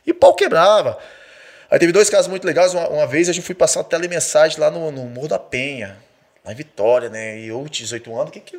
e 0.05 0.13
pau 0.13 0.33
quebrava. 0.33 0.97
Aí 1.71 1.77
teve 1.77 1.91
dois 1.91 2.09
casos 2.09 2.27
muito 2.27 2.45
legais. 2.45 2.73
Uma, 2.73 2.87
uma 2.89 3.07
vez 3.07 3.29
a 3.29 3.33
gente 3.33 3.45
foi 3.45 3.53
passar 3.53 3.79
uma 3.79 3.85
telemensagem 3.85 4.59
lá 4.59 4.71
no, 4.71 4.91
no 4.91 5.05
Morro 5.05 5.27
da 5.27 5.37
Penha, 5.37 5.97
lá 6.43 6.51
em 6.51 6.55
Vitória, 6.55 7.09
né? 7.09 7.39
E 7.39 7.47
eu, 7.47 7.63
18 7.69 8.19
anos, 8.19 8.31
que 8.31 8.39
que. 8.39 8.57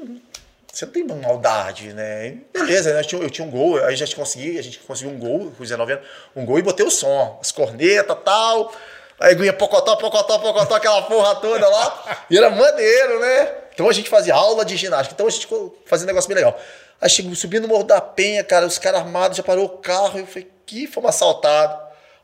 Você 0.73 0.87
não 0.87 0.93
tem 0.93 1.05
maldade, 1.05 1.93
né? 1.93 2.29
E 2.29 2.45
beleza, 2.53 2.95
né? 2.95 3.01
Eu 3.01 3.05
tinha, 3.05 3.23
eu 3.23 3.31
tinha 3.31 3.47
um 3.47 3.51
gol, 3.51 3.85
aí 3.85 3.97
já 3.97 4.07
consegui, 4.15 4.57
a 4.57 4.63
gente 4.63 4.79
conseguiu 4.79 5.13
um 5.13 5.19
gol, 5.19 5.51
com 5.51 5.63
19 5.65 5.95
anos, 5.95 6.07
um 6.37 6.45
gol 6.45 6.61
e 6.61 6.63
botei 6.63 6.87
o 6.87 6.91
som, 6.91 7.39
as 7.41 7.51
cornetas 7.51 8.17
e 8.17 8.21
tal. 8.21 8.73
Aí 9.21 9.35
vinha 9.35 9.53
pocotó, 9.53 9.97
pocotó, 9.97 10.39
pocotó, 10.39 10.75
aquela 10.75 11.03
porra 11.03 11.37
toda 11.37 11.69
lá. 11.69 12.25
E 12.31 12.39
era 12.39 12.49
maneiro, 12.49 13.21
né? 13.21 13.55
Então 13.75 13.87
a 13.89 13.93
gente 13.93 14.09
fazia 14.09 14.35
aula 14.35 14.65
de 14.65 14.77
ginástica. 14.77 15.13
Então 15.13 15.27
a 15.27 15.31
gente 15.31 15.47
fazia 15.85 16.05
um 16.05 16.07
negócio 16.07 16.27
bem 16.27 16.37
legal. 16.37 16.59
Aí 16.99 17.11
chegou, 17.11 17.35
subindo 17.35 17.63
no 17.63 17.69
Morro 17.69 17.85
da 17.85 18.01
Penha, 18.01 18.43
cara, 18.43 18.67
os 18.67 18.79
caras 18.79 19.01
armados, 19.01 19.37
já 19.37 19.43
parou 19.43 19.67
o 19.67 19.69
carro. 19.69 20.19
Eu 20.19 20.27
falei, 20.27 20.51
que 20.65 20.87
fomos 20.87 21.11
assaltados. 21.11 21.77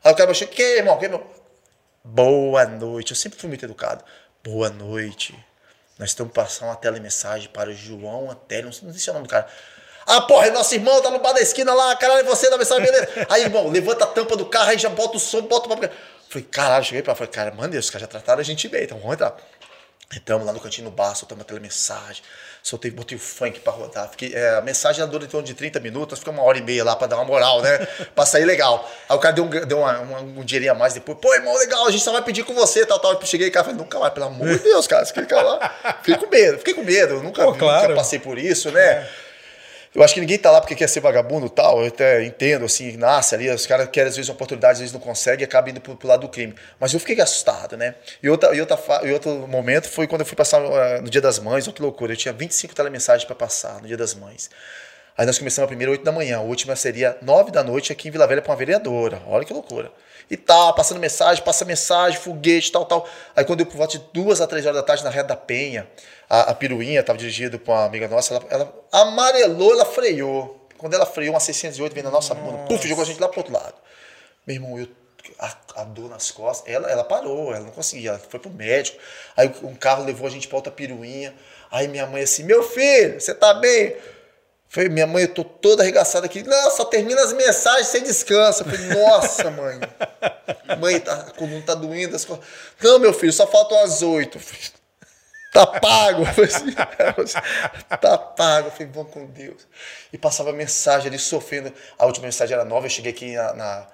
Aí 0.03 0.11
o 0.11 0.15
cara 0.15 0.25
baixou, 0.25 0.47
que 0.47 0.61
irmão, 0.61 0.97
que 0.97 1.05
irmão? 1.05 1.23
Boa 2.03 2.65
noite. 2.65 3.11
Eu 3.11 3.15
sempre 3.15 3.39
fui 3.39 3.47
muito 3.47 3.63
educado. 3.63 4.03
Boa 4.43 4.69
noite. 4.69 5.37
Nós 5.99 6.09
estamos 6.09 6.33
passando 6.33 6.69
uma 6.69 6.75
telemensagem 6.75 7.49
para 7.49 7.69
o 7.69 7.73
João 7.73 8.31
Antélio. 8.31 8.65
Não 8.65 8.73
sei 8.73 8.91
se 8.93 9.09
é 9.09 9.11
o 9.11 9.15
nome 9.15 9.27
do 9.27 9.29
cara. 9.29 9.47
Ah, 10.05 10.21
porra, 10.21 10.47
é 10.47 10.51
nosso 10.51 10.73
irmão 10.73 11.01
tá 11.01 11.11
no 11.11 11.19
bar 11.19 11.33
da 11.33 11.41
esquina 11.41 11.73
lá, 11.73 11.93
caralho, 11.97 12.21
é 12.21 12.23
você 12.23 12.49
da 12.49 12.57
mensagem, 12.57 12.85
beleza. 12.85 13.09
Aí, 13.27 13.43
irmão, 13.43 13.67
levanta 13.67 14.05
a 14.05 14.07
tampa 14.07 14.37
do 14.37 14.45
carro, 14.45 14.69
aí 14.69 14.77
já 14.77 14.87
bota 14.87 15.17
o 15.17 15.19
som, 15.19 15.41
bota 15.41 15.65
o 15.65 15.69
papo. 15.77 15.93
Falei, 16.29 16.47
caralho, 16.51 16.83
cheguei 16.83 17.01
pra 17.01 17.15
falei, 17.15 17.31
cara, 17.31 17.51
mano, 17.51 17.77
os 17.77 17.89
caras 17.89 18.01
já 18.01 18.07
trataram 18.07 18.39
a 18.41 18.43
gente 18.43 18.67
bem, 18.67 18.83
então 18.83 18.97
vamos 18.99 19.13
entrar. 19.13 19.35
Entramos 20.15 20.45
lá 20.47 20.53
no 20.53 20.59
cantinho 20.61 20.85
no 20.85 20.91
bar, 20.91 21.13
soltamos 21.15 21.41
a 21.43 21.45
telemensagem, 21.45 22.23
soltei, 22.63 22.89
botei 22.89 23.17
o 23.17 23.19
funk 23.19 23.59
pra 23.59 23.73
rodar. 23.73 24.09
Fiquei, 24.09 24.33
é, 24.33 24.55
a 24.55 24.61
mensagem 24.61 25.01
ela 25.01 25.11
dura 25.11 25.25
em 25.25 25.27
torno 25.27 25.45
de 25.45 25.53
30 25.53 25.81
minutos, 25.81 26.19
fica 26.19 26.31
uma 26.31 26.43
hora 26.43 26.57
e 26.57 26.61
meia 26.61 26.81
lá 26.83 26.95
pra 26.95 27.07
dar 27.07 27.17
uma 27.17 27.25
moral, 27.25 27.61
né? 27.61 27.77
pra 28.15 28.25
sair 28.25 28.45
legal. 28.45 28.89
Aí 29.09 29.15
o 29.17 29.19
cara 29.19 29.33
deu, 29.35 29.43
um, 29.43 29.49
deu 29.49 29.79
uma, 29.79 29.99
uma- 29.99 30.19
um 30.21 30.45
dinheirinho 30.45 30.71
a 30.71 30.75
mais 30.75 30.93
depois. 30.93 31.17
Pô, 31.21 31.33
irmão, 31.33 31.53
legal, 31.57 31.85
a 31.85 31.91
gente 31.91 32.03
só 32.05 32.13
vai 32.13 32.21
pedir 32.21 32.43
com 32.45 32.53
você, 32.53 32.85
tal, 32.85 32.99
tal. 32.99 33.13
Eu 33.15 33.25
cheguei 33.25 33.51
cá 33.51 33.59
e 33.59 33.63
falei, 33.63 33.77
nunca 33.77 33.99
mais, 33.99 34.13
pelo 34.13 34.27
amor 34.27 34.47
de 34.47 34.59
Deus, 34.59 34.87
cara, 34.87 35.03
você 35.05 35.13
fica 35.13 35.41
lá. 35.41 35.97
Fiquei 36.01 36.15
com 36.15 36.27
medo, 36.29 36.57
fiquei 36.59 36.73
com 36.73 36.83
medo, 36.83 37.15
eu 37.15 37.23
nunca, 37.23 37.43
Pô, 37.43 37.53
claro. 37.53 37.83
nunca 37.89 37.95
passei 37.95 38.19
por 38.19 38.37
isso, 38.37 38.71
né? 38.71 39.05
Eu 39.97 40.03
acho 40.03 40.13
que 40.13 40.19
ninguém 40.19 40.37
tá 40.37 40.51
lá 40.51 40.61
porque 40.61 40.75
quer 40.75 40.87
ser 40.87 40.99
vagabundo 40.99 41.49
tal. 41.49 41.81
Eu 41.81 41.87
até 41.87 42.23
entendo, 42.23 42.65
assim, 42.65 42.95
nasce 42.97 43.33
ali, 43.33 43.49
os 43.49 43.65
caras 43.65 43.89
querem 43.89 44.09
às 44.09 44.15
vezes 44.15 44.29
uma 44.29 44.35
oportunidade, 44.35 44.73
às 44.73 44.79
vezes 44.79 44.93
não 44.93 44.99
conseguem 44.99 45.41
e 45.41 45.43
acabam 45.43 45.71
indo 45.71 45.81
pro, 45.81 45.95
pro 45.95 46.07
lado 46.07 46.21
do 46.21 46.29
crime. 46.29 46.53
Mas 46.79 46.93
eu 46.93 46.99
fiquei 46.99 47.19
assustado, 47.19 47.75
né? 47.75 47.95
E, 48.21 48.29
outra, 48.29 48.55
e, 48.55 48.61
outra, 48.61 48.77
e 49.03 49.11
outro 49.11 49.47
momento 49.47 49.89
foi 49.89 50.05
quando 50.05 50.21
eu 50.21 50.27
fui 50.27 50.35
passar 50.35 50.61
eh, 50.61 51.01
no 51.01 51.09
Dia 51.09 51.19
das 51.19 51.39
Mães, 51.39 51.65
olha 51.65 51.73
que 51.73 51.81
loucura. 51.81 52.13
Eu 52.13 52.17
tinha 52.17 52.31
25 52.31 52.75
telemensagens 52.75 53.25
para 53.25 53.35
passar 53.35 53.81
no 53.81 53.87
Dia 53.87 53.97
das 53.97 54.13
Mães. 54.13 54.51
Aí 55.17 55.25
nós 55.25 55.39
começamos 55.39 55.65
a 55.65 55.67
primeira 55.67 55.91
8 55.91 56.03
da 56.03 56.11
manhã, 56.11 56.37
a 56.37 56.41
última 56.41 56.75
seria 56.75 57.17
9 57.23 57.49
da 57.49 57.63
noite 57.63 57.91
aqui 57.91 58.07
em 58.07 58.11
Vila 58.11 58.27
Velha 58.27 58.43
para 58.43 58.51
uma 58.51 58.55
vereadora. 58.55 59.19
Olha 59.25 59.43
que 59.43 59.51
loucura. 59.51 59.91
E 60.29 60.35
tal, 60.35 60.73
passando 60.73 60.99
mensagem, 60.99 61.43
passa 61.43 61.63
mensagem, 61.63 62.19
foguete, 62.19 62.71
tal, 62.71 62.85
tal. 62.85 63.07
Aí 63.35 63.45
quando 63.45 63.61
eu 63.61 63.65
por 63.65 63.77
volta 63.77 63.97
de 63.97 64.03
duas 64.13 64.41
a 64.41 64.47
três 64.47 64.65
horas 64.65 64.75
da 64.75 64.83
tarde 64.83 65.03
na 65.03 65.09
reta 65.09 65.29
da 65.29 65.35
Penha, 65.37 65.87
a, 66.29 66.51
a 66.51 66.53
Piruinha 66.53 66.99
estava 66.99 67.17
dirigida 67.17 67.57
por 67.57 67.71
uma 67.71 67.85
amiga 67.85 68.07
nossa, 68.07 68.35
ela, 68.35 68.45
ela 68.49 68.73
amarelou, 68.91 69.71
ela 69.71 69.85
freou. 69.85 70.67
Quando 70.77 70.93
ela 70.93 71.05
freou, 71.05 71.33
uma 71.33 71.39
608 71.39 71.93
veio 71.93 72.03
na 72.03 72.11
nossa 72.11 72.35
bunda, 72.35 72.65
puf, 72.65 72.87
jogou 72.87 73.03
a 73.03 73.07
gente 73.07 73.19
lá 73.19 73.27
pro 73.29 73.39
outro 73.39 73.53
lado. 73.53 73.75
Meu 74.45 74.55
irmão, 74.55 74.77
eu, 74.77 74.87
a, 75.39 75.55
a 75.77 75.83
dor 75.85 76.09
nas 76.09 76.29
costas, 76.29 76.71
ela, 76.71 76.89
ela 76.89 77.03
parou, 77.03 77.53
ela 77.53 77.65
não 77.65 77.71
conseguia, 77.71 78.11
ela 78.11 78.19
foi 78.19 78.39
pro 78.39 78.51
médico. 78.51 78.99
Aí 79.35 79.51
um 79.63 79.75
carro 79.75 80.03
levou 80.03 80.27
a 80.27 80.29
gente 80.29 80.47
pra 80.47 80.57
outra 80.57 80.71
piruinha. 80.71 81.33
Aí 81.71 81.87
minha 81.87 82.05
mãe 82.05 82.21
assim, 82.21 82.43
meu 82.43 82.63
filho, 82.63 83.19
você 83.19 83.33
tá 83.33 83.53
bem? 83.53 83.95
Falei, 84.69 84.89
minha 84.89 85.07
mãe, 85.07 85.23
eu 85.23 85.33
tô 85.33 85.43
toda 85.43 85.81
arregaçada 85.81 86.25
aqui. 86.25 86.43
Não, 86.43 86.71
só 86.71 86.83
termina 86.85 87.21
as 87.21 87.31
mensagens 87.33 87.87
sem 87.87 88.03
descanso. 88.03 88.63
Eu 88.63 88.65
falei, 88.69 88.87
nossa, 89.01 89.49
mãe. 89.51 89.79
Mãe, 90.79 90.99
tá, 90.99 91.13
a 91.13 91.31
coluna 91.31 91.61
tá 91.65 91.73
doendo. 91.73 92.15
As. 92.15 92.27
Não, 92.81 92.99
meu 92.99 93.13
filho, 93.13 93.31
só 93.31 93.47
faltam 93.47 93.79
as 93.83 94.01
oito. 94.01 94.39
Tá 95.53 95.65
pago. 95.65 96.23
Assim, 96.23 96.73
tá 97.99 98.17
pago. 98.17 98.67
Eu 98.67 98.71
falei, 98.71 98.87
vamos 98.93 99.11
com 99.11 99.25
Deus. 99.27 99.65
E 100.11 100.17
passava 100.17 100.51
mensagem 100.53 101.07
ali, 101.07 101.17
sofrendo. 101.17 101.73
A 101.97 102.05
última 102.05 102.25
mensagem 102.25 102.53
era 102.53 102.65
nova. 102.65 102.85
Eu 102.85 102.89
cheguei 102.89 103.11
aqui 103.11 103.35
na, 103.35 103.53
na- 103.53 103.87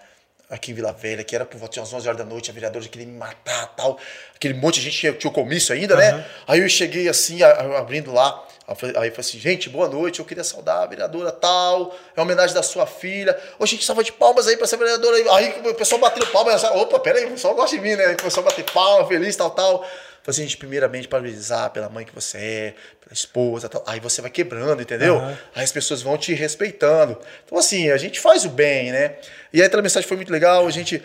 aqui 0.50 0.72
em 0.72 0.74
Vila 0.76 0.92
Velha, 0.92 1.24
que 1.24 1.36
era 1.36 1.46
por 1.46 1.58
volta 1.58 1.74
de 1.74 1.80
umas 1.80 1.94
11 1.94 2.08
horas 2.08 2.18
da 2.20 2.26
noite, 2.26 2.52
a 2.52 2.54
vereadora 2.54 2.86
queria 2.88 3.08
me 3.08 3.14
matar 3.18 3.68
tal. 3.76 3.98
Aquele 4.36 4.54
monte 4.56 4.76
de 4.76 4.82
gente 4.82 4.98
tinha, 4.98 5.14
tinha 5.14 5.30
o 5.32 5.34
comício 5.34 5.74
ainda, 5.74 5.96
né? 5.96 6.26
Aí 6.48 6.60
eu 6.60 6.70
cheguei 6.70 7.08
assim, 7.08 7.42
abrindo 7.44 8.12
lá. 8.12 8.44
Aí 8.66 8.76
eu 8.76 8.76
falei 8.76 9.12
assim, 9.18 9.40
gente, 9.40 9.70
boa 9.70 9.90
noite, 9.90 10.20
eu 10.20 10.26
queria 10.26 10.44
saudar 10.44 10.84
a 10.84 10.86
vereadora 10.86 11.32
tal, 11.32 11.94
é 12.16 12.22
homenagem 12.22 12.56
da 12.56 12.64
sua 12.64 12.86
filha. 12.86 13.38
Ô, 13.60 13.66
gente, 13.66 13.84
salva 13.84 14.04
de 14.04 14.14
palmas 14.14 14.48
aí 14.48 14.56
pra 14.56 14.64
essa 14.64 14.78
vereadora 14.78 15.18
aí. 15.18 15.28
Aí 15.30 15.70
o 15.70 15.76
pessoal 15.76 16.00
bateu 16.00 16.26
palmas, 16.28 16.64
opa, 16.64 16.98
peraí, 17.00 17.26
o 17.26 17.32
pessoal 17.32 17.54
gosta 17.56 17.76
de 17.76 17.82
mim, 17.82 17.96
né? 17.96 18.06
Aí 18.06 18.16
começou 18.16 18.42
a 18.42 18.46
bater 18.46 18.64
palma, 18.72 19.06
feliz, 19.08 19.36
tal, 19.36 19.52
tal. 19.52 19.82
Falei 20.24 20.38
assim, 20.38 20.44
gente, 20.44 20.56
primeiramente 20.56 21.10
parabenizar 21.10 21.70
pela 21.72 21.90
mãe 21.90 22.06
que 22.06 22.16
você 22.16 22.38
é, 22.38 22.74
pela 23.02 23.14
esposa, 23.14 23.68
tal. 23.68 23.84
Aí 23.86 24.00
você 24.00 24.22
vai 24.22 24.32
quebrando, 24.32 24.82
entendeu? 24.82 25.18
Aham. 25.18 25.38
Aí 25.54 25.64
as 25.66 25.72
pessoas 25.74 26.02
vão 26.02 26.18
te 26.18 26.34
respeitando. 26.34 27.18
Então, 27.46 27.58
assim, 27.58 27.92
a 27.92 27.98
gente 27.98 28.22
faz 28.22 28.46
o 28.46 28.50
bem, 28.50 28.94
né? 28.94 29.18
E 29.52 29.60
aí 29.60 29.68
aquela 29.68 29.82
mensagem 29.82 30.08
foi 30.08 30.16
muito 30.16 30.32
legal, 30.32 30.66
a 30.66 30.72
gente 30.72 31.04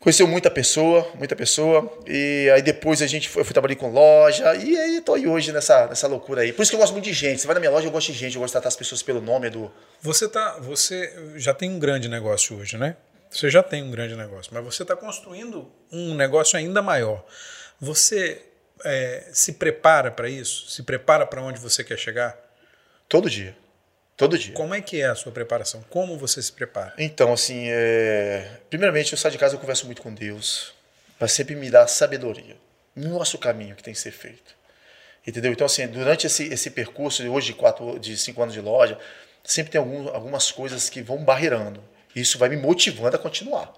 conheceu 0.00 0.26
muita 0.26 0.50
pessoa, 0.50 1.06
muita 1.14 1.36
pessoa. 1.36 1.92
E 2.06 2.50
aí 2.52 2.62
depois 2.62 3.02
a 3.02 3.06
gente 3.06 3.28
foi, 3.28 3.42
eu 3.42 3.44
fui 3.44 3.52
trabalhar 3.52 3.76
com 3.76 3.90
loja. 3.90 4.56
E 4.56 4.76
aí 4.76 5.00
tô 5.02 5.14
aí 5.14 5.28
hoje 5.28 5.52
nessa, 5.52 5.86
nessa 5.86 6.08
loucura 6.08 6.40
aí. 6.40 6.52
Por 6.52 6.62
isso 6.62 6.70
que 6.72 6.74
eu 6.76 6.80
gosto 6.80 6.92
muito 6.92 7.04
de 7.04 7.12
gente. 7.12 7.40
Você 7.40 7.46
vai 7.46 7.54
na 7.54 7.60
minha 7.60 7.70
loja, 7.70 7.86
eu 7.86 7.90
gosto 7.92 8.10
de 8.10 8.18
gente, 8.18 8.34
eu 8.34 8.40
gosto 8.40 8.50
de 8.50 8.54
tratar 8.54 8.68
as 8.68 8.76
pessoas 8.76 9.02
pelo 9.02 9.20
nome 9.20 9.50
do. 9.50 9.70
Você 10.00 10.26
tá, 10.28 10.58
você 10.58 11.14
já 11.36 11.52
tem 11.52 11.70
um 11.70 11.78
grande 11.78 12.08
negócio 12.08 12.58
hoje, 12.58 12.76
né? 12.78 12.96
Você 13.30 13.48
já 13.48 13.62
tem 13.62 13.82
um 13.82 13.90
grande 13.92 14.16
negócio, 14.16 14.52
mas 14.52 14.64
você 14.64 14.82
está 14.82 14.96
construindo 14.96 15.70
um 15.92 16.16
negócio 16.16 16.58
ainda 16.58 16.82
maior. 16.82 17.24
Você 17.80 18.42
é, 18.84 19.28
se 19.32 19.52
prepara 19.52 20.10
para 20.10 20.28
isso? 20.28 20.68
Se 20.68 20.82
prepara 20.82 21.24
para 21.24 21.40
onde 21.40 21.60
você 21.60 21.84
quer 21.84 21.96
chegar? 21.96 22.36
Todo 23.08 23.30
dia. 23.30 23.56
Todo 24.20 24.36
dia. 24.36 24.52
Como 24.52 24.74
é 24.74 24.82
que 24.82 25.00
é 25.00 25.06
a 25.06 25.14
sua 25.14 25.32
preparação? 25.32 25.82
Como 25.88 26.18
você 26.18 26.42
se 26.42 26.52
prepara? 26.52 26.92
Então, 26.98 27.32
assim, 27.32 27.64
é... 27.68 28.60
primeiramente 28.68 29.12
eu 29.12 29.18
saio 29.18 29.32
de 29.32 29.38
casa, 29.38 29.54
eu 29.54 29.58
converso 29.58 29.86
muito 29.86 30.02
com 30.02 30.12
Deus, 30.12 30.74
para 31.18 31.26
sempre 31.26 31.56
me 31.56 31.70
dar 31.70 31.86
sabedoria. 31.86 32.54
Me 32.94 33.06
mostra 33.08 33.38
o 33.38 33.40
caminho 33.40 33.74
que 33.74 33.82
tem 33.82 33.94
que 33.94 33.98
ser 33.98 34.10
feito. 34.10 34.54
Entendeu? 35.26 35.50
Então, 35.50 35.64
assim, 35.64 35.86
durante 35.86 36.26
esse, 36.26 36.52
esse 36.52 36.70
percurso 36.70 37.22
de 37.22 37.30
hoje 37.30 37.46
de, 37.46 37.54
quatro, 37.54 37.98
de 37.98 38.14
cinco 38.18 38.42
anos 38.42 38.52
de 38.52 38.60
loja, 38.60 38.98
sempre 39.42 39.72
tem 39.72 39.78
algum, 39.78 40.10
algumas 40.10 40.52
coisas 40.52 40.90
que 40.90 41.00
vão 41.00 41.24
barreirando. 41.24 41.82
Isso 42.14 42.36
vai 42.36 42.50
me 42.50 42.58
motivando 42.58 43.16
a 43.16 43.18
continuar. 43.18 43.72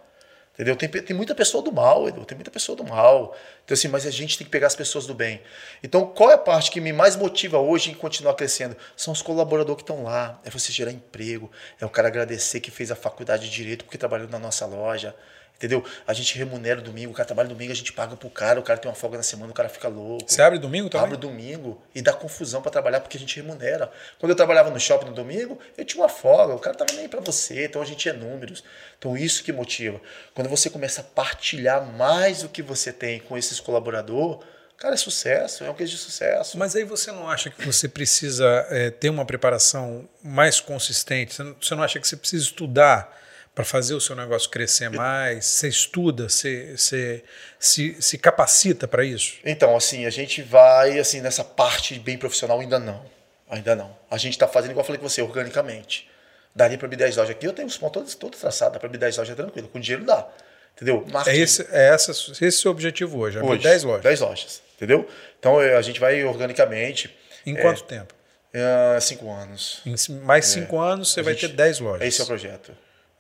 Entendeu? 0.54 0.76
Tem, 0.76 0.88
tem 0.88 1.16
muita 1.16 1.34
pessoa 1.34 1.62
do 1.62 1.72
mal, 1.72 2.06
Edu, 2.06 2.26
tem 2.26 2.36
muita 2.36 2.50
pessoa 2.50 2.76
do 2.76 2.84
mal. 2.84 3.34
Então, 3.64 3.74
assim, 3.74 3.88
mas 3.88 4.06
a 4.06 4.10
gente 4.10 4.36
tem 4.36 4.44
que 4.44 4.50
pegar 4.50 4.66
as 4.66 4.76
pessoas 4.76 5.06
do 5.06 5.14
bem. 5.14 5.40
Então, 5.82 6.06
qual 6.06 6.30
é 6.30 6.34
a 6.34 6.38
parte 6.38 6.70
que 6.70 6.80
me 6.80 6.92
mais 6.92 7.16
motiva 7.16 7.58
hoje 7.58 7.90
em 7.90 7.94
continuar 7.94 8.34
crescendo? 8.34 8.76
São 8.94 9.14
os 9.14 9.22
colaboradores 9.22 9.76
que 9.76 9.82
estão 9.82 10.04
lá. 10.04 10.38
É 10.44 10.50
você 10.50 10.70
gerar 10.70 10.92
emprego, 10.92 11.50
é 11.80 11.86
o 11.86 11.90
cara 11.90 12.08
agradecer 12.08 12.60
que 12.60 12.70
fez 12.70 12.90
a 12.90 12.96
faculdade 12.96 13.48
de 13.48 13.50
Direito 13.50 13.84
porque 13.84 13.96
trabalhou 13.96 14.28
na 14.28 14.38
nossa 14.38 14.66
loja. 14.66 15.14
Entendeu? 15.62 15.84
A 16.04 16.12
gente 16.12 16.36
remunera 16.36 16.80
o 16.80 16.82
domingo, 16.82 17.12
o 17.12 17.14
cara 17.14 17.24
trabalha 17.24 17.48
domingo, 17.48 17.70
a 17.70 17.76
gente 17.76 17.92
paga 17.92 18.16
pro 18.16 18.28
cara, 18.28 18.58
o 18.58 18.64
cara 18.64 18.80
tem 18.80 18.90
uma 18.90 18.96
folga 18.96 19.16
na 19.16 19.22
semana, 19.22 19.52
o 19.52 19.54
cara 19.54 19.68
fica 19.68 19.86
louco. 19.86 20.24
Você 20.26 20.42
abre 20.42 20.58
domingo 20.58 20.90
também? 20.90 21.06
Abre 21.06 21.16
domingo 21.16 21.80
e 21.94 22.02
dá 22.02 22.12
confusão 22.12 22.60
para 22.60 22.72
trabalhar 22.72 22.98
porque 22.98 23.16
a 23.16 23.20
gente 23.20 23.36
remunera. 23.36 23.88
Quando 24.18 24.30
eu 24.30 24.36
trabalhava 24.36 24.70
no 24.70 24.80
shopping 24.80 25.10
no 25.10 25.14
domingo, 25.14 25.56
eu 25.78 25.84
tinha 25.84 26.02
uma 26.02 26.08
folga, 26.08 26.52
o 26.52 26.58
cara 26.58 26.76
tava 26.76 26.92
nem 26.94 27.08
para 27.08 27.20
você, 27.20 27.66
então 27.66 27.80
a 27.80 27.84
gente 27.84 28.08
é 28.08 28.12
números. 28.12 28.64
Então 28.98 29.16
isso 29.16 29.44
que 29.44 29.52
motiva. 29.52 30.00
Quando 30.34 30.48
você 30.48 30.68
começa 30.68 31.00
a 31.00 31.04
partilhar 31.04 31.86
mais 31.92 32.42
o 32.42 32.48
que 32.48 32.60
você 32.60 32.92
tem 32.92 33.20
com 33.20 33.38
esses 33.38 33.60
colaboradores, 33.60 34.44
cara, 34.76 34.94
é 34.94 34.98
sucesso, 34.98 35.62
é 35.62 35.70
um 35.70 35.74
queijo 35.74 35.92
de 35.92 36.02
sucesso. 36.02 36.58
Mas 36.58 36.74
aí 36.74 36.82
você 36.82 37.12
não 37.12 37.30
acha 37.30 37.50
que 37.50 37.64
você 37.64 37.86
precisa 37.86 38.66
é, 38.68 38.90
ter 38.90 39.10
uma 39.10 39.24
preparação 39.24 40.08
mais 40.24 40.58
consistente? 40.58 41.36
Você 41.60 41.74
não 41.76 41.84
acha 41.84 42.00
que 42.00 42.08
você 42.08 42.16
precisa 42.16 42.42
estudar? 42.42 43.21
Para 43.54 43.64
fazer 43.64 43.94
o 43.94 44.00
seu 44.00 44.16
negócio 44.16 44.48
crescer 44.50 44.88
mais? 44.90 45.44
Você 45.44 45.68
estuda, 45.68 46.28
você, 46.28 46.76
você 46.76 47.22
se, 47.58 47.96
se 48.00 48.18
capacita 48.18 48.88
para 48.88 49.04
isso? 49.04 49.38
Então, 49.44 49.76
assim, 49.76 50.06
a 50.06 50.10
gente 50.10 50.42
vai 50.42 50.98
assim 50.98 51.20
nessa 51.20 51.44
parte 51.44 51.98
bem 51.98 52.16
profissional 52.16 52.60
ainda 52.60 52.78
não. 52.78 53.04
Ainda 53.48 53.76
não. 53.76 53.94
A 54.10 54.16
gente 54.16 54.32
está 54.32 54.48
fazendo, 54.48 54.70
igual 54.70 54.82
eu 54.82 54.86
falei 54.86 55.00
com 55.00 55.08
você, 55.08 55.20
organicamente. 55.20 56.08
Daria 56.54 56.78
para 56.78 56.86
abrir 56.86 56.96
10 56.96 57.16
lojas 57.16 57.30
aqui, 57.30 57.46
eu 57.46 57.52
tenho 57.52 57.68
os 57.68 57.76
pontos 57.76 57.92
todos, 57.92 58.14
todos 58.14 58.40
traçados, 58.40 58.74
dá 58.74 58.78
para 58.78 58.86
abrir 58.86 58.98
10 58.98 59.16
lojas 59.18 59.36
tranquilo. 59.36 59.68
Com 59.68 59.80
dinheiro 59.80 60.04
dá. 60.04 60.26
Entendeu? 60.74 61.04
Marketing. 61.10 61.38
É 61.38 61.40
esse, 61.40 61.68
é 61.70 61.88
essa, 61.88 62.10
esse 62.12 62.44
é 62.44 62.48
o 62.48 62.52
seu 62.52 62.70
objetivo 62.70 63.18
hoje, 63.18 63.38
abrir 63.38 63.50
hoje, 63.50 63.62
10 63.62 63.82
lojas. 63.84 64.02
10 64.02 64.20
lojas, 64.20 64.62
entendeu? 64.74 65.08
Então 65.38 65.58
a 65.58 65.82
gente 65.82 66.00
vai 66.00 66.24
organicamente. 66.24 67.14
Em 67.44 67.54
quanto 67.54 67.82
é, 67.84 67.86
tempo? 67.86 68.14
É, 68.54 69.00
cinco 69.00 69.30
anos. 69.30 69.82
Em 69.84 69.94
mais 70.20 70.46
é. 70.46 70.60
cinco 70.60 70.78
anos 70.78 71.12
você 71.12 71.20
a 71.20 71.22
vai 71.22 71.34
gente, 71.34 71.48
ter 71.48 71.56
10 71.56 71.80
lojas. 71.80 72.06
Esse 72.06 72.20
é 72.20 72.24
o 72.24 72.26
projeto. 72.26 72.72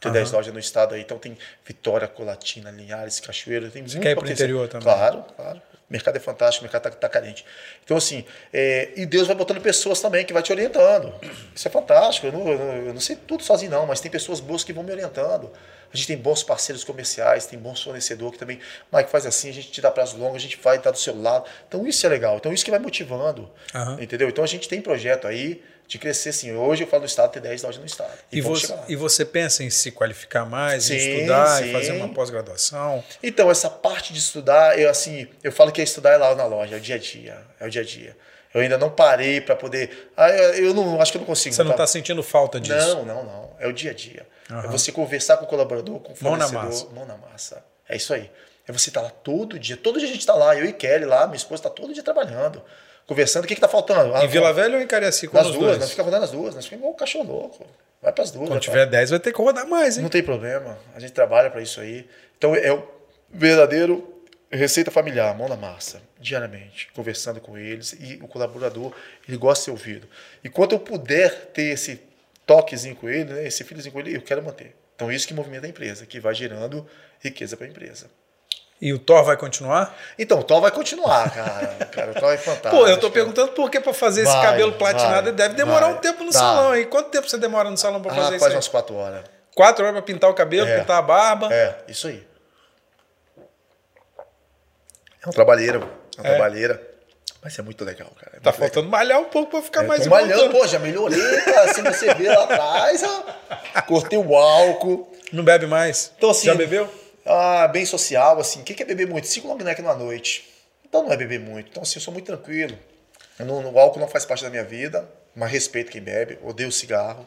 Tem 0.02 0.10
uhum. 0.10 0.14
10 0.14 0.32
lojas 0.32 0.52
no 0.52 0.58
estado 0.58 0.94
aí. 0.96 1.00
Então 1.00 1.16
tem 1.16 1.38
Vitória, 1.64 2.08
Colatina, 2.08 2.72
Linhares, 2.72 3.20
Cachoeira. 3.20 3.70
Tem 3.70 3.82
Você 3.86 3.94
muito 3.94 4.02
quer 4.02 4.10
ir 4.10 4.16
para 4.16 4.26
o 4.26 4.30
interior 4.30 4.68
também? 4.68 4.82
Claro, 4.82 5.24
claro. 5.36 5.62
O 5.88 5.92
mercado 5.92 6.16
é 6.16 6.20
fantástico, 6.20 6.64
o 6.64 6.64
mercado 6.64 6.88
está 6.88 6.98
tá 6.98 7.08
carente. 7.08 7.44
Então, 7.84 7.96
assim, 7.96 8.24
é, 8.52 8.90
e 8.96 9.06
Deus 9.06 9.26
vai 9.28 9.36
botando 9.36 9.60
pessoas 9.60 10.00
também 10.00 10.24
que 10.24 10.32
vai 10.32 10.42
te 10.42 10.50
orientando. 10.50 11.14
Isso 11.54 11.68
é 11.68 11.70
fantástico. 11.70 12.26
Eu 12.26 12.32
não, 12.32 12.48
eu 12.48 12.94
não 12.94 13.00
sei 13.00 13.14
tudo 13.14 13.44
sozinho, 13.44 13.70
não, 13.70 13.86
mas 13.86 14.00
tem 14.00 14.10
pessoas 14.10 14.40
boas 14.40 14.64
que 14.64 14.72
vão 14.72 14.82
me 14.82 14.90
orientando. 14.90 15.52
A 15.92 15.96
gente 15.96 16.06
tem 16.06 16.16
bons 16.16 16.42
parceiros 16.42 16.82
comerciais, 16.82 17.46
tem 17.46 17.58
bons 17.58 17.82
fornecedores 17.82 18.32
que 18.32 18.38
também, 18.38 18.58
Mike, 18.90 19.10
faz 19.10 19.26
assim, 19.26 19.50
a 19.50 19.52
gente 19.52 19.70
te 19.70 19.80
dá 19.80 19.90
prazo 19.90 20.16
longo, 20.16 20.34
a 20.34 20.40
gente 20.40 20.58
vai 20.60 20.78
estar 20.78 20.90
do 20.90 20.98
seu 20.98 21.20
lado. 21.20 21.44
Então 21.68 21.86
isso 21.86 22.04
é 22.06 22.08
legal. 22.08 22.38
Então 22.38 22.52
isso 22.52 22.64
que 22.64 22.70
vai 22.70 22.80
motivando. 22.80 23.50
Uhum. 23.74 24.02
Entendeu? 24.02 24.28
Então 24.28 24.42
a 24.42 24.46
gente 24.46 24.68
tem 24.68 24.80
projeto 24.80 25.28
aí 25.28 25.62
de 25.92 25.98
crescer 25.98 26.30
assim. 26.30 26.52
Hoje 26.52 26.84
eu 26.84 26.88
falo 26.88 27.02
do 27.02 27.06
estado, 27.06 27.30
ter 27.30 27.40
10 27.40 27.64
lojas 27.64 27.78
no 27.78 27.84
estado. 27.84 28.12
E, 28.32 28.38
e 28.38 28.40
você, 28.40 28.74
e 28.88 28.96
você 28.96 29.26
pensa 29.26 29.62
em 29.62 29.68
se 29.68 29.90
qualificar 29.90 30.46
mais, 30.46 30.84
sim, 30.84 30.94
em 30.94 30.96
estudar, 30.96 31.58
sim. 31.58 31.68
em 31.68 31.72
fazer 31.72 31.92
uma 31.92 32.08
pós-graduação? 32.08 33.04
Então, 33.22 33.50
essa 33.50 33.68
parte 33.68 34.10
de 34.10 34.18
estudar, 34.18 34.78
eu 34.78 34.88
assim, 34.88 35.28
eu 35.44 35.52
falo 35.52 35.70
que 35.70 35.82
é 35.82 35.84
estudar 35.84 36.12
é 36.12 36.16
lá 36.16 36.34
na 36.34 36.46
loja, 36.46 36.76
é 36.76 36.78
o 36.78 36.80
dia 36.80 36.94
a 36.94 36.98
dia. 36.98 37.38
É 37.60 37.66
o 37.66 37.70
dia 37.70 37.82
a 37.82 37.84
dia. 37.84 38.16
Eu 38.54 38.62
ainda 38.62 38.78
não 38.78 38.88
parei 38.88 39.42
para 39.42 39.54
poder. 39.54 40.10
Ah, 40.16 40.30
eu 40.30 40.72
não 40.72 40.98
acho 41.00 41.12
que 41.12 41.18
eu 41.18 41.20
não 41.20 41.26
consigo. 41.26 41.54
Você 41.54 41.62
não 41.62 41.72
está 41.72 41.86
sentindo 41.86 42.22
falta 42.22 42.58
disso? 42.58 42.74
Não, 42.74 43.04
não, 43.04 43.24
não. 43.24 43.50
É 43.58 43.66
o 43.66 43.72
dia 43.72 43.90
a 43.90 43.94
dia. 43.94 44.26
Uhum. 44.50 44.60
É 44.60 44.68
você 44.68 44.90
conversar 44.90 45.36
com 45.36 45.44
o 45.44 45.48
colaborador, 45.48 46.00
com 46.00 46.12
o 46.12 46.16
fornecedor. 46.16 46.54
Mão 46.54 46.62
na 46.62 46.68
massa. 46.70 46.86
Mão 46.94 47.06
na 47.06 47.16
massa. 47.18 47.64
É 47.86 47.96
isso 47.96 48.14
aí. 48.14 48.30
É 48.66 48.72
você 48.72 48.88
estar 48.88 49.00
tá 49.00 49.06
lá 49.06 49.12
todo 49.12 49.58
dia. 49.58 49.76
Todo 49.76 49.98
dia 49.98 50.08
a 50.08 50.10
gente 50.10 50.20
está 50.20 50.34
lá. 50.34 50.56
Eu 50.56 50.64
e 50.64 50.72
Kelly 50.72 51.04
lá, 51.04 51.26
minha 51.26 51.36
esposa 51.36 51.60
está 51.60 51.70
todo 51.70 51.92
dia 51.92 52.02
trabalhando 52.02 52.62
conversando, 53.12 53.44
o 53.44 53.46
que 53.46 53.54
está 53.54 53.68
faltando? 53.68 54.14
Ah, 54.14 54.24
em 54.24 54.28
Vila 54.28 54.52
Velha 54.52 54.76
ou 54.76 54.82
em 54.82 54.86
Cariacica? 54.86 55.36
Nas 55.36 55.52
duas, 55.52 55.78
nós 55.78 55.90
ficamos 55.90 56.12
rodando 56.12 56.24
as 56.24 56.30
duas, 56.30 56.54
nós 56.54 56.64
ficamos 56.64 56.80
igual 56.80 56.94
um 56.94 56.96
cachorro 56.96 57.24
louco. 57.24 57.66
Vai 58.00 58.12
para 58.12 58.24
as 58.24 58.30
duas. 58.30 58.48
Quando 58.48 58.60
tiver 58.60 58.86
10 58.86 59.10
vai 59.10 59.20
ter 59.20 59.32
que 59.32 59.40
rodar 59.40 59.68
mais, 59.68 59.96
hein? 59.96 60.02
Não 60.02 60.10
tem 60.10 60.22
problema, 60.22 60.78
a 60.94 60.98
gente 60.98 61.12
trabalha 61.12 61.50
para 61.50 61.60
isso 61.60 61.80
aí. 61.80 62.08
Então 62.36 62.54
é 62.54 62.72
o 62.72 62.82
verdadeiro 63.30 64.08
receita 64.50 64.90
familiar, 64.90 65.36
mão 65.36 65.48
na 65.48 65.56
massa, 65.56 66.02
diariamente, 66.20 66.90
conversando 66.92 67.40
com 67.40 67.56
eles 67.56 67.96
e 67.98 68.18
o 68.22 68.28
colaborador, 68.28 68.92
ele 69.26 69.36
gosta 69.36 69.60
de 69.60 69.64
ser 69.64 69.70
ouvido. 69.70 70.08
E 70.44 70.48
quando 70.48 70.72
eu 70.72 70.78
puder 70.78 71.46
ter 71.46 71.72
esse 71.72 72.02
toquezinho 72.46 72.94
com 72.96 73.08
ele, 73.08 73.32
né, 73.32 73.46
esse 73.46 73.64
filhozinho 73.64 73.92
com 73.92 74.00
ele, 74.00 74.16
eu 74.16 74.20
quero 74.20 74.42
manter. 74.42 74.74
Então 74.94 75.10
isso 75.10 75.26
que 75.26 75.32
movimenta 75.32 75.66
a 75.66 75.70
empresa, 75.70 76.04
que 76.04 76.20
vai 76.20 76.34
gerando 76.34 76.86
riqueza 77.20 77.56
para 77.56 77.66
a 77.66 77.70
empresa. 77.70 78.10
E 78.82 78.92
o 78.92 78.98
Thor 78.98 79.22
vai 79.22 79.36
continuar? 79.36 79.96
Então, 80.18 80.40
o 80.40 80.42
Thor 80.42 80.60
vai 80.60 80.72
continuar, 80.72 81.32
cara. 81.32 81.86
cara 81.86 82.10
o 82.10 82.14
Thor 82.14 82.32
é 82.32 82.36
fantástico. 82.36 82.76
Pô, 82.76 82.88
eu 82.88 82.98
tô 82.98 83.12
perguntando 83.12 83.52
por 83.52 83.70
que 83.70 83.78
para 83.78 83.94
fazer 83.94 84.24
vai, 84.24 84.32
esse 84.32 84.42
cabelo 84.42 84.72
platinado 84.72 85.26
vai, 85.26 85.32
deve 85.32 85.54
demorar 85.54 85.86
vai, 85.86 85.94
um 85.94 85.98
tempo 85.98 86.24
no 86.24 86.32
tá. 86.32 86.40
salão. 86.40 86.76
E 86.76 86.84
quanto 86.86 87.08
tempo 87.10 87.30
você 87.30 87.38
demora 87.38 87.70
no 87.70 87.76
salão 87.76 88.02
para 88.02 88.12
fazer 88.12 88.26
ah, 88.26 88.30
isso? 88.30 88.38
Quase 88.40 88.56
umas 88.56 88.66
quatro 88.66 88.96
horas. 88.96 89.22
Quatro 89.54 89.84
horas 89.84 89.94
para 89.94 90.02
pintar 90.02 90.28
o 90.28 90.34
cabelo, 90.34 90.68
é. 90.68 90.80
pintar 90.80 90.98
a 90.98 91.02
barba? 91.02 91.54
É, 91.54 91.76
isso 91.86 92.08
aí. 92.08 92.26
É 95.24 95.28
um 95.28 95.30
trabalheiro, 95.30 95.88
é 96.18 96.20
uma 96.20 96.26
é. 96.26 96.30
trabalheira. 96.30 96.88
Mas 97.40 97.56
é 97.56 97.62
muito 97.62 97.84
legal, 97.84 98.10
cara. 98.20 98.36
É 98.36 98.40
tá 98.40 98.52
faltando 98.52 98.86
legal. 98.86 98.98
malhar 98.98 99.20
um 99.20 99.26
pouco 99.26 99.52
para 99.52 99.62
ficar 99.62 99.84
é, 99.84 99.86
mais 99.86 100.02
tô 100.02 100.10
malhando, 100.10 100.50
pô, 100.50 100.66
já 100.66 100.80
melhorei, 100.80 101.40
cara. 101.42 101.70
Assim 101.70 101.84
você 101.84 102.12
vê 102.14 102.28
lá 102.28 102.42
atrás, 102.42 103.04
ó, 103.04 103.80
cortei 103.82 104.18
o 104.18 104.34
álcool. 104.36 105.08
Não 105.32 105.44
bebe 105.44 105.68
mais? 105.68 106.10
Então, 106.16 106.30
assim, 106.30 106.46
já 106.46 106.54
bebeu? 106.56 107.01
Ah, 107.24 107.68
bem 107.68 107.84
social, 107.86 108.38
assim, 108.40 108.60
o 108.60 108.64
que 108.64 108.82
é 108.82 108.86
beber 108.86 109.06
muito? 109.06 109.26
Cinco 109.26 109.48
long 109.48 109.56
neck 109.56 109.80
numa 109.80 109.94
noite. 109.94 110.48
Então 110.84 111.04
não 111.04 111.12
é 111.12 111.16
beber 111.16 111.40
muito. 111.40 111.70
Então, 111.70 111.82
assim, 111.82 111.96
eu 111.96 112.02
sou 112.02 112.12
muito 112.12 112.26
tranquilo. 112.26 112.78
Não, 113.38 113.72
o 113.72 113.78
álcool 113.78 114.00
não 114.00 114.08
faz 114.08 114.24
parte 114.24 114.44
da 114.44 114.50
minha 114.50 114.64
vida, 114.64 115.08
mas 115.34 115.50
respeito 115.50 115.90
quem 115.90 116.02
bebe, 116.02 116.38
odeio 116.42 116.70
cigarro. 116.70 117.26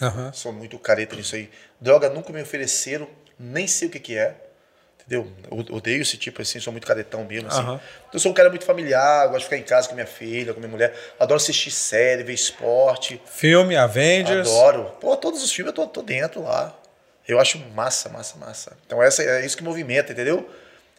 Uhum. 0.00 0.32
Sou 0.32 0.52
muito 0.52 0.78
careta 0.78 1.16
nisso 1.16 1.34
aí. 1.34 1.50
Droga 1.80 2.08
nunca 2.08 2.32
me 2.32 2.42
ofereceram, 2.42 3.08
nem 3.38 3.66
sei 3.66 3.88
o 3.88 3.90
que, 3.90 4.00
que 4.00 4.16
é. 4.16 4.34
Entendeu? 5.00 5.32
Eu 5.50 5.74
odeio 5.74 6.02
esse 6.02 6.16
tipo 6.16 6.42
assim, 6.42 6.60
sou 6.60 6.72
muito 6.72 6.86
caretão 6.86 7.24
mesmo. 7.24 7.48
Assim. 7.48 7.62
Uhum. 7.62 7.80
Eu 8.12 8.20
sou 8.20 8.30
um 8.30 8.34
cara 8.34 8.48
muito 8.48 8.64
familiar, 8.64 9.26
gosto 9.26 9.38
de 9.38 9.44
ficar 9.44 9.56
em 9.56 9.62
casa 9.62 9.88
com 9.88 9.94
minha 9.94 10.06
filha, 10.06 10.52
com 10.52 10.60
minha 10.60 10.70
mulher. 10.70 10.94
Adoro 11.18 11.40
assistir 11.40 11.70
série, 11.70 12.22
ver 12.22 12.34
esporte. 12.34 13.20
Filme, 13.26 13.76
Avengers. 13.76 14.48
Adoro. 14.48 14.92
Pô, 15.00 15.16
todos 15.16 15.42
os 15.42 15.50
filmes 15.50 15.70
eu 15.70 15.74
tô, 15.74 15.86
tô 15.86 16.02
dentro 16.02 16.42
lá. 16.42 16.76
Eu 17.30 17.38
acho 17.38 17.58
massa, 17.74 18.08
massa, 18.08 18.36
massa. 18.38 18.76
Então 18.84 19.00
essa, 19.00 19.22
é 19.22 19.46
isso 19.46 19.56
que 19.56 19.62
movimenta, 19.62 20.12
entendeu? 20.12 20.50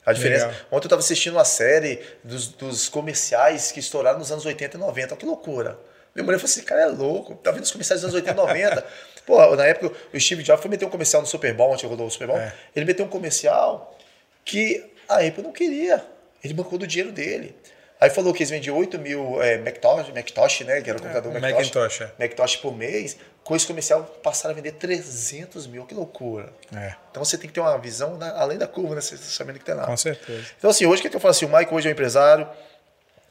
A 0.05 0.13
diferença. 0.13 0.47
Legal. 0.47 0.61
Ontem 0.71 0.85
eu 0.85 0.87
estava 0.87 1.01
assistindo 1.01 1.33
uma 1.33 1.43
série 1.43 2.01
dos, 2.23 2.47
dos, 2.47 2.87
comerciais 2.87 3.71
que 3.71 3.81
estouraram 3.81 4.17
nos 4.17 4.31
anos 4.31 4.45
80 4.45 4.77
e 4.77 4.79
90. 4.79 5.15
Que 5.17 5.25
loucura. 5.25 5.77
Minha 6.15 6.23
mulher 6.23 6.37
falou 6.37 6.49
assim, 6.49 6.63
cara, 6.63 6.81
é 6.81 6.85
louco. 6.85 7.35
Tá 7.35 7.51
vendo 7.51 7.63
os 7.63 7.71
comerciais 7.71 8.01
dos 8.01 8.09
anos 8.09 8.15
80 8.15 8.31
e 8.31 8.45
90? 8.47 8.85
Pô, 9.27 9.55
na 9.55 9.65
época 9.65 9.95
o 10.13 10.19
Steve 10.19 10.41
Jobs 10.41 10.61
foi 10.61 10.71
meter 10.71 10.85
um 10.85 10.89
comercial 10.89 11.21
no 11.21 11.27
Super 11.27 11.53
Bowl, 11.53 11.73
onde 11.73 11.85
rodou 11.85 12.07
o 12.07 12.09
Super 12.09 12.27
Bowl. 12.27 12.37
É. 12.37 12.53
Ele 12.73 12.85
meteu 12.85 13.05
um 13.05 13.09
comercial 13.09 13.97
que 14.45 14.89
a 15.09 15.15
Apple 15.19 15.43
não 15.43 15.51
queria. 15.51 16.03
Ele 16.41 16.53
bancou 16.53 16.79
do 16.79 16.87
dinheiro 16.87 17.11
dele. 17.11 17.55
Aí 18.01 18.09
falou 18.09 18.33
que 18.33 18.41
eles 18.41 18.49
vendiam 18.49 18.75
8 18.75 18.97
mil 18.97 19.39
é, 19.43 19.59
Macintosh, 19.59 20.09
Macintosh, 20.09 20.61
né? 20.61 20.81
Que 20.81 20.89
era 20.89 20.97
o 20.97 21.01
computador 21.03 21.35
é, 21.35 21.39
Macintosh. 21.39 21.75
Macintosh, 21.75 22.01
é. 22.01 22.11
Macintosh 22.17 22.55
por 22.55 22.75
mês. 22.75 23.15
Com 23.43 23.55
esse 23.55 23.67
comercial 23.67 24.03
passaram 24.23 24.53
a 24.53 24.55
vender 24.55 24.71
300 24.71 25.67
mil. 25.67 25.85
Que 25.85 25.93
loucura. 25.93 26.51
É. 26.75 26.95
Então 27.11 27.23
você 27.23 27.37
tem 27.37 27.47
que 27.47 27.53
ter 27.53 27.59
uma 27.59 27.77
visão 27.77 28.17
na, 28.17 28.31
além 28.39 28.57
da 28.57 28.65
curva, 28.65 28.95
né? 28.95 29.01
Você 29.01 29.17
sabendo 29.17 29.59
que 29.59 29.65
tem 29.65 29.75
lá. 29.75 29.85
Com 29.85 29.95
certeza. 29.95 30.47
Então 30.57 30.71
assim, 30.71 30.87
hoje 30.87 30.97
o 30.97 31.01
que, 31.03 31.07
é 31.09 31.11
que 31.11 31.15
eu 31.15 31.21
falo 31.21 31.29
assim? 31.29 31.45
O 31.45 31.55
Mike 31.55 31.71
hoje 31.71 31.87
é 31.87 31.91
um 31.91 31.93
empresário. 31.93 32.49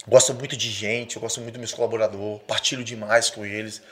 Gosto 0.07 0.33
muito 0.35 0.57
de 0.57 0.71
gente, 0.71 1.17
eu 1.17 1.23
gosto 1.23 1.41
muito 1.41 1.55
dos 1.55 1.61
meus 1.61 1.75
colaboradores, 1.75 2.41
partilho 2.47 2.85
demais 2.85 3.29
com 3.29 3.45
eles. 3.45 3.83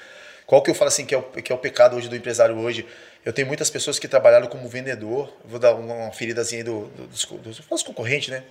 Qual 0.47 0.63
que 0.63 0.71
eu 0.71 0.75
falo 0.75 0.89
assim 0.89 1.05
que 1.05 1.15
é 1.15 1.19
o, 1.19 1.23
que 1.23 1.53
é 1.53 1.55
o 1.55 1.59
pecado 1.59 1.97
hoje 1.97 2.09
do 2.09 2.15
empresário 2.15 2.57
hoje? 2.57 2.87
Eu 3.25 3.33
tenho 3.33 3.49
muitas 3.49 3.69
pessoas 3.69 3.99
que 3.99 4.07
trabalharam 4.07 4.47
como 4.47 4.69
vendedor. 4.69 5.31
Vou 5.45 5.59
dar 5.59 5.75
uma 5.75 6.13
feridazinha 6.13 6.61
aí 6.61 6.65
do, 6.65 6.87
do, 6.87 7.07
dos, 7.09 7.25
dos, 7.25 7.59
dos 7.59 7.83
concorrentes, 7.83 8.29
né? 8.29 8.45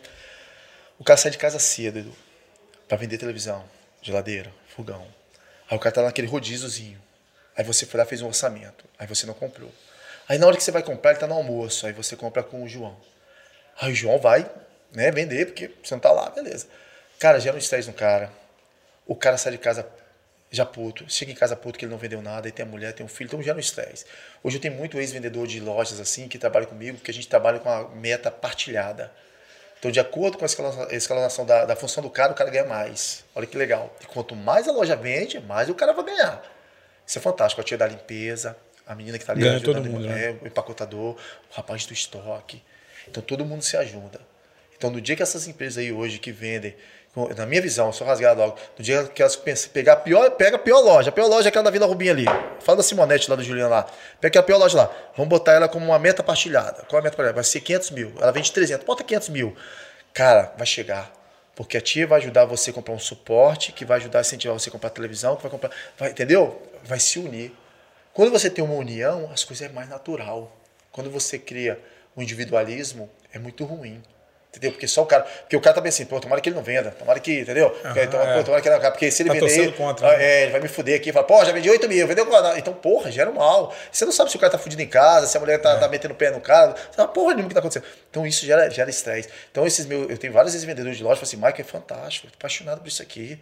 O 0.99 1.03
cara 1.03 1.17
sai 1.17 1.31
de 1.31 1.37
casa 1.37 1.59
cedo, 1.59 1.99
Edu, 1.99 2.15
pra 2.87 2.97
vender 2.97 3.17
televisão, 3.17 3.63
geladeira, 4.01 4.51
fogão. 4.67 5.07
Aí 5.69 5.77
o 5.77 5.79
cara 5.79 5.93
tá 5.93 6.01
naquele 6.01 6.27
rodíziozinho. 6.27 7.01
Aí 7.55 7.63
você 7.63 7.85
foi 7.85 7.99
lá 7.99 8.05
fez 8.05 8.21
um 8.21 8.27
orçamento. 8.27 8.85
Aí 8.97 9.05
você 9.05 9.25
não 9.25 9.33
comprou. 9.33 9.71
Aí 10.27 10.37
na 10.37 10.47
hora 10.47 10.57
que 10.57 10.63
você 10.63 10.71
vai 10.71 10.81
comprar, 10.81 11.11
ele 11.11 11.19
tá 11.19 11.27
no 11.27 11.35
almoço. 11.35 11.85
Aí 11.85 11.93
você 11.93 12.15
compra 12.15 12.41
com 12.41 12.63
o 12.63 12.67
João. 12.67 12.97
Aí 13.79 13.91
o 13.91 13.95
João 13.95 14.19
vai 14.19 14.49
né, 14.91 15.11
vender, 15.11 15.47
porque 15.47 15.71
você 15.83 15.93
não 15.93 15.99
tá 15.99 16.11
lá, 16.11 16.29
beleza. 16.29 16.67
Cara, 17.19 17.39
gera 17.39 17.55
um 17.55 17.59
estresse 17.59 17.87
no 17.87 17.93
cara. 17.93 18.31
O 19.05 19.15
cara 19.15 19.37
sai 19.37 19.51
de 19.51 19.57
casa 19.57 19.87
já 20.49 20.65
puto. 20.65 21.05
Chega 21.09 21.31
em 21.31 21.35
casa 21.35 21.55
puto 21.55 21.77
que 21.77 21.85
ele 21.85 21.91
não 21.91 21.99
vendeu 21.99 22.21
nada. 22.21 22.47
Aí 22.47 22.51
tem 22.51 22.65
a 22.65 22.69
mulher, 22.69 22.93
tem 22.93 23.05
um 23.05 23.09
filho. 23.09 23.27
Então 23.27 23.41
gera 23.41 23.57
um 23.57 23.59
estresse. 23.59 24.05
Hoje 24.43 24.57
eu 24.57 24.61
tenho 24.61 24.73
muito 24.75 24.97
ex-vendedor 24.97 25.45
de 25.45 25.59
lojas 25.59 25.99
assim 25.99 26.27
que 26.27 26.37
trabalha 26.37 26.65
comigo, 26.65 26.97
porque 26.97 27.11
a 27.11 27.13
gente 27.13 27.27
trabalha 27.27 27.59
com 27.59 27.69
a 27.69 27.87
meta 27.89 28.31
partilhada. 28.31 29.11
Então, 29.79 29.91
de 29.91 29.99
acordo 29.99 30.37
com 30.37 30.45
a 30.45 30.95
escalonação 30.97 31.45
da, 31.45 31.65
da 31.65 31.75
função 31.75 32.01
do 32.01 32.09
cara, 32.09 32.31
o 32.31 32.35
cara 32.35 32.49
ganha 32.49 32.65
mais. 32.65 33.23
Olha 33.35 33.45
que 33.45 33.57
legal. 33.57 33.95
E 34.01 34.05
quanto 34.05 34.35
mais 34.35 34.67
a 34.67 34.71
loja 34.71 34.95
vende, 34.95 35.39
mais 35.39 35.69
o 35.69 35.75
cara 35.75 35.93
vai 35.93 36.03
ganhar. 36.03 36.43
Isso 37.05 37.17
é 37.19 37.21
fantástico. 37.21 37.61
A 37.61 37.63
tia 37.63 37.77
da 37.77 37.87
limpeza, 37.87 38.57
a 38.85 38.95
menina 38.95 39.17
que 39.17 39.23
está 39.23 39.33
ali 39.33 39.41
ganha 39.41 39.55
ajudando, 39.55 39.83
todo 39.83 39.89
mundo, 39.89 40.07
né? 40.07 40.37
o 40.41 40.47
empacotador, 40.47 41.15
o 41.15 41.53
rapaz 41.53 41.85
do 41.85 41.93
estoque. 41.93 42.61
Então, 43.07 43.21
todo 43.21 43.45
mundo 43.45 43.61
se 43.61 43.77
ajuda. 43.77 44.19
Então, 44.75 44.89
no 44.89 44.99
dia 44.99 45.15
que 45.15 45.23
essas 45.23 45.47
empresas 45.47 45.77
aí 45.77 45.91
hoje 45.91 46.19
que 46.19 46.31
vendem, 46.31 46.75
na 47.35 47.45
minha 47.47 47.61
visão, 47.61 47.91
só 47.91 48.05
rasgar 48.05 48.37
logo, 48.37 48.55
no 48.77 48.83
dia 48.83 49.03
que 49.05 49.21
elas 49.21 49.35
pensam, 49.35 49.71
pegar 49.71 49.93
a 49.93 49.95
pior, 49.95 50.29
pega 50.31 50.55
a 50.55 50.59
pior 50.59 50.79
loja, 50.81 51.09
a 51.09 51.11
pior 51.11 51.27
loja 51.27 51.47
é 51.47 51.49
aquela 51.49 51.63
da 51.63 51.71
Vila 51.71 51.87
Rubinho 51.87 52.11
ali. 52.11 52.25
Fala 52.59 52.77
da 52.77 52.83
Simonete 52.83 53.27
lá 53.29 53.35
do 53.35 53.43
Juliano 53.43 53.71
lá. 53.71 53.87
Pega 54.21 54.39
a 54.39 54.43
pior 54.43 54.57
loja 54.57 54.77
lá. 54.77 54.91
Vamos 55.15 55.29
botar 55.29 55.53
ela 55.53 55.67
como 55.67 55.85
uma 55.85 55.97
meta 55.97 56.21
partilhada. 56.21 56.83
Qual 56.87 56.99
é 56.99 57.01
a 57.01 57.03
meta 57.03 57.15
partilhada? 57.15 57.33
Vai 57.33 57.43
ser 57.43 57.61
500 57.61 57.91
mil. 57.91 58.13
Ela 58.19 58.31
vende 58.31 58.51
300. 58.51 58.85
Bota 58.85 59.03
500 59.03 59.29
mil. 59.29 59.55
Cara, 60.13 60.53
vai 60.57 60.67
chegar. 60.67 61.11
Porque 61.55 61.75
a 61.75 61.81
tia 61.81 62.05
vai 62.05 62.19
ajudar 62.19 62.45
você 62.45 62.69
a 62.69 62.73
comprar 62.73 62.93
um 62.93 62.99
suporte, 62.99 63.71
que 63.71 63.83
vai 63.83 63.97
ajudar 63.97 64.19
a 64.19 64.21
incentivar 64.21 64.57
você 64.57 64.69
a 64.69 64.71
comprar 64.71 64.91
televisão, 64.91 65.35
que 65.35 65.41
vai 65.41 65.49
comprar. 65.49 65.71
Vai, 65.97 66.11
entendeu? 66.11 66.61
Vai 66.83 66.99
se 66.99 67.17
unir. 67.17 67.51
Quando 68.13 68.31
você 68.31 68.49
tem 68.49 68.63
uma 68.63 68.75
união, 68.75 69.29
as 69.33 69.43
coisas 69.43 69.67
é 69.67 69.71
mais 69.71 69.89
natural. 69.89 70.55
Quando 70.91 71.09
você 71.09 71.39
cria 71.39 71.79
o 72.15 72.19
um 72.19 72.23
individualismo, 72.23 73.09
é 73.33 73.39
muito 73.39 73.65
ruim. 73.65 74.03
Entendeu? 74.57 74.71
Porque 74.71 74.87
só 74.87 75.03
o 75.03 75.05
cara. 75.05 75.23
Porque 75.23 75.55
o 75.55 75.61
cara 75.61 75.75
tá 75.75 75.81
bem 75.81 75.89
assim, 75.89 76.03
pô, 76.05 76.19
tomara 76.19 76.41
que 76.41 76.49
ele 76.49 76.55
não 76.55 76.63
venda. 76.63 76.89
Tomara 76.89 77.19
que, 77.19 77.41
entendeu? 77.41 77.67
Uhum, 77.67 78.01
então, 78.01 78.19
é. 78.19 78.37
pô, 78.37 78.43
tomara 78.43 78.61
que 78.61 78.67
ele 78.67 78.75
não 78.75 78.91
Porque 78.91 79.11
se 79.11 79.21
ele 79.21 79.29
tá 79.29 79.35
vender. 79.35 79.75
Contra, 79.75 80.17
né? 80.17 80.23
é, 80.23 80.43
ele 80.43 80.51
vai 80.51 80.61
me 80.61 80.67
fuder 80.67 80.95
aqui. 80.95 81.13
Fala, 81.13 81.25
pô, 81.25 81.45
já 81.45 81.51
vendi 81.51 81.69
8 81.69 81.87
mil, 81.87 82.07
vendeu 82.07 82.25
quanto? 82.25 82.57
Então, 82.57 82.73
porra, 82.73 83.11
gera 83.11 83.29
um 83.29 83.33
mal. 83.33 83.73
Você 83.91 84.03
não 84.03 84.11
sabe 84.11 84.31
se 84.31 84.35
o 84.35 84.39
cara 84.39 84.51
tá 84.51 84.57
fudido 84.57 84.81
em 84.81 84.87
casa, 84.87 85.27
se 85.27 85.37
a 85.37 85.39
mulher 85.39 85.61
tá, 85.61 85.73
é. 85.73 85.79
tá 85.79 85.87
metendo 85.87 86.15
o 86.15 86.17
pé 86.17 86.31
no 86.31 86.41
cara. 86.41 86.71
Você 86.71 86.95
fala, 86.95 87.07
porra 87.07 87.33
nenhuma 87.33 87.49
que 87.49 87.53
tá 87.53 87.59
acontecendo. 87.59 87.85
Então, 88.09 88.25
isso 88.25 88.45
gera, 88.45 88.67
gera 88.69 88.89
estresse. 88.89 89.29
Então, 89.51 89.65
esses 89.65 89.85
meus. 89.85 90.09
Eu 90.09 90.17
tenho 90.17 90.33
vários 90.33 90.55
vendedores 90.63 90.97
de 90.97 91.03
loja 91.03 91.19
que 91.19 91.25
falam 91.27 91.47
assim, 91.47 91.53
Mike, 91.53 91.61
é 91.61 91.63
fantástico, 91.63 92.27
eu 92.27 92.31
tô 92.31 92.37
apaixonado 92.37 92.81
por 92.81 92.87
isso 92.87 93.01
aqui. 93.01 93.39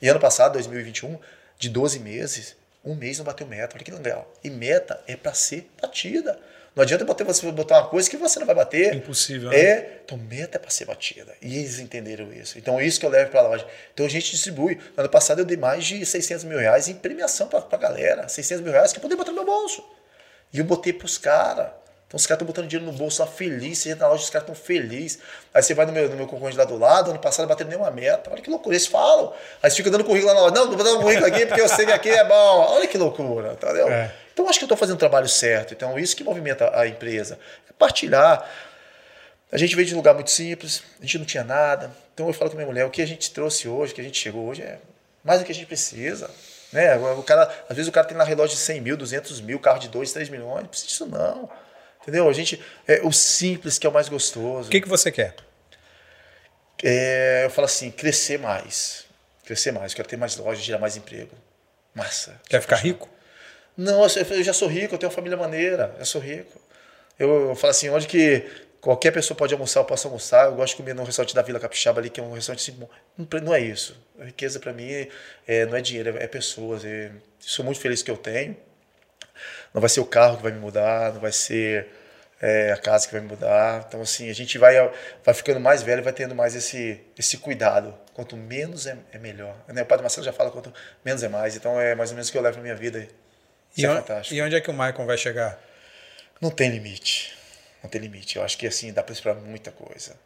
E 0.00 0.08
ano 0.08 0.18
passado, 0.18 0.54
2021, 0.54 1.18
de 1.58 1.68
12 1.68 1.98
meses, 1.98 2.56
um 2.82 2.94
mês 2.94 3.18
não 3.18 3.24
bateu 3.24 3.46
meta. 3.46 3.76
Olha 3.76 3.84
que 3.84 3.90
legal. 3.90 4.32
E 4.42 4.48
meta 4.48 4.98
é 5.06 5.14
para 5.14 5.34
ser 5.34 5.70
batida. 5.80 6.38
Não 6.74 6.82
adianta 6.82 7.04
você 7.04 7.52
botar 7.52 7.80
uma 7.80 7.88
coisa 7.88 8.10
que 8.10 8.16
você 8.16 8.40
não 8.40 8.46
vai 8.46 8.54
bater. 8.54 8.92
É 8.92 8.96
impossível. 8.96 9.50
Né? 9.50 9.56
É, 9.60 10.00
então 10.04 10.18
meta 10.18 10.58
é 10.58 10.60
para 10.60 10.70
ser 10.70 10.86
batida. 10.86 11.32
E 11.40 11.58
eles 11.58 11.78
entenderam 11.78 12.32
isso. 12.32 12.58
Então 12.58 12.80
é 12.80 12.84
isso 12.84 12.98
que 12.98 13.06
eu 13.06 13.10
levo 13.10 13.30
para 13.30 13.40
a 13.40 13.42
loja. 13.44 13.66
Então 13.92 14.04
a 14.04 14.08
gente 14.08 14.32
distribui. 14.32 14.76
No 14.96 15.02
ano 15.02 15.08
passado 15.08 15.38
eu 15.38 15.44
dei 15.44 15.56
mais 15.56 15.84
de 15.84 16.04
600 16.04 16.44
mil 16.44 16.58
reais 16.58 16.88
em 16.88 16.94
premiação 16.94 17.46
para 17.46 17.64
a 17.70 17.76
galera. 17.76 18.28
600 18.28 18.64
mil 18.64 18.72
reais 18.72 18.92
que 18.92 18.98
eu 18.98 19.02
poder 19.02 19.14
botar 19.14 19.30
no 19.30 19.36
meu 19.36 19.46
bolso. 19.46 19.84
E 20.52 20.58
eu 20.58 20.64
botei 20.64 20.92
para 20.92 21.06
os 21.06 21.16
caras. 21.16 21.68
Então 22.08 22.16
os 22.16 22.26
caras 22.26 22.42
estão 22.42 22.46
botando 22.46 22.68
dinheiro 22.68 22.90
no 22.90 22.96
bolso 22.96 23.22
lá 23.22 23.28
feliz, 23.28 23.78
você 23.78 23.90
entra 23.90 24.06
na 24.06 24.12
loja, 24.12 24.24
os 24.24 24.30
caras 24.30 24.48
estão 24.48 24.54
felizes. 24.54 25.20
Aí 25.52 25.62
você 25.62 25.74
vai 25.74 25.86
no 25.86 25.92
meu, 25.92 26.08
no 26.08 26.16
meu 26.16 26.26
concorrente 26.26 26.58
lá 26.58 26.64
do 26.64 26.76
lado, 26.76 27.10
ano 27.10 27.20
passado 27.20 27.46
batendo 27.46 27.68
nenhuma 27.68 27.90
meta. 27.92 28.30
Olha 28.32 28.42
que 28.42 28.50
loucura, 28.50 28.74
eles 28.74 28.86
falam. 28.86 29.32
Aí 29.62 29.70
você 29.70 29.76
fica 29.76 29.90
dando 29.90 30.04
currículo 30.04 30.32
lá 30.32 30.40
na 30.40 30.46
loja. 30.46 30.54
Não, 30.54 30.66
não 30.66 30.76
vou 30.76 30.84
dar 30.84 30.94
um 30.94 31.02
currículo 31.02 31.26
aqui 31.26 31.46
porque 31.46 31.60
eu 31.60 31.68
sei 31.68 31.86
que 31.86 31.92
aqui 31.92 32.10
é 32.10 32.24
bom. 32.24 32.34
Olha 32.34 32.88
que 32.88 32.98
loucura, 32.98 33.52
entendeu? 33.52 33.88
É. 33.88 34.23
Então 34.34 34.48
acho 34.48 34.58
que 34.58 34.64
eu 34.64 34.66
estou 34.66 34.76
fazendo 34.76 34.96
o 34.96 34.98
trabalho 34.98 35.28
certo. 35.28 35.72
Então 35.72 35.98
isso 35.98 36.14
que 36.14 36.22
movimenta 36.22 36.78
a 36.78 36.86
empresa. 36.86 37.38
É 37.70 37.72
partilhar. 37.72 38.46
A 39.50 39.56
gente 39.56 39.74
veio 39.76 39.86
de 39.86 39.94
um 39.94 39.98
lugar 39.98 40.12
muito 40.12 40.30
simples, 40.30 40.82
a 40.98 41.02
gente 41.02 41.18
não 41.18 41.24
tinha 41.24 41.44
nada. 41.44 41.90
Então 42.12 42.26
eu 42.26 42.32
falo 42.32 42.50
com 42.50 42.56
minha 42.56 42.66
mulher, 42.66 42.84
o 42.84 42.90
que 42.90 43.00
a 43.00 43.06
gente 43.06 43.30
trouxe 43.30 43.68
hoje, 43.68 43.92
o 43.92 43.94
que 43.94 44.00
a 44.00 44.04
gente 44.04 44.18
chegou 44.18 44.46
hoje 44.46 44.62
é 44.62 44.78
mais 45.22 45.40
do 45.40 45.46
que 45.46 45.52
a 45.52 45.54
gente 45.54 45.66
precisa. 45.66 46.28
Né? 46.72 46.96
O 46.96 47.22
cara, 47.22 47.48
às 47.68 47.76
vezes 47.76 47.88
o 47.88 47.92
cara 47.92 48.06
tem 48.06 48.16
na 48.16 48.24
relógio 48.24 48.56
de 48.56 48.62
100 48.62 48.80
mil, 48.80 48.96
200 48.96 49.40
mil, 49.40 49.60
carro 49.60 49.78
de 49.78 49.88
2, 49.88 50.12
3 50.12 50.28
milhões, 50.28 50.62
não 50.62 50.66
precisa 50.68 50.88
disso 50.88 51.06
não. 51.06 51.48
Entendeu? 52.02 52.28
A 52.28 52.32
gente, 52.32 52.60
é 52.86 53.00
o 53.02 53.12
simples 53.12 53.78
que 53.78 53.86
é 53.86 53.90
o 53.90 53.92
mais 53.92 54.08
gostoso. 54.08 54.68
O 54.68 54.70
que, 54.70 54.80
que 54.80 54.88
você 54.88 55.12
quer? 55.12 55.36
É, 56.82 57.42
eu 57.44 57.50
falo 57.50 57.64
assim, 57.66 57.90
crescer 57.90 58.38
mais. 58.38 59.04
Crescer 59.44 59.72
mais. 59.72 59.94
Quero 59.94 60.08
ter 60.08 60.16
mais 60.16 60.36
lojas, 60.36 60.62
gerar 60.62 60.78
mais 60.78 60.96
emprego. 60.96 61.34
Massa. 61.94 62.40
Quer 62.48 62.60
ficar 62.60 62.76
rico? 62.76 63.08
Não, 63.76 64.02
eu 64.02 64.42
já 64.42 64.52
sou 64.52 64.68
rico, 64.68 64.94
eu 64.94 64.98
tenho 64.98 65.10
uma 65.10 65.14
família 65.14 65.36
maneira, 65.36 65.94
eu 65.98 66.04
sou 66.04 66.20
rico. 66.20 66.60
Eu, 67.18 67.50
eu 67.50 67.54
falo 67.56 67.70
assim, 67.70 67.88
onde 67.88 68.06
que 68.06 68.44
qualquer 68.80 69.10
pessoa 69.12 69.36
pode 69.36 69.54
almoçar, 69.54 69.80
eu 69.80 69.84
posso 69.84 70.06
almoçar. 70.06 70.46
Eu 70.46 70.54
gosto 70.54 70.72
de 70.72 70.76
comer 70.76 70.94
no 70.94 71.04
restaurante 71.04 71.34
da 71.34 71.42
Vila 71.42 71.58
Capixaba 71.58 72.00
ali, 72.00 72.10
que 72.10 72.20
é 72.20 72.22
um 72.22 72.32
restaurante 72.32 72.70
assim, 72.70 72.88
não, 73.16 73.40
não 73.40 73.54
é 73.54 73.60
isso. 73.60 73.96
A 74.20 74.24
riqueza 74.24 74.60
para 74.60 74.72
mim 74.72 75.08
é, 75.46 75.66
não 75.66 75.76
é 75.76 75.80
dinheiro, 75.80 76.16
é, 76.18 76.24
é 76.24 76.26
pessoas. 76.28 76.84
É, 76.84 77.10
sou 77.40 77.64
muito 77.64 77.80
feliz 77.80 78.02
que 78.02 78.10
eu 78.10 78.16
tenho. 78.16 78.56
Não 79.72 79.80
vai 79.80 79.90
ser 79.90 80.00
o 80.00 80.06
carro 80.06 80.36
que 80.36 80.42
vai 80.42 80.52
me 80.52 80.58
mudar, 80.60 81.12
não 81.12 81.20
vai 81.20 81.32
ser 81.32 81.88
é, 82.40 82.72
a 82.72 82.76
casa 82.76 83.06
que 83.06 83.12
vai 83.12 83.22
me 83.22 83.28
mudar. 83.28 83.84
Então, 83.88 84.02
assim, 84.02 84.28
a 84.30 84.34
gente 84.34 84.58
vai, 84.58 84.74
vai 85.24 85.34
ficando 85.34 85.60
mais 85.60 85.82
velho 85.82 86.02
vai 86.02 86.12
tendo 86.12 86.34
mais 86.34 86.54
esse, 86.54 87.00
esse 87.18 87.38
cuidado. 87.38 87.94
Quanto 88.12 88.36
menos 88.36 88.86
é, 88.86 88.96
é 89.12 89.18
melhor. 89.18 89.56
Né? 89.66 89.82
O 89.82 89.86
padre 89.86 90.02
Marcelo 90.02 90.24
já 90.24 90.32
fala 90.32 90.50
quanto 90.50 90.72
menos 91.04 91.22
é 91.22 91.28
mais. 91.28 91.56
Então, 91.56 91.80
é 91.80 91.94
mais 91.94 92.10
ou 92.10 92.16
menos 92.16 92.28
o 92.28 92.32
que 92.32 92.38
eu 92.38 92.42
levo 92.42 92.58
na 92.58 92.62
minha 92.62 92.76
vida. 92.76 93.08
E, 93.76 93.84
é 93.84 93.90
on, 93.90 94.02
e 94.30 94.42
onde 94.42 94.54
é 94.54 94.60
que 94.60 94.70
o 94.70 94.72
Michael 94.72 95.06
vai 95.06 95.18
chegar? 95.18 95.58
Não 96.40 96.50
tem 96.50 96.70
limite. 96.70 97.32
Não 97.82 97.90
tem 97.90 98.00
limite. 98.00 98.36
Eu 98.36 98.42
acho 98.42 98.56
que 98.56 98.66
assim, 98.66 98.92
dá 98.92 99.02
para 99.02 99.12
esperar 99.12 99.36
muita 99.36 99.70
coisa. 99.70 100.16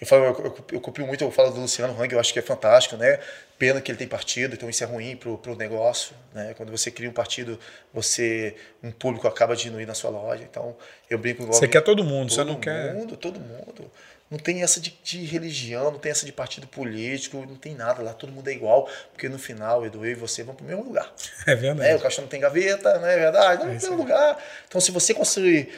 Eu, 0.00 0.06
falo, 0.06 0.24
eu, 0.26 0.44
eu, 0.44 0.64
eu 0.72 0.80
copio 0.80 1.04
muito, 1.04 1.24
eu 1.24 1.30
falo 1.30 1.50
do 1.50 1.60
Luciano 1.60 2.00
Hang, 2.00 2.12
eu 2.12 2.20
acho 2.20 2.32
que 2.32 2.38
é 2.38 2.42
fantástico, 2.42 2.96
né? 2.96 3.18
Pena 3.58 3.80
que 3.80 3.90
ele 3.90 3.98
tem 3.98 4.06
partido, 4.06 4.54
então 4.54 4.70
isso 4.70 4.84
é 4.84 4.86
ruim 4.86 5.16
pro, 5.16 5.36
pro 5.38 5.56
negócio, 5.56 6.14
né? 6.32 6.54
Quando 6.56 6.70
você 6.70 6.88
cria 6.88 7.10
um 7.10 7.12
partido, 7.12 7.58
você 7.92 8.54
um 8.80 8.92
público 8.92 9.26
acaba 9.26 9.56
diminuindo 9.56 9.88
na 9.88 9.94
sua 9.94 10.10
loja. 10.10 10.44
Então, 10.44 10.76
eu 11.10 11.18
brinco 11.18 11.42
igual. 11.42 11.58
Você 11.58 11.66
quer 11.66 11.80
todo 11.80 12.04
mundo, 12.04 12.28
todo 12.28 12.36
você 12.36 12.44
não 12.44 12.60
quer. 12.60 12.92
Todo 12.92 12.98
mundo, 12.98 13.16
todo 13.16 13.40
mundo. 13.40 13.90
Não 14.30 14.38
tem 14.38 14.62
essa 14.62 14.78
de, 14.78 14.94
de, 15.02 15.24
religião, 15.24 15.90
não 15.90 15.98
tem 15.98 16.12
essa 16.12 16.26
de 16.26 16.32
partido 16.32 16.66
político, 16.66 17.38
não 17.48 17.56
tem 17.56 17.74
nada 17.74 18.02
lá, 18.02 18.12
todo 18.12 18.30
mundo 18.30 18.48
é 18.48 18.52
igual, 18.52 18.86
porque 19.10 19.26
no 19.26 19.38
final, 19.38 19.86
Edu, 19.86 20.04
eu 20.04 20.12
e 20.12 20.14
você 20.14 20.42
vão 20.42 20.54
para 20.54 20.64
o 20.64 20.66
mesmo 20.66 20.84
lugar. 20.84 21.10
É 21.46 21.54
verdade. 21.54 21.88
É, 21.88 21.96
o 21.96 22.00
caixão 22.00 22.22
não 22.22 22.28
tem 22.28 22.40
gaveta, 22.40 22.98
não 22.98 23.08
é 23.08 23.16
verdade? 23.16 23.64
Não, 23.64 23.70
é 23.70 23.74
mesmo 23.74 23.96
lugar. 23.96 24.36
Então, 24.68 24.78
se 24.80 24.90
você 24.90 25.14
construir, 25.14 25.70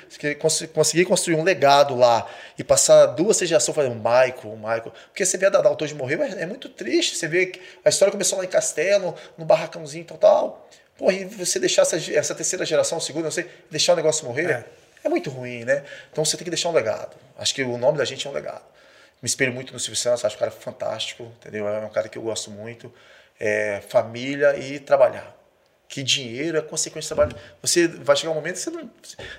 conseguir 0.72 1.05
construir 1.05 1.36
um 1.36 1.44
legado 1.44 1.94
lá 1.94 2.28
e 2.59 2.64
passar 2.64 3.07
duas 3.07 3.38
gerações 3.38 3.76
fazendo 3.76 3.92
um 3.92 3.98
Michael, 3.98 4.57
Michael, 4.57 4.92
porque 5.07 5.24
você 5.24 5.38
vê 5.38 5.46
a 5.46 5.51
Dadal 5.51 5.76
hoje 5.80 5.94
morreu, 5.94 6.24
é, 6.24 6.42
é 6.42 6.46
muito 6.46 6.68
triste. 6.68 7.14
Você 7.14 7.28
vê 7.28 7.46
que 7.46 7.61
a 7.84 7.88
história 7.88 8.11
começou 8.11 8.36
lá 8.36 8.44
em 8.44 8.48
Castelo, 8.48 9.14
no 9.38 9.44
barracãozinho 9.44 10.03
e 10.03 10.07
tal, 10.07 10.18
tal. 10.18 10.68
Pô, 10.98 11.12
e 11.12 11.24
você 11.24 11.61
deixar 11.61 11.82
essa, 11.82 11.96
essa 12.12 12.34
terceira 12.34 12.64
geração, 12.66 12.98
segunda, 12.98 13.26
não 13.26 13.30
sei, 13.30 13.46
deixar 13.70 13.92
o 13.92 13.96
negócio 13.96 14.26
morrer. 14.26 14.51
É 14.51 14.79
é 15.03 15.09
muito 15.09 15.30
ruim, 15.30 15.64
né? 15.64 15.84
Então 16.11 16.24
você 16.24 16.36
tem 16.36 16.44
que 16.44 16.51
deixar 16.51 16.68
um 16.68 16.72
legado. 16.72 17.16
Acho 17.38 17.55
que 17.55 17.62
o 17.62 17.78
nome 17.78 17.98
da 17.98 18.05
gente 18.05 18.26
é 18.26 18.30
um 18.30 18.32
legado. 18.32 18.64
Me 19.22 19.26
espelho 19.26 19.53
muito 19.53 19.72
no 19.72 19.78
Silvio 19.78 19.96
Santos, 19.96 20.24
acho 20.24 20.36
o 20.36 20.38
cara 20.38 20.51
fantástico, 20.51 21.24
entendeu? 21.40 21.68
É 21.68 21.84
um 21.84 21.90
cara 21.90 22.09
que 22.09 22.16
eu 22.16 22.22
gosto 22.22 22.51
muito. 22.51 22.92
É, 23.38 23.82
família 23.88 24.57
e 24.59 24.78
trabalhar. 24.78 25.36
Que 25.88 26.03
dinheiro 26.03 26.57
é 26.57 26.62
consequência 26.62 27.14
do 27.14 27.18
trabalho. 27.18 27.36
Você 27.62 27.88
vai 27.88 28.14
chegar 28.14 28.30
um 28.30 28.34
momento 28.34 28.55
que 28.55 28.61
você 28.61 28.70
não. 28.70 28.90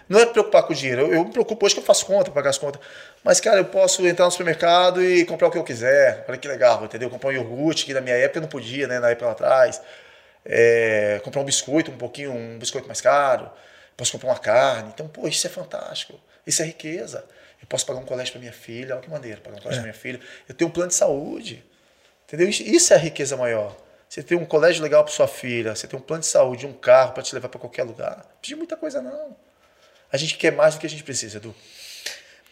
Não 0.09 0.19
é 0.19 0.25
preocupar 0.25 0.63
com 0.63 0.73
o 0.73 0.75
dinheiro. 0.75 1.01
Eu, 1.03 1.13
eu 1.13 1.25
me 1.25 1.31
preocupo 1.31 1.65
hoje 1.65 1.75
que 1.75 1.81
eu 1.81 1.85
faço 1.85 2.05
conta, 2.05 2.29
pagar 2.29 2.49
as 2.49 2.57
contas. 2.57 2.81
Mas, 3.23 3.39
cara, 3.39 3.59
eu 3.59 3.65
posso 3.65 4.05
entrar 4.05 4.25
no 4.25 4.31
supermercado 4.31 5.01
e 5.03 5.23
comprar 5.25 5.47
o 5.47 5.51
que 5.51 5.57
eu 5.57 5.63
quiser. 5.63 6.25
Olha 6.27 6.37
que 6.37 6.47
legal, 6.47 6.83
entendeu? 6.83 7.09
Comprar 7.09 7.29
um 7.29 7.33
iogurte, 7.33 7.85
que 7.85 7.93
na 7.93 8.01
minha 8.01 8.15
época 8.15 8.39
eu 8.39 8.41
não 8.41 8.49
podia, 8.49 8.87
né? 8.87 8.99
Na 8.99 9.11
época 9.11 9.27
lá 9.27 9.31
atrás. 9.31 9.81
É, 10.43 11.21
comprar 11.23 11.41
um 11.41 11.45
biscoito, 11.45 11.89
um 11.91 11.97
pouquinho, 11.97 12.33
um 12.33 12.57
biscoito 12.59 12.87
mais 12.87 12.99
caro 12.99 13.49
posso 13.97 14.11
comprar 14.13 14.29
uma 14.29 14.39
carne. 14.39 14.89
Então, 14.93 15.07
pô, 15.07 15.27
isso 15.27 15.45
é 15.45 15.49
fantástico. 15.49 16.19
Isso 16.45 16.61
é 16.61 16.65
riqueza. 16.65 17.25
Eu 17.61 17.67
posso 17.67 17.85
pagar 17.85 17.99
um 17.99 18.05
colégio 18.05 18.33
para 18.33 18.39
minha 18.39 18.53
filha, 18.53 18.95
olha 18.95 19.03
que 19.03 19.09
maneira, 19.09 19.39
pagar 19.39 19.57
um 19.57 19.61
colégio 19.61 19.79
é. 19.79 19.83
para 19.83 19.91
minha 19.91 20.01
filha. 20.01 20.19
Eu 20.49 20.55
tenho 20.55 20.69
um 20.69 20.73
plano 20.73 20.89
de 20.89 20.95
saúde. 20.95 21.63
Entendeu? 22.25 22.49
Isso 22.49 22.93
é 22.93 22.95
a 22.95 22.99
riqueza 22.99 23.35
maior. 23.35 23.75
Você 24.07 24.21
tem 24.21 24.37
um 24.37 24.45
colégio 24.45 24.83
legal 24.83 25.03
para 25.03 25.13
sua 25.13 25.27
filha, 25.27 25.75
você 25.75 25.87
tem 25.87 25.97
um 25.97 26.01
plano 26.01 26.21
de 26.21 26.27
saúde, 26.27 26.65
um 26.65 26.73
carro 26.73 27.13
para 27.13 27.23
te 27.23 27.33
levar 27.33 27.47
para 27.47 27.59
qualquer 27.59 27.83
lugar. 27.83 28.17
Não 28.17 28.37
precisa 28.39 28.39
de 28.41 28.55
muita 28.55 28.75
coisa, 28.75 29.01
não. 29.01 29.35
A 30.11 30.17
gente 30.17 30.35
quer 30.37 30.51
mais 30.51 30.75
do 30.75 30.81
que 30.81 30.85
a 30.85 30.89
gente 30.89 31.03
precisa, 31.03 31.37
Edu. 31.37 31.55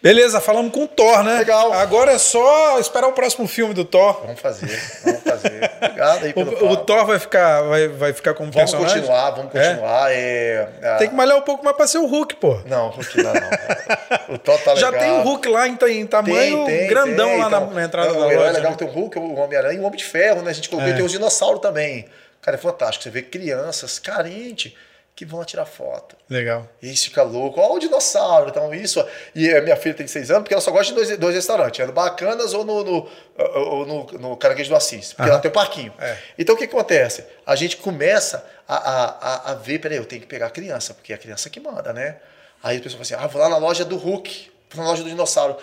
Beleza, 0.01 0.39
falamos 0.39 0.71
com 0.71 0.85
o 0.85 0.87
Thor, 0.87 1.23
né? 1.23 1.39
Legal. 1.39 1.73
Agora 1.73 2.13
é 2.13 2.17
só 2.17 2.79
esperar 2.79 3.07
o 3.07 3.11
próximo 3.11 3.45
filme 3.49 3.73
do 3.73 3.83
Thor. 3.83 4.21
Vamos 4.21 4.39
fazer, 4.39 4.81
vamos 5.03 5.23
fazer. 5.23 5.71
Obrigado 5.75 6.23
aí 6.23 6.33
pelo 6.33 6.65
o, 6.65 6.71
o 6.71 6.77
Thor 6.77 7.05
vai 7.05 7.19
ficar, 7.19 7.61
vai, 7.63 7.87
vai 7.89 8.13
ficar 8.13 8.33
como 8.33 8.49
vamos 8.49 8.71
personagem? 8.71 9.01
Continuar, 9.01 9.31
vamos 9.31 9.51
continuar, 9.51 10.09
é? 10.09 10.69
é 10.81 10.95
Tem 10.95 11.09
que 11.09 11.15
malhar 11.15 11.37
um 11.37 11.41
pouco 11.41 11.65
mais 11.65 11.75
para 11.75 11.85
ser 11.85 11.97
o 11.97 12.05
Hulk, 12.05 12.35
pô. 12.37 12.61
Não, 12.65 12.87
o 12.87 12.89
Hulk 12.91 13.17
não, 13.21 13.33
não. 13.33 14.35
O 14.35 14.37
Thor 14.37 14.57
tá 14.59 14.73
legal. 14.73 14.91
Já 14.91 14.99
tem 14.99 15.11
o 15.11 15.21
Hulk 15.21 15.49
lá 15.49 15.67
em, 15.67 15.77
em 15.89 16.07
tamanho 16.07 16.65
tem, 16.65 16.77
tem, 16.77 16.87
grandão 16.87 17.27
tem. 17.27 17.39
lá 17.39 17.47
então, 17.47 17.71
na, 17.71 17.83
entrada 17.83 18.13
da 18.13 18.19
loja. 18.19 18.35
É 18.35 18.51
legal 18.51 18.71
né? 18.71 18.77
ter 18.77 18.85
o 18.85 18.87
Hulk, 18.87 19.19
o 19.19 19.35
Homem-Aranha 19.35 19.79
e 19.79 19.81
o 19.81 19.83
Homem 19.83 19.97
de 19.97 20.05
Ferro, 20.05 20.41
né? 20.41 20.51
A 20.51 20.53
gente 20.53 20.69
colocou, 20.69 20.89
é. 20.89 20.95
tem 20.95 21.03
os 21.03 21.11
dinossauros 21.11 21.61
também. 21.61 22.05
Cara, 22.41 22.55
é 22.55 22.59
fantástico. 22.59 23.03
Você 23.03 23.09
vê 23.09 23.21
crianças 23.21 23.99
carentes 23.99 24.73
que 25.19 25.25
vão 25.25 25.39
lá 25.39 25.45
tirar 25.45 25.65
foto. 25.65 26.15
Legal. 26.29 26.65
E 26.81 26.93
isso 26.93 27.09
fica 27.09 27.21
louco. 27.23 27.59
Olha 27.59 27.73
o 27.73 27.79
dinossauro. 27.79 28.51
Então, 28.51 28.73
isso. 28.73 29.05
E 29.35 29.53
a 29.53 29.61
minha 29.61 29.75
filha 29.75 29.93
tem 29.93 30.07
seis 30.07 30.31
anos, 30.31 30.43
porque 30.43 30.53
ela 30.53 30.61
só 30.61 30.71
gosta 30.71 30.93
de 30.93 30.93
dois, 30.93 31.17
dois 31.17 31.35
restaurantes: 31.35 31.77
é 31.77 31.85
no 31.85 31.91
Bacanas 31.91 32.53
ou 32.53 32.63
no, 32.63 32.85
no, 32.85 33.09
ou 33.37 33.85
no, 33.85 34.03
no 34.17 34.37
Caranguejo 34.37 34.69
do 34.69 34.77
Assis. 34.77 35.11
Porque 35.11 35.29
ela 35.29 35.39
tem 35.39 35.49
o 35.49 35.51
um 35.51 35.53
parquinho. 35.53 35.93
É. 35.99 36.17
Então, 36.37 36.55
o 36.55 36.57
que 36.57 36.63
acontece? 36.63 37.25
A 37.45 37.53
gente 37.57 37.75
começa 37.75 38.49
a, 38.65 38.77
a, 38.77 39.51
a, 39.51 39.55
ver: 39.55 39.79
peraí, 39.79 39.97
eu 39.97 40.05
tenho 40.05 40.21
que 40.21 40.27
pegar 40.27 40.45
a 40.45 40.49
criança, 40.49 40.93
porque 40.93 41.11
é 41.11 41.17
a 41.17 41.19
criança 41.19 41.49
que 41.49 41.59
manda, 41.59 41.91
né? 41.91 42.15
Aí 42.63 42.77
a 42.77 42.81
pessoa 42.81 43.03
fala 43.03 43.19
assim: 43.19 43.25
ah, 43.25 43.27
vou 43.27 43.41
lá 43.41 43.49
na 43.49 43.57
loja 43.57 43.83
do 43.83 43.97
Hulk, 43.97 44.49
vou 44.71 44.85
na 44.85 44.89
loja 44.89 45.03
do 45.03 45.09
dinossauro. 45.09 45.57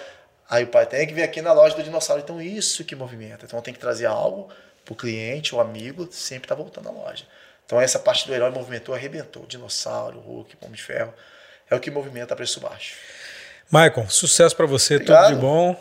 Aí 0.50 0.64
o 0.64 0.66
pai 0.66 0.84
tem 0.84 1.06
que 1.06 1.14
vir 1.14 1.22
aqui 1.22 1.40
na 1.40 1.54
loja 1.54 1.74
do 1.74 1.82
dinossauro. 1.82 2.20
Então, 2.22 2.42
isso 2.42 2.84
que 2.84 2.94
movimenta. 2.94 3.46
Então, 3.46 3.62
tem 3.62 3.72
que 3.72 3.80
trazer 3.80 4.04
algo 4.04 4.50
para 4.84 4.92
o 4.92 4.94
cliente, 4.94 5.54
o 5.54 5.60
amigo, 5.60 6.06
sempre 6.12 6.44
está 6.44 6.54
voltando 6.54 6.90
à 6.90 6.92
loja. 6.92 7.24
Então 7.66 7.80
essa 7.80 7.98
parte 7.98 8.26
do 8.26 8.34
herói 8.34 8.50
movimentou, 8.50 8.94
arrebentou. 8.94 9.44
Dinossauro, 9.46 10.20
Hulk, 10.20 10.56
Pombo 10.56 10.74
de 10.74 10.82
Ferro. 10.82 11.12
É 11.68 11.74
o 11.74 11.80
que 11.80 11.90
movimenta 11.90 12.34
preço 12.36 12.60
baixo. 12.60 12.94
Michael, 13.70 14.08
sucesso 14.08 14.54
para 14.56 14.66
você, 14.66 14.94
Obrigado. 14.94 15.24
tudo 15.26 15.34
de 15.34 15.40
bom. 15.40 15.76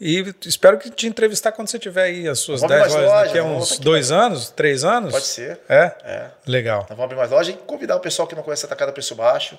E 0.00 0.34
espero 0.44 0.78
que 0.78 0.90
te 0.90 1.06
entrevistar 1.06 1.52
quando 1.52 1.68
você 1.68 1.78
tiver 1.78 2.04
aí 2.04 2.28
as 2.28 2.38
suas 2.38 2.60
Vamos 2.60 2.76
10 2.76 2.80
mais 2.80 2.92
lojas 2.94 3.10
lojas, 3.10 3.26
daqui 3.26 3.38
a 3.38 3.44
uns 3.44 3.72
aqui, 3.72 3.80
dois 3.80 4.10
anos, 4.10 4.50
três 4.50 4.84
anos? 4.84 5.12
Pode 5.12 5.24
ser. 5.24 5.58
É? 5.68 5.92
É. 6.04 6.30
Legal. 6.46 6.80
Nós 6.80 6.88
vamos 6.90 7.04
abrir 7.04 7.16
mais 7.16 7.30
loja 7.30 7.50
e 7.50 7.54
convidar 7.54 7.96
o 7.96 8.00
pessoal 8.00 8.28
que 8.28 8.34
não 8.34 8.42
conhece 8.42 8.64
a 8.64 8.66
Atacada 8.66 8.92
Preço 8.92 9.14
Baixo. 9.14 9.58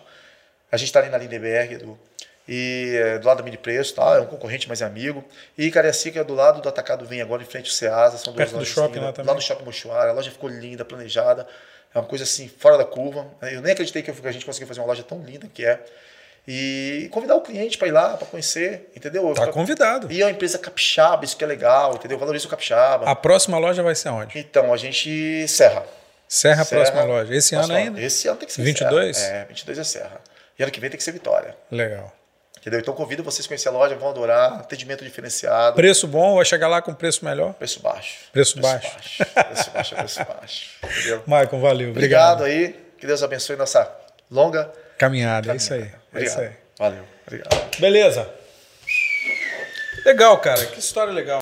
A 0.72 0.78
gente 0.78 0.90
está 0.90 1.00
ali 1.00 1.10
na 1.10 1.18
Lindenberg, 1.18 1.76
Edu. 1.76 1.98
E 2.48 2.94
é, 2.96 3.18
do 3.20 3.28
lado 3.28 3.38
do 3.40 3.44
Mini 3.44 3.58
Preço, 3.58 3.94
tá? 3.96 4.16
É 4.16 4.22
um 4.22 4.26
concorrente, 4.26 4.70
mas 4.70 4.82
é 4.82 4.86
amigo. 4.86 5.24
E 5.58 5.70
Cariacica 5.70 6.22
é 6.22 6.24
do 6.24 6.34
lado 6.34 6.62
do 6.62 6.70
Atacado 6.70 7.06
Vem 7.06 7.22
agora, 7.22 7.42
em 7.42 7.46
frente 7.46 7.66
ao 7.66 7.72
Ceasa. 7.74 8.18
São 8.18 8.32
duas 8.34 8.38
Perto 8.38 8.52
do 8.52 8.58
lojas 8.60 8.74
shopping 8.74 8.88
lindas. 8.94 9.04
lá 9.06 9.12
também. 9.14 9.28
Lá 9.30 9.34
no 9.36 9.42
Shopping 9.42 9.66
Mochuara. 9.66 10.10
A 10.12 10.14
loja 10.14 10.32
ficou 10.32 10.50
linda, 10.50 10.86
planejada. 10.86 11.46
É 11.94 12.00
uma 12.00 12.06
coisa 12.08 12.24
assim, 12.24 12.48
fora 12.48 12.78
da 12.78 12.86
curva. 12.86 13.28
Eu 13.42 13.62
nem 13.62 13.74
acreditei 13.74 14.02
que 14.02 14.12
a 14.12 14.32
gente 14.32 14.46
conseguiu 14.46 14.68
fazer 14.68 14.80
uma 14.80 14.88
loja 14.88 15.04
tão 15.04 15.20
linda 15.22 15.48
que 15.54 15.66
é. 15.66 15.80
E 16.48 17.10
convidar 17.12 17.36
o 17.36 17.42
cliente 17.42 17.78
para 17.78 17.90
ir 17.90 17.92
lá, 17.92 18.16
para 18.16 18.26
conhecer, 18.26 18.90
entendeu? 18.96 19.34
Tá 19.34 19.48
convidado. 19.48 20.10
E 20.10 20.22
é 20.22 20.26
uma 20.26 20.32
empresa 20.32 20.58
capixaba, 20.58 21.26
isso 21.26 21.36
que 21.36 21.44
é 21.44 21.48
legal, 21.48 21.96
entendeu? 21.96 22.18
Valoriza 22.18 22.48
o 22.48 22.50
capixaba. 22.50 23.06
A 23.10 23.16
próxima 23.16 23.58
loja 23.58 23.84
vai 23.84 23.94
ser 23.96 24.08
onde? 24.10 24.40
Então, 24.40 24.74
a 24.74 24.78
gente 24.78 25.46
serra. 25.50 25.84
Serra, 26.26 26.62
a 26.62 26.66
Serra, 26.66 26.82
próxima 26.84 27.04
loja. 27.04 27.36
Esse 27.36 27.56
ano 27.56 27.66
próxima- 27.68 27.86
ainda? 27.88 28.02
Esse 28.02 28.28
ano 28.30 28.38
tem 28.38 28.48
que 28.48 28.54
ser 28.54 28.62
22? 28.62 29.18
Serra. 29.18 29.36
É, 29.38 29.46
22 29.46 29.78
é 29.80 29.84
Serra. 29.84 30.22
E 30.58 30.64
ano 30.64 30.72
que 30.72 30.80
vem 30.80 30.90
tem 30.90 30.98
que 30.98 31.04
ser 31.04 31.12
Vitória. 31.12 31.54
Legal. 31.70 32.14
Entendeu? 32.68 32.82
Então 32.82 32.94
convido 32.94 33.24
vocês 33.24 33.46
a 33.46 33.48
conhecer 33.48 33.70
a 33.70 33.72
loja, 33.72 33.96
vão 33.96 34.10
adorar. 34.10 34.56
Atendimento 34.60 35.02
diferenciado. 35.02 35.78
Preço 35.78 36.06
bom, 36.06 36.36
vai 36.36 36.44
chegar 36.44 36.68
lá 36.68 36.82
com 36.82 36.94
preço 36.94 37.24
melhor? 37.24 37.54
Preço 37.54 37.82
baixo. 37.82 38.18
Preço 38.34 38.60
baixo. 38.60 38.92
Preço 39.34 39.72
baixo 39.72 39.96
é 39.96 39.98
preço 39.98 40.26
baixo. 40.26 40.70
Entendeu? 40.84 41.24
Maicon, 41.26 41.62
valeu. 41.62 41.92
Obrigado 41.92 42.42
Obrigado. 42.42 42.44
aí. 42.44 42.76
Que 43.00 43.08
Deus 43.08 43.24
abençoe 43.24 43.56
nossa 43.56 43.90
longa 44.30 44.70
Caminhada, 44.98 45.54
é 45.54 45.56
isso 45.56 45.74
aí. 45.74 45.84
É 45.84 45.92
Obrigado. 46.12 46.34
isso 46.34 46.42
aí. 46.42 46.52
Valeu. 46.78 47.04
Obrigado. 47.26 47.80
Beleza. 47.80 48.30
Legal, 50.06 50.38
cara. 50.40 50.66
Que 50.66 50.80
história 50.80 51.14
legal. 51.14 51.40